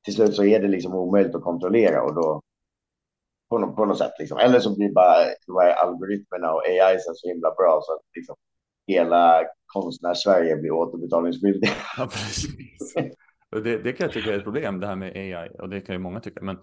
till 0.04 0.14
slut 0.14 0.34
så 0.34 0.44
är 0.44 0.60
det 0.60 0.68
liksom 0.68 0.94
omöjligt 0.94 1.34
att 1.34 1.42
kontrollera 1.42 2.02
och 2.02 2.14
då 2.14 2.40
på 3.50 3.58
något, 3.58 3.76
på 3.76 3.84
något 3.84 3.98
sätt 3.98 4.12
liksom. 4.18 4.38
Eller 4.38 4.60
så 4.60 4.76
blir 4.76 4.92
bara 4.92 5.16
de 5.46 5.56
här 5.60 5.72
algoritmerna 5.72 6.52
och 6.52 6.62
AI 6.66 6.98
så 6.98 7.12
så 7.14 7.28
himla 7.28 7.50
bra 7.54 7.80
så 7.82 7.92
att 7.92 8.00
liksom 8.16 8.36
hela 8.86 9.42
konstnärs-Sverige 9.66 10.56
blir 10.56 10.70
återbetalningsskyldiga. 10.70 11.70
Ja, 11.98 12.06
precis. 12.06 12.94
Det, 13.64 13.78
det 13.78 13.92
kan 13.92 14.04
jag 14.04 14.12
tycka 14.12 14.32
är 14.32 14.38
ett 14.38 14.44
problem, 14.44 14.80
det 14.80 14.86
här 14.86 14.96
med 14.96 15.16
AI, 15.16 15.48
och 15.58 15.68
det 15.68 15.80
kan 15.80 15.94
ju 15.94 15.98
många 15.98 16.20
tycka. 16.20 16.40
Men 16.42 16.58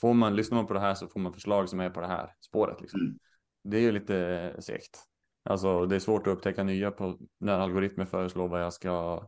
får 0.00 0.14
man, 0.14 0.36
lyssnar 0.36 0.56
man 0.56 0.66
på 0.66 0.74
det 0.74 0.80
här 0.80 0.94
så 0.94 1.06
får 1.06 1.20
man 1.20 1.32
förslag 1.32 1.68
som 1.68 1.80
är 1.80 1.90
på 1.90 2.00
det 2.00 2.06
här 2.06 2.34
spåret. 2.40 2.80
Liksom. 2.80 3.00
Mm. 3.00 3.18
Det 3.64 3.76
är 3.76 3.80
ju 3.80 3.92
lite 3.92 4.56
segt. 4.58 4.98
Alltså, 5.44 5.86
det 5.86 5.94
är 5.94 6.00
svårt 6.00 6.26
att 6.26 6.32
upptäcka 6.32 6.62
nya 6.62 6.90
på 6.90 7.18
när 7.40 7.58
algoritmer 7.58 8.04
föreslår 8.04 8.48
vad 8.48 8.62
jag 8.62 8.72
ska 8.72 9.22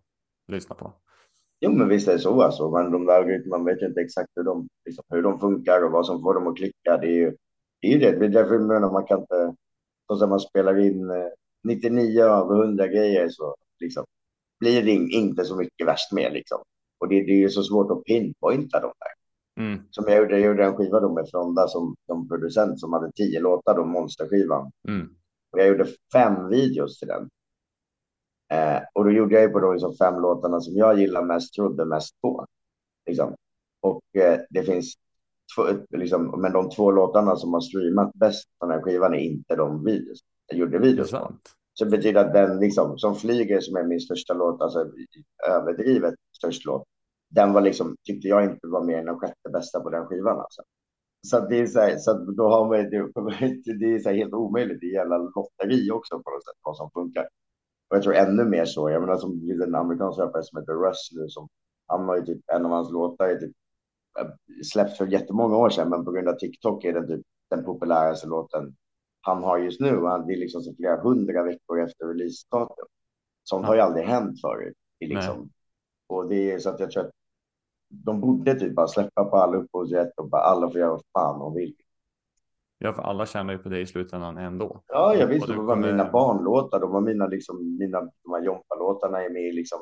lyssna 0.49 0.75
på. 0.75 0.93
Jo, 1.61 1.73
men 1.73 1.89
visst 1.89 2.09
är 2.09 2.13
det 2.13 2.19
så 2.19 2.43
alltså. 2.43 2.71
Men 2.71 2.93
de 2.93 3.07
där 3.07 3.15
algoritmerna, 3.19 3.59
man 3.59 3.65
vet 3.67 3.83
ju 3.83 3.87
inte 3.87 4.01
exakt 4.01 4.31
hur 4.37 4.45
de, 4.45 4.69
liksom, 4.85 5.05
hur 5.09 5.23
de 5.23 5.41
funkar 5.41 5.83
och 5.83 5.93
vad 5.93 6.07
som 6.07 6.23
får 6.23 6.35
dem 6.35 6.47
att 6.47 6.57
klicka. 6.57 6.97
Det 6.97 7.07
är 7.07 7.15
ju 7.15 7.31
det. 7.81 7.89
Är 7.89 7.93
ju 7.93 7.99
det. 7.99 8.19
det 8.19 8.25
är 8.25 8.29
därför 8.29 8.55
jag 8.55 8.67
menar, 8.67 8.93
man 8.93 9.07
kan 9.07 9.21
inte, 9.21 9.55
så 10.07 10.17
som 10.17 10.31
man 10.31 10.41
spelar 10.41 10.79
in 10.79 11.11
eh, 11.11 11.29
99 11.65 12.23
av 12.23 12.53
100 12.63 12.87
grejer 12.87 13.29
så 13.29 13.57
liksom, 13.81 14.05
blir 14.61 14.83
det 14.83 14.91
in- 14.91 15.11
inte 15.11 15.45
så 15.45 15.57
mycket 15.57 15.87
värst 15.87 16.13
med 16.13 16.33
liksom. 16.33 16.63
Och 17.01 17.09
det, 17.09 17.15
det 17.15 17.33
är 17.33 17.39
ju 17.39 17.49
så 17.49 17.63
svårt 17.63 17.91
att 17.91 18.05
pinpointa 18.05 18.81
de 18.81 18.93
där. 18.99 19.24
Mm. 19.61 19.81
Som 19.91 20.05
jag 20.09 20.17
gjorde, 20.17 20.39
jag 20.39 20.47
gjorde 20.47 20.65
en 20.65 20.77
skiva 20.77 21.01
då 21.01 21.13
med 21.15 21.29
Fronda 21.31 21.69
som 21.69 21.97
de 22.07 22.29
producent 22.29 22.81
som 22.81 22.93
hade 22.93 23.13
tio 23.13 23.41
låtar, 23.41 23.77
då 23.77 23.85
monsterskivan. 23.85 24.71
Mm. 24.89 25.09
Och 25.53 25.61
jag 25.61 25.69
gjorde 25.69 25.87
fem 26.13 26.49
videos 26.49 26.99
till 26.99 27.09
den. 27.09 27.29
Eh, 28.53 28.83
och 28.93 29.05
då 29.05 29.11
gjorde 29.11 29.35
jag 29.35 29.43
ju 29.43 29.49
på 29.49 29.61
de 29.61 29.73
liksom 29.73 29.95
fem 29.95 30.15
låtarna 30.21 30.61
som 30.61 30.77
jag 30.77 30.99
gillar 30.99 31.25
mest, 31.25 31.55
trodde 31.55 31.85
mest 31.85 32.21
på. 32.21 32.47
Liksom. 33.07 33.35
Och 33.81 34.17
eh, 34.17 34.41
det 34.51 34.63
finns 34.63 34.95
två, 35.57 35.63
liksom, 35.99 36.41
men 36.41 36.53
de 36.53 36.71
två 36.71 36.91
låtarna 36.91 37.37
som 37.37 37.53
har 37.53 37.61
streamat 37.61 38.13
bäst 38.15 38.49
på 38.59 38.67
den 38.67 38.75
här 38.75 38.83
skivan 38.83 39.15
är 39.15 39.19
inte 39.19 39.57
de 39.57 39.85
videos. 39.85 40.19
Jag 40.47 40.59
gjorde 40.59 40.79
videos 40.79 41.11
på. 41.11 41.33
Så 41.73 41.85
det 41.85 41.91
betyder 41.91 42.25
att 42.25 42.33
den 42.33 42.61
liksom, 42.61 42.99
som 42.99 43.15
flyger, 43.15 43.61
som 43.61 43.77
är 43.77 43.85
min 43.85 44.01
största 44.01 44.35
låt, 44.35 44.63
alltså 44.63 44.91
överdrivet 45.49 46.15
störst 46.37 46.65
låt, 46.65 46.85
den 47.35 47.53
var 47.53 47.61
liksom, 47.61 47.97
tyckte 48.07 48.29
jag 48.29 48.45
inte 48.45 48.67
var 48.67 48.85
mer 48.85 48.99
än 48.99 49.05
den 49.07 49.19
sjätte 49.19 49.51
bästa 49.53 49.81
på 49.81 49.91
den 49.91 50.07
skivan. 50.07 50.41
Alltså. 50.41 50.63
Så 51.27 51.41
det 51.41 51.61
är 51.61 51.67
så 51.67 51.81
här, 51.81 51.97
så 51.99 52.13
då 52.19 52.49
har 52.49 52.65
man 52.69 52.91
det, 52.91 53.79
det 53.79 53.95
är 53.95 53.99
så 53.99 54.09
här 54.09 54.17
helt 54.17 54.35
omöjligt. 54.35 54.81
Det 54.81 54.87
är 54.87 54.93
jävla 54.95 55.19
lotteri 55.19 55.91
också 55.91 56.23
på 56.23 56.31
något 56.31 56.45
sätt, 56.45 56.59
vad 56.63 56.77
som 56.77 56.91
funkar. 56.91 57.29
Och 57.89 57.97
jag 57.97 58.03
tror 58.03 58.15
ännu 58.15 58.45
mer 58.45 58.65
så, 58.65 58.91
jag 58.91 59.01
menar 59.03 59.17
som 59.17 59.51
en 59.65 59.75
amerikansk 59.75 60.19
rappare 60.19 60.43
som 60.43 60.61
heter 60.61 60.73
Russ 60.73 61.11
nu, 61.13 61.29
som 61.29 61.49
han 61.87 62.09
har 62.09 62.17
ju 62.17 62.23
typ, 62.25 62.41
en 62.53 62.65
av 62.65 62.71
hans 62.71 62.93
låtar 62.93 63.29
är 63.29 63.37
typ 63.37 63.53
släppts 64.65 64.99
för 64.99 65.07
jättemånga 65.07 65.57
år 65.57 65.71
sedan, 65.71 65.91
men 65.91 66.05
på 66.05 66.13
grund 66.13 66.29
av 66.29 66.35
TikTok 66.35 66.85
är 66.85 66.93
den 66.93 67.07
typ 67.09 67.27
den 67.51 67.65
populäraste 67.65 68.27
låten 68.27 68.77
han 69.21 69.43
har 69.43 69.59
just 69.59 69.81
nu. 69.81 69.97
Och 69.97 70.09
han, 70.09 70.27
det 70.27 70.33
är 70.33 70.37
liksom 70.39 70.63
så 70.63 70.75
flera 70.75 71.03
hundra 71.03 71.43
veckor 71.43 71.81
efter 71.81 72.07
releasedatum. 72.07 72.87
Sånt 73.45 73.63
Ja. 73.63 73.67
har 73.69 73.75
ju 73.75 73.81
aldrig 73.81 74.05
hänt 74.05 74.41
förut. 74.41 74.75
Det 75.01 75.07
liksom, 75.07 75.51
och 76.07 76.29
det 76.29 76.53
är 76.53 76.59
så 76.59 76.71
att 76.71 76.81
jag 76.81 76.91
tror 76.91 77.05
att 77.05 77.11
de 77.89 78.21
borde 78.21 78.55
typ 78.55 78.75
bara 78.75 78.87
släppa 78.89 79.25
på 79.25 79.37
alla 79.37 79.57
upphovsrätt 79.57 80.13
och 80.17 80.29
bara 80.29 80.43
alla 80.43 80.71
får 80.71 80.81
göra 80.81 80.91
vad 80.91 81.03
fan 81.13 81.39
de 81.39 81.55
vill. 81.55 81.75
Ja, 82.79 82.93
för 82.93 83.03
alla 83.03 83.27
tjänar 83.27 83.53
ju 83.53 83.59
på 83.59 83.69
det 83.69 83.81
i 83.81 83.87
slutändan 83.87 84.39
ändå. 84.39 84.81
Ja, 84.87 85.15
jag 85.15 85.27
visste 85.27 85.53
det 85.53 85.59
var 85.59 85.75
kommer- 85.75 85.93
mina 85.93 86.11
barnlåtar. 86.11 86.81
De 86.81 86.91
var 86.93 87.01
mina, 87.01 87.27
liksom, 87.27 87.77
mina 87.79 88.01
de 88.01 88.33
här 88.33 88.43
Jompa-låtarna 88.43 89.23
är 89.23 89.31
med 89.31 89.43
i 89.43 89.53
liksom 89.53 89.79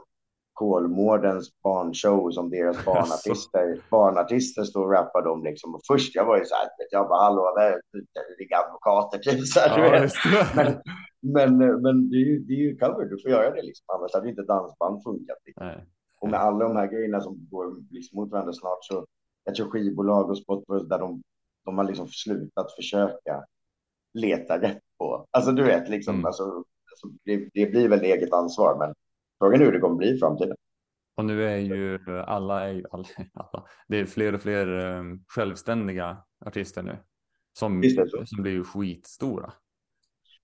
Kolmårdens 0.53 1.51
barnshow 1.63 2.31
som 2.31 2.51
deras 2.51 2.85
barnartister, 2.85 3.81
barnartister 3.91 4.65
står 4.65 4.85
och 4.85 4.93
rappar 4.93 5.27
om 5.27 5.45
liksom. 5.45 5.75
Och 5.75 5.81
först 5.87 6.15
jag 6.15 6.25
var 6.25 6.39
ju 6.39 6.45
så 6.45 6.55
här, 6.55 6.69
jag 6.91 7.09
bara 7.09 7.23
hallå, 7.23 7.55
är 7.61 7.81
advokater 8.67 9.19
typ 9.19 9.47
så 9.47 9.61
här, 9.61 9.79
Ja. 9.95 10.09
Men, 10.55 11.59
men, 11.59 11.83
men 11.83 12.11
det, 12.11 12.17
är 12.17 12.27
ju, 12.27 12.39
det 12.39 12.53
är 12.53 12.57
ju 12.59 12.77
cover, 12.79 13.05
du 13.05 13.23
får 13.23 13.31
göra 13.31 13.51
det 13.51 13.63
liksom. 13.63 13.85
Annars 13.95 14.15
hade 14.15 14.29
inte 14.29 14.43
dansband 14.43 15.03
funkat. 15.03 15.37
Liksom. 15.47 15.67
Nej. 15.67 15.87
Och 16.23 16.29
med 16.29 16.41
alla 16.41 16.65
de 16.65 16.77
här 16.77 16.87
grejerna 16.87 17.21
som 17.21 17.49
går 17.51 17.77
liksom 17.91 18.17
mot 18.17 18.31
varandra 18.31 18.53
snart 18.53 18.79
så 18.85 19.07
jag 19.45 19.55
tror 19.55 19.71
skivbolag 19.71 20.31
och 20.31 20.39
Spotify 20.39 20.89
där 20.89 20.99
de, 20.99 21.23
de 21.65 21.79
har 21.79 21.85
liksom 21.85 22.09
slutat 22.09 22.73
försöka 22.73 23.45
leta 24.15 24.61
rätt 24.61 24.83
på. 24.99 25.27
Alltså 25.31 25.53
du 25.53 25.63
vet 25.63 25.89
liksom, 25.89 26.15
Mm. 26.15 26.27
alltså, 26.27 26.43
alltså, 26.45 27.09
det, 27.25 27.49
det 27.55 27.67
blir 27.67 27.89
väl 27.89 28.01
eget 28.01 28.33
ansvar, 28.33 28.79
men 28.79 28.95
frågan 29.39 29.61
är 29.61 29.65
hur 29.65 29.73
det 29.73 29.81
kommer 29.81 29.97
bli 29.97 30.09
i 30.17 30.19
framtiden. 30.19 30.57
Och 31.17 31.25
nu 31.25 31.45
är 31.45 31.57
ju 31.57 31.99
alla, 32.27 32.69
är 32.69 32.73
ju, 32.73 32.85
alla, 32.91 33.05
alla 33.35 33.65
det 33.89 34.01
är 34.01 34.07
fler 34.07 34.35
och 34.35 34.43
fler 34.43 34.79
eh, 34.79 35.03
självständiga 35.29 36.25
artister 36.47 36.83
nu. 36.83 36.99
Som, 37.59 37.83
som 38.25 38.43
blir 38.43 38.53
ju 38.53 38.65
skitstora. 38.65 39.53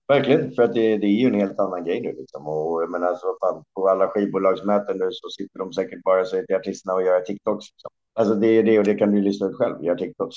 Verkligen, 0.09 0.51
för 0.51 0.63
att 0.63 0.73
det, 0.73 0.97
det 0.97 1.05
är 1.05 1.19
ju 1.21 1.27
en 1.27 1.39
helt 1.39 1.59
annan 1.59 1.85
grej 1.85 2.01
nu 2.01 2.13
liksom. 2.13 2.47
Och 2.47 2.81
jag 2.83 2.91
menar, 2.91 3.07
alltså, 3.07 3.27
fan, 3.41 3.63
på 3.75 3.89
alla 3.89 4.07
skivbolagsmöten 4.07 4.97
nu 4.97 5.09
så 5.11 5.29
sitter 5.29 5.59
de 5.59 5.73
säkert 5.73 6.03
bara 6.03 6.21
och 6.21 6.27
säger 6.27 6.45
till 6.45 6.55
artisterna 6.55 6.93
och 6.93 7.03
gör 7.03 7.19
TikToks. 7.19 7.65
Liksom. 7.71 7.91
Alltså 8.13 8.35
det 8.35 8.47
är 8.47 8.63
det 8.63 8.79
och 8.79 8.85
det 8.85 8.95
kan 8.95 9.11
du 9.11 9.21
lista 9.21 9.45
ut 9.45 9.55
själv, 9.55 9.83
gör 9.83 9.95
TikToks. 9.95 10.35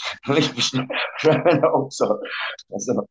Också. 1.72 2.04
Alltså, 2.72 3.06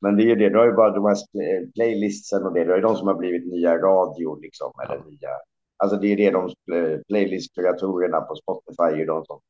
men 0.00 0.16
det 0.16 0.22
är 0.22 0.26
ju 0.26 0.34
det, 0.34 0.48
du 0.48 0.58
har 0.58 0.66
ju 0.66 0.72
bara 0.72 0.90
de 0.90 1.04
här 1.04 1.12
eh, 1.14 1.68
playlistsen 1.74 2.46
och 2.46 2.54
det, 2.54 2.64
det 2.64 2.74
är 2.74 2.82
de 2.82 2.96
som 2.96 3.06
har 3.06 3.14
blivit 3.14 3.46
nya 3.46 3.78
radio 3.78 4.40
liksom. 4.40 4.72
Eller 4.84 5.04
nya, 5.04 5.30
alltså 5.76 5.96
det 5.96 6.12
är 6.12 6.16
det 6.16 6.30
de 6.30 6.44
eh, 6.46 6.98
playlist-kreatorerna 7.08 8.20
på 8.20 8.34
Spotify 8.34 9.02
är 9.02 9.06
de 9.06 9.24
som 9.24 9.40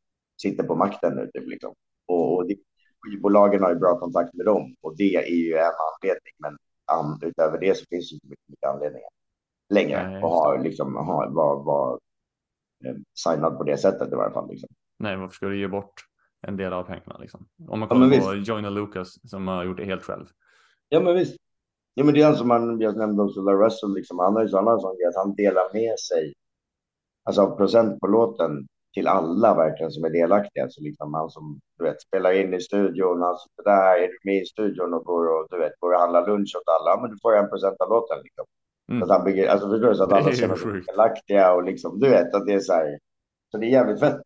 sitter 0.43 0.64
på 0.64 0.75
makten 0.75 1.14
nu 1.14 1.31
typ 1.35 1.49
liksom. 1.49 1.75
Och, 2.09 2.37
och 2.37 2.49
det, 2.49 2.57
skivbolagen 3.03 3.63
har 3.63 3.71
ju 3.71 3.79
bra 3.79 3.99
kontakt 3.99 4.35
med 4.35 4.47
dem 4.47 4.75
och 4.81 4.97
det 4.97 5.15
är 5.17 5.35
ju 5.35 5.55
en 5.55 5.73
anledning. 5.89 6.35
Men 6.39 6.53
um, 6.99 7.29
utöver 7.29 7.59
det 7.59 7.77
så 7.77 7.85
finns 7.91 8.11
det 8.11 8.15
inte 8.15 8.27
mycket, 8.27 8.49
mycket 8.49 8.69
anledningar 8.69 9.11
längre 9.71 10.09
Nej, 10.09 10.17
att 10.17 10.23
ha 10.23 10.57
liksom 10.57 10.97
ha, 10.97 11.31
vara 11.31 11.63
var, 11.63 12.01
eh, 12.85 12.95
signad 13.15 13.59
på 13.59 13.65
det 13.65 13.79
sättet 13.79 14.13
i 14.13 14.15
varje 14.15 14.33
fall. 14.33 14.49
Liksom. 14.51 14.69
Nej, 14.99 15.17
varför 15.17 15.35
ska 15.35 15.47
du 15.47 15.61
ge 15.61 15.69
bort 15.69 15.95
en 16.47 16.57
del 16.57 16.73
av 16.73 16.83
pengarna 16.83 17.19
liksom? 17.19 17.49
Om 17.69 17.81
man 17.81 17.89
Ja, 17.89 17.95
kollar 17.95 18.07
men 18.07 18.21
på 18.21 18.35
Joyner 18.35 18.71
Lucas 18.71 19.31
som 19.31 19.49
har 19.49 19.65
gjort 19.65 19.77
det 19.77 19.85
helt 19.85 20.03
själv. 20.03 20.27
Ja, 20.89 21.01
men 21.01 21.15
visst. 21.15 21.37
Ja, 21.95 22.05
men 22.05 22.15
det 22.15 22.21
är 22.21 22.27
han 22.27 22.37
som 22.37 22.51
han, 22.51 22.81
jag 22.81 22.97
nämnde 22.97 23.23
också, 23.23 23.41
La 23.41 23.53
Russell, 23.53 23.95
liksom, 23.95 24.19
han 24.19 24.35
har 24.35 24.43
ju 24.43 24.49
sådana 24.49 24.77
grej 24.77 25.07
att 25.09 25.25
han 25.27 25.35
delar 25.35 25.73
med 25.73 25.99
sig, 25.99 26.35
alltså 27.25 27.43
av 27.43 27.57
procent 27.57 28.01
på 28.01 28.07
låten 28.07 28.67
till 28.95 29.07
alla 29.09 29.55
verkligen 29.55 29.93
som 29.93 30.05
är 30.05 30.11
delaktiga. 30.11 30.68
Så 30.68 30.82
liksom 30.82 31.14
han 31.14 31.30
som, 31.30 31.61
du 31.78 31.84
vet, 31.84 32.03
spelar 32.03 32.32
in 32.32 32.55
i 32.55 32.61
studion, 32.61 33.22
han 33.22 33.38
sitter 33.38 33.64
där, 33.64 33.99
är 34.03 34.09
du 34.09 34.18
med 34.24 34.43
i 34.43 34.45
studion 34.45 34.95
och 34.95 35.05
går 35.05 35.26
och, 35.26 35.47
du 35.51 35.59
vet, 35.59 35.80
går 35.80 35.93
och 35.93 36.01
handlar 36.01 36.26
lunch 36.26 36.57
åt 36.57 36.68
alla, 36.80 37.01
men 37.01 37.11
du 37.11 37.16
får 37.22 37.36
en 37.36 37.49
procent 37.49 37.76
av 37.80 37.88
låten 37.88 38.18
liksom. 38.22 38.45
Mm. 38.91 39.01
Så 39.01 39.05
att 39.05 39.18
han 39.18 39.24
bygger, 39.24 39.49
alltså 39.49 39.70
förstår 39.70 39.88
du, 39.88 39.95
så 39.95 40.05
att 40.05 40.12
alla 40.12 40.32
sig 40.32 40.49
sjukt. 40.49 40.86
delaktiga 40.86 41.53
och 41.53 41.64
liksom, 41.64 42.01
du 42.01 42.09
vet, 42.09 42.34
att 42.34 42.47
det 42.47 42.53
är 42.53 42.61
så 42.61 42.72
här, 42.72 42.99
så 43.51 43.59
det 43.59 43.66
är 43.66 43.70
jävligt 43.70 44.01
fett 44.01 44.22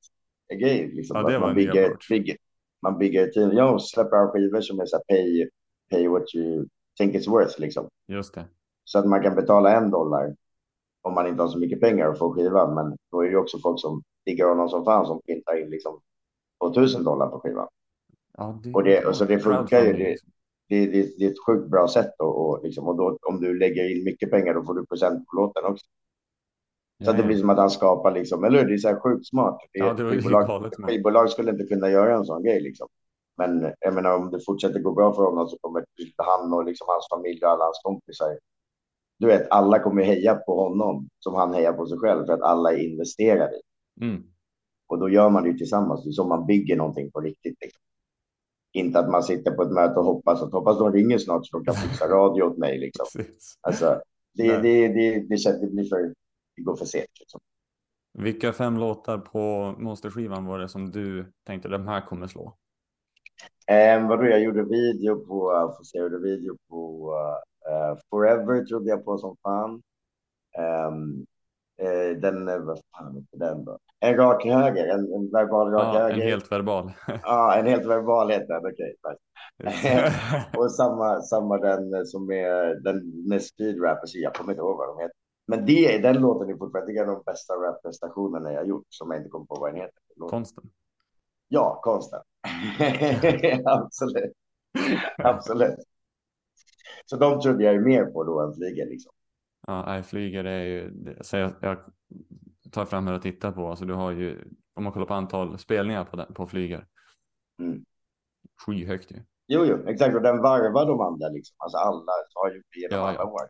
grej, 0.59 0.91
liksom, 0.95 1.17
Ja, 1.17 1.31
det 1.31 1.39
man 1.39 1.55
bygger, 1.55 1.97
bygger, 2.09 2.37
man 2.83 2.99
bygger 2.99 3.27
ett 3.27 3.33
team. 3.33 3.53
Jag 3.53 3.83
släpper 3.83 4.17
av 4.17 4.29
skivor 4.33 4.61
som 4.61 4.81
är 4.81 4.87
så 4.87 4.97
här, 4.97 5.05
pay, 5.09 5.49
pay 5.91 6.09
what 6.09 6.35
you 6.35 6.67
think 6.99 7.15
it's 7.15 7.31
worth, 7.31 7.61
liksom. 7.61 7.89
Just 8.09 8.35
det. 8.35 8.45
Så 8.85 8.99
att 8.99 9.07
man 9.07 9.23
kan 9.23 9.35
betala 9.35 9.77
en 9.77 9.91
dollar 9.91 10.35
om 11.03 11.15
man 11.15 11.27
inte 11.27 11.43
har 11.43 11.49
så 11.49 11.59
mycket 11.59 11.81
pengar 11.81 12.09
och 12.09 12.19
få 12.19 12.35
skivan. 12.35 12.75
Men 12.75 12.97
då 13.11 13.21
är 13.21 13.25
det 13.25 13.31
ju 13.31 13.37
också 13.37 13.59
folk 13.59 13.81
som 13.81 14.03
diggar 14.27 14.49
honom 14.49 14.69
som 14.69 14.85
fan 14.85 15.07
som 15.07 15.21
pintar 15.23 15.63
in 15.63 15.71
liksom 15.71 16.01
2000 16.65 17.05
dollar 17.05 17.27
på 17.29 17.41
skivan. 17.41 17.69
Ja, 18.39 18.61
det, 18.65 18.73
Och 18.73 18.85
det- 18.85 19.05
och 19.07 19.17
så 19.17 19.25
det 19.25 19.39
funkar 19.39 19.85
ju, 19.85 19.93
det-. 19.93 20.17
Det, 20.69 20.87
det, 20.87 21.19
det 21.19 21.25
är 21.25 21.31
ett 21.31 21.45
sjukt 21.47 21.71
bra 21.71 21.89
sätt 21.89 22.13
och, 22.19 22.49
och, 22.51 22.65
liksom, 22.65 22.89
och 22.89 22.97
då, 22.97 23.19
om 23.23 23.41
du 23.41 23.59
lägger 23.59 23.97
in 23.99 24.05
mycket 24.05 24.31
pengar 24.31 24.55
då 24.55 24.65
får 24.65 24.75
du 24.75 24.87
procent 24.87 25.27
på 25.27 25.37
låten 25.37 25.65
också. 25.65 25.87
Så 27.05 27.11
att 27.11 27.17
det 27.17 27.23
Ja, 27.23 27.27
blir 27.27 27.39
som 27.39 27.51
att 27.51 27.59
han 27.59 27.71
skapar 27.71 28.11
liksom, 28.11 28.45
eller 28.45 28.59
hur? 28.61 28.69
Det 28.69 28.75
är 28.75 28.79
så 28.79 28.89
här 28.89 29.01
sjukt 29.01 29.27
smart. 29.27 29.59
Det, 29.73 29.79
Ja, 29.79 29.93
det 29.93 30.05
skivbolag, 30.11 30.47
skivbolag 30.89 31.31
skulle 31.31 31.51
inte 31.51 31.65
kunna 31.65 31.91
göra 31.91 32.15
en 32.17 32.25
sån 32.25 32.43
grej 32.43 32.61
liksom. 32.61 32.89
Men 33.37 33.73
jag 33.81 33.95
menar 33.95 34.17
om 34.17 34.31
det 34.31 34.41
fortsätter 34.47 34.81
gå 34.81 34.93
bra 34.93 35.13
för 35.15 35.23
honom 35.25 35.49
så 35.49 35.57
kommer 35.61 35.85
han 36.17 36.53
och 36.53 36.65
liksom 36.65 36.87
hans 36.89 37.07
familj 37.11 37.45
och 37.45 37.51
alla 37.51 37.65
hans 37.65 37.81
kompisar. 37.83 38.39
Du 39.19 39.27
vet, 39.27 39.51
alla 39.51 39.79
kommer 39.79 40.03
heja 40.03 40.35
på 40.35 40.61
honom 40.69 41.09
som 41.19 41.35
han 41.35 41.55
hejar 41.55 41.73
på 41.73 41.87
sig 41.87 41.99
själv 41.99 42.27
för 42.27 42.33
att 42.33 42.43
alla 42.43 42.73
är 42.73 42.79
investerade. 42.79 43.57
i. 43.57 43.61
Mm. 44.01 44.23
Och 44.87 44.99
då 44.99 45.09
gör 45.09 45.31
man 45.31 45.45
det 45.45 45.59
tillsammans. 45.59 46.05
Det 46.05 46.11
är 46.11 46.13
som 46.13 46.29
man 46.29 46.47
bygger 46.47 46.77
någonting 46.77 47.11
på 47.11 47.21
riktigt. 47.21 47.57
Liksom. 47.61 47.81
Inte 48.73 48.99
att 48.99 49.11
man 49.11 49.23
sitter 49.23 49.51
på 49.51 49.63
ett 49.63 49.73
möte 49.73 49.95
och 49.95 50.05
hoppas 50.05 50.43
att 50.43 50.53
hoppas 50.53 50.79
de 50.79 50.93
ringer 50.93 51.19
snart 51.19 51.47
så 51.47 51.59
de 51.59 51.65
kan 51.65 51.75
fixa 51.75 52.09
radio 52.09 52.43
åt 52.43 52.59
mig. 52.59 52.79
Liksom. 52.79 53.07
Alltså, 53.61 54.01
det, 54.35 54.59
det, 54.59 54.89
det, 54.89 55.27
det, 55.29 55.37
känns, 55.37 55.61
det 55.61 55.67
blir 55.67 55.85
för, 55.85 56.15
det 56.57 56.63
går 56.63 56.77
för 56.77 56.85
sent. 56.85 57.07
Liksom. 57.21 57.41
Vilka 58.19 58.53
fem 58.53 58.77
låtar 58.77 59.19
på 59.19 59.75
monsterskivan 59.79 60.47
var 60.47 60.59
det 60.59 60.69
som 60.69 60.91
du 60.91 61.33
tänkte 61.47 61.69
de 61.69 61.89
här 61.89 62.07
kommer 62.07 62.27
slå? 62.27 62.57
Eh, 63.67 64.09
vadå, 64.09 64.25
jag 64.25 64.43
gjorde 64.43 64.65
video 64.65 65.27
på, 65.27 65.53
uh, 65.53 65.77
får 65.77 65.85
se, 65.85 65.99
jag 65.99 66.03
gjorde 66.03 66.19
video 66.19 66.57
på 66.69 67.13
uh, 67.71 67.99
Forever 68.11 68.65
trodde 68.65 68.91
jag 68.91 69.05
på 69.05 69.19
som 69.19 69.37
fan. 69.43 69.83
Ehm, 70.59 71.27
eh, 71.77 72.17
den, 72.21 72.49
eh, 72.49 72.59
vad 72.59 72.81
fan 72.97 73.17
heter 73.17 73.39
den 73.39 73.65
då? 73.65 73.79
En 74.05 74.17
rak 74.17 74.45
höger, 74.45 74.87
en, 74.87 75.01
en 75.15 75.31
verbal 75.31 75.71
rak 75.73 75.95
Ja, 75.95 76.01
höger. 76.01 76.15
en 76.15 76.21
helt 76.21 76.53
verbal. 76.53 76.93
Ja, 77.23 77.55
en 77.59 77.67
helt 77.67 77.87
verbal 77.87 78.31
heter 78.31 78.55
den, 78.55 78.73
okej. 78.73 78.95
nice. 79.65 80.13
Och 80.59 80.73
samma, 80.73 81.21
samma 81.23 81.59
den 81.59 82.07
som 82.07 82.31
är 82.31 82.83
den 82.85 83.29
med 83.29 83.43
speedrappers, 83.43 84.15
jag 84.15 84.35
kommer 84.35 84.53
inte 84.53 84.61
ihåg 84.61 84.77
vad 84.79 84.89
de 84.89 85.03
heter. 85.03 85.17
Men 85.47 85.67
det, 85.67 85.99
den 85.99 86.21
låten 86.21 86.51
är 86.51 86.57
fortfarande 86.57 86.93
en 86.93 87.09
av 87.09 87.15
de 87.15 87.23
bästa 87.27 87.55
rapprestationerna 87.55 88.53
jag 88.53 88.67
gjort, 88.69 88.87
som 88.89 89.11
jag 89.11 89.21
inte 89.21 89.31
kommer 89.31 89.47
på 89.47 89.55
vad 89.61 89.71
den 89.71 89.77
heter. 89.81 89.99
Konsten. 90.31 90.65
Ja, 91.49 91.81
konsten. 91.83 92.21
Absolut. 93.65 94.33
Absolut. 95.19 95.77
Så 97.05 97.17
de 97.17 97.41
trodde 97.41 97.65
jag 97.65 97.75
ju 97.75 97.81
mer 97.81 98.05
på 98.05 98.25
då 98.25 98.41
än 98.41 98.55
flyger 98.55 98.87
liksom. 98.87 99.13
Ja, 99.67 99.85
nej, 99.87 100.03
flyger 100.03 100.45
är 100.45 100.65
ju, 100.65 100.93
så 101.21 101.37
jag, 101.37 101.53
jag 101.61 101.79
tar 102.75 102.85
fram 102.85 103.07
här 103.07 103.15
och 103.15 103.23
tittar 103.23 103.53
på, 103.53 103.69
alltså 103.69 103.85
du 103.85 103.95
har 103.95 104.11
ju, 104.11 104.45
om 104.75 104.85
man 104.85 104.93
kollar 104.93 105.07
på 105.07 105.15
antal 105.15 105.59
spelningar 105.59 106.05
på, 106.05 106.17
den, 106.17 106.35
på 106.35 106.47
flyger, 106.47 106.87
Mm. 107.59 107.85
skyhögt 108.67 109.11
ju. 109.13 109.17
Jo, 109.47 109.65
jo, 109.65 109.77
exakt. 109.89 110.15
Och 110.17 110.23
den 110.23 110.43
varvar 110.43 110.87
de 110.87 111.01
andra 111.01 111.29
liksom. 111.29 111.55
Alltså 111.59 111.79
alla 111.79 112.13
har 112.35 112.55
gjort 112.55 112.67
det 112.75 112.81
genom 112.81 112.99
Ja, 112.99 113.05
alla 113.09 113.19
ja. 113.19 113.25
år. 113.31 113.41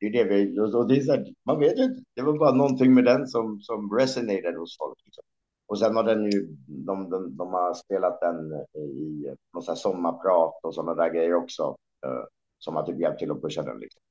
Det 0.00 0.06
är 0.06 0.12
det 0.12 0.24
vi, 0.24 0.60
och 0.60 0.88
det 0.88 0.96
är 0.96 1.00
så 1.00 1.12
här, 1.12 1.24
man 1.46 1.58
vet 1.58 1.78
ju 1.78 1.82
inte. 1.84 2.02
Det 2.16 2.22
var 2.22 2.38
bara 2.38 2.52
någonting 2.54 2.94
med 2.94 3.04
den 3.04 3.26
som, 3.26 3.60
som 3.60 3.90
resonerade 3.98 4.58
hos 4.58 4.78
folk. 4.78 4.98
Liksom. 5.04 5.24
Och 5.66 5.78
sen 5.78 5.96
har 5.96 6.02
den 6.02 6.24
ju, 6.30 6.46
de, 6.66 7.10
de, 7.10 7.36
de 7.36 7.48
har 7.52 7.74
spelat 7.74 8.20
den 8.20 8.36
i 8.82 9.26
någon 9.54 9.62
sån 9.62 9.76
sommarprat 9.76 10.60
och 10.62 10.74
sådana 10.74 10.94
där 10.94 11.10
grejer 11.14 11.34
också. 11.34 11.76
eh, 12.06 12.24
som 12.58 12.76
har 12.76 12.82
typ 12.86 13.00
hjälpt 13.00 13.18
till 13.18 13.30
att 13.30 13.42
pusha 13.42 13.62
den. 13.62 13.78
Liksom. 13.78 14.02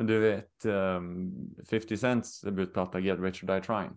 Men 0.00 0.06
du 0.06 0.18
vet, 0.18 0.64
um, 0.64 1.54
50 1.70 1.96
Cents 1.96 2.40
debutplatta 2.40 2.98
Get 3.00 3.18
Rich 3.20 3.44
or 3.44 3.46
Die 3.46 3.60
Trying. 3.60 3.90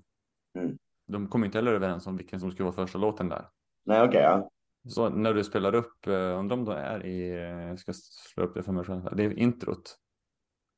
Mm. 0.58 0.78
De 1.08 1.28
kom 1.28 1.44
inte 1.44 1.58
heller 1.58 1.74
överens 1.74 2.08
om 2.08 2.18
vilken 2.18 2.40
som 2.40 2.52
skulle 2.52 2.64
vara 2.64 2.76
första 2.76 2.98
låten 2.98 3.30
där. 3.30 3.46
Nej, 3.86 4.02
okej, 4.08 4.22
ja. 4.22 4.50
Så 4.90 5.10
när 5.10 5.34
du 5.34 5.44
spelar 5.44 5.76
upp, 5.76 6.08
undrar 6.08 6.54
om 6.58 6.66
det 6.66 6.76
är 6.76 7.06
i, 7.06 7.30
eh, 7.30 7.68
jag 7.68 7.80
ska 7.80 7.94
slå 7.94 8.44
upp 8.44 8.54
det 8.54 8.64
för 8.64 8.72
mig 8.72 8.84
själv, 8.86 9.16
det 9.16 9.24
är 9.24 9.40
introt. 9.40 9.88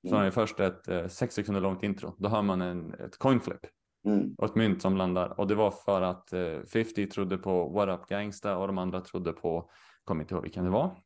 Så 0.01 0.07
Mm. 0.07 0.17
har 0.17 0.23
jag 0.23 0.34
först 0.34 0.59
ett 0.59 0.88
eh, 0.88 1.07
sex 1.07 1.36
sekunder 1.36 1.61
långt 1.61 1.84
intro. 1.84 2.15
Då 2.17 2.30
hör 2.30 2.41
man 2.41 2.61
en, 2.61 2.93
ett 2.93 3.17
coin 3.17 3.39
flip 3.41 3.65
Mm. 4.07 4.36
och 4.38 4.45
ett 4.45 4.55
mynt 4.55 4.82
som 4.82 4.97
landar. 4.97 5.39
Och 5.39 5.47
det 5.47 5.55
var 5.55 5.71
för 5.71 6.01
att 6.01 6.34
eh, 6.34 6.61
50 6.73 7.07
trodde 7.07 7.38
på 7.38 7.69
What 7.69 7.89
Up 8.01 8.07
Gangsta 8.07 8.57
och 8.57 8.67
de 8.67 8.78
andra 8.78 9.01
trodde 9.01 9.34
på, 9.34 9.69
kommer 10.03 10.21
inte 10.21 10.34
ihåg 10.34 10.43
vilken 10.43 10.63
det 10.63 10.69
var. 10.69 11.03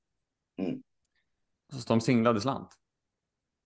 Mm. 0.58 0.82
Så 1.74 1.94
de 1.94 2.02
singlade 2.02 2.42
slant. 2.42 2.70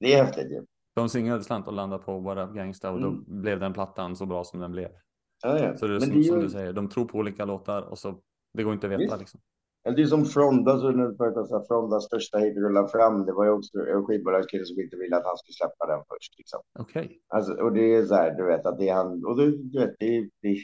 Det 0.03 0.13
är 0.13 0.23
häftigt 0.23 0.51
ju. 0.51 0.65
De 0.95 1.09
singlade 1.09 1.43
slant 1.43 1.67
och 1.67 1.73
landade 1.73 2.03
på 2.03 2.19
What 2.19 2.49
Up 2.49 2.55
Gangsta 2.55 2.91
och 2.91 2.97
Mm. 2.97 3.09
då 3.25 3.33
blev 3.41 3.59
den 3.59 3.73
plattan 3.73 4.15
så 4.15 4.25
bra 4.25 4.43
som 4.43 4.59
den 4.59 4.71
blev. 4.71 4.89
Ja, 5.43 5.59
ja. 5.59 5.77
Så 5.77 5.87
det 5.87 5.95
är 5.95 5.99
som, 5.99 6.09
det 6.13 6.19
är 6.19 6.23
som 6.23 6.37
ju- 6.37 6.43
du 6.43 6.49
säger, 6.49 6.73
de 6.73 6.89
tror 6.89 7.05
på 7.05 7.17
olika 7.17 7.45
låtar 7.45 7.81
och 7.81 7.97
så 7.97 8.15
det 8.53 8.63
går 8.63 8.73
inte 8.73 8.87
att 8.87 8.99
veta 8.99 9.15
liksom. 9.17 9.39
Eller 9.85 9.97
det 9.97 10.03
är 10.03 10.07
som 10.07 10.25
Fronda, 10.25 10.79
så 10.79 10.91
när 10.91 11.67
Frondas 11.67 12.09
första 12.09 12.37
hit 12.37 12.57
rullade 12.57 12.87
fram. 12.87 13.25
Det 13.25 13.33
var 13.33 13.45
ju 13.45 13.51
också 13.51 13.77
en 13.79 14.03
skivbolagskille 14.05 14.65
som 14.65 14.79
inte 14.79 14.97
ville 14.97 15.17
att 15.17 15.25
han 15.25 15.37
skulle 15.37 15.53
släppa 15.53 15.85
den 15.87 16.03
först. 16.09 16.37
Liksom. 16.37 16.59
Okej. 16.79 17.19
Alltså, 17.27 17.51
och 17.53 17.73
det 17.73 17.95
är 17.95 18.05
så 18.05 18.15
här, 18.15 18.31
du 18.37 18.45
vet 18.45 18.65
att 18.65 18.77
det 18.79 18.89
är 18.89 18.93
han. 18.93 19.25
Och 19.25 19.37
du, 19.37 19.57
du 19.57 19.79
vet, 19.79 19.95
det 19.99 20.17
är, 20.17 20.21
det, 20.41 20.55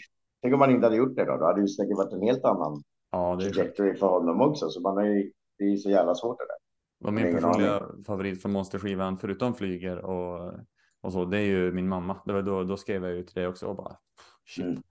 tänk 0.41 0.53
om 0.53 0.59
man 0.59 0.71
inte 0.71 0.85
hade 0.85 0.95
gjort 0.97 1.15
det 1.15 1.25
då. 1.25 1.37
Då 1.37 1.45
hade 1.45 1.61
det 1.61 1.67
säkert 1.67 1.97
varit 1.97 2.13
en 2.13 2.21
helt 2.21 2.45
annan 2.45 2.83
Ja, 3.11 3.33
är 3.41 3.49
trajectory 3.49 3.95
för 3.95 4.07
honom 4.07 4.41
också. 4.41 4.69
Så 4.69 4.81
man 4.81 5.05
ju, 5.05 5.31
det 5.57 5.63
är 5.63 5.75
så 5.77 5.89
jävla 5.89 6.15
svårt 6.15 6.37
det 6.39 6.45
där. 6.45 6.59
Och 7.03 7.13
min 7.13 7.33
personliga 7.33 7.81
favorit 8.05 8.41
från 8.41 8.51
Monsterskivan, 8.51 9.17
förutom 9.17 9.53
Flyger 9.53 9.97
och, 9.97 10.53
och 11.01 11.13
så, 11.13 11.25
det 11.25 11.37
är 11.37 11.45
ju 11.45 11.71
min 11.71 11.87
mamma. 11.87 12.21
Det 12.25 12.33
var 12.33 12.41
då, 12.41 12.63
då 12.63 12.77
skrev 12.77 13.05
jag 13.05 13.27
till 13.27 13.35
dig 13.35 13.47
också 13.47 13.67
och 13.67 13.75
bara 13.75 13.97
shit. 14.45 14.65
Mm. 14.65 14.81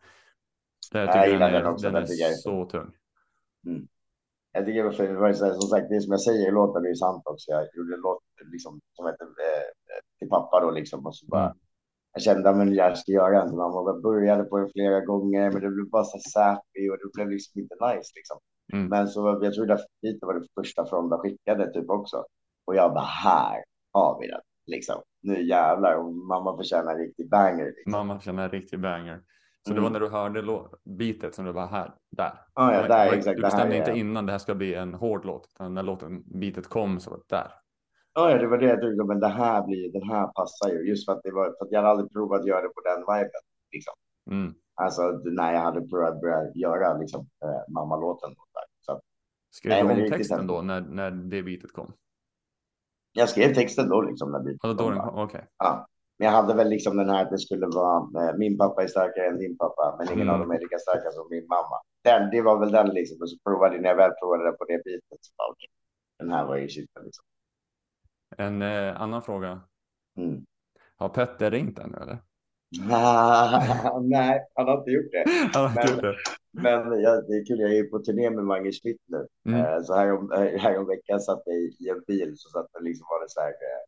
Det, 0.93 0.99
jag 0.99 1.09
Jag 1.09 1.13
tycker 1.13 1.21
den 1.21 1.33
gillar 1.33 1.49
är, 1.49 1.53
den 1.53 1.67
också, 1.67 1.91
den 1.91 1.95
den 1.95 2.03
är 2.03 2.33
så 2.33 2.65
tung. 2.65 2.93
Jag 4.53 4.67
tycker 4.67 4.79
det 4.79 4.89
var 4.89 4.93
fint. 4.93 5.09
Det 5.09 5.21
var 5.21 5.29
ju 5.29 5.35
så 5.35 5.45
här, 5.45 5.53
som 5.53 5.69
sagt, 5.69 5.89
det 5.89 6.01
som 6.01 6.11
jag 6.11 6.21
säger 6.21 6.49
i 6.49 6.51
låten 6.51 6.85
är 6.85 6.89
ju 6.89 6.95
sant 6.95 7.23
också. 7.25 7.51
Jag 7.51 7.69
gjorde 7.77 7.95
en 7.95 8.01
låt 8.01 8.23
liksom, 8.53 8.81
som 8.93 9.07
heter 9.07 9.25
eh, 9.25 9.69
till 10.19 10.29
pappa 10.29 10.61
då 10.61 10.71
liksom. 10.71 11.07
Och 11.07 11.17
så 11.17 11.27
bara, 11.27 11.45
Mm. 11.45 11.59
Jag 12.13 12.23
kände 12.23 12.51
att 12.51 12.75
jag 12.75 12.99
ska 12.99 13.13
göra 13.13 13.43
en 13.43 13.49
till 13.49 13.57
mamma. 13.57 13.93
Jag 13.93 14.03
började 14.03 14.45
på 14.45 14.59
den 14.59 14.69
flera 14.69 15.01
gånger, 15.01 15.51
men 15.53 15.63
det 15.63 15.71
blev 15.71 15.89
bara 15.91 16.05
så 16.05 16.19
sappy 16.19 16.91
och 16.91 16.99
det 16.99 17.11
blev 17.15 17.29
liksom 17.31 17.61
inte 17.61 17.75
nice 17.75 18.13
liksom. 18.15 18.39
Mm. 18.73 18.89
Men 18.89 19.09
så 19.09 19.39
jag 19.43 19.55
tror 19.55 19.67
det 19.67 19.79
det 20.03 20.19
var 20.27 20.35
det 20.35 20.47
första 20.61 20.87
Fronda 20.87 21.19
skickade 21.19 21.73
typ 21.73 21.91
också. 21.91 22.25
Och 22.67 22.75
jag 22.77 22.93
bara, 22.95 23.05
här 23.05 23.65
har 23.93 24.21
vi 24.21 24.27
den 24.29 24.41
liksom. 24.67 25.03
Nu 25.23 25.43
jävlar, 25.43 25.95
och 25.97 26.15
mamma 26.15 26.57
förtjänar 26.57 26.93
en 26.93 26.99
riktig 26.99 27.31
banger. 27.31 27.67
Liksom. 27.67 27.93
Mamma 27.93 28.21
känner 28.21 28.43
en 28.45 28.51
riktig 28.51 28.81
banger. 28.81 29.21
Så 29.69 29.75
det 29.75 29.79
Mm. 29.81 29.83
var 29.85 29.91
när 29.91 30.01
du 30.01 30.09
hörde 30.09 30.43
beatet 30.85 31.35
som 31.35 31.45
du 31.45 31.53
bara 31.53 31.67
här, 31.67 31.95
där. 32.17 32.33
Ja, 32.55 32.73
ja, 32.75 32.83
Det 32.83 32.83
var- 32.83 32.89
där, 32.89 33.05
det 33.05 33.11
var- 33.11 33.17
exakt, 33.19 33.37
Du 33.37 33.43
det 33.43 33.47
bestämde 33.47 33.75
är 33.75 33.79
inte 33.79 33.91
jag. 33.91 33.99
innan 33.99 34.27
det 34.27 34.33
här 34.33 34.39
ska 34.39 34.55
bli 34.55 34.75
en 34.75 34.95
hård 34.95 35.25
låt, 35.25 35.47
utan 35.55 35.75
när 35.75 35.83
låten, 35.83 36.23
beatet 36.41 36.67
kom 36.69 37.01
så 37.01 37.11
var 37.11 37.17
det 37.19 37.37
där. 37.37 37.53
Ja, 38.15 38.31
ja, 38.31 38.39
det 38.39 38.47
var 38.47 38.59
det 38.59 38.67
jag 38.67 38.81
tyckte. 38.83 39.05
Men 39.05 39.21
det 39.21 39.29
här 39.29 39.67
blir, 39.67 39.93
den 39.93 40.03
här 40.11 40.27
passar 40.27 40.69
ju. 40.69 40.89
Just 40.89 41.05
för 41.07 41.13
att 41.13 41.21
det 41.25 41.33
var, 41.33 41.45
för 41.45 41.65
att 41.65 41.71
jag 41.73 41.79
hade 41.79 41.91
aldrig 41.91 42.13
provat 42.13 42.41
att 42.41 42.47
göra 42.47 42.63
det 42.63 42.69
på 42.69 42.81
den 42.81 43.01
viben. 43.01 43.41
Liksom. 43.73 43.95
Mm. 44.31 44.55
Alltså 44.83 45.03
när 45.25 45.53
jag 45.53 45.61
hade 45.61 45.89
provat 45.89 46.21
börja 46.21 46.53
göra 46.55 46.99
liksom 46.99 47.21
eh, 47.21 47.73
mammalåten. 47.75 48.31
Så 48.81 49.01
Skrev 49.51 49.89
du 49.89 50.03
om 50.05 50.11
texten 50.11 50.47
då 50.47 50.63
när, 50.63 50.81
när 50.81 51.11
det 51.11 51.43
beatet 51.43 51.73
kom? 51.73 51.93
jag 53.13 53.29
skrev 53.29 53.55
texten 53.55 53.89
då 53.89 54.03
liksom. 54.03 54.33
När 54.33 54.75
då 54.75 54.91
den 54.91 54.99
kom, 55.01 55.19
okej. 55.19 55.47
ja. 55.59 55.87
Men 56.19 56.27
jag 56.27 56.33
hade 56.33 56.55
väl 56.55 56.69
liksom 56.69 56.97
den 56.97 57.11
här 57.11 57.25
att 57.25 57.31
det 57.31 57.39
skulle 57.39 57.67
vara 57.67 58.29
eh, 58.29 58.37
min 58.39 58.59
pappa 58.59 58.83
är 58.83 58.87
starkare 58.87 59.27
än 59.27 59.39
din 59.39 59.59
pappa, 59.59 59.97
men 59.99 60.07
ingen 60.07 60.23
Mm. 60.29 60.35
av 60.35 60.41
dem 60.41 60.51
är 60.51 60.61
lika 60.61 60.79
starka 60.79 61.11
som 61.11 61.27
min 61.31 61.47
mamma. 61.47 61.77
Den, 62.05 62.31
det 62.31 62.43
var 62.43 62.59
väl 62.61 62.71
den 62.73 62.89
liksom. 62.89 63.23
Och 63.23 63.31
så 63.31 63.37
provade 63.45 63.81
när 63.81 63.89
jag 63.89 63.97
väl 63.97 64.11
provade 64.21 64.53
på 64.53 64.65
det 64.65 64.85
bitet. 64.85 65.19
Så 65.21 65.33
bara, 65.37 65.49
okej, 65.53 65.69
den 66.19 66.31
här 66.33 66.47
var 66.47 66.57
ju 66.57 66.69
shit 66.69 66.91
liksom. 67.05 67.25
En 68.37 68.63
eh, 68.63 69.01
annan 69.01 69.23
fråga. 69.23 69.61
Mm. 70.17 70.45
Har 70.97 71.09
Petter 71.09 71.51
ringt 71.51 71.79
än 71.79 71.95
eller? 71.95 72.19
Nej, 74.03 74.41
han 74.55 74.67
har 74.67 74.79
inte 74.79 74.91
gjort 74.91 75.13
det. 75.13 75.25
Han 75.55 75.75
Men- 75.75 75.89
gjort 75.89 76.01
det. 76.03 76.17
Men 76.53 77.01
ja, 77.03 77.11
det 77.21 77.35
är 77.37 77.47
kul, 77.47 77.61
jag 77.61 77.77
är 77.77 77.85
på 77.85 77.99
turné 77.99 78.31
med 78.31 78.45
Mange 78.45 78.73
Schmidt 78.73 79.01
nu. 79.07 79.27
Mm. 79.49 79.61
Eh, 79.61 79.83
Så 79.83 79.95
här 79.95 80.13
om, 80.13 80.33
eh, 80.33 80.61
här 80.61 80.79
om 80.79 80.87
veckan 80.87 81.21
satt 81.21 81.43
jag 81.45 81.57
i, 81.57 81.89
en 81.91 82.03
bil 82.07 82.33
så 82.37 82.49
satt 82.49 82.67
det 82.73 82.85
liksom 82.85 83.07
var 83.11 83.21
det 83.21 83.29
så 83.29 83.41
här 83.41 83.49
eh, 83.49 83.85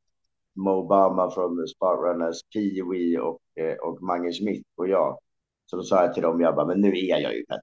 Mo 0.64 0.70
Obama 0.70 1.30
från 1.30 1.66
Sparrunners, 1.68 2.36
Kiwi 2.52 3.18
och, 3.18 3.38
och 3.82 4.02
Mange 4.02 4.32
Schmidt 4.32 4.66
och 4.76 4.88
jag. 4.88 5.18
Så 5.66 5.76
då 5.76 5.82
sa 5.82 6.02
jag 6.04 6.14
till 6.14 6.22
dem, 6.22 6.40
jag 6.40 6.54
bara, 6.54 6.66
men 6.66 6.80
nu 6.80 6.88
är 6.88 7.20
jag 7.20 7.34
ju 7.34 7.44
Petter. 7.44 7.62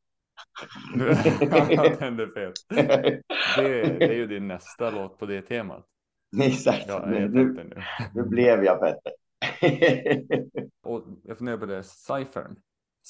Den 2.00 2.20
är 2.20 2.34
fet. 2.34 2.54
Det, 3.56 4.00
det 4.00 4.06
är 4.06 4.14
ju 4.14 4.28
din 4.28 4.48
nästa 4.48 4.90
låt 4.92 5.18
på 5.20 5.26
det 5.26 5.42
temat. 5.42 5.86
Exakt, 6.42 6.86
Ja, 6.88 6.94
jag 6.94 7.10
nu, 7.10 7.28
nu, 7.30 7.54
nu. 7.54 7.82
nu 8.16 8.24
blev 8.24 8.64
jag 8.64 8.80
Petter. 8.80 9.12
Och 10.84 11.04
jag 11.24 11.38
funderar 11.38 11.58
på 11.58 11.66
det, 11.66 11.84
Cyphern. 11.84 12.56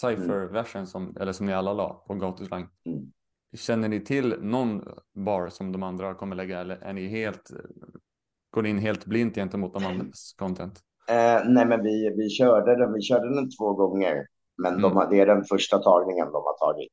Cypher-versen 0.01 0.87
som, 0.87 1.17
eller 1.19 1.31
som 1.31 1.45
ni 1.45 1.53
alla 1.53 1.73
la 1.73 2.03
på 2.07 2.13
gatuslang. 2.13 2.67
Mm. 2.85 3.11
Känner 3.55 3.87
ni 3.89 3.99
till 4.05 4.35
någon 4.41 4.81
bar 5.13 5.49
som 5.49 5.71
de 5.71 5.83
andra 5.83 6.13
kommer 6.13 6.35
lägga 6.35 6.59
eller 6.59 6.75
är 6.75 6.93
ni 6.93 7.07
helt, 7.07 7.51
går 8.51 8.61
ni 8.61 8.69
in 8.69 8.77
helt 8.77 9.05
blint 9.05 9.35
gentemot 9.35 9.73
de 9.73 9.85
andras 9.85 10.33
content? 10.37 10.79
Eh, 11.09 11.41
nej, 11.45 11.65
men 11.65 11.83
vi, 11.83 12.13
vi, 12.17 12.29
körde 12.29 12.75
den, 12.75 12.93
vi 12.93 13.01
körde 13.01 13.35
den 13.35 13.49
två 13.59 13.73
gånger. 13.73 14.27
Men 14.57 14.73
de, 14.73 14.85
Mm. 14.85 14.97
har- 14.97 15.09
det 15.09 15.19
är 15.19 15.25
den 15.25 15.43
första 15.43 15.77
tagningen 15.79 16.25
de 16.25 16.33
har 16.33 16.57
tagit. 16.73 16.89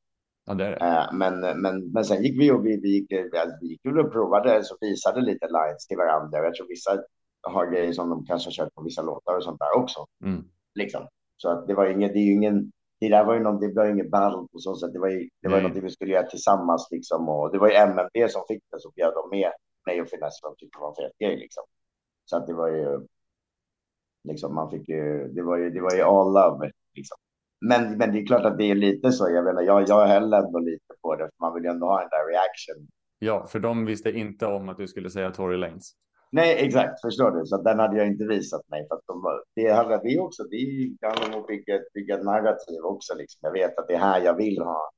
Ja, 0.47 0.55
det 0.55 0.65
är 0.67 0.71
det. 0.71 0.77
Eh, 0.87 1.13
men, 1.13 1.41
men, 1.63 1.93
men 1.93 2.05
sen 2.05 2.23
gick 2.23 2.41
vi 2.41 2.51
och 2.51 2.67
vi, 2.67 2.81
vi, 2.81 2.89
gick, 2.89 3.13
vi 3.61 3.69
gick 3.69 3.81
och 3.87 4.13
provade 4.13 4.65
så 4.65 4.77
visade 4.81 5.21
lite 5.21 5.47
lines 5.47 5.87
till 5.87 5.97
varandra. 5.97 6.39
Jag 6.39 6.55
tror 6.55 6.69
vissa 6.69 7.03
har 7.45 7.71
grejer 7.71 7.93
som 7.93 8.11
de 8.11 8.27
kanske 8.27 8.49
har 8.49 8.53
kört 8.53 8.75
på 8.75 8.83
vissa 8.83 9.03
låtar 9.03 9.37
och 9.37 9.45
sånt 9.45 9.59
där 9.59 9.79
också. 9.79 10.07
Mm. 10.25 10.45
Liksom. 10.75 11.09
Så 11.37 11.51
att 11.51 11.67
det 11.67 11.75
var 11.75 11.87
inget, 11.87 12.13
det 12.13 12.19
är 12.19 12.25
ju 12.25 12.33
ingen, 12.33 12.73
det 13.01 13.09
där 13.09 13.25
var 13.25 13.35
ju 13.35 13.41
någon, 13.41 13.61
det 13.61 13.73
var 13.73 13.87
ingen 13.87 14.11
battle 14.11 14.49
på 14.53 14.59
så 14.59 14.77
sätt. 14.77 14.93
Det 14.93 14.99
var 14.99 15.09
ju, 15.09 15.29
det 15.43 15.49
var 15.49 15.57
ju 15.57 15.63
någonting 15.63 15.85
vi 15.85 15.91
skulle 15.91 16.13
göra 16.13 16.27
tillsammans 16.27 16.89
liksom. 16.91 17.29
Och 17.29 17.53
det 17.53 17.59
var 17.59 17.69
ju 17.69 17.75
MMB 17.75 18.31
som 18.31 18.43
fick 18.49 18.63
det 18.71 18.81
så 18.81 18.91
bjöd 18.91 19.15
de 19.15 19.39
med 19.39 19.53
mig 19.87 20.03
och 20.03 20.09
Finesse 20.09 20.41
de 20.43 20.57
tyckte 20.57 20.79
det 20.79 20.83
var 20.83 20.89
en 20.89 20.95
fet 20.95 21.19
grej 21.19 21.37
liksom. 21.37 21.65
Så 22.25 22.37
att 22.37 22.47
det 22.47 22.55
var 22.55 22.69
ju, 22.69 23.07
liksom 24.29 24.55
man 24.55 24.71
fick 24.71 24.89
ju, 24.89 25.29
det 25.29 25.43
var 25.43 25.57
ju, 25.57 25.71
det 25.71 25.81
var 25.81 25.95
ju 25.95 26.03
all 26.03 26.33
love 26.33 26.71
liksom. 26.95 27.17
Men, 27.69 27.99
men 27.99 28.13
det 28.13 28.21
är 28.21 28.27
klart 28.27 28.45
att 28.45 28.59
det 28.59 28.71
är 28.71 28.75
lite 28.75 29.13
så. 29.13 29.31
Jag 29.31 29.45
menar, 29.45 29.63
jag, 29.63 29.89
jag 29.89 30.07
höll 30.07 30.33
ändå 30.33 30.59
lite 30.59 30.95
på 31.03 31.17
det. 31.17 31.25
För 31.25 31.47
man 31.47 31.55
vill 31.55 31.65
ju 31.65 31.71
ändå 31.71 31.87
ha 31.87 32.01
den 32.01 32.09
där 32.09 32.33
reaction. 32.33 32.89
Ja, 33.19 33.47
för 33.47 33.61
de 33.61 33.85
visste 33.87 34.11
inte 34.11 34.47
om 34.47 34.69
att 34.69 34.77
du 34.77 34.89
skulle 34.89 35.11
säga 35.11 35.31
Tory 35.31 35.57
Lanes. 35.57 35.93
Nej, 36.35 36.67
exakt. 36.67 37.01
Förstår 37.01 37.31
du? 37.31 37.47
Så 37.47 37.63
den 37.63 37.79
hade 37.79 37.97
jag 37.97 38.07
inte 38.07 38.25
visat 38.25 38.69
mig. 38.69 38.89
För 38.89 38.95
att 38.95 39.03
de, 39.07 39.23
var- 39.23 39.45
det 39.55 39.73
handlar 39.73 40.03
det 40.03 40.19
också. 40.19 40.43
Det 40.51 41.07
handlar 41.09 41.35
om 41.37 41.41
att 41.43 41.47
bygga, 41.47 41.81
bygga 41.95 42.19
ett 42.19 42.25
narrativ 42.25 42.81
också. 42.85 43.15
Liksom. 43.15 43.39
Jag 43.43 43.53
vet 43.53 43.79
att 43.79 43.89
det 43.89 43.95
är 43.95 43.99
här 43.99 44.21
jag 44.21 44.37
vill 44.37 44.59
ha 44.59 44.91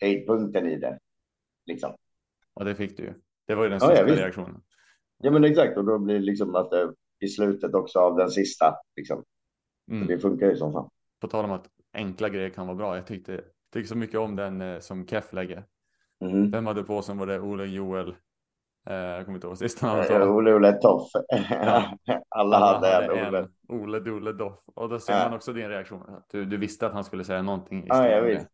höjdpunkten 0.00 0.66
i 0.66 0.76
det. 0.78 0.98
Liksom. 1.66 1.94
Och 2.54 2.64
det 2.64 2.74
fick 2.74 2.96
du 2.96 3.02
ju. 3.02 3.14
Det 3.46 3.54
var 3.54 3.64
ju 3.64 3.70
den 3.70 3.78
Ja, 3.82 3.90
ja, 3.90 3.96
största 3.96 4.22
reaktionen. 4.22 4.62
Ja, 5.18 5.30
men 5.30 5.44
exakt. 5.44 5.76
Och 5.78 5.84
då 5.84 5.98
blir 5.98 6.14
det 6.14 6.20
liksom 6.24 6.54
att 6.54 6.70
det, 6.70 6.94
i 7.20 7.28
slutet 7.28 7.74
också 7.74 7.98
av 7.98 8.16
den 8.16 8.30
sista. 8.30 8.74
Liksom. 8.96 9.24
Mm. 9.90 10.06
det 10.06 10.18
funkar 10.18 10.46
ju 10.46 10.56
som 10.56 10.72
fan. 10.72 10.90
På 11.20 11.28
tal 11.28 11.44
om 11.44 11.50
att 11.52 11.68
enkla 11.92 12.28
grejer 12.28 12.50
kan 12.50 12.66
vara 12.66 12.76
bra. 12.76 12.96
Jag 12.96 13.06
tyckte, 13.06 13.44
tyckte 13.72 13.88
så 13.88 13.96
mycket 13.96 14.20
om 14.20 14.36
den 14.36 14.60
eh, 14.60 14.78
som 14.78 15.06
Keff 15.06 15.32
lägger. 15.32 15.64
Mhm. 16.20 16.50
Vem 16.50 16.66
hade 16.66 16.82
på 16.82 17.02
som 17.02 17.18
var 17.18 17.26
det 17.26 17.40
Ole 17.40 17.64
Joel? 17.64 18.14
Eh, 18.86 18.94
jag 18.96 19.24
kommer 19.24 19.36
inte 19.36 19.46
ihåg 19.46 19.58
sist 19.58 19.80
han 19.80 19.90
hade 19.90 20.14
Eh. 20.14 20.36
Olle, 20.36 20.52
Olle, 20.54 20.72
Toff. 20.72 21.08
Ja. 21.50 21.84
Alla 22.28 22.58
hade 22.58 23.04
en 23.04 23.10
Olle. 23.28 23.48
Ole 23.68 24.00
Dole 24.00 24.32
Doff. 24.32 24.60
Och 24.74 24.88
då 24.88 24.98
ser 24.98 25.12
Ja. 25.12 25.24
man 25.24 25.34
också 25.36 25.52
din 25.52 25.68
reaktion. 25.68 26.02
Att 26.08 26.26
Du, 26.30 26.44
du 26.44 26.56
visste 26.56 26.86
att 26.86 26.92
han 26.92 27.04
skulle 27.04 27.24
säga 27.24 27.42
någonting. 27.42 27.84
Ja, 27.88 28.08
jag 28.08 28.22
med 28.22 28.30
visst. 28.32 28.44
det. 28.44 28.48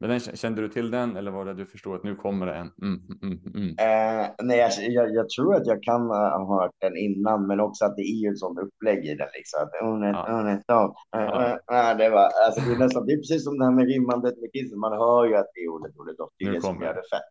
Men 0.00 0.10
den, 0.10 0.20
kände 0.20 0.62
du 0.62 0.68
till 0.68 0.90
den 0.90 1.16
eller 1.16 1.30
var 1.30 1.44
det 1.44 1.54
du 1.54 1.66
förstod 1.66 1.94
att 1.96 2.02
nu 2.04 2.14
kommer 2.16 2.46
det 2.46 2.54
en? 2.54 2.70
Mm, 2.82 3.00
mm, 3.22 3.38
mm, 3.44 3.54
mm. 3.54 3.68
Eh, 3.68 4.30
nej, 4.42 4.58
jag, 4.58 4.70
jag, 4.90 5.14
jag 5.14 5.28
tror 5.28 5.54
att 5.54 5.66
jag 5.66 5.82
kan 5.82 6.00
ha 6.10 6.46
hört 6.60 6.70
den 6.78 6.96
innan, 6.96 7.46
men 7.46 7.60
också 7.60 7.84
att 7.84 7.96
det 7.96 8.02
är 8.02 8.16
ju 8.24 8.28
ett 8.32 8.38
sånt 8.38 8.58
upplägg 8.58 9.04
i 9.06 9.14
den. 9.14 9.28
Liksom. 9.34 9.62
Att, 9.62 9.82
oh, 9.88 9.98
nej, 9.98 10.10
Ja. 10.12 10.38
oh, 10.38 10.44
nej, 10.44 10.54
oh, 10.54 10.60
Ja. 10.66 10.94
eh, 11.16 11.52
eh, 11.78 11.90
eh, 11.90 11.96
det, 11.98 12.10
var, 12.10 12.28
alltså, 12.46 12.60
det, 12.68 12.74
är 12.74 12.78
nästan, 12.78 13.06
det 13.06 13.12
är 13.12 13.16
precis 13.16 13.44
som 13.44 13.58
det 13.58 13.64
här 13.64 13.72
med 13.72 13.86
rimmandet 13.86 14.34
med 14.40 14.50
Kissen. 14.54 14.78
Man 14.78 14.92
hör 14.92 15.24
ju 15.24 15.36
att 15.36 15.50
det 15.54 15.60
är 15.60 15.68
ordet, 15.68 15.96
ordet, 15.98 16.20
och 16.20 16.30
det 16.38 16.44
är 16.44 16.52
det 16.52 16.60
som 16.60 16.82
gör 16.82 16.94
det 16.94 17.08
fett. 17.16 17.28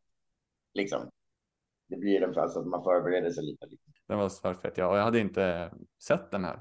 Liksom. 0.73 0.99
Det 1.91 1.97
blir 1.97 2.19
den 2.19 2.33
för 2.33 2.41
alltså, 2.41 2.59
att 2.59 2.67
man 2.67 2.83
förbereder 2.83 3.29
sig 3.29 3.43
lite. 3.43 3.65
Den 4.07 4.17
var 4.17 4.29
svärfett 4.29 4.77
ja. 4.77 4.87
Och 4.87 4.97
jag 4.97 5.03
hade 5.03 5.19
inte 5.19 5.71
sett 6.07 6.31
den 6.31 6.43
här 6.45 6.59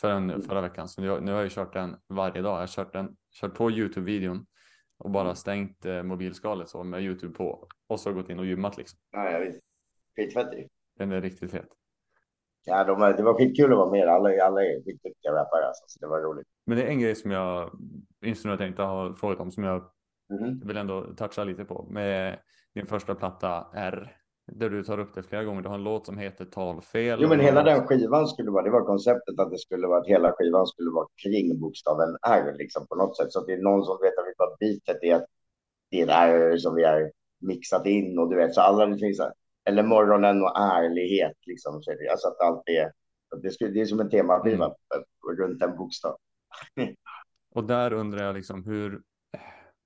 förrän 0.00 0.30
Mm. 0.30 0.42
förra 0.42 0.60
veckan. 0.60 0.88
Så 0.88 1.04
jag, 1.04 1.22
nu 1.22 1.30
har 1.30 1.38
jag 1.38 1.44
ju 1.44 1.50
kört 1.50 1.72
den 1.72 1.96
varje 2.08 2.42
dag. 2.42 2.52
Jag 2.54 2.60
har 2.60 2.66
kört, 2.66 2.92
den, 2.92 3.16
kört 3.40 3.54
på 3.54 3.70
Youtube-videon 3.70 4.46
och 4.98 5.06
Mm. 5.06 5.12
bara 5.12 5.34
stängt 5.34 5.84
eh, 5.86 6.02
mobilskalet 6.02 6.68
så 6.68 6.84
med 6.84 7.02
Youtube 7.02 7.34
på. 7.34 7.68
Och 7.88 8.00
så 8.00 8.12
gått 8.12 8.28
in 8.30 8.38
och 8.38 8.46
gymmat 8.46 8.76
liksom. 8.76 8.98
Ja, 9.10 9.30
jag 9.30 9.40
vet. 9.40 9.56
Skitfett 10.16 10.52
ju. 10.52 10.68
Den 10.98 11.12
är 11.12 11.20
riktigt 11.20 11.50
fet. 11.50 11.68
Ja, 12.64 12.84
de, 12.84 13.00
var- 13.00 13.12
det 13.12 13.22
var 13.22 13.34
skitkul 13.34 13.72
att 13.72 13.78
vara 13.78 13.90
med. 13.90 14.08
Alla, 14.08 14.28
alla 14.44 14.62
är 14.62 14.84
skitduktiga 14.84 15.32
rappare, 15.32 15.66
alltså, 15.66 15.84
så 15.86 15.98
det 16.00 16.06
var 16.06 16.20
roligt. 16.20 16.46
Men 16.66 16.78
det 16.78 16.84
är 16.84 16.88
en 16.88 17.00
grej 17.00 17.14
som 17.14 17.30
jag 17.30 17.70
just 18.20 18.44
nu 18.44 18.50
har 18.50 18.58
tänkt 18.58 18.78
att 18.80 18.86
ha 18.86 19.14
frågat 19.14 19.40
om 19.40 19.50
som 19.50 19.64
jag 19.64 19.90
Mhm. 20.40 20.60
vill 20.66 20.76
ändå 20.76 21.14
toucha 21.16 21.44
lite 21.44 21.64
på. 21.64 21.86
Med 21.90 22.38
din 22.74 22.86
första 22.86 23.14
platta 23.14 23.66
R. 23.74 24.16
Där 24.52 24.70
du 24.70 24.84
tar 24.84 24.98
upp 24.98 25.14
det 25.14 25.22
flera 25.22 25.44
gånger. 25.44 25.62
Du 25.62 25.68
har 25.68 25.74
en 25.74 25.84
låt 25.84 26.06
som 26.06 26.18
heter 26.18 26.44
Talfel. 26.44 27.18
Jo, 27.22 27.28
men 27.28 27.40
hela 27.40 27.60
en 27.60 27.66
den 27.66 27.86
skivan 27.86 28.26
skulle 28.26 28.50
vara, 28.50 28.64
det 28.64 28.70
var 28.70 28.84
konceptet 28.84 29.40
att 29.40 29.50
det 29.50 29.58
skulle 29.58 29.86
vara 29.86 30.00
att 30.00 30.06
hela 30.06 30.32
skivan 30.32 30.66
skulle 30.66 30.90
vara 30.90 31.06
kring 31.22 31.60
bokstaven 31.60 32.16
R 32.28 32.54
liksom 32.58 32.86
på 32.86 32.94
något 32.94 33.16
sätt. 33.16 33.32
Så 33.32 33.40
att 33.40 33.46
det 33.46 33.52
är 33.52 33.62
någon 33.62 33.84
som 33.84 33.98
vet 34.02 34.18
att 34.18 34.26
vi 34.26 34.34
bara 34.38 34.56
bitet 34.60 34.98
är, 35.02 35.26
det 35.90 36.00
är 36.00 36.04
ett 36.04 36.10
R 36.10 36.56
som 36.56 36.74
vi 36.74 36.84
har 36.84 37.12
mixat 37.40 37.86
in 37.86 38.18
och 38.18 38.30
du 38.30 38.36
vet, 38.36 38.54
så 38.54 38.60
alla 38.60 38.86
det 38.86 38.98
finns 38.98 39.20
eller 39.64 39.82
morgonen 39.82 40.42
och 40.42 40.58
ärlighet 40.58 41.36
liksom. 41.46 41.82
Så 41.82 41.90
det, 41.90 42.08
alltså 42.08 42.28
att 42.28 42.40
allt 42.40 42.62
är, 42.68 42.92
det, 43.42 43.50
skulle, 43.50 43.70
det 43.70 43.80
är 43.80 43.86
som 43.86 44.00
en 44.00 44.10
temaskiva 44.10 44.64
Mm. 44.64 45.38
runt 45.38 45.62
en 45.62 45.76
bokstav. 45.76 46.16
Och 47.54 47.64
där 47.64 47.92
undrar 47.92 48.24
jag 48.24 48.34
liksom 48.34 48.64
hur, 48.64 49.00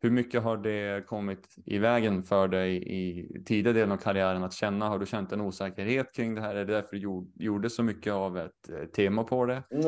hur 0.05 0.11
mycket 0.11 0.43
har 0.43 0.57
det 0.57 1.07
kommit 1.07 1.55
i 1.65 1.79
vägen 1.79 2.23
för 2.23 2.49
dig 2.49 2.77
i 2.77 3.29
tidigare 3.45 3.79
delen 3.79 3.93
av 3.93 3.97
karriären 3.97 4.45
att 4.45 4.53
känna? 4.53 4.89
Har 4.89 4.99
du 4.99 5.07
känt 5.07 5.33
en 5.33 5.41
osäkerhet 5.41 6.13
kring 6.13 6.35
det 6.35 6.41
här? 6.41 6.55
Är 6.55 6.65
det 6.65 6.73
därför 6.73 6.97
du 6.97 7.27
gjorde 7.45 7.71
så 7.71 7.83
mycket 7.83 8.13
av 8.13 8.39
ett 8.39 8.69
eh, 8.69 8.87
tema 8.87 9.25
på 9.25 9.47
det? 9.47 9.63
Mm, 9.71 9.83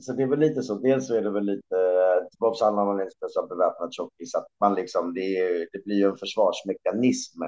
så 0.00 0.12
det 0.12 0.22
är 0.22 0.26
väl 0.26 0.38
lite 0.38 0.62
så. 0.62 0.74
Dels 0.74 1.06
så 1.06 1.14
är 1.14 1.22
det 1.22 1.30
väl 1.30 1.44
lite, 1.44 1.76
tillbaka 2.30 2.64
handlar 2.64 2.84
man 2.84 3.00
inte 3.00 3.28
som 3.28 3.48
beväpnad 3.48 3.92
tjockis, 3.92 4.34
att 4.34 4.46
man 4.60 4.74
liksom, 4.74 5.14
det, 5.14 5.36
är, 5.36 5.68
det 5.72 5.84
blir 5.84 5.96
ju 5.96 6.04
en 6.04 6.16
försvarsmekanism. 6.16 7.42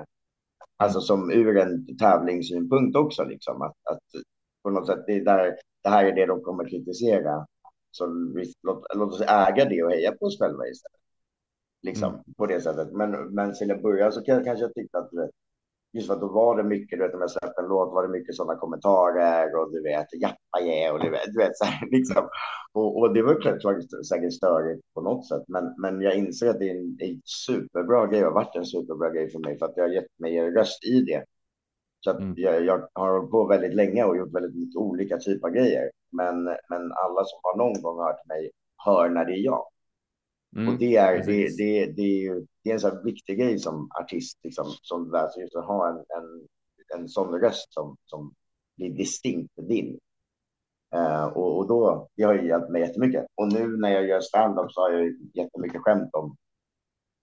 Alltså 0.76 1.00
som 1.00 1.30
ur 1.30 1.56
en 1.56 1.96
tävlingssynpunkt 1.96 2.96
också, 2.96 3.24
liksom. 3.24 3.62
Att, 3.62 3.76
att 3.90 4.22
på 4.62 4.70
något 4.70 4.86
sätt, 4.86 5.04
det, 5.06 5.24
där, 5.24 5.56
det 5.82 5.88
här 5.88 6.04
är 6.04 6.12
det 6.12 6.26
de 6.26 6.42
kommer 6.42 6.68
kritisera. 6.68 7.46
Så 7.90 8.06
vi, 8.34 8.52
låt, 8.62 8.84
låt 8.94 9.12
oss 9.12 9.20
äga 9.20 9.64
det 9.64 9.82
och 9.82 9.90
heja 9.90 10.12
på 10.12 10.26
oss 10.26 10.38
själva 10.38 10.66
istället. 10.66 11.00
Liksom 11.82 12.08
mm. 12.08 12.24
på 12.36 12.46
det 12.46 12.60
sättet. 12.60 12.92
Men, 12.92 13.34
men 13.34 13.54
till 13.54 13.70
en 13.70 13.82
början 13.82 14.12
så 14.12 14.22
kan, 14.22 14.44
kanske 14.44 14.64
jag 14.64 14.74
tyckte 14.74 14.98
att 14.98 15.10
just 15.92 16.06
för 16.06 16.14
att 16.14 16.20
då 16.20 16.28
var 16.28 16.56
det 16.56 16.62
mycket, 16.62 16.98
du 16.98 17.04
vet 17.04 17.14
om 17.14 17.20
jag 17.20 17.30
släppte 17.30 17.60
en 17.62 17.68
låt 17.68 17.94
var 17.94 18.02
det 18.02 18.08
mycket 18.08 18.34
sådana 18.34 18.60
kommentarer 18.60 19.56
och 19.56 19.72
du 19.72 19.82
vet 19.82 20.06
jappa 20.20 20.60
yeah 20.60 20.94
och 20.94 21.00
du 21.00 21.10
vet, 21.10 21.24
du 21.26 21.38
vet 21.38 21.56
så 21.56 21.64
här, 21.64 21.88
liksom. 21.90 22.28
Och, 22.72 22.98
och 22.98 23.14
det 23.14 23.22
var 23.22 23.40
klart, 23.40 23.62
säkert 24.08 24.32
störigt 24.32 24.82
på 24.94 25.00
något 25.00 25.28
sätt, 25.28 25.42
men, 25.48 25.74
men 25.78 26.00
jag 26.00 26.14
inser 26.14 26.50
att 26.50 26.58
det 26.58 26.70
är 26.70 26.74
en, 26.74 26.96
en 27.00 27.20
superbra 27.24 28.06
grej 28.06 28.20
och 28.20 28.32
har 28.32 28.34
varit 28.34 28.56
en 28.56 28.64
superbra 28.64 29.10
grej 29.10 29.30
för 29.30 29.38
mig 29.38 29.58
för 29.58 29.66
att 29.66 29.76
jag 29.76 29.84
har 29.84 29.90
gett 29.90 30.18
mig 30.18 30.50
röst 30.50 30.84
i 30.84 31.00
det. 31.00 31.24
Så 32.00 32.10
att 32.10 32.20
mm. 32.20 32.34
jag, 32.36 32.64
jag 32.64 32.88
har 32.92 33.12
hållit 33.12 33.30
på 33.30 33.46
väldigt 33.46 33.74
länge 33.74 34.04
och 34.04 34.16
gjort 34.16 34.34
väldigt 34.34 34.54
mycket 34.54 34.76
olika 34.76 35.18
typer 35.18 35.48
av 35.48 35.54
grejer. 35.54 35.90
Men, 36.12 36.44
men 36.44 36.92
alla 36.92 37.24
som 37.24 37.40
har 37.42 37.56
någon 37.56 37.82
gång 37.82 37.98
hört 38.04 38.26
mig 38.26 38.50
hör 38.84 39.08
när 39.08 39.24
det 39.24 39.32
är 39.32 39.44
jag. 39.44 39.66
Mm, 40.56 40.68
och 40.68 40.78
det 40.78 40.96
är, 40.96 41.24
det, 41.26 41.56
det, 41.56 41.86
det, 41.86 42.26
är 42.26 42.42
det 42.64 42.70
är 42.70 42.74
en 42.74 42.80
så 42.80 43.02
viktig 43.04 43.38
grej 43.38 43.58
som 43.58 43.88
artist, 44.00 44.38
liksom, 44.42 44.66
som 44.82 45.10
lär 45.10 45.28
sig 45.28 45.42
just 45.42 45.56
att 45.56 45.64
ha 45.64 45.88
en, 45.88 45.96
en, 45.96 46.46
en 46.98 47.08
sån 47.08 47.40
röst 47.40 47.72
som, 47.72 47.96
som 48.04 48.34
blir 48.76 48.90
distinkt 48.90 49.52
din. 49.68 49.98
Uh, 50.94 51.24
och, 51.24 51.58
och 51.58 51.68
då, 51.68 52.08
det 52.16 52.22
har 52.22 52.34
ju 52.34 52.46
hjälpt 52.46 52.70
mig 52.70 52.80
jättemycket. 52.82 53.26
Och 53.34 53.52
nu 53.52 53.76
när 53.76 53.90
jag 53.90 54.06
gör 54.06 54.20
stand-up 54.20 54.72
så 54.72 54.80
har 54.80 54.90
jag 54.90 55.12
jättemycket 55.34 55.80
skämt 55.80 56.10
om, 56.12 56.36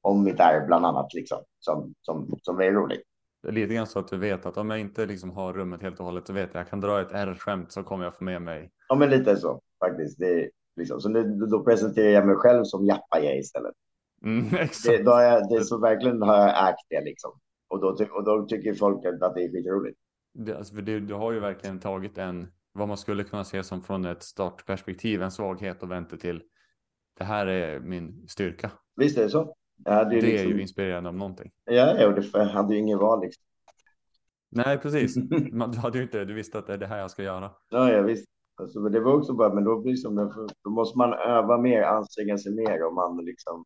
om 0.02 0.24
mitt 0.24 0.40
är 0.40 0.68
bland 0.68 0.86
annat, 0.86 1.14
liksom, 1.14 1.44
som, 1.60 1.94
som, 2.02 2.40
som 2.42 2.60
är 2.60 2.72
roligt. 2.72 3.04
Det 3.44 3.48
är 3.48 3.54
lite 3.54 3.74
grann 3.74 3.88
så 3.88 4.00
att 4.00 4.08
du 4.08 4.18
vet 4.18 4.46
att 4.46 4.58
om 4.58 4.70
jag 4.70 4.80
inte 4.80 5.06
liksom 5.06 5.32
har 5.32 5.54
rummet 5.54 5.82
helt 5.82 6.00
och 6.00 6.06
hållet 6.06 6.28
så 6.28 6.34
vet 6.34 6.42
jag 6.42 6.50
att 6.50 6.56
jag 6.56 6.70
kan 6.70 6.82
dra 6.82 7.02
ett 7.02 7.12
R-skämt 7.12 7.72
så 7.72 7.84
kommer 7.84 8.04
jag 8.04 8.16
få 8.16 8.24
med 8.24 8.42
mig. 8.42 8.72
Ja, 8.90 8.96
men 8.96 9.10
lite 9.10 9.38
så 9.38 9.62
faktiskt. 9.80 10.20
Det, 10.20 10.50
Liksom. 10.78 11.02
Så 11.02 11.10
nu, 11.10 11.24
då 11.24 11.64
presenterar 11.64 12.10
jag 12.10 12.28
mig 12.28 12.36
själv 12.36 12.64
som 12.64 12.86
Jappaje 12.86 13.40
istället. 13.40 13.74
Mm, 14.24 14.50
det, 14.86 15.04
då 15.04 15.12
jag, 15.12 15.50
det 15.50 15.64
så 15.64 15.78
verkligen 15.78 16.22
har 16.22 16.38
jag 16.38 16.70
ägt 16.70 16.86
det 16.90 17.02
liksom. 17.02 17.32
Och 17.68 17.82
då, 17.82 17.88
och 18.12 18.24
då 18.24 18.46
tycker 18.48 18.74
folk 18.74 19.06
att 19.06 19.36
det 19.36 19.44
är 19.44 19.52
skitroligt. 19.52 20.00
Det, 20.34 20.58
alltså, 20.58 20.76
det, 20.76 21.00
du 21.00 21.14
har 21.14 21.32
ju 21.32 21.40
verkligen 21.40 21.80
tagit 21.80 22.18
en, 22.18 22.48
vad 22.74 22.88
man 22.88 22.98
skulle 22.98 23.24
kunna 23.24 23.44
se 23.44 23.64
som 23.64 23.84
från 23.84 24.06
ett 24.06 24.24
startperspektiv, 24.24 25.22
en 25.22 25.32
svaghet 25.32 25.84
och 25.84 25.92
vänta 25.92 26.18
till 26.18 26.42
det 27.18 27.24
här 27.24 27.48
är 27.48 27.80
min 27.80 28.28
styrka. 28.28 28.72
Visst 28.96 29.18
är 29.18 29.24
det 29.24 29.30
så. 29.30 29.56
det 29.76 30.10
liksom... 30.10 30.30
är 30.30 30.54
ju 30.54 30.62
inspirerande 30.62 31.10
om 31.10 31.18
någonting. 31.18 31.52
Ja, 31.66 31.74
ja 32.00 32.08
och 32.08 32.14
det 32.14 32.44
hade 32.44 32.74
ju 32.74 32.80
ingen 32.80 33.00
val 33.00 33.22
liksom. 33.22 33.44
Nej, 34.50 34.78
precis. 34.78 35.16
Man, 35.52 35.72
du 35.72 35.78
hade 35.78 35.98
ju 35.98 36.04
inte, 36.04 36.26
du 36.26 36.34
visste 36.34 36.60
att 36.60 36.68
det 36.68 36.74
är 36.74 36.78
det 36.78 36.88
här 36.88 37.00
jag 37.00 37.12
ska 37.12 37.24
göra. 37.24 37.52
Ja, 37.70 37.92
ja 37.92 38.02
visst. 38.02 38.26
Alltså, 38.60 38.80
men 38.80 38.92
det 38.92 39.00
var 39.00 39.14
också 39.14 39.34
bara, 39.34 39.54
men 39.54 39.64
då, 39.64 39.82
blir 39.82 39.96
som, 39.96 40.16
då 40.64 40.70
måste 40.70 40.98
man 40.98 41.14
öva 41.14 41.58
mer, 41.58 41.82
anstränga 41.82 42.38
sig 42.38 42.56
mer 42.56 42.86
och 42.86 42.94
man 42.94 43.26
liksom. 43.26 43.66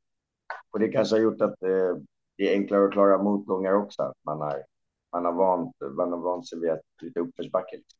Och 0.72 0.80
det 0.80 0.88
kanske 0.88 1.16
har 1.16 1.22
gjort 1.22 1.42
att 1.42 1.64
eh, 1.64 1.96
det 2.38 2.50
är 2.50 2.54
enklare 2.54 2.86
att 2.86 2.92
klara 2.92 3.24
motgångar 3.24 3.74
också. 3.74 4.04
Att 4.04 4.18
man 4.26 4.42
har, 4.42 4.64
man 5.12 5.26
har 5.26 5.34
vant, 5.34 5.76
man 5.98 6.12
har 6.12 6.20
vant 6.20 6.48
sig 6.48 6.60
vid 6.60 6.70
att 6.70 6.82
lite 7.02 7.20
uppförsbacke. 7.20 7.76
Liksom. 7.76 8.00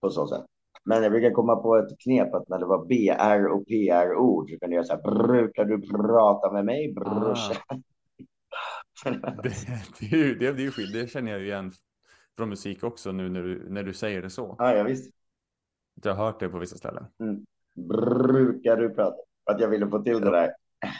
På 0.00 0.10
så 0.10 0.26
sätt. 0.26 0.44
Men 0.84 1.02
jag 1.02 1.12
brukar 1.12 1.30
komma 1.30 1.56
på 1.56 1.76
ett 1.76 1.98
knep 1.98 2.34
att 2.34 2.48
när 2.48 2.58
det 2.58 2.66
var 2.66 2.84
BR 2.86 3.46
och 3.46 3.66
PR-ord 3.66 4.50
så 4.50 4.58
kunde 4.58 4.76
jag 4.76 4.86
säga 4.86 4.98
brukar 4.98 5.64
du 5.64 5.80
prata 5.80 6.52
med 6.52 6.64
mig 6.64 6.94
brorsa? 6.94 7.54
Ah. 7.66 7.76
det, 9.42 9.52
det, 10.00 10.34
det, 10.38 10.52
det, 10.52 10.92
det, 10.92 11.10
känner 11.10 11.32
jag 11.32 11.42
igen 11.42 11.72
från 12.36 12.48
musik 12.48 12.84
också 12.84 13.12
nu 13.12 13.28
när 13.28 13.42
du, 13.42 13.70
när 13.70 13.82
du 13.82 13.92
säger 13.92 14.22
det 14.22 14.30
så. 14.30 14.56
Ja, 14.58 14.74
ja 14.74 14.82
visst. 14.82 15.14
Jag 16.02 16.14
har 16.14 16.24
hört 16.24 16.40
det 16.40 16.48
på 16.48 16.58
vissa 16.58 16.76
ställen. 16.76 17.06
Mm. 17.20 17.44
Brukar 17.88 18.76
du 18.76 18.90
prata? 18.90 19.16
Att 19.50 19.60
jag 19.60 19.68
ville 19.68 19.88
få 19.88 20.02
till 20.02 20.20
det 20.20 20.30
där. 20.30 20.50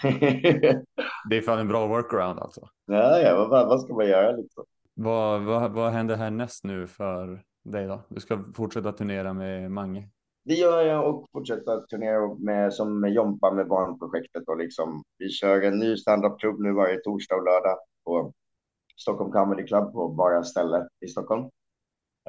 det 1.31 1.37
är 1.37 1.41
fan 1.41 1.59
en 1.59 1.69
bra 1.69 1.87
workaround 1.87 2.41
alltså. 2.41 2.69
Ja, 2.87 3.19
ja, 3.19 3.49
vad, 3.51 3.69
vad 3.69 3.81
ska 3.81 3.95
man 3.95 4.07
göra 4.07 4.37
liksom? 4.37 4.65
Vad, 4.95 5.43
vad, 5.43 5.73
vad 5.73 5.93
händer 5.93 6.17
härnäst 6.17 6.65
nu 6.65 6.87
för 6.87 7.43
dig 7.65 7.87
då? 7.87 8.03
Du 8.09 8.21
ska 8.21 8.45
fortsätta 8.55 8.93
turnera 8.93 9.33
med 9.33 9.71
Mange. 9.71 10.09
Det 10.45 10.55
gör 10.55 10.83
jag 10.83 11.09
och 11.09 11.27
fortsätta 11.33 11.81
turnera 11.81 12.35
med 12.35 12.75
som 12.75 13.09
Jompa 13.09 13.51
med 13.51 13.69
barnprojektet 13.69 14.49
och 14.49 14.59
liksom. 14.59 15.03
Vi 15.19 15.29
kör 15.29 15.63
en 15.63 15.79
ny 15.79 15.97
standupklubb 15.97 16.61
nu 16.61 16.73
varje 16.73 17.01
torsdag 17.01 17.35
och 17.35 17.45
lördag 17.45 17.79
och 18.05 18.33
Stockholm 18.97 19.33
Comedy 19.33 19.67
Club 19.67 19.93
på 19.93 20.09
bara 20.09 20.45
ställe 20.45 20.89
i 21.01 21.09
Stockholm. 21.09 21.51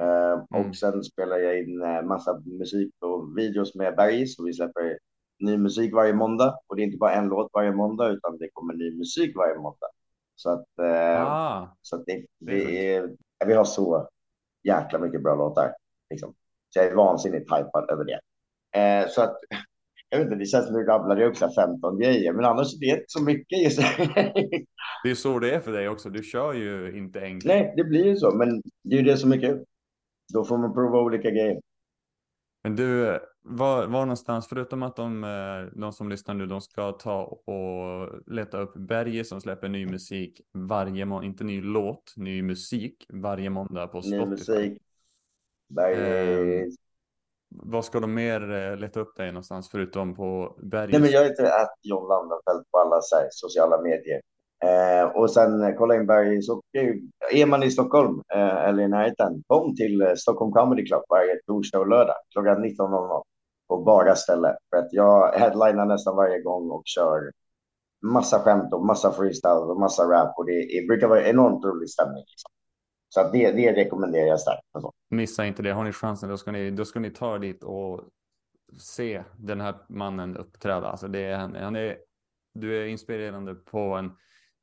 Mm. 0.00 0.68
Och 0.68 0.76
sen 0.76 1.04
spelar 1.04 1.36
jag 1.36 1.58
in 1.58 1.82
uh, 1.82 2.02
massa 2.02 2.42
musik 2.44 2.94
och 3.00 3.38
videos 3.38 3.74
med 3.74 3.96
Berg, 3.96 4.26
så 4.26 4.44
vi 4.44 4.52
släpper 4.52 4.98
ny 5.38 5.56
musik 5.56 5.94
varje 5.94 6.14
måndag. 6.14 6.58
Och 6.66 6.76
det 6.76 6.82
är 6.82 6.84
inte 6.84 6.98
bara 6.98 7.14
en 7.14 7.28
låt 7.28 7.50
varje 7.52 7.72
måndag, 7.72 8.08
utan 8.08 8.38
det 8.38 8.48
kommer 8.52 8.74
ny 8.74 8.98
musik 8.98 9.36
varje 9.36 9.54
måndag. 9.54 9.86
Så 10.34 10.50
att, 10.50 10.66
uh, 10.80 11.22
ah. 11.22 11.76
så 11.82 11.96
att 11.96 12.06
det, 12.06 12.26
det 12.38 12.94
är, 12.94 13.16
vi 13.46 13.52
har 13.52 13.64
så 13.64 14.08
jäkla 14.62 14.98
mycket 14.98 15.22
bra 15.22 15.34
låtar. 15.34 15.72
Liksom. 16.10 16.34
Så 16.68 16.78
jag 16.78 16.86
är 16.86 16.94
vansinnigt 16.94 17.52
hypad 17.52 17.90
över 17.90 18.04
det. 18.04 18.20
så 19.10 19.22
att 19.22 19.36
jag 20.08 20.18
vet 20.18 20.24
inte, 20.24 20.36
det 20.36 20.46
känns 20.46 20.66
som 20.66 20.74
att 20.76 20.80
du 20.80 20.86
rabblade 20.86 21.26
upp 21.26 21.36
15 21.36 21.98
grejer, 21.98 22.32
men 22.32 22.44
annars 22.44 22.74
är 22.74 22.80
det 22.80 22.86
inte 22.86 23.04
så 23.06 23.22
mycket 23.22 23.62
just 23.62 23.78
Det 25.04 25.10
är 25.10 25.14
så 25.14 25.38
det 25.38 25.54
är 25.54 25.60
för 25.60 25.72
dig 25.72 25.88
också. 25.88 26.10
Du 26.10 26.22
kör 26.22 26.52
ju 26.52 26.98
inte 26.98 27.20
enkelt. 27.20 27.44
Nej, 27.44 27.74
det 27.76 27.84
blir 27.84 28.04
ju 28.04 28.16
så, 28.16 28.36
men 28.36 28.62
det 28.84 28.96
är 28.96 28.98
ju 28.98 29.04
det 29.04 29.16
som 29.16 29.32
är 29.32 29.40
kul. 29.40 29.64
Då 30.34 30.44
får 30.44 30.58
man 30.58 30.74
prova 30.74 31.00
olika 31.00 31.30
grejer. 31.30 31.60
Men 32.62 32.76
du, 32.76 33.18
var, 33.42 33.86
var 33.86 34.00
någonstans, 34.00 34.48
förutom 34.48 34.82
att 34.82 34.96
de, 34.96 35.24
eh, 35.24 35.78
de 35.80 35.92
som 35.92 36.08
lyssnar 36.08 36.34
nu, 36.34 36.46
de 36.46 36.60
ska 36.60 36.92
ta 36.92 37.22
och 37.24 38.10
leta 38.26 38.60
upp 38.60 38.74
Berge 38.74 39.24
som 39.24 39.40
släpper 39.40 39.68
ny 39.68 39.86
musik 39.86 40.40
varje 40.52 41.04
måndag, 41.04 41.26
inte 41.26 41.44
ny 41.44 41.60
låt, 41.60 42.14
ny 42.16 42.42
musik 42.42 43.06
varje 43.08 43.50
måndag 43.50 43.86
på 43.86 44.02
Spotify. 44.02 44.24
Ny 44.24 44.30
musik. 44.30 44.82
Berge. 45.68 46.60
Eh, 46.60 46.66
vad 47.62 47.84
ska 47.84 48.00
de 48.00 48.14
mer 48.14 48.52
eh, 48.52 48.76
leta 48.76 49.00
upp 49.00 49.16
dig 49.16 49.32
någonstans 49.32 49.70
förutom 49.70 50.14
på 50.14 50.56
berget? 50.62 50.92
Nej, 50.92 51.00
men 51.00 51.10
jag 51.10 51.24
heter 51.24 51.44
att 51.44 51.74
John 51.82 52.08
Landenfelt 52.08 52.70
på 52.70 52.78
alla 52.78 53.00
här, 53.12 53.28
sociala 53.30 53.80
medier. 53.82 54.20
Eh, 54.64 55.04
och 55.16 55.30
sen 55.30 55.62
eh, 55.62 55.74
kolla 55.78 55.94
in 55.94 56.06
Bergis 56.06 56.50
och 56.50 56.60
är 57.32 57.46
man 57.46 57.62
i 57.62 57.70
Stockholm 57.70 58.22
eh, 58.34 58.64
eller 58.64 58.82
i 58.82 58.88
närheten, 58.88 59.42
kom 59.46 59.76
till 59.76 60.02
eh, 60.02 60.14
Stockholm 60.14 60.52
Comedy 60.52 60.86
Club 60.86 61.02
varje 61.08 61.40
torsdag 61.46 61.78
och 61.78 61.88
lördag 61.88 62.16
klockan 62.32 62.64
19.00 62.64 63.22
på 63.68 63.82
bara 63.84 64.14
ställe. 64.14 64.56
För 64.70 64.76
att 64.76 64.92
jag 64.92 65.32
headlinar 65.32 65.86
nästan 65.86 66.16
varje 66.16 66.42
gång 66.42 66.70
och 66.70 66.82
kör 66.84 67.30
massa 68.02 68.38
skämt 68.38 68.72
och 68.72 68.86
massa 68.86 69.12
freestyle 69.12 69.70
och 69.70 69.80
massa 69.80 70.02
rap 70.02 70.38
och 70.38 70.46
det, 70.46 70.52
det 70.52 70.86
brukar 70.88 71.08
vara 71.08 71.28
enormt 71.28 71.64
rolig 71.64 71.90
stämning. 71.90 72.24
Liksom. 72.26 72.50
Så 73.16 73.30
det, 73.32 73.52
det 73.52 73.72
rekommenderar 73.72 74.26
jag 74.26 74.40
starkt. 74.40 74.62
Alltså. 74.72 74.92
Missa 75.10 75.46
inte 75.46 75.62
det. 75.62 75.72
Har 75.72 75.84
ni 75.84 75.92
chansen 75.92 76.28
då 76.28 76.36
ska 76.36 76.52
ni, 76.52 76.70
då 76.70 76.84
ska 76.84 77.00
ni 77.00 77.10
ta 77.10 77.38
dit 77.38 77.64
och 77.64 78.00
se 78.78 79.22
den 79.36 79.60
här 79.60 79.74
mannen 79.88 80.36
uppträda. 80.36 80.86
Alltså 80.86 81.08
det 81.08 81.18
är, 81.18 81.36
han 81.36 81.76
är, 81.76 81.96
du 82.54 82.82
är 82.82 82.86
inspirerande 82.86 83.54
på 83.54 83.78
en, 83.78 84.12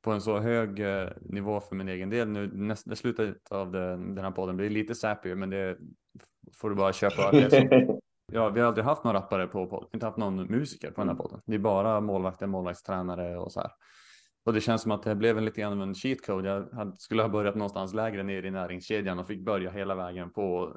på 0.02 0.12
en 0.12 0.20
så 0.20 0.38
hög 0.38 0.80
eh, 0.80 1.08
nivå 1.20 1.60
för 1.60 1.76
min 1.76 1.88
egen 1.88 2.10
del. 2.10 2.28
Nu 2.28 2.50
nästa 2.54 2.96
slutet 2.96 3.52
av 3.52 3.72
den, 3.72 4.14
den 4.14 4.24
här 4.24 4.32
podden 4.32 4.56
blir 4.56 4.70
lite 4.70 4.94
sappy, 4.94 5.34
men 5.34 5.50
det 5.50 5.78
får 6.52 6.70
du 6.70 6.76
bara 6.76 6.92
köpa. 6.92 7.30
Det 7.30 7.88
ja, 8.32 8.48
vi 8.48 8.60
har 8.60 8.68
aldrig 8.68 8.84
haft 8.84 9.04
någon 9.04 9.14
rappare 9.14 9.46
på 9.46 9.66
podden, 9.66 9.88
inte 9.92 10.06
haft 10.06 10.18
någon 10.18 10.46
musiker 10.46 10.90
på 10.90 11.00
den 11.00 11.08
här 11.08 11.14
mm. 11.14 11.22
podden. 11.22 11.40
Det 11.46 11.54
är 11.54 11.58
bara 11.58 12.00
målvakter, 12.00 12.46
målvaktstränare 12.46 13.36
och 13.36 13.52
så 13.52 13.60
här. 13.60 13.70
Och 14.44 14.52
det 14.52 14.60
känns 14.60 14.82
som 14.82 14.92
att 14.92 15.02
det 15.02 15.14
blev 15.14 15.38
en 15.38 15.44
lite 15.44 15.60
grann 15.60 15.72
av 15.72 15.82
en 15.82 15.94
cheat 15.94 16.26
code. 16.26 16.48
Jag 16.48 16.94
skulle 16.98 17.22
ha 17.22 17.28
börjat 17.28 17.54
någonstans 17.54 17.94
lägre 17.94 18.22
ner 18.22 18.42
i 18.42 18.50
näringskedjan 18.50 19.18
och 19.18 19.26
fick 19.26 19.44
börja 19.44 19.70
hela 19.70 19.94
vägen 19.94 20.30
på 20.30 20.76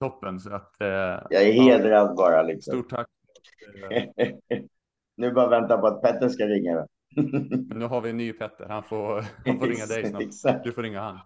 toppen. 0.00 0.40
Så 0.40 0.54
att, 0.54 0.80
eh, 0.80 0.86
jag 1.30 1.42
är 1.42 1.52
hedrad 1.52 2.10
ja, 2.10 2.14
bara. 2.16 2.42
Liksom. 2.42 2.72
Stort 2.72 2.90
tack. 2.90 3.06
nu 5.16 5.32
bara 5.32 5.48
vänta 5.48 5.78
på 5.78 5.86
att 5.86 6.02
Petter 6.02 6.28
ska 6.28 6.44
ringa. 6.44 6.86
nu 7.74 7.84
har 7.84 8.00
vi 8.00 8.10
en 8.10 8.16
ny 8.16 8.32
Petter. 8.32 8.66
Han 8.68 8.82
får, 8.82 9.24
han 9.46 9.58
får 9.58 9.66
ringa 9.66 9.86
dig 9.86 10.32
snart. 10.32 10.64
Du 10.64 10.72
får 10.72 10.82
ringa 10.82 11.00
han. 11.00 11.18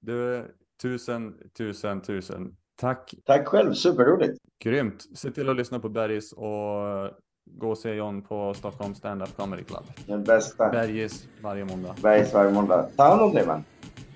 Du, 0.00 0.44
tusen, 0.82 1.50
tusen, 1.58 2.02
tusen 2.02 2.56
Tack. 2.80 3.14
Tack 3.24 3.48
själv, 3.48 3.72
superroligt. 3.72 4.38
Grymt. 4.64 5.18
Se 5.18 5.30
till 5.30 5.48
att 5.48 5.56
lyssna 5.56 5.80
på 5.80 5.88
Bergis 5.88 6.32
och 6.32 7.10
gå 7.44 7.70
och 7.70 7.78
se 7.78 7.90
John 7.94 8.22
på 8.22 8.54
Stockholm 8.54 8.94
Stand 8.94 9.22
Up 9.22 9.36
Comedy 9.36 9.64
Club. 9.64 9.84
Den 10.06 10.24
bästa. 10.24 10.68
Bergis 10.68 11.26
varje 11.42 11.64
måndag. 11.64 11.94
Bergs 12.02 12.34
varje 12.34 12.52
måndag. 12.52 12.88
Ta 12.96 13.02
hand 13.02 13.22
om 13.22 13.34
dig 13.34 13.46
man. 13.46 13.64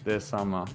Det 0.05 0.15
är 0.15 0.21
samma. 0.21 0.69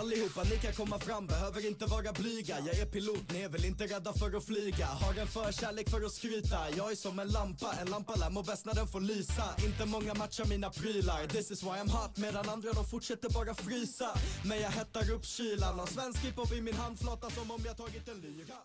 Allihopa 0.00 0.42
ni 0.42 0.56
kan 0.56 0.72
komma 0.72 0.98
fram, 0.98 1.26
behöver 1.26 1.66
inte 1.66 1.86
vara 1.86 2.12
blyga 2.12 2.56
Jag 2.66 2.78
är 2.78 2.86
pilot, 2.86 3.32
ni 3.32 3.42
är 3.42 3.48
väl 3.48 3.64
inte 3.64 3.84
rädda 3.84 4.12
för 4.12 4.36
att 4.36 4.44
flyga 4.44 4.86
Har 4.86 5.20
en 5.20 5.26
förkärlek 5.26 5.90
för 5.90 6.06
att 6.06 6.12
skryta 6.12 6.58
Jag 6.76 6.90
är 6.90 6.94
som 6.94 7.18
en 7.18 7.28
lampa, 7.28 7.66
en 7.80 7.90
lampa 7.90 8.14
lär 8.14 8.30
må 8.30 8.42
bäst 8.42 8.66
när 8.66 8.74
den 8.74 8.86
får 8.86 9.00
lysa 9.00 9.44
Inte 9.66 9.86
många 9.86 10.14
matchar 10.14 10.44
mina 10.44 10.70
prylar 10.70 11.26
This 11.26 11.50
is 11.50 11.62
why 11.62 11.68
I'm 11.82 11.90
hot 11.90 12.16
Medan 12.16 12.48
andra 12.48 12.72
de 12.72 12.84
fortsätter 12.84 13.30
bara 13.38 13.54
frysa 13.54 14.10
Men 14.48 14.60
jag 14.60 14.70
hettar 14.70 15.10
upp 15.14 15.24
kylan 15.24 15.78
Har 15.78 15.86
svensk 15.86 16.24
hiphop 16.24 16.52
i 16.52 16.60
min 16.60 16.74
handflata 16.74 17.30
som 17.30 17.50
om 17.50 17.60
jag 17.66 17.76
tagit 17.76 18.08
en 18.08 18.20
lyra 18.20 18.58